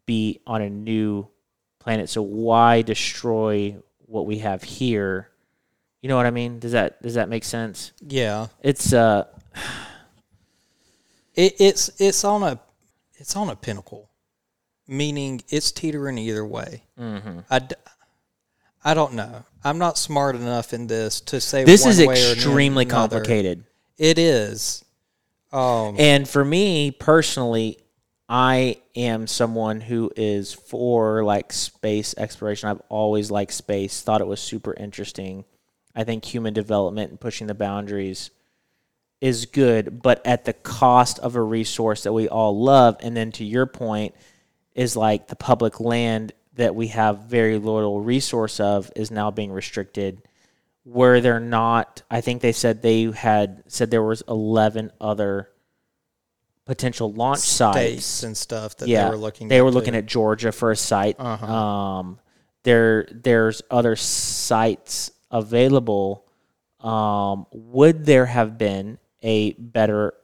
be 0.06 0.40
on 0.47 0.62
a 0.62 0.70
new 0.70 1.26
planet 1.78 2.09
so 2.09 2.22
why 2.22 2.82
destroy 2.82 3.76
what 4.06 4.26
we 4.26 4.39
have 4.39 4.62
here 4.62 5.28
you 6.01 6.09
know 6.09 6.16
what 6.16 6.26
i 6.26 6.31
mean 6.31 6.59
does 6.59 6.72
that 6.72 7.01
does 7.02 7.14
that 7.14 7.28
make 7.28 7.44
sense 7.44 7.93
Yeah, 8.06 8.47
it's 8.62 8.93
uh 8.93 9.24
it, 11.35 11.55
it's 11.59 11.90
it's 12.01 12.24
on 12.24 12.43
a 12.43 12.60
it's 13.16 13.36
on 13.36 13.48
a 13.48 13.56
pinnacle, 13.56 14.10
meaning 14.89 15.40
it's 15.48 15.70
teetering 15.72 16.18
either 16.18 16.44
way. 16.44 16.82
Mm-hmm. 16.98 17.40
I, 17.48 17.59
d- 17.60 17.76
I 18.85 18.93
don't 18.93 19.14
know. 19.14 19.44
I'm 19.62 19.78
not 19.78 19.97
smart 19.97 20.35
enough 20.36 20.74
in 20.74 20.89
this 20.89 21.20
to 21.22 21.40
say 21.40 21.64
this 21.64 21.86
is 21.86 22.01
extremely 22.01 22.85
complicated 22.85 23.64
It 23.97 24.18
is. 24.18 24.85
Um, 25.52 25.94
And 25.98 26.28
for 26.28 26.44
me 26.44 26.90
personally, 26.90 27.78
I 28.28 28.78
am 28.96 29.26
someone 29.26 29.80
who 29.80 30.10
is 30.16 30.52
for 30.52 31.22
like 31.24 31.52
space 31.52 32.14
exploration. 32.16 32.68
I've 32.68 32.82
always 32.88 33.30
liked 33.30 33.52
space, 33.52 34.01
thought 34.01 34.20
it 34.20 34.26
was 34.26 34.40
super 34.40 34.74
interesting. 34.74 35.44
I 35.94 36.05
think 36.05 36.24
human 36.24 36.55
development 36.55 37.10
and 37.10 37.20
pushing 37.20 37.46
the 37.46 37.55
boundaries 37.55 38.30
is 39.20 39.46
good, 39.46 40.02
but 40.02 40.26
at 40.26 40.44
the 40.44 40.52
cost 40.52 41.18
of 41.18 41.36
a 41.36 41.42
resource 41.42 42.02
that 42.02 42.12
we 42.12 42.28
all 42.28 42.59
love. 42.59 42.96
And 43.01 43.16
then 43.16 43.30
to 43.32 43.44
your 43.44 43.66
point, 43.66 44.14
is 44.74 44.96
like 44.96 45.28
the 45.28 45.36
public 45.36 45.80
land 45.80 46.32
that 46.55 46.74
we 46.74 46.88
have 46.88 47.24
very 47.24 47.59
little 47.59 48.01
resource 48.01 48.60
of 48.60 48.90
is 48.96 49.10
now 49.10 49.30
being 49.30 49.52
restricted. 49.52 50.22
Were 50.84 51.20
there 51.20 51.40
not? 51.40 52.02
I 52.10 52.20
think 52.20 52.42
they 52.42 52.52
said 52.52 52.82
they 52.82 53.05
had 53.05 53.62
said 53.68 53.90
there 53.90 54.02
was 54.02 54.22
eleven 54.28 54.90
other 55.01 55.48
potential 56.66 57.12
launch 57.12 57.41
states 57.41 58.05
sites 58.05 58.23
and 58.23 58.36
stuff 58.36 58.77
that 58.78 58.89
yeah, 58.89 59.05
they 59.05 59.11
were 59.11 59.16
looking. 59.16 59.49
They 59.49 59.62
were 59.62 59.70
looking 59.70 59.95
at 59.95 60.07
Georgia 60.07 60.53
for 60.53 60.70
a 60.70 60.77
site. 60.77 61.16
Uh-huh. 61.19 61.47
Um, 61.47 62.20
there, 62.62 63.07
there's 63.12 63.62
other 63.70 63.97
sites 63.97 65.11
available. 65.31 66.24
Um, 66.81 67.47
would 67.53 68.05
there 68.07 68.27
have 68.27 68.59
been 68.59 68.99
a 69.23 69.53
better 69.53 70.15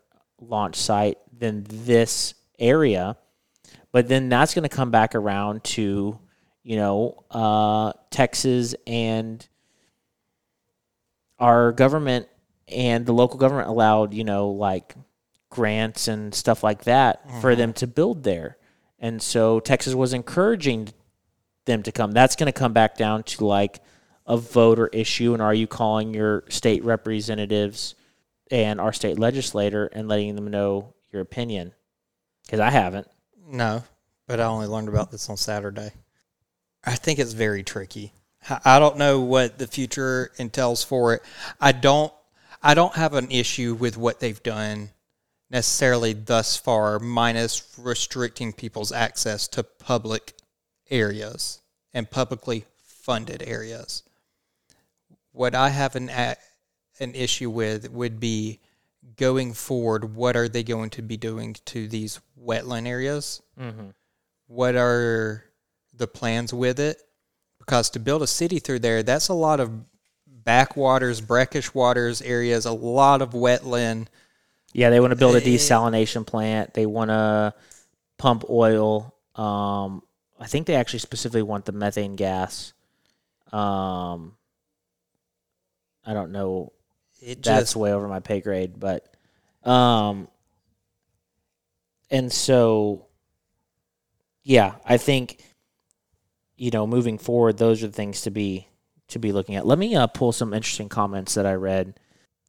launch 0.40 0.76
site 0.76 1.18
than 1.36 1.64
this 1.68 2.34
area. 2.58 3.16
But 3.92 4.06
then 4.06 4.28
that's 4.28 4.54
going 4.54 4.68
to 4.68 4.74
come 4.74 4.90
back 4.90 5.14
around 5.14 5.64
to, 5.64 6.18
you 6.62 6.76
know, 6.76 7.24
uh, 7.30 7.92
Texas 8.10 8.74
and 8.86 9.46
our 11.38 11.72
government 11.72 12.28
and 12.68 13.04
the 13.04 13.12
local 13.12 13.38
government 13.38 13.68
allowed, 13.68 14.14
you 14.14 14.22
know, 14.22 14.50
like 14.50 14.94
grants 15.50 16.08
and 16.08 16.34
stuff 16.34 16.62
like 16.62 16.84
that 16.84 17.28
for 17.40 17.50
mm-hmm. 17.50 17.58
them 17.60 17.72
to 17.74 17.86
build 17.86 18.22
there. 18.22 18.56
And 18.98 19.20
so 19.20 19.60
Texas 19.60 19.94
was 19.94 20.12
encouraging 20.12 20.90
them 21.64 21.82
to 21.82 21.92
come. 21.92 22.12
That's 22.12 22.36
going 22.36 22.52
to 22.52 22.58
come 22.58 22.72
back 22.72 22.96
down 22.96 23.24
to 23.24 23.44
like 23.44 23.80
a 24.26 24.36
voter 24.36 24.86
issue. 24.88 25.32
And 25.32 25.42
are 25.42 25.54
you 25.54 25.66
calling 25.66 26.14
your 26.14 26.44
state 26.48 26.84
representatives 26.84 27.94
and 28.50 28.80
our 28.80 28.92
state 28.92 29.18
legislator 29.18 29.86
and 29.86 30.08
letting 30.08 30.34
them 30.36 30.48
know 30.48 30.94
your 31.12 31.22
opinion? 31.22 31.72
Because 32.44 32.60
I 32.60 32.70
haven't. 32.70 33.08
No, 33.46 33.82
but 34.26 34.40
I 34.40 34.44
only 34.44 34.66
learned 34.66 34.88
about 34.88 35.10
this 35.10 35.28
on 35.28 35.36
Saturday. 35.36 35.92
I 36.84 36.94
think 36.94 37.18
it's 37.18 37.32
very 37.32 37.62
tricky. 37.62 38.12
I- 38.48 38.60
I 38.64 38.78
don't 38.78 38.96
know 38.96 39.20
what 39.20 39.58
the 39.58 39.66
future 39.66 40.32
entails 40.38 40.84
for 40.84 41.14
it. 41.14 41.22
I 41.60 41.72
don't. 41.72 42.12
I 42.62 42.74
don't 42.74 42.94
have 42.94 43.14
an 43.14 43.30
issue 43.30 43.74
with 43.74 43.96
what 43.96 44.20
they've 44.20 44.42
done 44.42 44.90
necessarily 45.50 46.12
thus 46.12 46.56
far, 46.56 46.98
minus 46.98 47.74
restricting 47.76 48.52
people's 48.52 48.92
access 48.92 49.48
to 49.48 49.62
public 49.62 50.34
areas 50.90 51.60
and 51.92 52.10
publicly 52.10 52.64
funded 52.76 53.42
areas. 53.46 54.02
What 55.32 55.54
I 55.54 55.70
have 55.70 55.96
an 55.96 56.10
an 57.00 57.14
issue 57.14 57.50
with 57.50 57.90
would 57.90 58.20
be 58.20 58.60
going 59.16 59.52
forward. 59.52 60.14
What 60.14 60.36
are 60.36 60.48
they 60.48 60.62
going 60.62 60.90
to 60.90 61.02
be 61.02 61.16
doing 61.16 61.56
to 61.66 61.88
these 61.88 62.20
wetland 62.38 62.86
areas? 62.86 63.42
Mm-hmm. 63.58 63.88
What 64.46 64.76
are 64.76 65.44
the 65.94 66.06
plans 66.06 66.52
with 66.52 66.78
it? 66.78 67.02
Because 67.58 67.90
to 67.90 67.98
build 67.98 68.22
a 68.22 68.26
city 68.26 68.58
through 68.58 68.80
there, 68.80 69.02
that's 69.02 69.28
a 69.28 69.34
lot 69.34 69.60
of 69.60 69.70
backwaters, 70.26 71.20
brackish 71.20 71.72
waters 71.74 72.20
areas, 72.22 72.66
a 72.66 72.72
lot 72.72 73.22
of 73.22 73.30
wetland. 73.30 74.08
Yeah, 74.72 74.90
they 74.90 75.00
want 75.00 75.10
to 75.10 75.16
build 75.16 75.34
a 75.36 75.40
desalination 75.40 76.26
plant. 76.26 76.74
They 76.74 76.86
want 76.86 77.10
to 77.10 77.54
pump 78.18 78.44
oil. 78.48 79.14
Um, 79.34 80.02
I 80.38 80.46
think 80.46 80.66
they 80.66 80.76
actually 80.76 81.00
specifically 81.00 81.42
want 81.42 81.64
the 81.64 81.72
methane 81.72 82.14
gas. 82.14 82.72
Um, 83.52 84.36
I 86.04 86.14
don't 86.14 86.32
know. 86.32 86.72
It 87.20 87.42
That's 87.42 87.62
just 87.62 87.76
way 87.76 87.92
over 87.92 88.08
my 88.08 88.20
pay 88.20 88.40
grade, 88.40 88.78
but 88.78 89.12
um, 89.64 90.28
and 92.10 92.32
so 92.32 93.06
yeah, 94.42 94.76
I 94.86 94.96
think 94.96 95.42
you 96.56 96.70
know 96.70 96.86
moving 96.86 97.18
forward, 97.18 97.58
those 97.58 97.82
are 97.82 97.88
the 97.88 97.92
things 97.92 98.22
to 98.22 98.30
be 98.30 98.68
to 99.08 99.18
be 99.18 99.32
looking 99.32 99.56
at. 99.56 99.66
Let 99.66 99.78
me 99.78 99.94
uh, 99.96 100.06
pull 100.06 100.32
some 100.32 100.54
interesting 100.54 100.88
comments 100.88 101.34
that 101.34 101.44
I 101.44 101.54
read. 101.54 101.98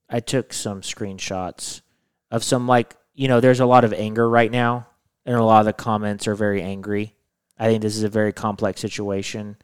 I 0.10 0.20
took 0.20 0.54
some 0.54 0.82
screenshots 0.82 1.82
of 2.32 2.44
some 2.44 2.68
like 2.68 2.96
you 3.14 3.28
know 3.28 3.40
there's 3.40 3.60
a 3.60 3.66
lot 3.66 3.84
of 3.84 3.94
anger 3.94 4.28
right 4.30 4.52
now 4.52 4.88
and 5.26 5.36
a 5.36 5.44
lot 5.44 5.60
of 5.60 5.66
the 5.66 5.74
comments 5.74 6.28
are 6.28 6.36
very 6.36 6.62
angry 6.62 7.14
i 7.60 7.68
think 7.68 7.82
this 7.82 7.96
is 7.96 8.04
a 8.04 8.10
very 8.10 8.34
complex 8.34 8.82
situation 8.82 9.58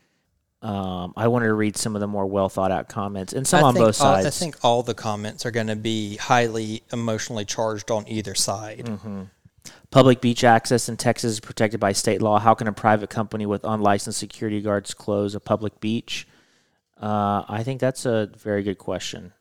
um, 0.62 1.14
i 1.16 1.28
wanted 1.28 1.48
to 1.48 1.54
read 1.54 1.78
some 1.78 1.96
of 1.96 2.02
the 2.02 2.08
more 2.08 2.26
well 2.26 2.50
thought 2.50 2.72
out 2.72 2.90
comments 2.90 3.34
and 3.34 3.48
some 3.48 3.64
I 3.64 3.68
on 3.68 3.74
both 3.76 4.02
all- 4.02 4.16
sides 4.16 4.28
I 4.28 4.30
think 4.30 4.58
all 4.64 4.84
the 4.84 4.94
comments 4.94 5.46
are 5.46 5.52
going 5.52 5.68
to 5.68 5.76
be 5.76 6.18
highly 6.18 6.84
emotionally 6.92 7.46
charged 7.46 7.90
on 7.92 8.08
either 8.08 8.36
side. 8.36 8.86
Mm-hmm. 8.86 9.24
Public 9.90 10.22
beach 10.22 10.44
access 10.44 10.90
in 10.90 10.98
Texas 10.98 11.34
is 11.34 11.40
protected 11.40 11.80
by 11.80 11.94
state 11.94 12.22
law. 12.22 12.40
How 12.40 12.54
can 12.54 12.68
a 12.68 12.74
private 12.74 13.10
company 13.10 13.46
with 13.46 13.64
unlicensed 13.64 14.20
security 14.20 14.62
guards 14.62 14.94
close 14.94 15.34
a 15.34 15.40
public 15.40 15.80
beach? 15.80 16.28
Uh, 17.02 17.44
I 17.48 17.64
think 17.64 17.80
that's 17.80 18.06
a 18.06 18.30
very 18.38 18.64
good 18.64 18.78
question. 18.78 19.34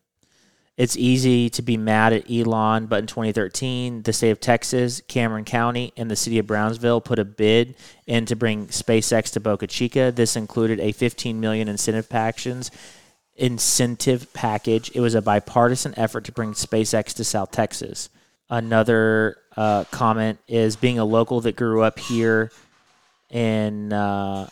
It's 0.77 0.97
easy 0.97 1.49
to 1.51 1.63
be 1.63 1.79
mad 1.79 2.13
at 2.13 2.31
Elon, 2.31 2.87
but 2.87 2.99
in 2.99 3.07
2013, 3.07 4.03
the 4.03 4.13
state 4.13 4.31
of 4.31 4.41
Texas, 4.41 5.01
Cameron 5.09 5.47
County, 5.47 5.93
and 5.97 6.11
the 6.11 6.17
city 6.17 6.39
of 6.39 6.47
Brownsville 6.47 7.01
put 7.01 7.19
a 7.19 7.25
bid 7.25 7.77
in 8.07 8.27
to 8.27 8.37
bring 8.37 8.67
SpaceX 8.67 9.33
to 9.33 9.41
Boca 9.41 9.67
Chica. 9.67 10.13
This 10.15 10.37
included 10.37 10.79
a 10.81 10.93
15 10.93 11.41
million 11.41 11.69
incentive 11.69 12.11
packages 12.11 12.71
incentive 13.37 14.33
package. 14.33 14.91
It 14.95 15.01
was 15.01 15.15
a 15.15 15.23
bipartisan 15.23 15.95
effort 15.97 16.25
to 16.25 16.33
bring 16.33 16.53
SpaceX 16.53 17.15
to 17.15 17.25
South 17.25 17.51
Texas. 17.51 18.09
Another 18.49 19.39
uh, 19.57 19.85
comment 19.91 20.39
is 20.49 20.77
being 20.77 20.99
a 20.99 21.05
local 21.05 21.41
that 21.43 21.57
grew 21.57 21.83
up 21.83 21.99
here 21.99 22.51
in 23.31 23.93
uh, 23.93 24.49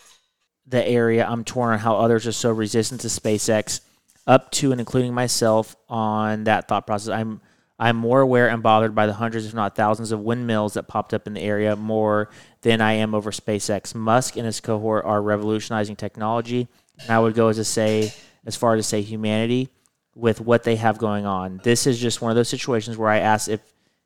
the 0.67 0.87
area. 0.87 1.27
I'm 1.27 1.45
torn 1.45 1.75
on 1.75 1.79
how 1.79 1.97
others 1.97 2.27
are 2.27 2.33
so 2.33 2.51
resistant 2.51 3.01
to 3.03 3.09
SpaceX, 3.09 3.81
up 4.27 4.51
to 4.53 4.73
and 4.73 4.81
including 4.81 5.15
myself 5.15 5.77
on 5.89 6.45
that 6.45 6.69
thought 6.69 6.87
process. 6.87 7.09
I'm 7.09 7.41
I'm 7.79 7.97
more 7.97 8.21
aware 8.21 8.49
and 8.49 8.63
bothered 8.63 8.95
by 8.95 9.07
the 9.07 9.13
hundreds, 9.13 9.47
if 9.47 9.55
not 9.55 9.75
thousands, 9.75 10.13
of 10.13 10.21
windmills 10.21 10.75
that 10.75 10.85
popped 10.85 11.13
up 11.13 11.27
in 11.27 11.35
the 11.35 11.41
area 11.41 11.75
more 11.75 12.31
than 12.63 12.81
I 12.81 12.93
am 12.95 13.15
over 13.15 13.33
SpaceX. 13.33 13.95
Musk 13.95 14.37
and 14.37 14.47
his 14.47 14.61
cohort 14.61 15.05
are 15.05 15.21
revolutionizing 15.21 15.97
technology. 15.97 16.69
And 17.01 17.11
I 17.11 17.19
would 17.19 17.35
go 17.35 17.49
as 17.49 17.57
to 17.57 17.65
say, 17.65 18.13
as 18.47 18.55
far 18.55 18.75
as 18.75 18.85
to 18.85 18.89
say 18.89 19.03
humanity, 19.03 19.71
with 20.15 20.41
what 20.41 20.63
they 20.63 20.77
have 20.77 20.99
going 20.99 21.27
on. 21.27 21.61
This 21.65 21.89
is 21.89 21.99
just 21.99 22.23
one 22.23 22.31
of 22.31 22.37
those 22.37 22.49
situations 22.49 22.97
where 22.97 23.11
I 23.11 23.19
ask 23.19 23.49
if 23.49 23.61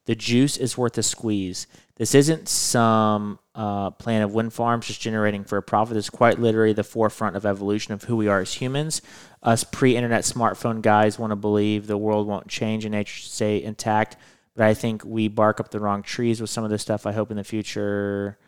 the 0.07 0.15
juice 0.15 0.57
is 0.57 0.79
worth 0.79 0.95
the 0.95 1.03
squeeze. 1.03 1.67
This 1.97 2.15
isn't 2.15 2.49
some 2.49 3.39
uh, 3.59 3.91
plan 3.91 4.23
of 4.23 4.33
wind 4.33 4.53
farms 4.53 4.87
just 4.87 5.01
generating 5.01 5.43
for 5.43 5.59
a 5.59 5.63
profit. 5.63 5.97
It's 5.97 6.09
quite 6.09 6.39
literally 6.39 6.73
the 6.73 6.85
forefront 6.85 7.35
of 7.35 7.45
evolution 7.45 7.93
of 7.93 8.05
who 8.05 8.15
we 8.15 8.29
are 8.29 8.39
as 8.39 8.55
humans. 8.55 9.03
Us 9.43 9.65
pre-internet 9.65 10.23
smartphone 10.23 10.81
guys 10.81 11.19
want 11.19 11.33
to 11.33 11.37
believe 11.37 11.89
the 11.89 11.99
world 11.99 12.29
won't 12.29 12.47
change 12.47 12.85
and 12.85 12.93
nature 12.93 13.15
should 13.15 13.33
stay 13.33 13.61
intact, 13.61 14.17
but 14.55 14.65
I 14.65 14.75
think 14.75 15.05
we 15.05 15.27
bark 15.27 15.59
up 15.59 15.73
the 15.73 15.81
wrong 15.81 16.05
trees 16.05 16.41
with 16.41 16.51
some 16.51 16.63
of 16.63 16.71
this 16.71 16.83
stuff. 16.83 17.05
I 17.05 17.11
hope 17.11 17.33
in 17.33 17.37
the 17.37 17.43
future, 17.43 18.39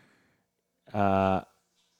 uh, 0.93 1.41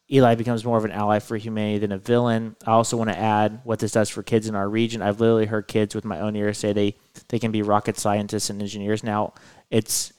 Eli 0.09 0.35
becomes 0.35 0.63
more 0.63 0.77
of 0.77 0.85
an 0.85 0.91
ally 0.91 1.19
for 1.19 1.35
humanity 1.35 1.79
than 1.79 1.91
a 1.91 1.97
villain. 1.97 2.55
I 2.65 2.71
also 2.71 2.95
want 2.95 3.09
to 3.09 3.19
add 3.19 3.59
what 3.65 3.79
this 3.79 3.91
does 3.91 4.09
for 4.09 4.23
kids 4.23 4.47
in 4.47 4.55
our 4.55 4.69
region. 4.69 5.01
I've 5.01 5.19
literally 5.19 5.47
heard 5.47 5.67
kids 5.67 5.95
with 5.95 6.05
my 6.05 6.21
own 6.21 6.37
ears 6.37 6.57
say 6.57 6.71
they, 6.71 6.95
they 7.27 7.39
can 7.39 7.51
be 7.51 7.61
rocket 7.61 7.97
scientists 7.97 8.49
and 8.49 8.61
engineers 8.61 9.03
now. 9.03 9.33
It's 9.69 10.13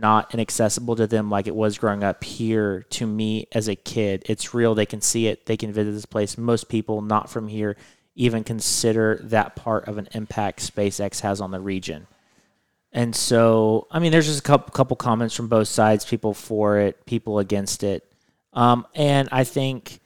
not 0.00 0.34
inaccessible 0.34 0.96
to 0.96 1.06
them 1.06 1.30
like 1.30 1.46
it 1.46 1.54
was 1.54 1.78
growing 1.78 2.02
up 2.02 2.24
here 2.24 2.84
to 2.90 3.06
me 3.06 3.46
as 3.52 3.68
a 3.68 3.76
kid. 3.76 4.22
It's 4.26 4.52
real. 4.54 4.74
They 4.74 4.86
can 4.86 5.00
see 5.00 5.28
it. 5.28 5.46
They 5.46 5.56
can 5.56 5.72
visit 5.72 5.92
this 5.92 6.06
place. 6.06 6.36
Most 6.36 6.68
people 6.68 7.00
not 7.00 7.30
from 7.30 7.48
here 7.48 7.76
even 8.16 8.44
consider 8.44 9.20
that 9.24 9.56
part 9.56 9.88
of 9.88 9.98
an 9.98 10.08
impact 10.12 10.60
SpaceX 10.60 11.20
has 11.20 11.40
on 11.40 11.50
the 11.50 11.60
region. 11.60 12.06
And 12.92 13.14
so, 13.14 13.88
I 13.90 13.98
mean, 13.98 14.12
there's 14.12 14.26
just 14.26 14.38
a 14.38 14.42
couple, 14.42 14.72
couple 14.72 14.96
comments 14.96 15.34
from 15.34 15.48
both 15.48 15.68
sides 15.68 16.04
people 16.04 16.32
for 16.32 16.78
it, 16.78 17.04
people 17.06 17.38
against 17.40 17.82
it. 17.82 18.04
Um, 18.52 18.86
and 18.94 19.28
I 19.32 19.42
think, 19.42 20.00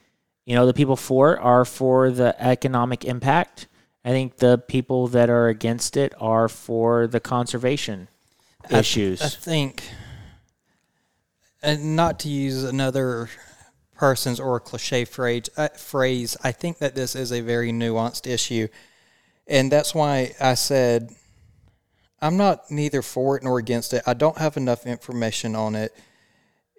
you 0.47 0.55
know, 0.55 0.67
the 0.67 0.73
people 0.73 0.97
for 0.97 1.35
it 1.35 1.41
are 1.41 1.67
for 1.67 2.11
the 2.11 2.41
economic 2.43 3.05
impact. 3.05 3.67
I 4.05 4.11
think 4.11 4.39
the 4.39 4.57
people 4.57 5.09
that 5.09 5.29
are 5.29 5.49
against 5.49 5.99
it 5.99 6.15
are 6.19 6.49
for 6.49 7.07
the 7.07 7.21
conservation 7.21 8.09
I- 8.71 8.79
issues. 8.79 9.23
I 9.23 9.29
think, 9.29 9.83
and 11.63 11.97
not 11.97 12.21
to 12.21 12.29
use 12.29 12.65
another 12.65 13.29
person's 13.95 14.39
or 14.39 14.61
cliche 14.61 15.05
phrase, 15.05 15.51
uh, 15.57 15.69
phrase, 15.69 16.37
I 16.43 16.53
think 16.53 16.79
that 16.79 16.95
this 16.95 17.17
is 17.17 17.33
a 17.33 17.41
very 17.41 17.73
nuanced 17.73 18.27
issue. 18.27 18.69
And 19.47 19.73
that's 19.73 19.95
why 19.95 20.35
I 20.41 20.55
said 20.55 21.15
I'm 22.21 22.37
not 22.37 22.71
neither 22.71 23.03
for 23.03 23.37
it 23.37 23.43
nor 23.43 23.59
against 23.59 23.93
it. 23.93 24.03
I 24.07 24.15
don't 24.15 24.39
have 24.39 24.57
enough 24.57 24.87
information 24.87 25.55
on 25.55 25.75
it. 25.75 25.95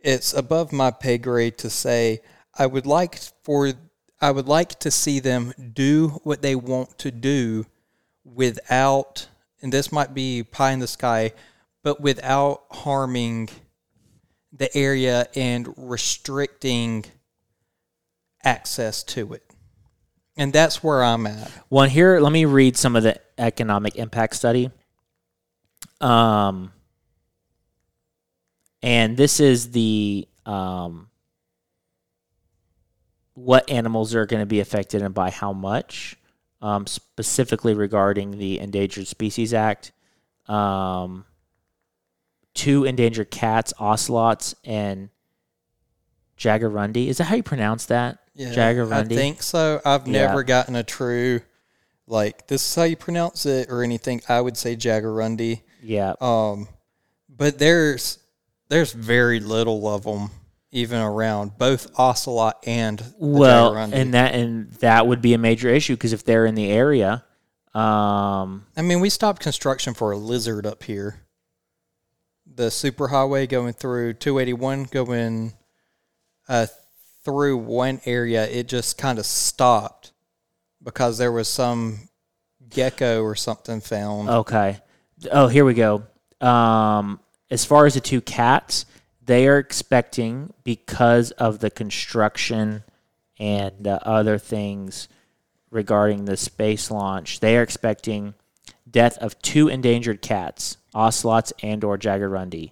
It's 0.04 0.34
above 0.34 0.72
my 0.72 0.92
pay 0.92 1.18
grade 1.18 1.58
to 1.60 1.70
say 1.70 2.22
I 2.58 2.66
would 2.66 2.86
like 2.86 3.20
for 3.44 3.74
I 4.22 4.32
would 4.32 4.48
like 4.48 4.80
to 4.80 4.92
see 4.92 5.20
them 5.20 5.54
do 5.74 6.20
what 6.24 6.42
they 6.42 6.56
want 6.56 6.98
to 7.00 7.12
do 7.12 7.66
without 8.26 9.28
and 9.62 9.72
this 9.74 9.92
might 9.92 10.14
be 10.14 10.44
pie 10.44 10.72
in 10.72 10.80
the 10.80 10.88
sky, 10.88 11.34
but 11.84 12.02
without 12.02 12.64
harming 12.72 13.50
the 14.52 14.76
area 14.76 15.28
and 15.36 15.74
restricting 15.78 17.06
access 18.44 19.04
to 19.04 19.34
it. 19.34 19.44
And 20.38 20.54
that's 20.54 20.84
where 20.84 21.04
I'm 21.04 21.28
at. 21.28 21.52
Well, 21.70 21.88
here, 21.88 22.20
let 22.20 22.32
me 22.32 22.46
read 22.46 22.78
some 22.78 22.96
of 22.96 23.04
the 23.04 23.20
economic 23.38 23.96
impact 23.98 24.36
study. 24.36 24.72
Um, 26.00 26.72
and 28.82 29.18
this 29.18 29.40
is 29.40 29.72
the 29.72 30.28
um, 30.46 31.10
what 33.34 33.70
animals 33.70 34.16
are 34.16 34.26
going 34.26 34.42
to 34.42 34.46
be 34.46 34.60
affected 34.60 35.02
and 35.02 35.14
by 35.14 35.30
how 35.30 35.54
much, 35.54 36.16
um, 36.62 36.88
specifically 36.88 37.74
regarding 37.74 38.38
the 38.38 38.60
Endangered 38.60 39.08
Species 39.08 39.54
Act. 39.54 39.92
Um, 40.48 41.26
two 42.60 42.84
endangered 42.84 43.32
cats, 43.32 43.74
ocelots, 43.80 44.54
and 44.66 45.10
jaguarundi. 46.38 47.08
Is 47.08 47.18
that 47.18 47.26
how 47.26 47.36
you 47.36 47.44
pronounce 47.44 47.86
that? 47.86 48.20
Yeah, 48.34 48.54
jaguarundi. 48.54 49.14
I 49.14 49.16
think 49.16 49.42
so. 49.44 49.82
I've 49.86 50.08
Yeah. 50.08 50.28
never 50.28 50.44
gotten 50.44 50.76
a 50.76 50.84
true 50.84 51.42
like 52.08 52.48
this 52.48 52.68
is 52.68 52.76
how 52.76 52.84
you 52.84 52.96
pronounce 52.98 53.46
it 53.46 53.70
or 53.70 53.84
anything. 53.84 54.22
I 54.28 54.42
would 54.42 54.58
say 54.58 54.76
Jagarundi. 54.76 55.62
Yeah. 55.84 56.14
Um, 56.20 56.68
but 57.30 57.60
there's 57.60 58.18
there's 58.70 58.92
very 58.94 59.40
little 59.40 59.88
of 59.88 60.04
them 60.04 60.32
even 60.72 61.00
around 61.02 61.58
both 61.58 61.88
ocelot 61.98 62.64
and 62.68 63.04
well, 63.18 63.74
Jagarundi. 63.74 63.94
and 63.94 64.14
that 64.14 64.34
and 64.36 64.72
that 64.76 65.08
would 65.08 65.22
be 65.22 65.34
a 65.34 65.38
major 65.38 65.70
issue 65.70 65.94
because 65.96 66.14
if 66.14 66.24
they're 66.26 66.46
in 66.46 66.56
the 66.56 66.70
area, 66.70 67.24
um, 67.74 68.66
I 68.76 68.82
mean, 68.82 69.00
we 69.00 69.10
stopped 69.10 69.42
construction 69.42 69.94
for 69.94 70.12
a 70.12 70.18
lizard 70.18 70.66
up 70.66 70.84
here. 70.84 71.22
The 72.60 72.66
superhighway 72.66 73.48
going 73.48 73.72
through 73.72 74.16
281 74.16 74.84
going 74.92 75.54
uh, 76.50 76.68
through 77.24 77.56
one 77.56 78.02
area, 78.04 78.50
it 78.50 78.68
just 78.68 78.98
kind 78.98 79.18
of 79.18 79.26
stopped 79.26 80.12
because 80.84 81.18
there 81.18 81.32
was 81.32 81.48
some 81.48 82.10
gecko 82.70 83.24
or 83.24 83.34
something 83.34 83.80
found. 83.80 84.28
Okay. 84.28 84.78
Oh, 85.32 85.48
here 85.48 85.64
we 85.64 85.74
go. 85.74 86.04
Um, 86.42 87.22
as 87.50 87.64
far 87.64 87.86
as 87.86 87.94
the 87.94 88.02
two 88.02 88.20
cats, 88.20 88.86
they 89.24 89.48
are 89.48 89.58
expecting 89.58 90.52
because 90.66 91.32
of 91.32 91.60
the 91.60 91.72
construction 91.72 92.84
and 93.40 93.88
uh, 93.88 94.00
other 94.02 94.38
things 94.38 95.08
regarding 95.72 96.26
the 96.26 96.36
space 96.36 96.92
launch, 96.92 97.40
they 97.40 97.56
are 97.56 97.64
expecting 97.64 98.34
death 98.92 99.18
of 99.20 99.42
two 99.42 99.70
endangered 99.70 100.22
cats, 100.22 100.76
ocelots 100.94 101.54
and 101.64 101.84
or 101.84 101.98
jaguarundi. 101.98 102.72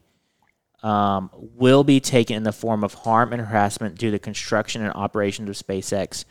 Um, 0.84 1.32
will 1.34 1.84
be 1.84 2.00
taken 2.00 2.36
in 2.36 2.44
the 2.44 2.52
form 2.52 2.84
of 2.84 2.94
harm 2.94 3.34
and 3.34 3.42
harassment 3.42 3.98
due 3.98 4.12
to 4.12 4.20
construction 4.20 4.84
and 4.84 4.94
operations 4.94 5.50
of 5.50 5.56
SpaceX, 5.68 6.24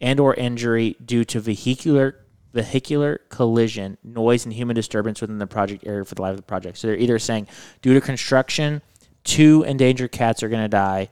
and 0.00 0.20
or 0.20 0.34
injury 0.34 0.96
due 1.04 1.24
to 1.24 1.40
vehicular 1.40 2.20
vehicular 2.52 3.20
collision, 3.30 3.98
noise, 4.04 4.44
and 4.44 4.52
human 4.54 4.76
disturbance 4.76 5.20
within 5.20 5.38
the 5.38 5.46
project 5.46 5.84
area 5.86 6.04
for 6.04 6.14
the 6.14 6.22
life 6.22 6.30
of 6.30 6.36
the 6.36 6.42
project. 6.42 6.78
So 6.78 6.86
they're 6.86 6.96
either 6.96 7.18
saying 7.18 7.48
due 7.82 7.94
to 7.94 8.00
construction, 8.00 8.80
two 9.24 9.64
endangered 9.64 10.12
cats 10.12 10.42
are 10.42 10.48
going 10.48 10.62
to 10.62 10.68
die, 10.68 11.08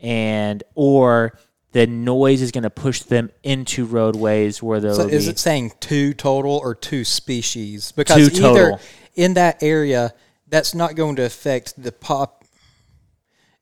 and 0.00 0.62
or 0.74 1.38
the 1.72 1.86
noise 1.86 2.40
is 2.40 2.50
going 2.52 2.62
to 2.62 2.70
push 2.70 3.02
them 3.02 3.30
into 3.42 3.84
roadways 3.84 4.62
where 4.62 4.80
they'll 4.80 4.94
So 4.94 5.08
is 5.08 5.26
be. 5.26 5.32
it 5.32 5.38
saying 5.38 5.72
two 5.80 6.14
total 6.14 6.52
or 6.62 6.74
two 6.74 7.04
species? 7.04 7.92
Because 7.92 8.30
Two 8.30 8.36
either 8.46 8.70
total. 8.70 8.80
In 9.16 9.34
that 9.34 9.62
area, 9.62 10.14
that's 10.46 10.74
not 10.74 10.94
going 10.94 11.16
to 11.16 11.24
affect 11.24 11.82
the 11.82 11.90
pop. 11.90 12.44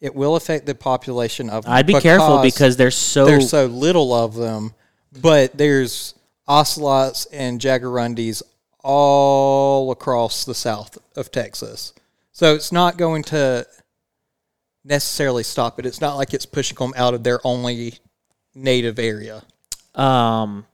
It 0.01 0.15
will 0.15 0.37
affect 0.37 0.67
the 0.67 0.75
population 0.75 1.49
of. 1.49 1.67
I'd 1.67 1.87
be 1.87 1.99
careful 1.99 2.43
because 2.43 2.77
there's 2.77 2.97
so 2.97 3.25
there's 3.25 3.49
so 3.49 3.67
little 3.67 4.13
of 4.13 4.35
them, 4.35 4.75
but 5.23 5.57
there's 5.57 6.15
ocelots 6.47 7.25
and 7.27 7.59
jaguarundis 7.59 8.43
all 8.83 9.91
across 9.91 10.45
the 10.45 10.55
south 10.55 10.99
of 11.17 11.33
Texas. 11.33 11.95
So 12.33 12.55
it's 12.55 12.71
not 12.73 12.99
going 12.99 13.23
to 13.25 13.67
necessarily 14.85 15.43
stop 15.43 15.79
it. 15.79 15.87
It's 15.87 16.03
not 16.03 16.17
like 16.17 16.35
it's 16.35 16.45
pushing 16.45 16.77
them 16.77 16.93
out 16.97 17.15
of 17.15 17.25
their 17.25 17.41
only 17.45 17.95
native 18.55 18.99
area. 18.99 19.43
um, 19.95 20.67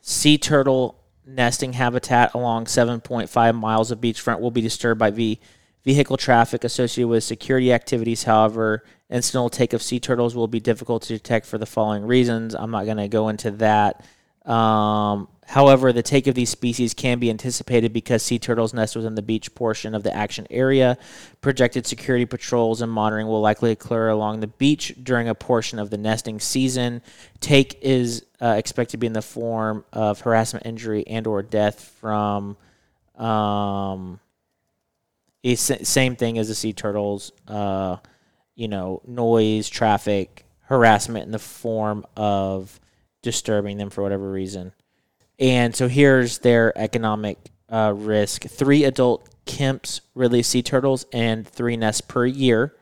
sea 0.00 0.38
turtle 0.38 0.98
nesting 1.26 1.74
habitat 1.74 2.34
along 2.34 2.66
7.5 2.66 3.54
miles 3.54 3.90
of 3.90 4.00
beachfront 4.00 4.40
will 4.40 4.50
be 4.50 4.60
disturbed 4.60 4.98
by 4.98 5.10
ve- 5.10 5.40
vehicle 5.84 6.16
traffic 6.16 6.64
associated 6.64 7.08
with 7.08 7.24
security 7.24 7.72
activities. 7.72 8.24
However, 8.24 8.84
incidental 9.10 9.50
take 9.50 9.72
of 9.72 9.82
sea 9.82 10.00
turtles 10.00 10.34
will 10.34 10.48
be 10.48 10.60
difficult 10.60 11.02
to 11.04 11.14
detect 11.14 11.46
for 11.46 11.58
the 11.58 11.66
following 11.66 12.04
reasons. 12.04 12.54
I'm 12.54 12.70
not 12.70 12.84
going 12.84 12.96
to 12.98 13.08
go 13.08 13.28
into 13.28 13.50
that. 13.52 14.04
Um, 14.44 15.28
however, 15.52 15.92
the 15.92 16.02
take 16.02 16.26
of 16.26 16.34
these 16.34 16.50
species 16.50 16.94
can 16.94 17.18
be 17.18 17.30
anticipated 17.30 17.92
because 17.92 18.22
sea 18.22 18.38
turtles 18.38 18.74
nest 18.74 18.96
within 18.96 19.14
the 19.14 19.22
beach 19.22 19.54
portion 19.54 19.94
of 19.94 20.02
the 20.02 20.14
action 20.14 20.46
area. 20.50 20.98
Projected 21.40 21.86
security 21.86 22.26
patrols 22.26 22.82
and 22.82 22.90
monitoring 22.90 23.26
will 23.26 23.40
likely 23.40 23.70
occur 23.70 24.08
along 24.08 24.40
the 24.40 24.46
beach 24.46 24.94
during 25.02 25.28
a 25.28 25.34
portion 25.34 25.78
of 25.78 25.90
the 25.90 25.98
nesting 25.98 26.40
season. 26.40 27.02
Take 27.40 27.78
is 27.82 28.24
uh, 28.40 28.54
expected 28.58 28.92
to 28.92 28.96
be 28.96 29.06
in 29.06 29.12
the 29.12 29.22
form 29.22 29.84
of 29.92 30.20
harassment, 30.20 30.66
injury, 30.66 31.06
and/or 31.06 31.42
death 31.42 31.80
from. 32.00 32.56
Um, 33.16 34.20
same 35.54 36.16
thing 36.16 36.38
as 36.38 36.48
the 36.48 36.54
sea 36.54 36.72
turtles. 36.72 37.32
Uh, 37.46 37.96
you 38.54 38.68
know, 38.68 39.02
noise, 39.06 39.68
traffic, 39.68 40.46
harassment 40.62 41.26
in 41.26 41.32
the 41.32 41.38
form 41.38 42.06
of 42.16 42.80
disturbing 43.22 43.76
them 43.76 43.90
for 43.90 44.02
whatever 44.02 44.30
reason. 44.30 44.72
And 45.42 45.74
so 45.74 45.88
here's 45.88 46.38
their 46.38 46.72
economic 46.78 47.36
uh, 47.68 47.92
risk: 47.94 48.44
three 48.44 48.84
adult 48.84 49.28
Kemp's 49.44 50.00
ridley 50.14 50.44
sea 50.44 50.62
turtles 50.62 51.04
and 51.12 51.46
three 51.46 51.76
nests 51.76 52.00
per 52.00 52.24
year. 52.24 52.76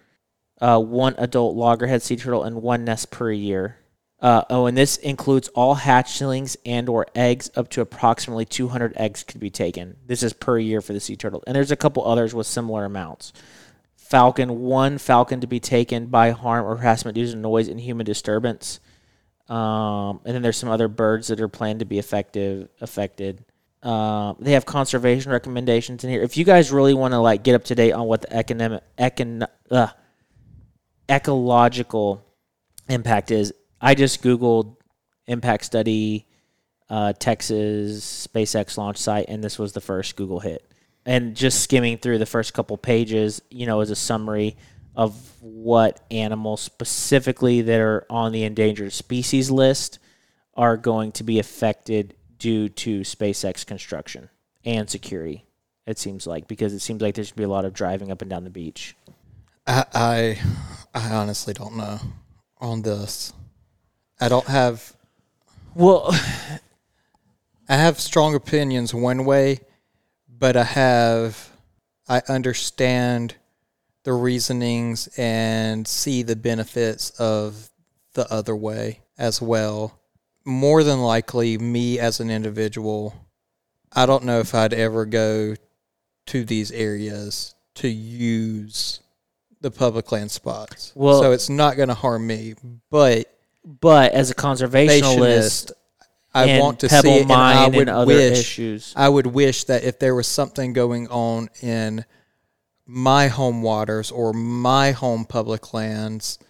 Uh, 0.61 0.79
one 0.79 1.15
adult 1.17 1.57
loggerhead 1.57 2.03
sea 2.03 2.17
turtle 2.17 2.45
and 2.45 2.63
one 2.63 2.85
nest 2.85 3.11
per 3.11 3.33
year. 3.33 3.79
Uh, 4.21 4.43
oh, 4.51 4.67
and 4.67 4.77
this 4.77 4.99
includes 4.99 5.49
all 5.49 5.75
hatchlings 5.75 6.55
and 6.67 6.91
or 6.91 7.07
eggs. 7.15 7.51
Up 7.57 7.71
to 7.71 7.81
approximately 7.81 8.45
200 8.45 8.93
eggs 8.97 9.25
could 9.25 9.41
be 9.41 9.49
taken. 9.49 9.97
This 10.07 10.23
is 10.23 10.35
per 10.35 10.59
year 10.59 10.83
for 10.83 10.93
the 10.93 11.01
sea 11.01 11.17
turtle, 11.17 11.43
and 11.47 11.57
there's 11.57 11.71
a 11.71 11.77
couple 11.77 12.07
others 12.07 12.35
with 12.35 12.47
similar 12.47 12.85
amounts. 12.85 13.33
Falcon, 13.97 14.61
one 14.61 14.99
falcon 14.99 15.41
to 15.41 15.47
be 15.47 15.61
taken 15.61 16.07
by 16.07 16.33
harm 16.33 16.67
or 16.67 16.77
harassment 16.77 17.15
due 17.15 17.31
to 17.31 17.37
noise 17.37 17.69
and 17.69 17.81
human 17.81 18.05
disturbance. 18.05 18.81
Um, 19.51 20.21
and 20.25 20.35
then 20.35 20.43
there's 20.43 20.57
some 20.57 20.69
other 20.69 20.87
birds 20.87 21.27
that 21.29 21.41
are 21.41 21.49
planned 21.49 21.81
to 21.81 21.85
be 21.85 21.99
effective 21.99 22.69
affected. 22.81 23.45
Um, 23.83 24.37
they 24.39 24.53
have 24.53 24.65
conservation 24.65 25.33
recommendations 25.33 26.05
in 26.05 26.11
here. 26.11 26.23
If 26.23 26.37
you 26.37 26.45
guys 26.45 26.71
really 26.71 26.95
want 26.95 27.13
to 27.13 27.19
like 27.19 27.43
get 27.43 27.57
up 27.57 27.65
to 27.65 27.75
date 27.75 27.93
on 27.93 28.07
what 28.07 28.23
the 28.23 28.33
economic 28.33 28.85
econ, 28.97 29.47
uh, 29.71 29.89
ecological 31.09 32.25
impact 32.89 33.33
is, 33.33 33.53
I 33.81 33.97
just 33.97 34.23
googled 34.23 34.77
impact 35.27 35.65
study 35.65 36.27
uh, 36.89 37.13
Texas 37.15 38.29
SpaceX 38.33 38.77
launch 38.77 38.99
site, 38.99 39.27
and 39.29 39.43
this 39.43 39.59
was 39.59 39.73
the 39.73 39.81
first 39.81 40.15
Google 40.15 40.41
hit. 40.41 40.65
And 41.07 41.35
just 41.35 41.63
skimming 41.63 41.99
through 41.99 42.19
the 42.19 42.27
first 42.27 42.55
couple 42.55 42.77
pages, 42.77 43.41
you 43.51 43.67
know, 43.67 43.81
as 43.81 43.91
a 43.91 43.97
summary 43.97 44.57
of 44.95 45.15
what 45.41 46.05
animals 46.11 46.61
specifically 46.61 47.63
that 47.63 47.81
are 47.81 48.07
on 48.11 48.33
the 48.33 48.43
endangered 48.45 48.93
species 48.93 49.51
list 49.51 49.99
are 50.55 50.77
going 50.77 51.13
to 51.13 51.25
be 51.25 51.39
affected 51.39 52.15
due 52.39 52.69
to 52.69 53.01
SpaceX 53.01 53.65
construction 53.65 54.29
and 54.65 54.91
security. 54.91 55.45
It 55.87 55.99
seems 55.99 56.27
like 56.27 56.49
because 56.49 56.73
it 56.73 56.81
seems 56.81 57.01
like 57.03 57.15
there's 57.15 57.33
gonna 57.33 57.39
be 57.39 57.45
a 57.45 57.49
lot 57.49 57.65
of 57.65 57.73
driving 57.73 58.11
up 58.11 58.21
and 58.21 58.31
down 58.31 58.45
the 58.45 58.51
beach. 58.51 58.97
I, 59.67 59.85
I 59.95 60.39
I 60.95 61.11
honestly 61.11 61.55
don't 61.55 61.77
know 61.77 61.99
on 62.59 62.83
this. 62.83 63.33
I 64.21 64.29
don't 64.29 64.47
have 64.47 64.95
Well, 65.75 66.11
I 67.69 67.77
have 67.77 68.01
strong 68.01 68.35
opinions 68.35 68.93
one 68.93 69.25
way, 69.25 69.61
but 70.29 70.57
I 70.57 70.65
have 70.65 71.51
I 72.09 72.23
understand 72.29 73.37
the 74.05 74.13
reasonings 74.13 75.09
and 75.19 75.87
see 75.87 76.23
the 76.23 76.37
benefits 76.37 77.11
of 77.21 77.71
the 78.15 78.31
other 78.33 78.57
way 78.57 79.01
as 79.19 79.41
well. 79.43 79.99
More 80.45 80.83
than 80.83 81.01
likely, 81.01 81.59
me 81.59 81.99
as 81.99 82.19
an 82.21 82.31
individual, 82.31 83.15
I 83.93 84.07
don't 84.07 84.25
know 84.25 84.41
if 84.41 84.55
I'd 84.55 84.73
ever 84.73 85.05
go 85.05 85.55
to 86.27 86.45
these 86.45 86.73
areas 86.73 87.55
to 87.75 87.89
use 87.89 89.01
the 89.61 89.71
public 89.71 90.11
land 90.13 90.31
spots. 90.31 90.93
Well- 90.95 91.21
so 91.23 91.33
it's 91.33 91.49
not 91.51 91.77
going 91.77 91.89
to 91.89 91.95
harm 91.95 92.27
me, 92.27 92.55
but 92.91 93.27
but 93.63 94.13
as 94.13 94.31
a 94.31 94.35
conservationist, 94.35 95.73
I 96.33 96.59
want 96.61 96.81
to 96.81 96.89
see 96.89 96.97
it, 96.97 97.23
and 97.23 97.33
I 97.33 97.69
Mine 97.69 97.75
and 97.75 97.91
other 97.91 98.07
wish 98.07 98.39
issues. 98.39 98.95
I 98.97 99.09
would 99.09 99.27
wish 99.27 99.65
that 99.65 99.85
if 99.85 99.99
there 99.99 100.15
was 100.15 100.27
something 100.27 100.73
going 100.73 101.09
on 101.09 101.51
in 101.61 102.05
my 102.93 103.29
home 103.29 103.63
waters 103.63 104.11
or 104.11 104.33
my 104.33 104.91
home 104.91 105.25
public 105.25 105.73
lands, 105.73 106.41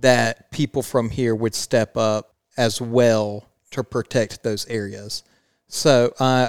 that 0.00 0.50
people 0.50 0.82
from 0.82 1.10
here 1.10 1.34
would 1.34 1.54
step 1.54 1.94
up 1.96 2.34
as 2.56 2.80
well 2.80 3.46
to 3.70 3.84
protect 3.84 4.42
those 4.42 4.66
areas. 4.68 5.22
So 5.66 6.14
uh, 6.18 6.48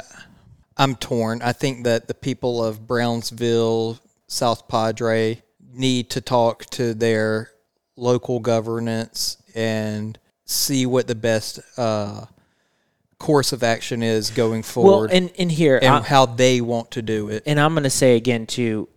I'm 0.77 0.95
torn. 0.95 1.41
I 1.41 1.51
think 1.51 1.83
that 1.83 2.07
the 2.07 2.13
people 2.13 2.63
of 2.63 2.87
Brownsville, 2.87 3.99
South 4.27 4.67
Padre 4.69 5.41
need 5.73 6.09
to 6.11 6.21
talk 6.21 6.65
to 6.67 6.93
their 6.93 7.51
local 7.97 8.39
governance 8.39 9.37
and 9.53 10.17
see 10.45 10.85
what 10.85 11.07
the 11.07 11.15
best 11.15 11.59
uh, 11.77 12.25
course 13.17 13.51
of 13.51 13.63
action 13.63 14.01
is 14.01 14.29
going 14.29 14.63
forward. 14.63 15.09
well, 15.11 15.17
and 15.17 15.29
in 15.31 15.49
here, 15.49 15.77
and 15.81 15.95
I- 15.95 16.01
how 16.01 16.25
they 16.25 16.61
want 16.61 16.91
to 16.91 17.01
do 17.01 17.27
it. 17.29 17.43
and 17.45 17.59
I'm 17.59 17.73
going 17.73 17.83
to 17.83 17.89
say 17.89 18.15
again 18.15 18.47
too, 18.47 18.87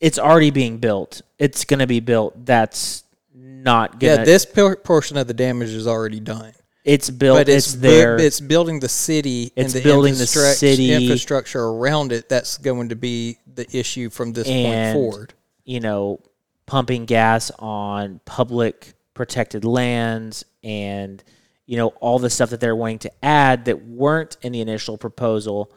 it's 0.00 0.18
already 0.18 0.50
being 0.50 0.78
built. 0.78 1.22
It's 1.38 1.64
going 1.64 1.80
to 1.80 1.86
be 1.86 2.00
built. 2.00 2.44
That's 2.46 3.04
not 3.34 3.98
going. 4.00 4.18
Yeah, 4.18 4.24
this 4.24 4.44
por- 4.46 4.76
portion 4.76 5.16
of 5.16 5.26
the 5.26 5.34
damage 5.34 5.70
is 5.70 5.86
already 5.86 6.20
done. 6.20 6.52
it's 6.84 7.10
built. 7.10 7.38
but 7.38 7.48
it's, 7.48 7.66
it's, 7.68 7.74
bu- 7.76 7.80
there. 7.88 8.16
It's 8.20 8.40
building 8.40 8.80
the 8.80 8.88
city 8.88 9.52
It's 9.56 9.74
and 9.74 9.82
the 9.82 9.88
building 9.88 10.14
the 10.14 10.26
city. 10.26 10.92
infrastructure 10.92 11.62
around 11.64 12.12
it. 12.12 12.28
That's 12.28 12.58
going 12.58 12.90
to 12.90 12.96
be 12.96 13.38
the 13.54 13.66
issue 13.76 14.10
from 14.10 14.32
this 14.32 14.46
And- 14.48 14.94
point 14.94 15.02
forward. 15.12 15.34
you 15.64 15.80
know, 15.80 16.20
pumping 16.66 17.04
gas 17.06 17.50
on 17.58 18.20
public 18.24 18.94
protected 19.14 19.64
lands 19.64 20.44
and, 20.62 21.22
you 21.64 21.76
know, 21.76 21.88
all 22.00 22.18
the 22.18 22.28
stuff 22.30 22.50
that 22.50 22.60
they're 22.60 22.76
wanting 22.76 22.98
to 23.00 23.12
add 23.24 23.64
that 23.64 23.82
weren't 23.86 24.36
in 24.42 24.52
the 24.52 24.60
initial 24.60 24.98
proposal 24.98 25.72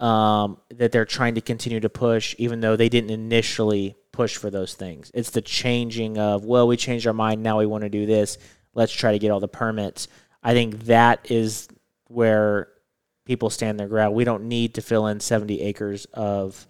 um, 0.00 0.58
that 0.70 0.92
they're 0.92 1.04
trying 1.04 1.34
to 1.34 1.40
continue 1.40 1.80
to 1.80 1.88
push, 1.88 2.34
even 2.38 2.60
though 2.60 2.76
they 2.76 2.88
didn't 2.88 3.10
initially 3.10 3.96
push 4.12 4.36
for 4.36 4.50
those 4.50 4.74
things. 4.74 5.10
It's 5.14 5.30
the 5.30 5.42
changing 5.42 6.18
of, 6.18 6.44
well, 6.44 6.66
we 6.66 6.76
changed 6.76 7.06
our 7.06 7.12
mind. 7.12 7.42
Now 7.42 7.58
we 7.58 7.66
want 7.66 7.82
to 7.82 7.88
do 7.88 8.06
this. 8.06 8.38
Let's 8.74 8.92
try 8.92 9.12
to 9.12 9.18
get 9.18 9.30
all 9.30 9.40
the 9.40 9.48
permits. 9.48 10.08
I 10.42 10.54
think 10.54 10.84
that 10.84 11.30
is 11.30 11.68
where 12.06 12.68
people 13.24 13.50
stand 13.50 13.78
their 13.78 13.88
ground. 13.88 14.14
We 14.14 14.24
don't 14.24 14.44
need 14.44 14.74
to 14.74 14.82
fill 14.82 15.06
in 15.08 15.20
70 15.20 15.60
acres 15.60 16.06
of, 16.14 16.66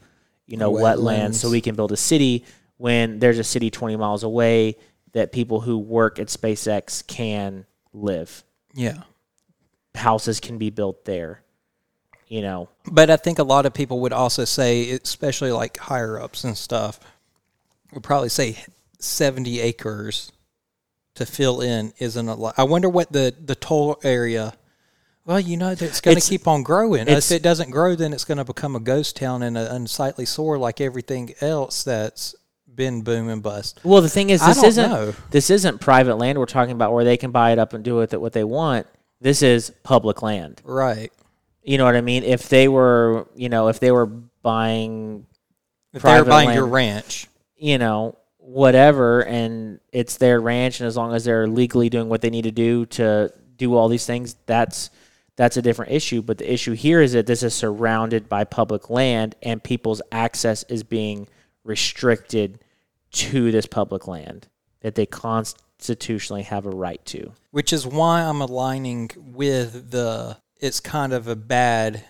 you 0.46 0.56
know, 0.56 0.72
wetlands 0.72 1.34
so 1.34 1.50
we 1.50 1.60
can 1.60 1.74
build 1.74 1.92
a 1.92 1.96
city 1.96 2.44
when 2.78 3.18
there's 3.18 3.38
a 3.38 3.44
city 3.44 3.70
20 3.70 3.96
miles 3.96 4.24
away 4.24 4.76
that 5.12 5.32
people 5.32 5.60
who 5.60 5.78
work 5.78 6.18
at 6.18 6.28
SpaceX 6.28 7.06
can 7.06 7.66
live. 7.92 8.44
Yeah. 8.74 9.02
Houses 9.94 10.40
can 10.40 10.58
be 10.58 10.70
built 10.70 11.04
there. 11.04 11.42
You 12.28 12.42
know, 12.42 12.68
But 12.84 13.08
I 13.08 13.16
think 13.16 13.38
a 13.38 13.42
lot 13.42 13.64
of 13.64 13.72
people 13.72 14.00
would 14.00 14.12
also 14.12 14.44
say, 14.44 14.90
especially 14.90 15.50
like 15.50 15.78
higher 15.78 16.20
ups 16.20 16.44
and 16.44 16.56
stuff, 16.56 17.00
would 17.92 18.02
probably 18.02 18.28
say 18.28 18.58
70 18.98 19.60
acres 19.60 20.30
to 21.14 21.24
fill 21.24 21.60
in 21.62 21.92
isn't 21.98 22.28
a 22.28 22.34
lot. 22.34 22.54
I 22.58 22.64
wonder 22.64 22.88
what 22.88 23.12
the, 23.12 23.34
the 23.42 23.54
total 23.54 23.98
area. 24.04 24.52
Well, 25.24 25.40
you 25.40 25.56
know, 25.56 25.70
it's 25.70 26.00
going 26.00 26.18
to 26.18 26.26
keep 26.26 26.46
on 26.46 26.62
growing. 26.62 27.08
If 27.08 27.30
it 27.32 27.42
doesn't 27.42 27.70
grow, 27.70 27.94
then 27.94 28.12
it's 28.12 28.24
going 28.24 28.38
to 28.38 28.44
become 28.44 28.76
a 28.76 28.80
ghost 28.80 29.16
town 29.16 29.42
and 29.42 29.56
an 29.56 29.66
unsightly 29.66 30.26
sore 30.26 30.58
like 30.58 30.80
everything 30.80 31.34
else 31.40 31.82
that's 31.82 32.34
been 32.74 33.02
boom 33.02 33.28
and 33.28 33.42
bust. 33.42 33.80
Well, 33.84 34.00
the 34.00 34.08
thing 34.08 34.30
is, 34.30 34.44
this 34.44 34.62
isn't 34.62 34.90
know. 34.90 35.14
this 35.30 35.50
isn't 35.50 35.80
private 35.80 36.16
land 36.16 36.38
we're 36.38 36.46
talking 36.46 36.72
about 36.72 36.92
where 36.92 37.04
they 37.04 37.16
can 37.16 37.30
buy 37.30 37.52
it 37.52 37.58
up 37.58 37.72
and 37.72 37.84
do 37.84 37.96
with 37.96 38.14
it 38.14 38.20
what 38.20 38.32
they 38.32 38.44
want. 38.44 38.86
This 39.20 39.42
is 39.42 39.70
public 39.82 40.22
land. 40.22 40.62
Right. 40.64 41.12
You 41.68 41.76
know 41.76 41.84
what 41.84 41.96
I 41.96 42.00
mean? 42.00 42.24
If 42.24 42.48
they 42.48 42.66
were, 42.66 43.28
you 43.36 43.50
know, 43.50 43.68
if 43.68 43.78
they 43.78 43.92
were 43.92 44.06
buying, 44.06 45.26
If 45.92 46.00
they're 46.00 46.24
Private 46.24 46.30
buying 46.30 46.54
your 46.54 46.66
ranch, 46.66 47.26
you 47.56 47.76
know, 47.76 48.16
whatever, 48.38 49.20
and 49.20 49.78
it's 49.92 50.16
their 50.16 50.40
ranch, 50.40 50.80
and 50.80 50.86
as 50.86 50.96
long 50.96 51.14
as 51.14 51.26
they're 51.26 51.46
legally 51.46 51.90
doing 51.90 52.08
what 52.08 52.22
they 52.22 52.30
need 52.30 52.44
to 52.44 52.50
do 52.50 52.86
to 52.86 53.30
do 53.56 53.74
all 53.74 53.88
these 53.88 54.06
things, 54.06 54.34
that's 54.46 54.88
that's 55.36 55.58
a 55.58 55.62
different 55.62 55.92
issue. 55.92 56.22
But 56.22 56.38
the 56.38 56.50
issue 56.50 56.72
here 56.72 57.02
is 57.02 57.12
that 57.12 57.26
this 57.26 57.42
is 57.42 57.52
surrounded 57.52 58.30
by 58.30 58.44
public 58.44 58.88
land, 58.88 59.34
and 59.42 59.62
people's 59.62 60.00
access 60.10 60.62
is 60.70 60.82
being 60.82 61.28
restricted 61.64 62.60
to 63.12 63.52
this 63.52 63.66
public 63.66 64.08
land 64.08 64.48
that 64.80 64.94
they 64.94 65.04
constitutionally 65.04 66.44
have 66.44 66.64
a 66.64 66.70
right 66.70 67.04
to. 67.04 67.32
which 67.50 67.74
is 67.74 67.86
why 67.86 68.22
I'm 68.22 68.40
aligning 68.40 69.10
with 69.18 69.90
the 69.90 70.38
it's 70.58 70.80
kind 70.80 71.12
of 71.12 71.28
a 71.28 71.36
bad 71.36 72.04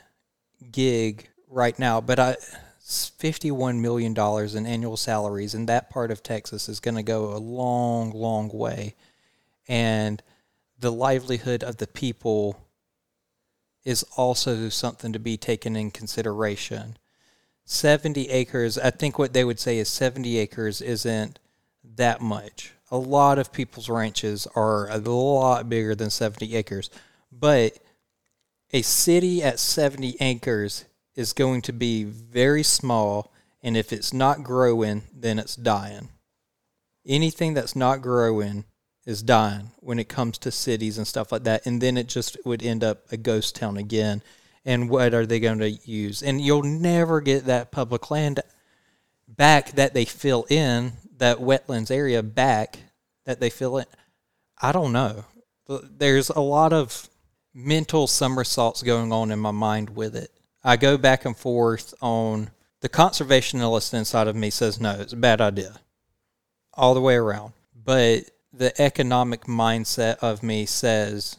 gig 0.71 1.29
right 1.49 1.79
now, 1.79 2.01
but 2.01 2.19
I 2.19 2.37
51 2.81 3.83
million 3.83 4.15
dollars 4.15 4.55
in 4.55 4.67
annual 4.67 4.97
salaries 4.97 5.55
in 5.55 5.67
that 5.67 5.91
part 5.91 6.11
of 6.11 6.23
Texas 6.23 6.71
is 6.71 6.81
going 6.81 6.95
to 6.95 7.03
go 7.03 7.35
a 7.35 7.37
long 7.37 8.11
long 8.13 8.49
way 8.49 8.95
and 9.69 10.23
the 10.79 10.91
livelihood 10.91 11.63
of 11.63 11.77
the 11.77 11.87
people 11.87 12.65
is 13.85 14.05
also 14.17 14.69
something 14.69 15.13
to 15.13 15.19
be 15.19 15.37
taken 15.37 15.77
in 15.77 15.91
consideration. 15.91 16.97
70 17.65 18.31
acres, 18.31 18.79
I 18.79 18.91
think 18.91 19.19
what 19.19 19.35
they 19.35 19.45
would 19.45 19.61
say 19.61 19.79
is 19.79 19.89
70 19.89 20.39
acres 20.39 20.81
isn't 20.81 21.39
that 21.97 22.21
much. 22.21 22.73
A 22.91 22.97
lot 22.97 23.39
of 23.39 23.53
people's 23.53 23.91
ranches 23.91 24.47
are 24.55 24.89
a 24.91 24.99
lot 24.99 25.69
bigger 25.69 25.95
than 25.95 26.11
70 26.11 26.57
acres. 26.57 26.91
But 27.31 27.79
a 28.73 28.83
city 28.83 29.43
at 29.43 29.59
70 29.59 30.17
acres 30.21 30.85
is 31.15 31.33
going 31.33 31.63
to 31.63 31.73
be 31.73 32.05
very 32.05 32.63
small. 32.63 33.33
And 33.63 33.77
if 33.77 33.93
it's 33.93 34.13
not 34.13 34.45
growing, 34.45 35.05
then 35.13 35.39
it's 35.39 35.57
dying. 35.57 36.11
Anything 37.07 37.55
that's 37.55 37.75
not 37.75 38.03
growing 38.03 38.65
is 39.07 39.23
dying 39.23 39.71
when 39.81 39.99
it 39.99 40.09
comes 40.09 40.39
to 40.39 40.51
cities 40.51 40.99
and 40.99 41.07
stuff 41.07 41.33
like 41.33 41.45
that. 41.45 41.65
And 41.65 41.81
then 41.81 41.97
it 41.97 42.09
just 42.09 42.37
would 42.45 42.63
end 42.63 42.85
up 42.85 43.11
a 43.11 43.17
ghost 43.17 43.57
town 43.57 43.77
again. 43.77 44.23
And 44.65 44.91
what 44.91 45.15
are 45.15 45.25
they 45.25 45.41
going 45.41 45.61
to 45.61 45.71
use? 45.71 46.23
And 46.23 46.41
you'll 46.41 46.63
never 46.63 47.21
get 47.21 47.47
that 47.47 47.73
public 47.73 48.11
land 48.11 48.41
back 49.27 49.73
that 49.73 49.95
they 49.95 50.05
fill 50.05 50.47
in 50.51 50.93
that 51.17 51.39
wetlands 51.39 51.91
area 51.91 52.23
back 52.23 52.79
that 53.25 53.41
they 53.41 53.51
fill 53.51 53.79
in. 53.79 53.87
I 54.61 54.73
don't 54.73 54.93
know. 54.93 55.25
There's 55.69 56.31
a 56.31 56.41
lot 56.41 56.73
of 56.73 57.08
mental 57.59 58.07
somersaults 58.07 58.83
going 58.83 59.13
on 59.13 59.31
in 59.33 59.39
my 59.39 59.51
mind 59.51 59.91
with 59.91 60.15
it. 60.15 60.31
I 60.63 60.77
go 60.77 60.97
back 60.97 61.25
and 61.25 61.37
forth 61.37 61.93
on 62.01 62.51
the 62.81 62.89
conservationalist 62.89 63.93
inside 63.95 64.29
of 64.29 64.37
me 64.37 64.51
says 64.51 64.81
no, 64.81 64.93
it's 65.01 65.13
a 65.13 65.17
bad 65.17 65.41
idea. 65.41 65.81
All 66.75 66.95
the 66.95 67.01
way 67.01 67.17
around. 67.17 67.55
But 67.75 68.25
the 68.53 68.81
economic 68.81 69.45
mindset 69.45 70.19
of 70.19 70.43
me 70.43 70.67
says 70.67 71.39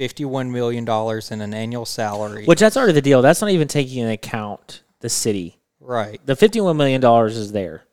$51 0.00 0.50
million 0.50 0.84
in 1.30 1.40
an 1.40 1.54
annual 1.54 1.86
salary. 1.86 2.44
Which 2.46 2.58
that's 2.60 2.76
already 2.76 2.94
the 2.94 3.02
deal. 3.02 3.22
That's 3.22 3.40
not 3.40 3.50
even 3.50 3.68
taking 3.68 3.98
into 3.98 4.12
account 4.12 4.82
the 5.00 5.08
city. 5.08 5.58
right. 5.78 6.20
The 6.26 6.36
fifty-one 6.36 6.76
million 6.76 7.00
dollars 7.00 7.36
is 7.36 7.52
there. 7.52 7.84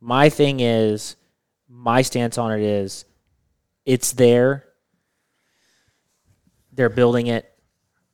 My 0.00 0.28
thing 0.30 0.60
is, 0.60 1.16
my 1.68 2.02
stance 2.02 2.38
on 2.38 2.52
it 2.52 2.60
is, 2.62 3.04
it's 3.84 4.12
there. 4.12 4.64
They're 6.78 6.88
building 6.88 7.26
it. 7.26 7.52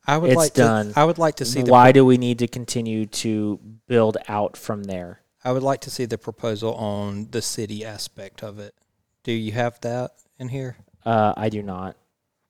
I 0.07 0.17
would 0.17 0.31
It's 0.31 0.37
like 0.37 0.55
done. 0.55 0.91
to 0.93 0.99
I 0.99 1.03
would 1.03 1.19
like 1.19 1.35
to 1.35 1.45
see 1.45 1.61
the 1.61 1.71
Why 1.71 1.91
do 1.91 2.03
we 2.03 2.17
need 2.17 2.39
to 2.39 2.47
continue 2.47 3.05
to 3.05 3.59
build 3.85 4.17
out 4.27 4.57
from 4.57 4.85
there? 4.85 5.21
I 5.43 5.51
would 5.51 5.61
like 5.61 5.81
to 5.81 5.91
see 5.91 6.05
the 6.05 6.17
proposal 6.17 6.73
on 6.73 7.27
the 7.29 7.43
city 7.43 7.85
aspect 7.85 8.41
of 8.41 8.57
it. 8.57 8.73
Do 9.21 9.31
you 9.31 9.51
have 9.51 9.79
that 9.81 10.13
in 10.39 10.49
here? 10.49 10.77
Uh, 11.05 11.35
I 11.37 11.49
do 11.49 11.61
not. 11.61 11.95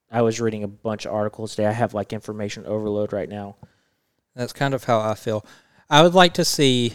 I 0.09 0.21
was 0.21 0.39
reading 0.39 0.63
a 0.63 0.69
bunch 0.69 1.05
of 1.05 1.13
articles 1.13 1.51
today. 1.51 1.67
I 1.67 1.73
have 1.73 1.93
like 1.93 2.13
information 2.13 2.65
overload 2.65 3.11
right 3.11 3.27
now. 3.27 3.57
That's 4.37 4.53
kind 4.53 4.73
of 4.73 4.85
how 4.85 5.01
I 5.01 5.15
feel. 5.15 5.45
I 5.89 6.01
would 6.01 6.13
like 6.13 6.35
to 6.35 6.45
see 6.45 6.93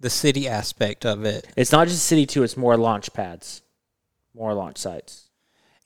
the 0.00 0.10
city 0.10 0.48
aspect 0.48 1.06
of 1.06 1.24
it. 1.24 1.46
It's 1.56 1.70
not 1.70 1.86
just 1.86 2.04
city 2.04 2.26
too. 2.26 2.42
It's 2.42 2.56
more 2.56 2.76
launch 2.76 3.12
pads, 3.12 3.62
more 4.34 4.54
launch 4.54 4.78
sites. 4.78 5.27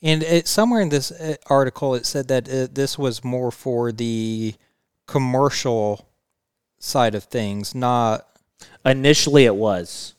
And 0.03 0.23
it, 0.25 0.49
somewhere 0.49 0.81
in 0.81 0.89
this 0.89 1.13
uh, 1.13 1.37
article, 1.47 1.95
it 1.95 2.07
said 2.07 2.29
that 2.29 2.49
uh, 2.49 2.67
this 2.71 2.99
was 2.99 3.23
more 3.23 3.53
for 3.53 3.93
the 3.93 4.55
commercial 5.07 6.09
side 6.79 7.15
of 7.15 7.25
things, 7.25 7.75
not. 7.75 8.27
Initially, 8.85 9.45
it 9.45 9.55
was. 9.55 10.15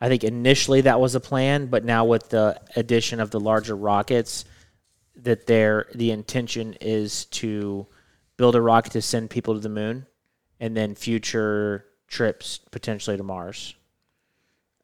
I 0.00 0.08
think 0.08 0.24
initially 0.24 0.82
that 0.82 1.00
was 1.00 1.14
a 1.14 1.20
plan, 1.20 1.66
but 1.66 1.84
now 1.84 2.04
with 2.04 2.28
the 2.28 2.60
addition 2.76 3.20
of 3.20 3.30
the 3.30 3.40
larger 3.40 3.76
rockets, 3.76 4.44
that 5.16 5.46
their 5.46 5.86
the 5.94 6.10
intention 6.10 6.74
is 6.80 7.26
to 7.26 7.86
build 8.36 8.56
a 8.56 8.60
rocket 8.60 8.92
to 8.92 9.02
send 9.02 9.30
people 9.30 9.54
to 9.54 9.60
the 9.60 9.68
moon, 9.68 10.06
and 10.58 10.76
then 10.76 10.94
future 10.94 11.86
trips 12.08 12.58
potentially 12.70 13.16
to 13.16 13.22
Mars. 13.22 13.74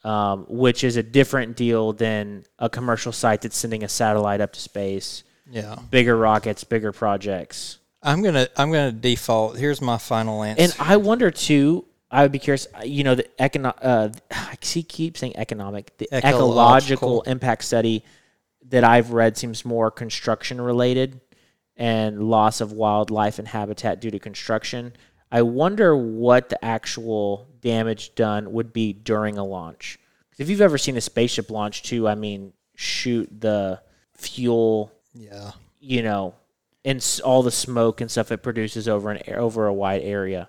Um, 0.02 0.46
which 0.48 0.82
is 0.82 0.96
a 0.96 1.02
different 1.02 1.56
deal 1.56 1.92
than 1.92 2.44
a 2.58 2.70
commercial 2.70 3.12
site 3.12 3.42
that's 3.42 3.56
sending 3.56 3.84
a 3.84 3.88
satellite 3.88 4.40
up 4.40 4.54
to 4.54 4.60
space. 4.60 5.24
Yeah, 5.50 5.76
Bigger 5.90 6.16
rockets, 6.16 6.64
bigger 6.64 6.90
projects. 6.90 7.78
I'm 8.02 8.22
gonna 8.22 8.48
I'm 8.56 8.70
gonna 8.72 8.92
default. 8.92 9.58
Here's 9.58 9.82
my 9.82 9.98
final 9.98 10.42
answer. 10.42 10.62
And 10.62 10.74
I 10.78 10.96
wonder 10.96 11.30
too. 11.30 11.84
I 12.10 12.22
would 12.22 12.32
be 12.32 12.38
curious. 12.38 12.66
You 12.82 13.04
know, 13.04 13.14
the 13.14 13.26
econo- 13.38 13.76
uh, 13.82 14.08
I 14.30 14.56
see 14.62 14.82
keep 14.82 15.18
saying 15.18 15.36
economic. 15.36 15.96
The 15.98 16.08
ecological. 16.12 16.48
Ecological. 16.48 17.22
impact 17.22 17.64
study 17.64 18.02
that 18.70 18.84
I've 18.84 19.10
read 19.10 19.36
seems 19.36 19.64
more 19.64 19.90
construction 19.90 20.60
related 20.60 21.20
and 21.76 22.22
loss 22.22 22.60
of 22.60 22.72
wildlife 22.72 23.38
and 23.38 23.48
habitat 23.48 24.00
due 24.00 24.10
to 24.10 24.18
construction. 24.18 24.92
I 25.32 25.42
wonder 25.42 25.96
what 25.96 26.48
the 26.48 26.62
actual 26.64 27.48
damage 27.60 28.14
done 28.14 28.52
would 28.52 28.72
be 28.72 28.92
during 28.92 29.38
a 29.38 29.44
launch. 29.44 29.98
if 30.38 30.48
you've 30.48 30.60
ever 30.60 30.78
seen 30.78 30.96
a 30.96 31.00
spaceship 31.00 31.50
launch, 31.50 31.82
too, 31.82 32.08
I 32.08 32.14
mean, 32.14 32.52
shoot 32.74 33.28
the 33.40 33.80
fuel 34.14 34.90
yeah, 35.14 35.52
you 35.80 36.02
know, 36.02 36.34
and 36.84 37.20
all 37.24 37.42
the 37.42 37.50
smoke 37.50 38.00
and 38.00 38.10
stuff 38.10 38.30
it 38.32 38.38
produces 38.38 38.88
over 38.88 39.10
an 39.10 39.34
over 39.34 39.66
a 39.66 39.72
wide 39.72 40.02
area. 40.02 40.48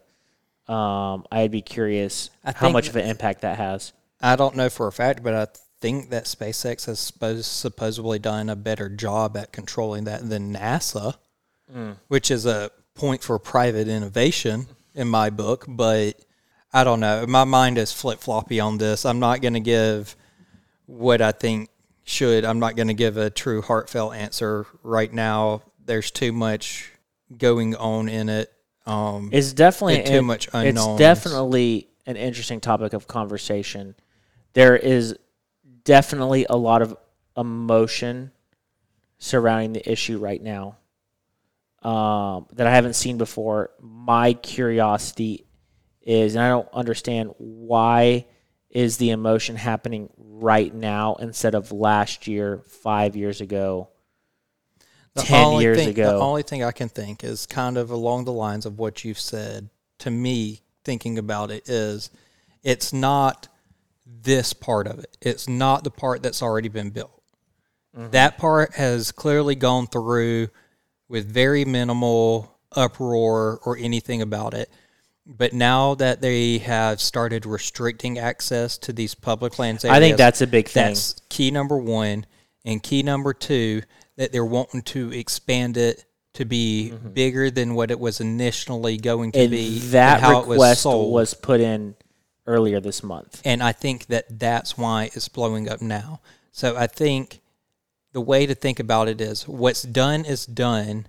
Um, 0.68 1.26
I'd 1.32 1.52
be 1.52 1.62
curious 1.62 2.30
how 2.56 2.70
much 2.70 2.88
of 2.88 2.96
an 2.96 3.06
impact 3.06 3.42
that 3.42 3.58
has. 3.58 3.92
I 4.22 4.36
don't 4.36 4.56
know 4.56 4.70
for 4.70 4.88
a 4.88 4.92
fact, 4.92 5.24
but 5.24 5.34
I 5.34 5.48
think 5.82 6.12
that 6.12 6.26
SpaceX 6.26 6.86
has 6.86 7.00
suppos- 7.00 7.44
supposedly 7.44 8.20
done 8.20 8.50
a 8.50 8.56
better 8.56 8.88
job 8.88 9.36
at 9.36 9.52
controlling 9.52 10.04
that 10.06 10.30
than 10.30 10.54
NASA, 10.54 11.16
which 12.08 12.30
is 12.30 12.46
a 12.46 12.70
point 12.94 13.24
for 13.24 13.38
private 13.40 13.88
innovation 13.88 14.68
in 14.94 15.08
my 15.08 15.30
book. 15.32 15.66
But 15.68 16.20
I 16.74 16.84
don't 16.84 17.00
know. 17.00 17.26
My 17.28 17.44
mind 17.44 17.78
is 17.78 17.92
flip 17.92 18.20
floppy 18.20 18.60
on 18.60 18.78
this. 18.78 19.06
I'm 19.06 19.20
not 19.20 19.42
going 19.42 19.54
to 19.56 19.60
give 19.60 20.16
what 20.86 21.22
I 21.22 21.32
think 21.32 21.70
should. 22.04 22.46
I'm 22.46 22.60
not 22.60 22.76
going 22.76 22.88
to 22.88 22.94
give 22.94 23.18
a 23.18 23.30
true 23.30 23.62
heartfelt 23.62 24.16
answer 24.16 24.66
right 24.84 25.12
now. 25.12 25.64
There's 25.86 26.12
too 26.12 26.32
much 26.32 26.92
going 27.38 27.76
on 27.76 28.08
in 28.10 28.30
it. 28.30 28.52
Um, 28.86 29.30
It's 29.32 29.54
definitely 29.54 30.04
too 30.04 30.20
an- 30.20 30.26
much 30.26 30.50
It's 30.54 30.96
definitely 30.98 31.90
an 32.06 32.16
interesting 32.16 32.60
topic 32.60 32.94
of 32.94 33.08
conversation. 33.08 33.96
There 34.54 34.76
is 34.76 35.16
definitely 35.84 36.46
a 36.50 36.58
lot 36.58 36.82
of 36.82 36.98
emotion 37.38 38.32
surrounding 39.18 39.74
the 39.74 39.92
issue 39.92 40.18
right 40.18 40.42
now 40.42 40.78
um, 41.84 42.48
that 42.54 42.68
I 42.68 42.72
haven't 42.72 42.96
seen 42.96 43.18
before. 43.18 43.72
My 43.80 44.34
curiosity 44.34 45.46
is, 46.02 46.36
and 46.36 46.44
I 46.44 46.50
don't 46.50 46.70
understand 46.74 47.34
why 47.38 48.26
is 48.70 48.98
the 48.98 49.12
emotion 49.12 49.56
happening 49.56 50.10
right 50.18 50.74
now 50.74 51.16
instead 51.16 51.56
of 51.56 51.72
last 51.72 52.28
year, 52.28 52.62
five 52.66 53.16
years 53.16 53.42
ago, 53.42 53.90
The 55.14 55.22
ten 55.24 55.62
years 55.62 55.78
thing, 55.78 55.90
ago. 55.90 56.18
The 56.18 56.24
only 56.24 56.44
thing 56.44 56.64
I 56.64 56.72
can 56.72 56.90
think 56.90 57.24
is 57.24 57.46
kind 57.46 57.78
of 57.78 57.90
along 57.92 58.26
the 58.26 58.32
lines 58.32 58.66
of 58.66 58.80
what 58.80 59.04
you've 59.04 59.20
said. 59.20 59.70
To 60.00 60.12
me, 60.12 60.62
thinking 60.84 61.18
about 61.18 61.52
it 61.52 61.68
is, 61.70 62.10
it's 62.64 62.94
not 62.94 63.48
this 64.06 64.54
part 64.54 64.88
of 64.88 65.00
it. 65.00 65.18
It's 65.22 65.48
not 65.48 65.84
the 65.84 65.92
part 65.92 66.24
that's 66.24 66.42
already 66.42 66.70
been 66.70 66.90
built. 66.90 67.22
Mm-hmm. 67.96 68.12
That 68.12 68.38
part 68.38 68.76
has 68.76 69.12
clearly 69.12 69.56
gone 69.56 69.88
through 69.88 70.48
with 71.10 71.32
very 71.32 71.66
minimal 71.66 72.58
uproar 72.76 73.60
or 73.66 73.78
anything 73.78 74.22
about 74.22 74.54
it. 74.54 74.70
But 75.38 75.54
now 75.54 75.96
that 75.96 76.22
they 76.22 76.58
have 76.60 77.00
started 77.00 77.46
restricting 77.46 78.20
access 78.20 78.78
to 78.80 78.94
these 78.94 79.16
public 79.16 79.58
lands, 79.60 79.86
areas, 79.86 79.98
I 79.98 80.00
think 80.00 80.18
that's 80.18 80.42
a 80.42 80.48
big 80.48 80.68
thing. 80.68 80.88
that's 80.88 81.16
key 81.30 81.52
number 81.52 81.78
one. 81.78 82.26
And 82.66 82.84
key 82.84 83.02
number 83.02 83.34
two, 83.34 83.82
that 84.18 84.32
they're 84.32 84.46
wanting 84.46 84.82
to 84.84 85.12
expand 85.14 85.78
it 85.78 86.06
to 86.34 86.46
be 86.46 86.92
bigger 86.92 87.50
than 87.50 87.76
what 87.76 87.92
it 87.92 88.00
was 88.00 88.22
initially 88.22 88.98
going 88.98 89.32
to 89.32 89.40
Mm-hmm. 89.40 89.44
and 89.44 89.52
be. 89.52 89.80
that 89.90 90.18
and 90.18 90.26
how 90.26 90.40
it 90.42 90.48
request 90.48 90.86
was, 90.86 91.12
was, 91.12 91.34
put 91.34 91.60
in 91.60 91.96
earlier 92.48 92.80
this 92.80 93.04
month. 93.04 93.42
And 93.46 93.64
I 93.64 93.72
think 93.72 94.08
that 94.08 94.40
that's 94.40 94.78
why 94.78 95.10
it's 95.14 95.28
blowing 95.28 95.70
up 95.70 95.82
now. 95.82 96.22
So 96.52 96.76
I 96.78 96.88
think 96.88 97.42
the 98.14 98.22
way 98.22 98.46
to 98.46 98.54
think 98.56 98.80
about 98.80 99.08
it 99.08 99.22
is 99.22 99.48
what's 99.48 99.84
done 99.84 100.26
is 100.26 100.46
done 100.46 101.08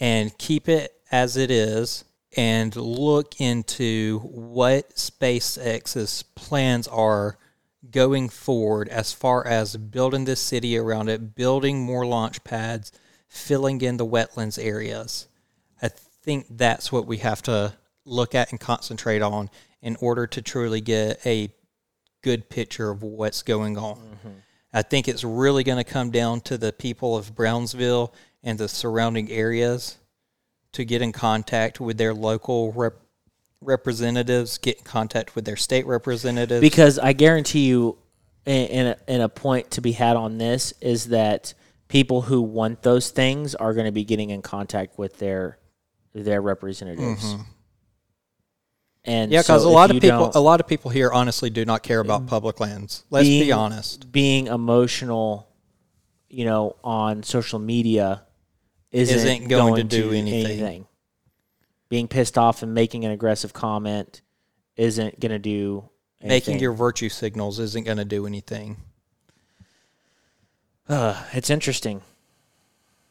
and 0.00 0.36
keep 0.38 0.68
it 0.68 0.94
as 1.10 1.36
it 1.36 1.50
is 1.50 2.04
and 2.36 2.74
look 2.74 3.40
into 3.40 4.18
what 4.20 4.90
SpaceX's 4.96 6.22
plans 6.34 6.88
are 6.88 7.38
going 7.90 8.28
forward 8.28 8.88
as 8.88 9.12
far 9.12 9.46
as 9.46 9.76
building 9.76 10.24
this 10.24 10.40
city 10.40 10.76
around 10.76 11.08
it, 11.08 11.34
building 11.34 11.80
more 11.80 12.06
launch 12.06 12.42
pads, 12.44 12.92
filling 13.28 13.80
in 13.80 13.96
the 13.96 14.06
wetlands 14.06 14.62
areas. 14.62 15.28
I 15.82 15.88
think 15.88 16.46
that's 16.50 16.90
what 16.90 17.06
we 17.06 17.18
have 17.18 17.42
to 17.42 17.74
look 18.04 18.34
at 18.34 18.50
and 18.50 18.60
concentrate 18.60 19.22
on 19.22 19.50
in 19.82 19.96
order 20.00 20.26
to 20.26 20.42
truly 20.42 20.80
get 20.80 21.24
a 21.26 21.52
good 22.22 22.48
picture 22.48 22.90
of 22.90 23.02
what's 23.02 23.42
going 23.42 23.76
on. 23.76 23.96
Mm-hmm. 23.96 24.28
I 24.72 24.82
think 24.82 25.06
it's 25.06 25.22
really 25.22 25.62
going 25.62 25.82
to 25.82 25.90
come 25.90 26.10
down 26.10 26.40
to 26.42 26.58
the 26.58 26.72
people 26.72 27.16
of 27.16 27.34
Brownsville 27.34 28.12
and 28.42 28.58
the 28.58 28.68
surrounding 28.68 29.30
areas 29.30 29.98
to 30.74 30.84
get 30.84 31.02
in 31.02 31.12
contact 31.12 31.80
with 31.80 31.98
their 31.98 32.14
local 32.14 32.72
rep- 32.72 33.00
representatives, 33.60 34.58
get 34.58 34.78
in 34.78 34.84
contact 34.84 35.34
with 35.34 35.44
their 35.44 35.56
state 35.56 35.86
representatives. 35.86 36.60
Because 36.60 36.98
I 36.98 37.12
guarantee 37.12 37.66
you, 37.66 37.98
in, 38.46 38.66
in, 38.66 38.86
a, 38.88 38.96
in 39.08 39.20
a 39.22 39.28
point 39.28 39.70
to 39.72 39.80
be 39.80 39.92
had 39.92 40.16
on 40.16 40.38
this 40.38 40.74
is 40.80 41.06
that 41.08 41.54
people 41.88 42.22
who 42.22 42.42
want 42.42 42.82
those 42.82 43.10
things 43.10 43.54
are 43.54 43.72
going 43.72 43.86
to 43.86 43.92
be 43.92 44.04
getting 44.04 44.30
in 44.30 44.42
contact 44.42 44.98
with 44.98 45.18
their 45.18 45.58
their 46.12 46.40
representatives. 46.40 47.24
And 49.04 49.30
Mm-hmm. 49.30 49.32
yeah, 49.32 49.40
because 49.40 49.62
so 49.62 49.68
a 49.68 49.70
lot 49.70 49.90
of 49.90 50.00
people, 50.00 50.30
a 50.34 50.40
lot 50.40 50.60
of 50.60 50.66
people 50.66 50.90
here 50.90 51.10
honestly 51.12 51.50
do 51.50 51.64
not 51.64 51.82
care 51.82 52.00
about 52.00 52.26
public 52.26 52.60
lands. 52.60 53.04
Let's 53.10 53.28
be 53.28 53.52
honest. 53.52 54.10
being 54.12 54.46
emotional, 54.46 55.48
you 56.28 56.44
know, 56.44 56.76
on 56.84 57.22
social 57.22 57.58
media 57.58 58.23
isn't, 58.94 59.16
Isn't 59.18 59.48
going 59.48 59.76
to 59.76 59.84
do 59.84 60.12
anything. 60.12 60.46
anything. 60.46 60.86
Being 61.88 62.08
pissed 62.08 62.38
off 62.38 62.62
and 62.62 62.74
making 62.74 63.04
an 63.04 63.10
aggressive 63.10 63.52
comment 63.52 64.22
isn't 64.76 65.20
going 65.20 65.32
to 65.32 65.38
do 65.38 65.88
anything. 66.20 66.28
Making 66.28 66.58
your 66.60 66.72
virtue 66.72 67.08
signals 67.08 67.58
isn't 67.60 67.84
going 67.84 67.98
to 67.98 68.04
do 68.04 68.26
anything. 68.26 68.76
Uh, 70.88 71.22
it's 71.32 71.50
interesting. 71.50 72.02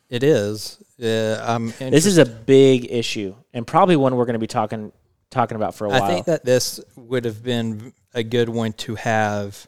It 0.09 0.23
is. 0.23 0.77
Uh, 1.01 1.43
I'm 1.45 1.73
This 1.79 2.05
is 2.05 2.17
a 2.17 2.25
big 2.25 2.91
issue 2.91 3.35
and 3.53 3.65
probably 3.65 3.95
one 3.95 4.15
we're 4.15 4.25
going 4.25 4.33
to 4.33 4.39
be 4.39 4.47
talking 4.47 4.91
talking 5.31 5.55
about 5.55 5.73
for 5.73 5.85
a 5.85 5.89
while. 5.89 6.03
I 6.03 6.07
think 6.07 6.27
that 6.27 6.45
this 6.45 6.79
would 6.95 7.25
have 7.25 7.41
been 7.43 7.93
a 8.13 8.21
good 8.23 8.47
one 8.47 8.73
to 8.73 8.93
have 8.95 9.67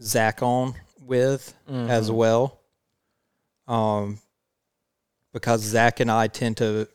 Zach 0.00 0.42
on 0.42 0.74
with 1.00 1.52
as 1.68 2.08
Mm-hmm. 2.08 2.16
well. 2.16 2.60
Um, 3.66 4.20
because 5.36 5.60
Zach 5.60 6.00
and 6.00 6.10
I 6.10 6.28
tend 6.28 6.56
to 6.56 6.88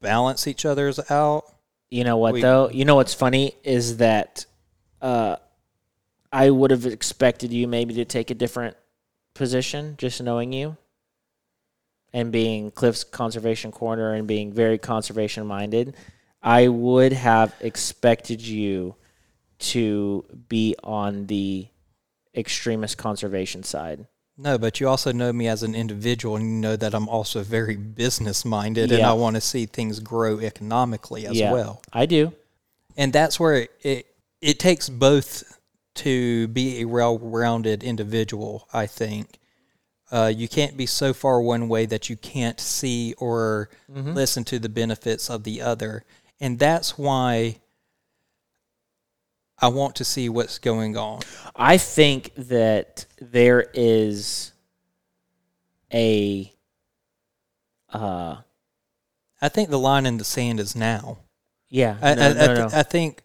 balance 0.00 0.46
each 0.46 0.64
other's 0.64 1.00
out. 1.10 1.42
You 1.90 2.04
know 2.04 2.16
what 2.16 2.34
We- 2.34 2.40
though? 2.40 2.70
You 2.70 2.84
know 2.84 2.94
what's 2.94 3.12
funny 3.12 3.54
is 3.64 3.96
that 3.96 4.46
uh, 5.02 5.34
I 6.32 6.50
would 6.50 6.70
have 6.70 6.86
expected 6.86 7.52
you 7.52 7.66
maybe 7.66 7.94
to 7.94 8.04
take 8.04 8.30
a 8.30 8.34
different 8.34 8.76
position, 9.34 9.96
just 9.98 10.22
knowing 10.22 10.52
you, 10.52 10.76
and 12.12 12.30
being 12.30 12.70
Cliff's 12.70 13.02
conservation 13.02 13.72
corner 13.72 14.14
and 14.14 14.28
being 14.28 14.52
very 14.52 14.78
conservation 14.78 15.44
minded. 15.44 15.96
I 16.40 16.68
would 16.68 17.14
have 17.14 17.52
expected 17.60 18.40
you 18.42 18.94
to 19.58 20.24
be 20.48 20.76
on 20.84 21.26
the 21.26 21.66
extremist 22.32 22.96
conservation 22.96 23.64
side. 23.64 24.06
No, 24.38 24.58
but 24.58 24.80
you 24.80 24.88
also 24.88 25.12
know 25.12 25.32
me 25.32 25.48
as 25.48 25.62
an 25.62 25.74
individual, 25.74 26.36
and 26.36 26.44
you 26.44 26.56
know 26.60 26.76
that 26.76 26.94
I'm 26.94 27.08
also 27.08 27.42
very 27.42 27.76
business 27.76 28.44
minded, 28.44 28.92
and 28.92 29.02
I 29.02 29.14
want 29.14 29.36
to 29.36 29.40
see 29.40 29.64
things 29.64 29.98
grow 29.98 30.40
economically 30.40 31.26
as 31.26 31.38
yeah, 31.38 31.52
well. 31.52 31.80
I 31.92 32.04
do. 32.06 32.32
and 32.96 33.12
that's 33.12 33.40
where 33.40 33.54
it, 33.54 33.70
it 33.82 34.06
it 34.40 34.58
takes 34.58 34.88
both 34.88 35.58
to 35.94 36.48
be 36.48 36.82
a 36.82 36.84
well-rounded 36.84 37.82
individual. 37.82 38.68
I 38.72 38.86
think 38.86 39.38
uh, 40.12 40.30
you 40.34 40.48
can't 40.48 40.76
be 40.76 40.84
so 40.84 41.14
far 41.14 41.40
one 41.40 41.68
way 41.68 41.86
that 41.86 42.10
you 42.10 42.16
can't 42.16 42.60
see 42.60 43.14
or 43.16 43.70
listen 43.88 44.44
to 44.44 44.58
the 44.58 44.68
benefits 44.68 45.30
of 45.30 45.44
the 45.44 45.62
other, 45.62 46.04
and 46.40 46.58
that's 46.58 46.98
why 46.98 47.56
I 49.58 49.68
want 49.68 49.96
to 49.96 50.04
see 50.04 50.28
what's 50.28 50.58
going 50.58 50.96
on. 50.96 51.20
I 51.54 51.78
think 51.78 52.32
that 52.36 53.06
there 53.20 53.66
is 53.72 54.52
a 55.92 56.52
uh 57.92 58.36
I 59.40 59.48
think 59.48 59.70
the 59.70 59.78
line 59.78 60.06
in 60.06 60.18
the 60.18 60.24
sand 60.24 60.60
is 60.60 60.74
now. 60.74 61.18
yeah 61.68 61.96
I, 62.02 62.14
no, 62.14 62.22
I, 62.22 62.32
no, 62.32 62.40
I, 62.40 62.54
no. 62.54 62.68
I 62.72 62.82
think, 62.82 63.22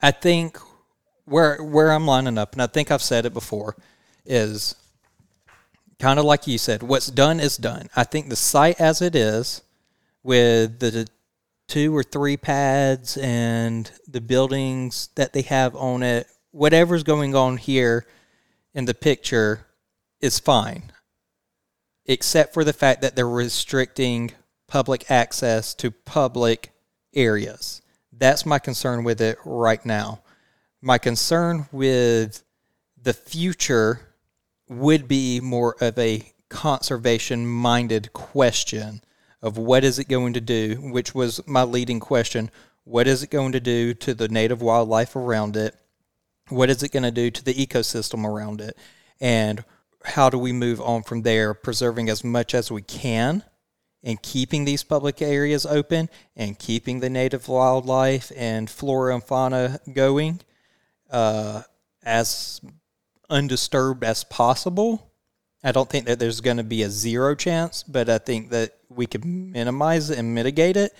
I 0.00 0.10
think 0.10 0.58
where 1.24 1.62
where 1.62 1.92
I'm 1.92 2.06
lining 2.06 2.38
up, 2.38 2.52
and 2.52 2.62
I 2.62 2.66
think 2.66 2.90
I've 2.90 3.02
said 3.02 3.26
it 3.26 3.34
before, 3.34 3.76
is 4.24 4.74
kind 5.98 6.18
of 6.18 6.24
like 6.24 6.46
you 6.46 6.58
said. 6.58 6.82
What's 6.82 7.08
done 7.08 7.40
is 7.40 7.56
done. 7.56 7.88
I 7.96 8.04
think 8.04 8.28
the 8.28 8.36
site 8.36 8.80
as 8.80 9.02
it 9.02 9.14
is, 9.16 9.62
with 10.22 10.78
the 10.78 11.08
two 11.68 11.96
or 11.96 12.02
three 12.02 12.36
pads 12.36 13.16
and 13.16 13.90
the 14.06 14.20
buildings 14.20 15.08
that 15.16 15.32
they 15.32 15.42
have 15.42 15.74
on 15.74 16.02
it, 16.02 16.26
whatever's 16.50 17.02
going 17.02 17.34
on 17.34 17.56
here 17.56 18.06
in 18.74 18.84
the 18.84 18.94
picture 18.94 19.66
is 20.20 20.38
fine, 20.38 20.92
except 22.06 22.54
for 22.54 22.64
the 22.64 22.72
fact 22.72 23.02
that 23.02 23.16
they're 23.16 23.28
restricting 23.28 24.32
public 24.66 25.10
access 25.10 25.74
to 25.74 25.90
public 25.90 26.72
areas. 27.14 27.82
That's 28.12 28.46
my 28.46 28.58
concern 28.58 29.04
with 29.04 29.20
it 29.20 29.38
right 29.44 29.84
now. 29.84 30.22
My 30.80 30.98
concern 30.98 31.68
with 31.72 32.42
the 33.00 33.12
future 33.12 34.00
would 34.68 35.08
be 35.08 35.40
more 35.40 35.76
of 35.80 35.98
a 35.98 36.32
conservation 36.48 37.46
minded 37.46 38.12
question 38.12 39.00
of 39.46 39.56
what 39.56 39.84
is 39.84 40.00
it 40.00 40.08
going 40.08 40.32
to 40.32 40.40
do, 40.40 40.74
which 40.80 41.14
was 41.14 41.40
my 41.46 41.62
leading 41.62 42.00
question. 42.00 42.50
What 42.82 43.06
is 43.06 43.22
it 43.22 43.30
going 43.30 43.52
to 43.52 43.60
do 43.60 43.94
to 43.94 44.12
the 44.12 44.26
native 44.26 44.60
wildlife 44.60 45.14
around 45.14 45.56
it? 45.56 45.76
What 46.48 46.68
is 46.68 46.82
it 46.82 46.90
going 46.90 47.04
to 47.04 47.12
do 47.12 47.30
to 47.30 47.44
the 47.44 47.54
ecosystem 47.54 48.24
around 48.24 48.60
it? 48.60 48.76
And 49.20 49.64
how 50.04 50.30
do 50.30 50.38
we 50.38 50.52
move 50.52 50.80
on 50.80 51.04
from 51.04 51.22
there, 51.22 51.54
preserving 51.54 52.08
as 52.08 52.24
much 52.24 52.54
as 52.54 52.72
we 52.72 52.82
can 52.82 53.44
and 54.02 54.20
keeping 54.20 54.64
these 54.64 54.82
public 54.82 55.22
areas 55.22 55.64
open 55.64 56.08
and 56.34 56.58
keeping 56.58 56.98
the 56.98 57.10
native 57.10 57.46
wildlife 57.46 58.32
and 58.36 58.68
flora 58.68 59.14
and 59.14 59.22
fauna 59.22 59.78
going 59.92 60.40
uh, 61.08 61.62
as 62.04 62.60
undisturbed 63.30 64.02
as 64.02 64.24
possible. 64.24 65.12
I 65.66 65.72
don't 65.72 65.90
think 65.90 66.06
that 66.06 66.20
there's 66.20 66.40
going 66.40 66.58
to 66.58 66.62
be 66.62 66.84
a 66.84 66.88
zero 66.88 67.34
chance, 67.34 67.82
but 67.82 68.08
I 68.08 68.18
think 68.18 68.50
that 68.50 68.76
we 68.88 69.04
can 69.04 69.50
minimize 69.50 70.10
it 70.10 70.18
and 70.18 70.32
mitigate 70.32 70.76
it. 70.76 70.94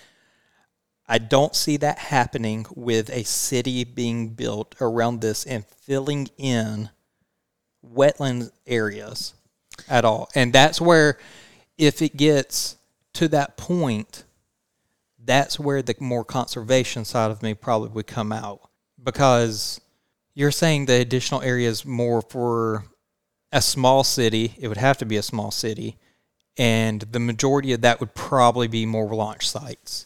I 1.07 1.19
don't 1.19 1.55
see 1.55 1.77
that 1.77 1.97
happening 1.97 2.65
with 2.75 3.09
a 3.09 3.23
city 3.23 3.85
being 3.85 4.31
built 4.31 4.75
around 4.81 5.21
this 5.21 5.45
and 5.45 5.65
filling 5.65 6.27
in 6.37 6.89
wetland 7.81 8.51
areas 8.65 9.33
at 9.87 10.03
all. 10.03 10.27
And 10.35 10.51
that's 10.51 10.81
where, 10.81 11.17
if 11.77 12.01
it 12.01 12.17
gets 12.17 12.75
to 13.13 13.29
that 13.29 13.55
point, 13.55 14.25
that's 15.23 15.57
where 15.57 15.81
the 15.81 15.95
more 16.01 16.25
conservation 16.25 17.05
side 17.05 17.31
of 17.31 17.41
me 17.41 17.53
probably 17.53 17.87
would 17.87 18.07
come 18.07 18.33
out 18.33 18.69
because 19.01 19.79
you're 20.33 20.51
saying 20.51 20.87
the 20.87 20.99
additional 20.99 21.41
areas 21.41 21.85
more 21.85 22.21
for 22.21 22.83
a 23.51 23.61
small 23.61 24.03
city. 24.03 24.53
It 24.59 24.67
would 24.67 24.77
have 24.77 24.97
to 24.99 25.05
be 25.05 25.17
a 25.17 25.23
small 25.23 25.51
city, 25.51 25.97
and 26.57 27.01
the 27.01 27.19
majority 27.19 27.73
of 27.73 27.81
that 27.81 27.99
would 27.99 28.13
probably 28.15 28.67
be 28.67 28.85
more 28.85 29.13
launch 29.13 29.49
sites. 29.49 30.05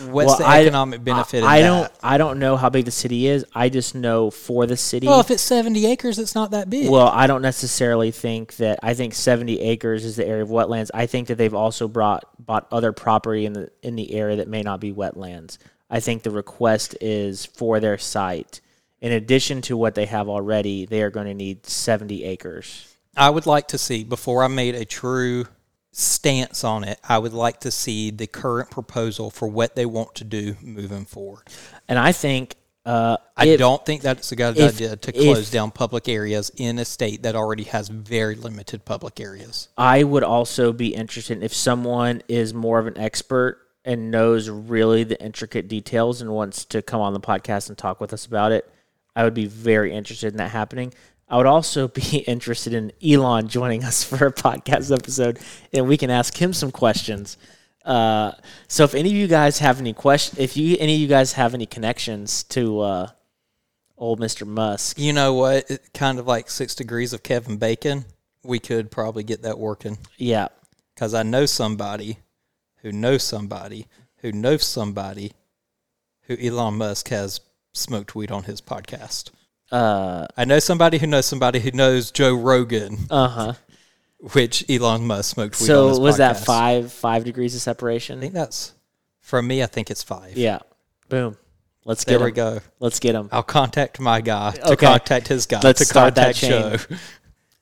What's 0.00 0.26
Well, 0.30 0.38
the 0.38 0.44
I- 0.44 0.62
economic 0.62 1.04
benefit? 1.04 1.44
I, 1.44 1.58
I 1.58 1.60
don't. 1.62 1.92
I 2.02 2.18
don't 2.18 2.38
know 2.40 2.56
how 2.56 2.68
big 2.70 2.86
the 2.86 2.90
city 2.90 3.28
is. 3.28 3.46
I 3.54 3.68
just 3.68 3.94
know 3.94 4.30
for 4.32 4.66
the 4.66 4.76
city. 4.76 5.06
Well, 5.06 5.20
if 5.20 5.30
it's 5.30 5.42
seventy 5.42 5.86
acres, 5.86 6.18
it's 6.18 6.34
not 6.34 6.50
that 6.50 6.68
big. 6.68 6.90
Well, 6.90 7.06
I 7.06 7.28
don't 7.28 7.40
necessarily 7.42 8.10
think 8.10 8.56
that. 8.56 8.80
I 8.82 8.94
think 8.94 9.14
70 9.14 9.60
acres 9.60 10.04
is 10.04 10.16
the 10.16 10.26
area 10.26 10.42
of 10.42 10.48
wetlands. 10.48 10.90
I 10.92 11.06
think 11.06 11.28
that 11.28 11.36
they've 11.38 11.54
also 11.54 11.86
brought 11.86 12.24
bought 12.44 12.66
other 12.72 12.92
property 12.92 13.46
in 13.46 13.52
the 13.52 13.70
in 13.80 13.94
the 13.94 14.12
area 14.12 14.36
that 14.36 14.48
may 14.48 14.62
not 14.62 14.80
be 14.80 14.92
wetlands. 14.92 15.56
I 15.88 16.00
think 16.00 16.24
the 16.24 16.32
request 16.32 16.96
is 17.00 17.46
for 17.46 17.78
their 17.78 17.96
site. 17.96 18.60
In 19.00 19.12
addition 19.12 19.60
to 19.62 19.76
what 19.76 19.94
they 19.94 20.06
have 20.06 20.28
already, 20.28 20.86
they 20.86 21.02
are 21.02 21.10
going 21.10 21.26
to 21.26 21.34
need 21.34 21.66
70 21.66 22.24
acres. 22.24 22.94
I 23.16 23.30
would 23.30 23.46
like 23.46 23.68
to 23.68 23.78
see 23.78 24.04
before 24.04 24.42
I 24.42 24.48
made 24.48 24.74
a 24.74 24.84
true 24.84 25.46
stance 25.92 26.64
on 26.64 26.84
it. 26.84 26.98
I 27.06 27.18
would 27.18 27.32
like 27.32 27.60
to 27.60 27.70
see 27.70 28.10
the 28.10 28.26
current 28.26 28.70
proposal 28.70 29.30
for 29.30 29.48
what 29.48 29.74
they 29.76 29.86
want 29.86 30.14
to 30.16 30.24
do 30.24 30.56
moving 30.62 31.04
forward. 31.04 31.44
And 31.88 31.98
I 31.98 32.12
think 32.12 32.56
uh, 32.84 33.16
I 33.36 33.46
if- 33.46 33.58
don't 33.58 33.84
think 33.84 34.02
that's 34.02 34.30
a 34.32 34.36
good 34.36 34.56
if- 34.58 34.74
idea 34.76 34.96
to 34.96 35.12
close 35.12 35.48
if- 35.48 35.50
down 35.52 35.70
public 35.70 36.08
areas 36.08 36.50
in 36.56 36.78
a 36.78 36.84
state 36.84 37.22
that 37.22 37.34
already 37.34 37.64
has 37.64 37.88
very 37.88 38.34
limited 38.34 38.84
public 38.84 39.18
areas. 39.20 39.68
I 39.76 40.04
would 40.04 40.22
also 40.22 40.72
be 40.72 40.94
interested 40.94 41.42
if 41.42 41.54
someone 41.54 42.22
is 42.28 42.52
more 42.54 42.78
of 42.78 42.86
an 42.86 42.96
expert 42.98 43.58
and 43.84 44.10
knows 44.10 44.48
really 44.50 45.04
the 45.04 45.22
intricate 45.22 45.68
details 45.68 46.20
and 46.20 46.30
wants 46.30 46.64
to 46.66 46.82
come 46.82 47.00
on 47.00 47.12
the 47.12 47.20
podcast 47.20 47.68
and 47.68 47.78
talk 47.78 48.00
with 48.00 48.12
us 48.12 48.26
about 48.26 48.52
it. 48.52 48.70
I 49.16 49.24
would 49.24 49.34
be 49.34 49.46
very 49.46 49.92
interested 49.92 50.28
in 50.28 50.36
that 50.36 50.50
happening. 50.50 50.92
I 51.28 51.38
would 51.38 51.46
also 51.46 51.88
be 52.12 52.18
interested 52.18 52.74
in 52.74 52.92
Elon 53.04 53.48
joining 53.48 53.82
us 53.82 54.04
for 54.04 54.26
a 54.26 54.32
podcast 54.32 54.96
episode, 54.96 55.40
and 55.72 55.88
we 55.88 55.96
can 55.96 56.10
ask 56.10 56.36
him 56.36 56.52
some 56.52 56.70
questions. 56.70 57.36
Uh, 57.84 58.32
so, 58.68 58.84
if 58.84 58.94
any 58.94 59.08
of 59.10 59.16
you 59.16 59.26
guys 59.26 59.58
have 59.60 59.80
any 59.80 59.92
questions, 59.92 60.38
if 60.38 60.56
you 60.56 60.76
any 60.78 60.94
of 60.94 61.00
you 61.00 61.06
guys 61.06 61.32
have 61.32 61.54
any 61.54 61.66
connections 61.66 62.42
to 62.44 62.80
uh, 62.80 63.08
old 63.96 64.20
Mister 64.20 64.44
Musk, 64.44 64.98
You 64.98 65.12
know 65.12 65.34
what? 65.34 65.70
It, 65.70 65.92
kind 65.94 66.18
of 66.18 66.26
like 66.26 66.50
six 66.50 66.74
degrees 66.74 67.12
of 67.12 67.22
Kevin 67.22 67.56
Bacon. 67.56 68.04
We 68.42 68.58
could 68.60 68.90
probably 68.92 69.24
get 69.24 69.42
that 69.42 69.58
working 69.58 69.98
yeah, 70.18 70.48
because 70.94 71.14
I 71.14 71.24
know 71.24 71.46
somebody 71.46 72.18
who 72.76 72.92
knows 72.92 73.24
somebody 73.24 73.86
who 74.18 74.32
knows 74.32 74.64
somebody 74.64 75.32
who 76.22 76.36
Elon 76.36 76.74
Musk 76.74 77.08
has 77.08 77.40
smoked 77.76 78.14
weed 78.14 78.30
on 78.30 78.44
his 78.44 78.60
podcast. 78.60 79.30
uh, 79.72 80.26
I 80.36 80.44
know 80.44 80.58
somebody 80.58 80.98
who 80.98 81.06
knows 81.06 81.26
somebody 81.26 81.60
who 81.60 81.70
knows 81.72 82.10
Joe 82.10 82.34
Rogan, 82.34 82.98
uh 83.10 83.28
huh. 83.28 83.52
which 84.32 84.64
Elon 84.70 85.06
Musk 85.06 85.34
smoked 85.34 85.60
weed 85.60 85.64
on 85.64 85.66
So 85.66 85.88
his 85.88 86.00
was 86.00 86.16
that 86.18 86.38
five 86.38 86.92
five 86.92 87.24
degrees 87.24 87.54
of 87.54 87.60
separation? 87.60 88.18
I 88.18 88.20
think 88.22 88.34
that's 88.34 88.72
from 89.20 89.46
me. 89.46 89.62
I 89.62 89.66
think 89.66 89.90
it's 89.90 90.02
five. 90.02 90.36
Yeah. 90.36 90.60
Boom. 91.08 91.36
Let's 91.84 92.04
there 92.04 92.18
get 92.18 92.24
we 92.24 92.30
go. 92.32 92.60
Let's 92.80 92.98
get 92.98 93.14
him. 93.14 93.28
I'll 93.30 93.44
contact 93.44 94.00
my 94.00 94.20
guy 94.20 94.50
to 94.52 94.72
Okay. 94.72 94.86
contact 94.86 95.28
his 95.28 95.46
guy 95.46 95.60
Let's 95.62 95.78
to 95.78 95.84
start 95.84 96.16
that 96.16 96.36
contact. 96.36 96.88
Joe. 96.88 96.96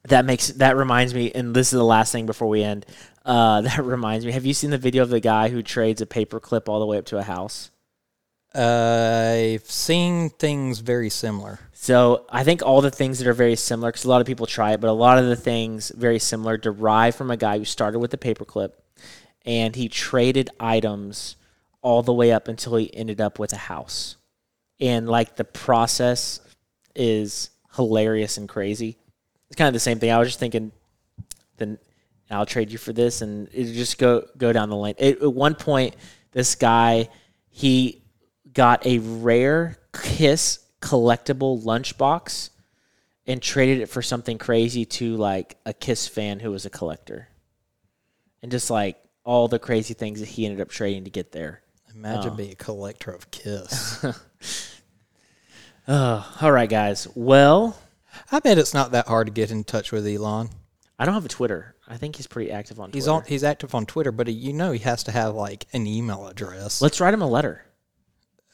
That 0.09 0.27
makes 0.27 0.49
that 0.49 0.77
reminds 0.77 1.15
me, 1.15 1.33
and 1.35 1.55
this 1.57 1.69
is 1.73 1.79
the 1.79 1.83
last 1.85 2.13
thing 2.13 2.27
before 2.27 2.47
we 2.47 2.63
end. 2.63 2.85
Uh, 3.25 3.61
that 3.63 3.83
reminds 3.83 4.27
me. 4.27 4.33
Have 4.33 4.45
you 4.45 4.53
seen 4.53 4.69
the 4.69 4.77
video 4.77 5.03
of 5.03 5.09
the 5.09 5.19
guy 5.19 5.49
who 5.49 5.63
trades 5.63 6.03
a 6.03 6.07
paper 6.07 6.39
clip 6.41 6.69
all 6.69 6.79
the 6.79 6.85
way 6.85 6.99
up 6.99 7.07
to 7.07 7.17
a 7.17 7.23
house? 7.23 7.71
I've 8.55 9.69
seen 9.69 10.31
things 10.31 10.79
very 10.79 11.11
similar. 11.11 11.59
So 11.73 12.25
I 12.31 12.45
think 12.45 12.63
all 12.63 12.81
the 12.81 12.91
things 12.91 13.19
that 13.19 13.27
are 13.27 13.35
very 13.35 13.57
similar, 13.57 13.91
because 13.91 14.05
a 14.05 14.09
lot 14.09 14.21
of 14.21 14.27
people 14.27 14.47
try 14.47 14.73
it, 14.73 14.81
but 14.81 14.89
a 14.89 14.93
lot 14.93 15.19
of 15.19 15.27
the 15.27 15.37
things 15.37 15.91
very 15.95 16.19
similar 16.19 16.57
derive 16.57 17.15
from 17.15 17.31
a 17.31 17.37
guy 17.37 17.59
who 17.59 17.65
started 17.65 17.99
with 17.99 18.15
a 18.15 18.17
paperclip, 18.17 18.71
and 19.45 19.77
he 19.77 19.89
traded 19.89 20.51
items 20.61 21.37
all 21.83 22.03
the 22.03 22.13
way 22.13 22.33
up 22.33 22.49
until 22.49 22.77
he 22.77 22.95
ended 22.95 23.21
up 23.21 23.39
with 23.39 23.53
a 23.53 23.59
house, 23.59 24.17
and 24.81 25.09
like 25.09 25.37
the 25.37 25.45
process 25.45 26.41
is 26.95 27.51
hilarious 27.77 28.39
and 28.39 28.49
crazy. 28.49 28.97
It's 29.49 29.57
kind 29.57 29.69
of 29.69 29.75
the 29.75 29.81
same 29.81 29.99
thing. 29.99 30.11
I 30.11 30.19
was 30.19 30.29
just 30.29 30.39
thinking, 30.39 30.73
then 31.59 31.79
I'll 32.31 32.47
trade 32.47 32.71
you 32.71 32.79
for 32.79 32.93
this, 32.93 33.21
and 33.21 33.49
it 33.53 33.75
just 33.75 33.99
go 33.99 34.27
go 34.39 34.53
down 34.53 34.71
the 34.71 34.77
lane. 34.77 34.95
At 34.99 35.21
one 35.21 35.55
point, 35.57 35.97
this 36.33 36.55
guy 36.55 37.09
he 37.51 38.01
got 38.55 38.87
a 38.87 38.99
rare 38.99 39.79
Kiss 39.93 40.61
collectible 40.81 41.63
lunchbox 41.65 42.51
and 43.27 43.41
traded 43.41 43.81
it 43.81 43.87
for 43.87 44.03
something 44.03 44.39
crazy 44.39 44.85
to 44.85 45.17
like 45.17 45.57
a 45.67 45.73
Kiss 45.73 46.07
fan 46.09 46.41
who 46.41 46.51
was 46.51 46.67
a 46.67 46.71
collector, 46.71 47.29
and 48.43 48.51
just 48.53 48.71
like 48.71 48.97
all 49.25 49.49
the 49.49 49.59
crazy 49.59 49.95
things 49.95 50.21
that 50.21 50.29
he 50.29 50.45
ended 50.45 50.61
up 50.61 50.69
trading 50.69 51.05
to 51.05 51.11
get 51.11 51.33
there. 51.33 51.63
Imagine 51.95 52.33
Oh. 52.33 52.37
being 52.37 52.53
a 52.53 52.57
collector 52.57 53.11
of 53.13 53.31
Kiss. 53.31 54.05
Oh, 55.87 56.37
all 56.43 56.53
right, 56.53 56.69
guys. 56.69 57.07
Well, 57.15 57.79
I 58.33 58.41
bet 58.41 58.59
it's 58.59 58.75
not 58.75 58.93
that 58.93 59.07
hard 59.07 59.27
to 59.29 59.33
get 59.33 59.51
in 59.51 59.65
touch 59.65 59.93
with 59.93 60.07
Elon. 60.07 60.51
I 60.99 61.05
don't 61.05 61.15
have 61.15 61.25
a 61.25 61.29
Twitter. 61.29 61.75
I 61.89 61.97
think 61.97 62.17
he's 62.17 62.27
pretty 62.27 62.51
active 62.51 62.81
on 62.81 62.93
He's 62.93 63.05
Twitter. 63.05 63.17
on. 63.17 63.25
He's 63.27 63.45
active 63.45 63.75
on 63.75 63.85
Twitter, 63.87 64.13
but 64.13 64.29
uh, 64.29 64.31
you 64.31 64.53
know 64.53 64.73
he 64.73 64.79
has 64.81 65.03
to 65.05 65.13
have 65.13 65.35
like 65.35 65.67
an 65.73 65.87
email 65.87 66.27
address, 66.29 66.81
Let's 66.81 67.01
write 67.01 67.13
him 67.15 67.23
a 67.23 67.27
letter, 67.29 67.65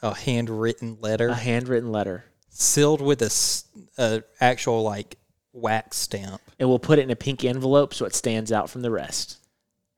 a 0.02 0.14
handwritten 0.14 0.98
letter, 1.00 1.28
a 1.28 1.34
handwritten 1.34 1.92
letter, 1.92 2.24
sealed 2.48 3.00
with 3.00 3.22
a, 3.22 3.26
s- 3.26 3.64
a 3.98 4.22
actual 4.40 4.82
like 4.82 5.16
wax 5.52 5.96
stamp. 5.96 6.40
and 6.58 6.68
we'll 6.68 6.78
put 6.78 6.98
it 6.98 7.02
in 7.02 7.10
a 7.10 7.16
pink 7.16 7.44
envelope 7.44 7.92
so 7.94 8.04
it 8.06 8.14
stands 8.14 8.52
out 8.52 8.70
from 8.70 8.82
the 8.82 8.90
rest. 8.90 9.38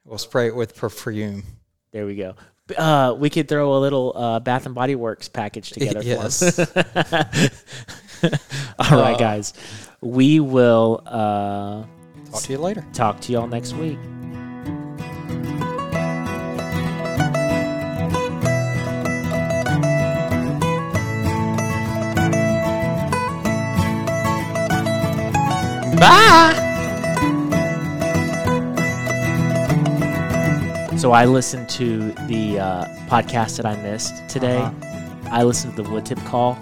We'll 0.04 0.18
spray 0.18 0.48
it 0.48 0.56
with 0.56 0.74
perfume. 0.76 1.44
There 1.92 2.06
we 2.06 2.16
go. 2.16 2.34
Uh, 2.76 3.14
we 3.18 3.28
could 3.28 3.48
throw 3.48 3.76
a 3.76 3.80
little 3.80 4.12
uh, 4.16 4.40
Bath 4.40 4.66
and 4.66 4.74
Body 4.74 4.94
Works 4.94 5.28
package 5.28 5.70
together 5.72 6.02
Yes. 6.02 6.56
for 6.56 6.80
him. 6.80 8.30
All 8.78 8.98
right, 9.00 9.18
guys. 9.18 9.52
We 10.00 10.40
will 10.40 11.02
uh, 11.06 11.84
Talk 12.30 12.42
to 12.42 12.52
you 12.52 12.58
later. 12.58 12.84
talk 12.92 13.20
to 13.20 13.32
y'all 13.32 13.46
next 13.46 13.74
week. 13.74 13.98
Bye. 26.02 26.58
So 30.96 31.12
I 31.12 31.26
listened 31.26 31.68
to 31.70 32.12
the 32.26 32.58
uh, 32.58 32.86
podcast 33.08 33.56
that 33.56 33.66
I 33.66 33.76
missed 33.82 34.28
today. 34.28 34.58
Uh-huh. 34.58 35.28
I 35.30 35.42
listened 35.44 35.76
to 35.76 35.82
the 35.82 35.90
wood 35.90 36.04
tip 36.04 36.18
call, 36.24 36.58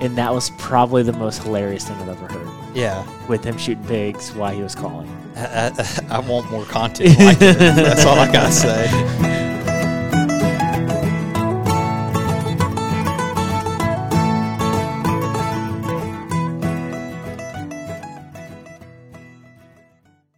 and 0.00 0.16
that 0.16 0.32
was 0.32 0.50
probably 0.58 1.02
the 1.02 1.12
most 1.12 1.42
hilarious 1.42 1.86
thing 1.86 1.96
I've 1.96 2.08
ever 2.08 2.26
heard. 2.28 2.48
Yeah, 2.74 3.04
With 3.26 3.44
him 3.44 3.58
shooting 3.58 3.84
pigs 3.84 4.32
while 4.32 4.54
he 4.54 4.62
was 4.62 4.74
calling. 4.74 5.08
I, 5.36 5.72
I, 6.10 6.16
I 6.16 6.18
want 6.20 6.50
more 6.50 6.64
content 6.64 7.18
like. 7.18 7.38
That's 7.38 8.04
all 8.04 8.18
I 8.18 8.30
gotta 8.30 8.52
say. 8.52 9.34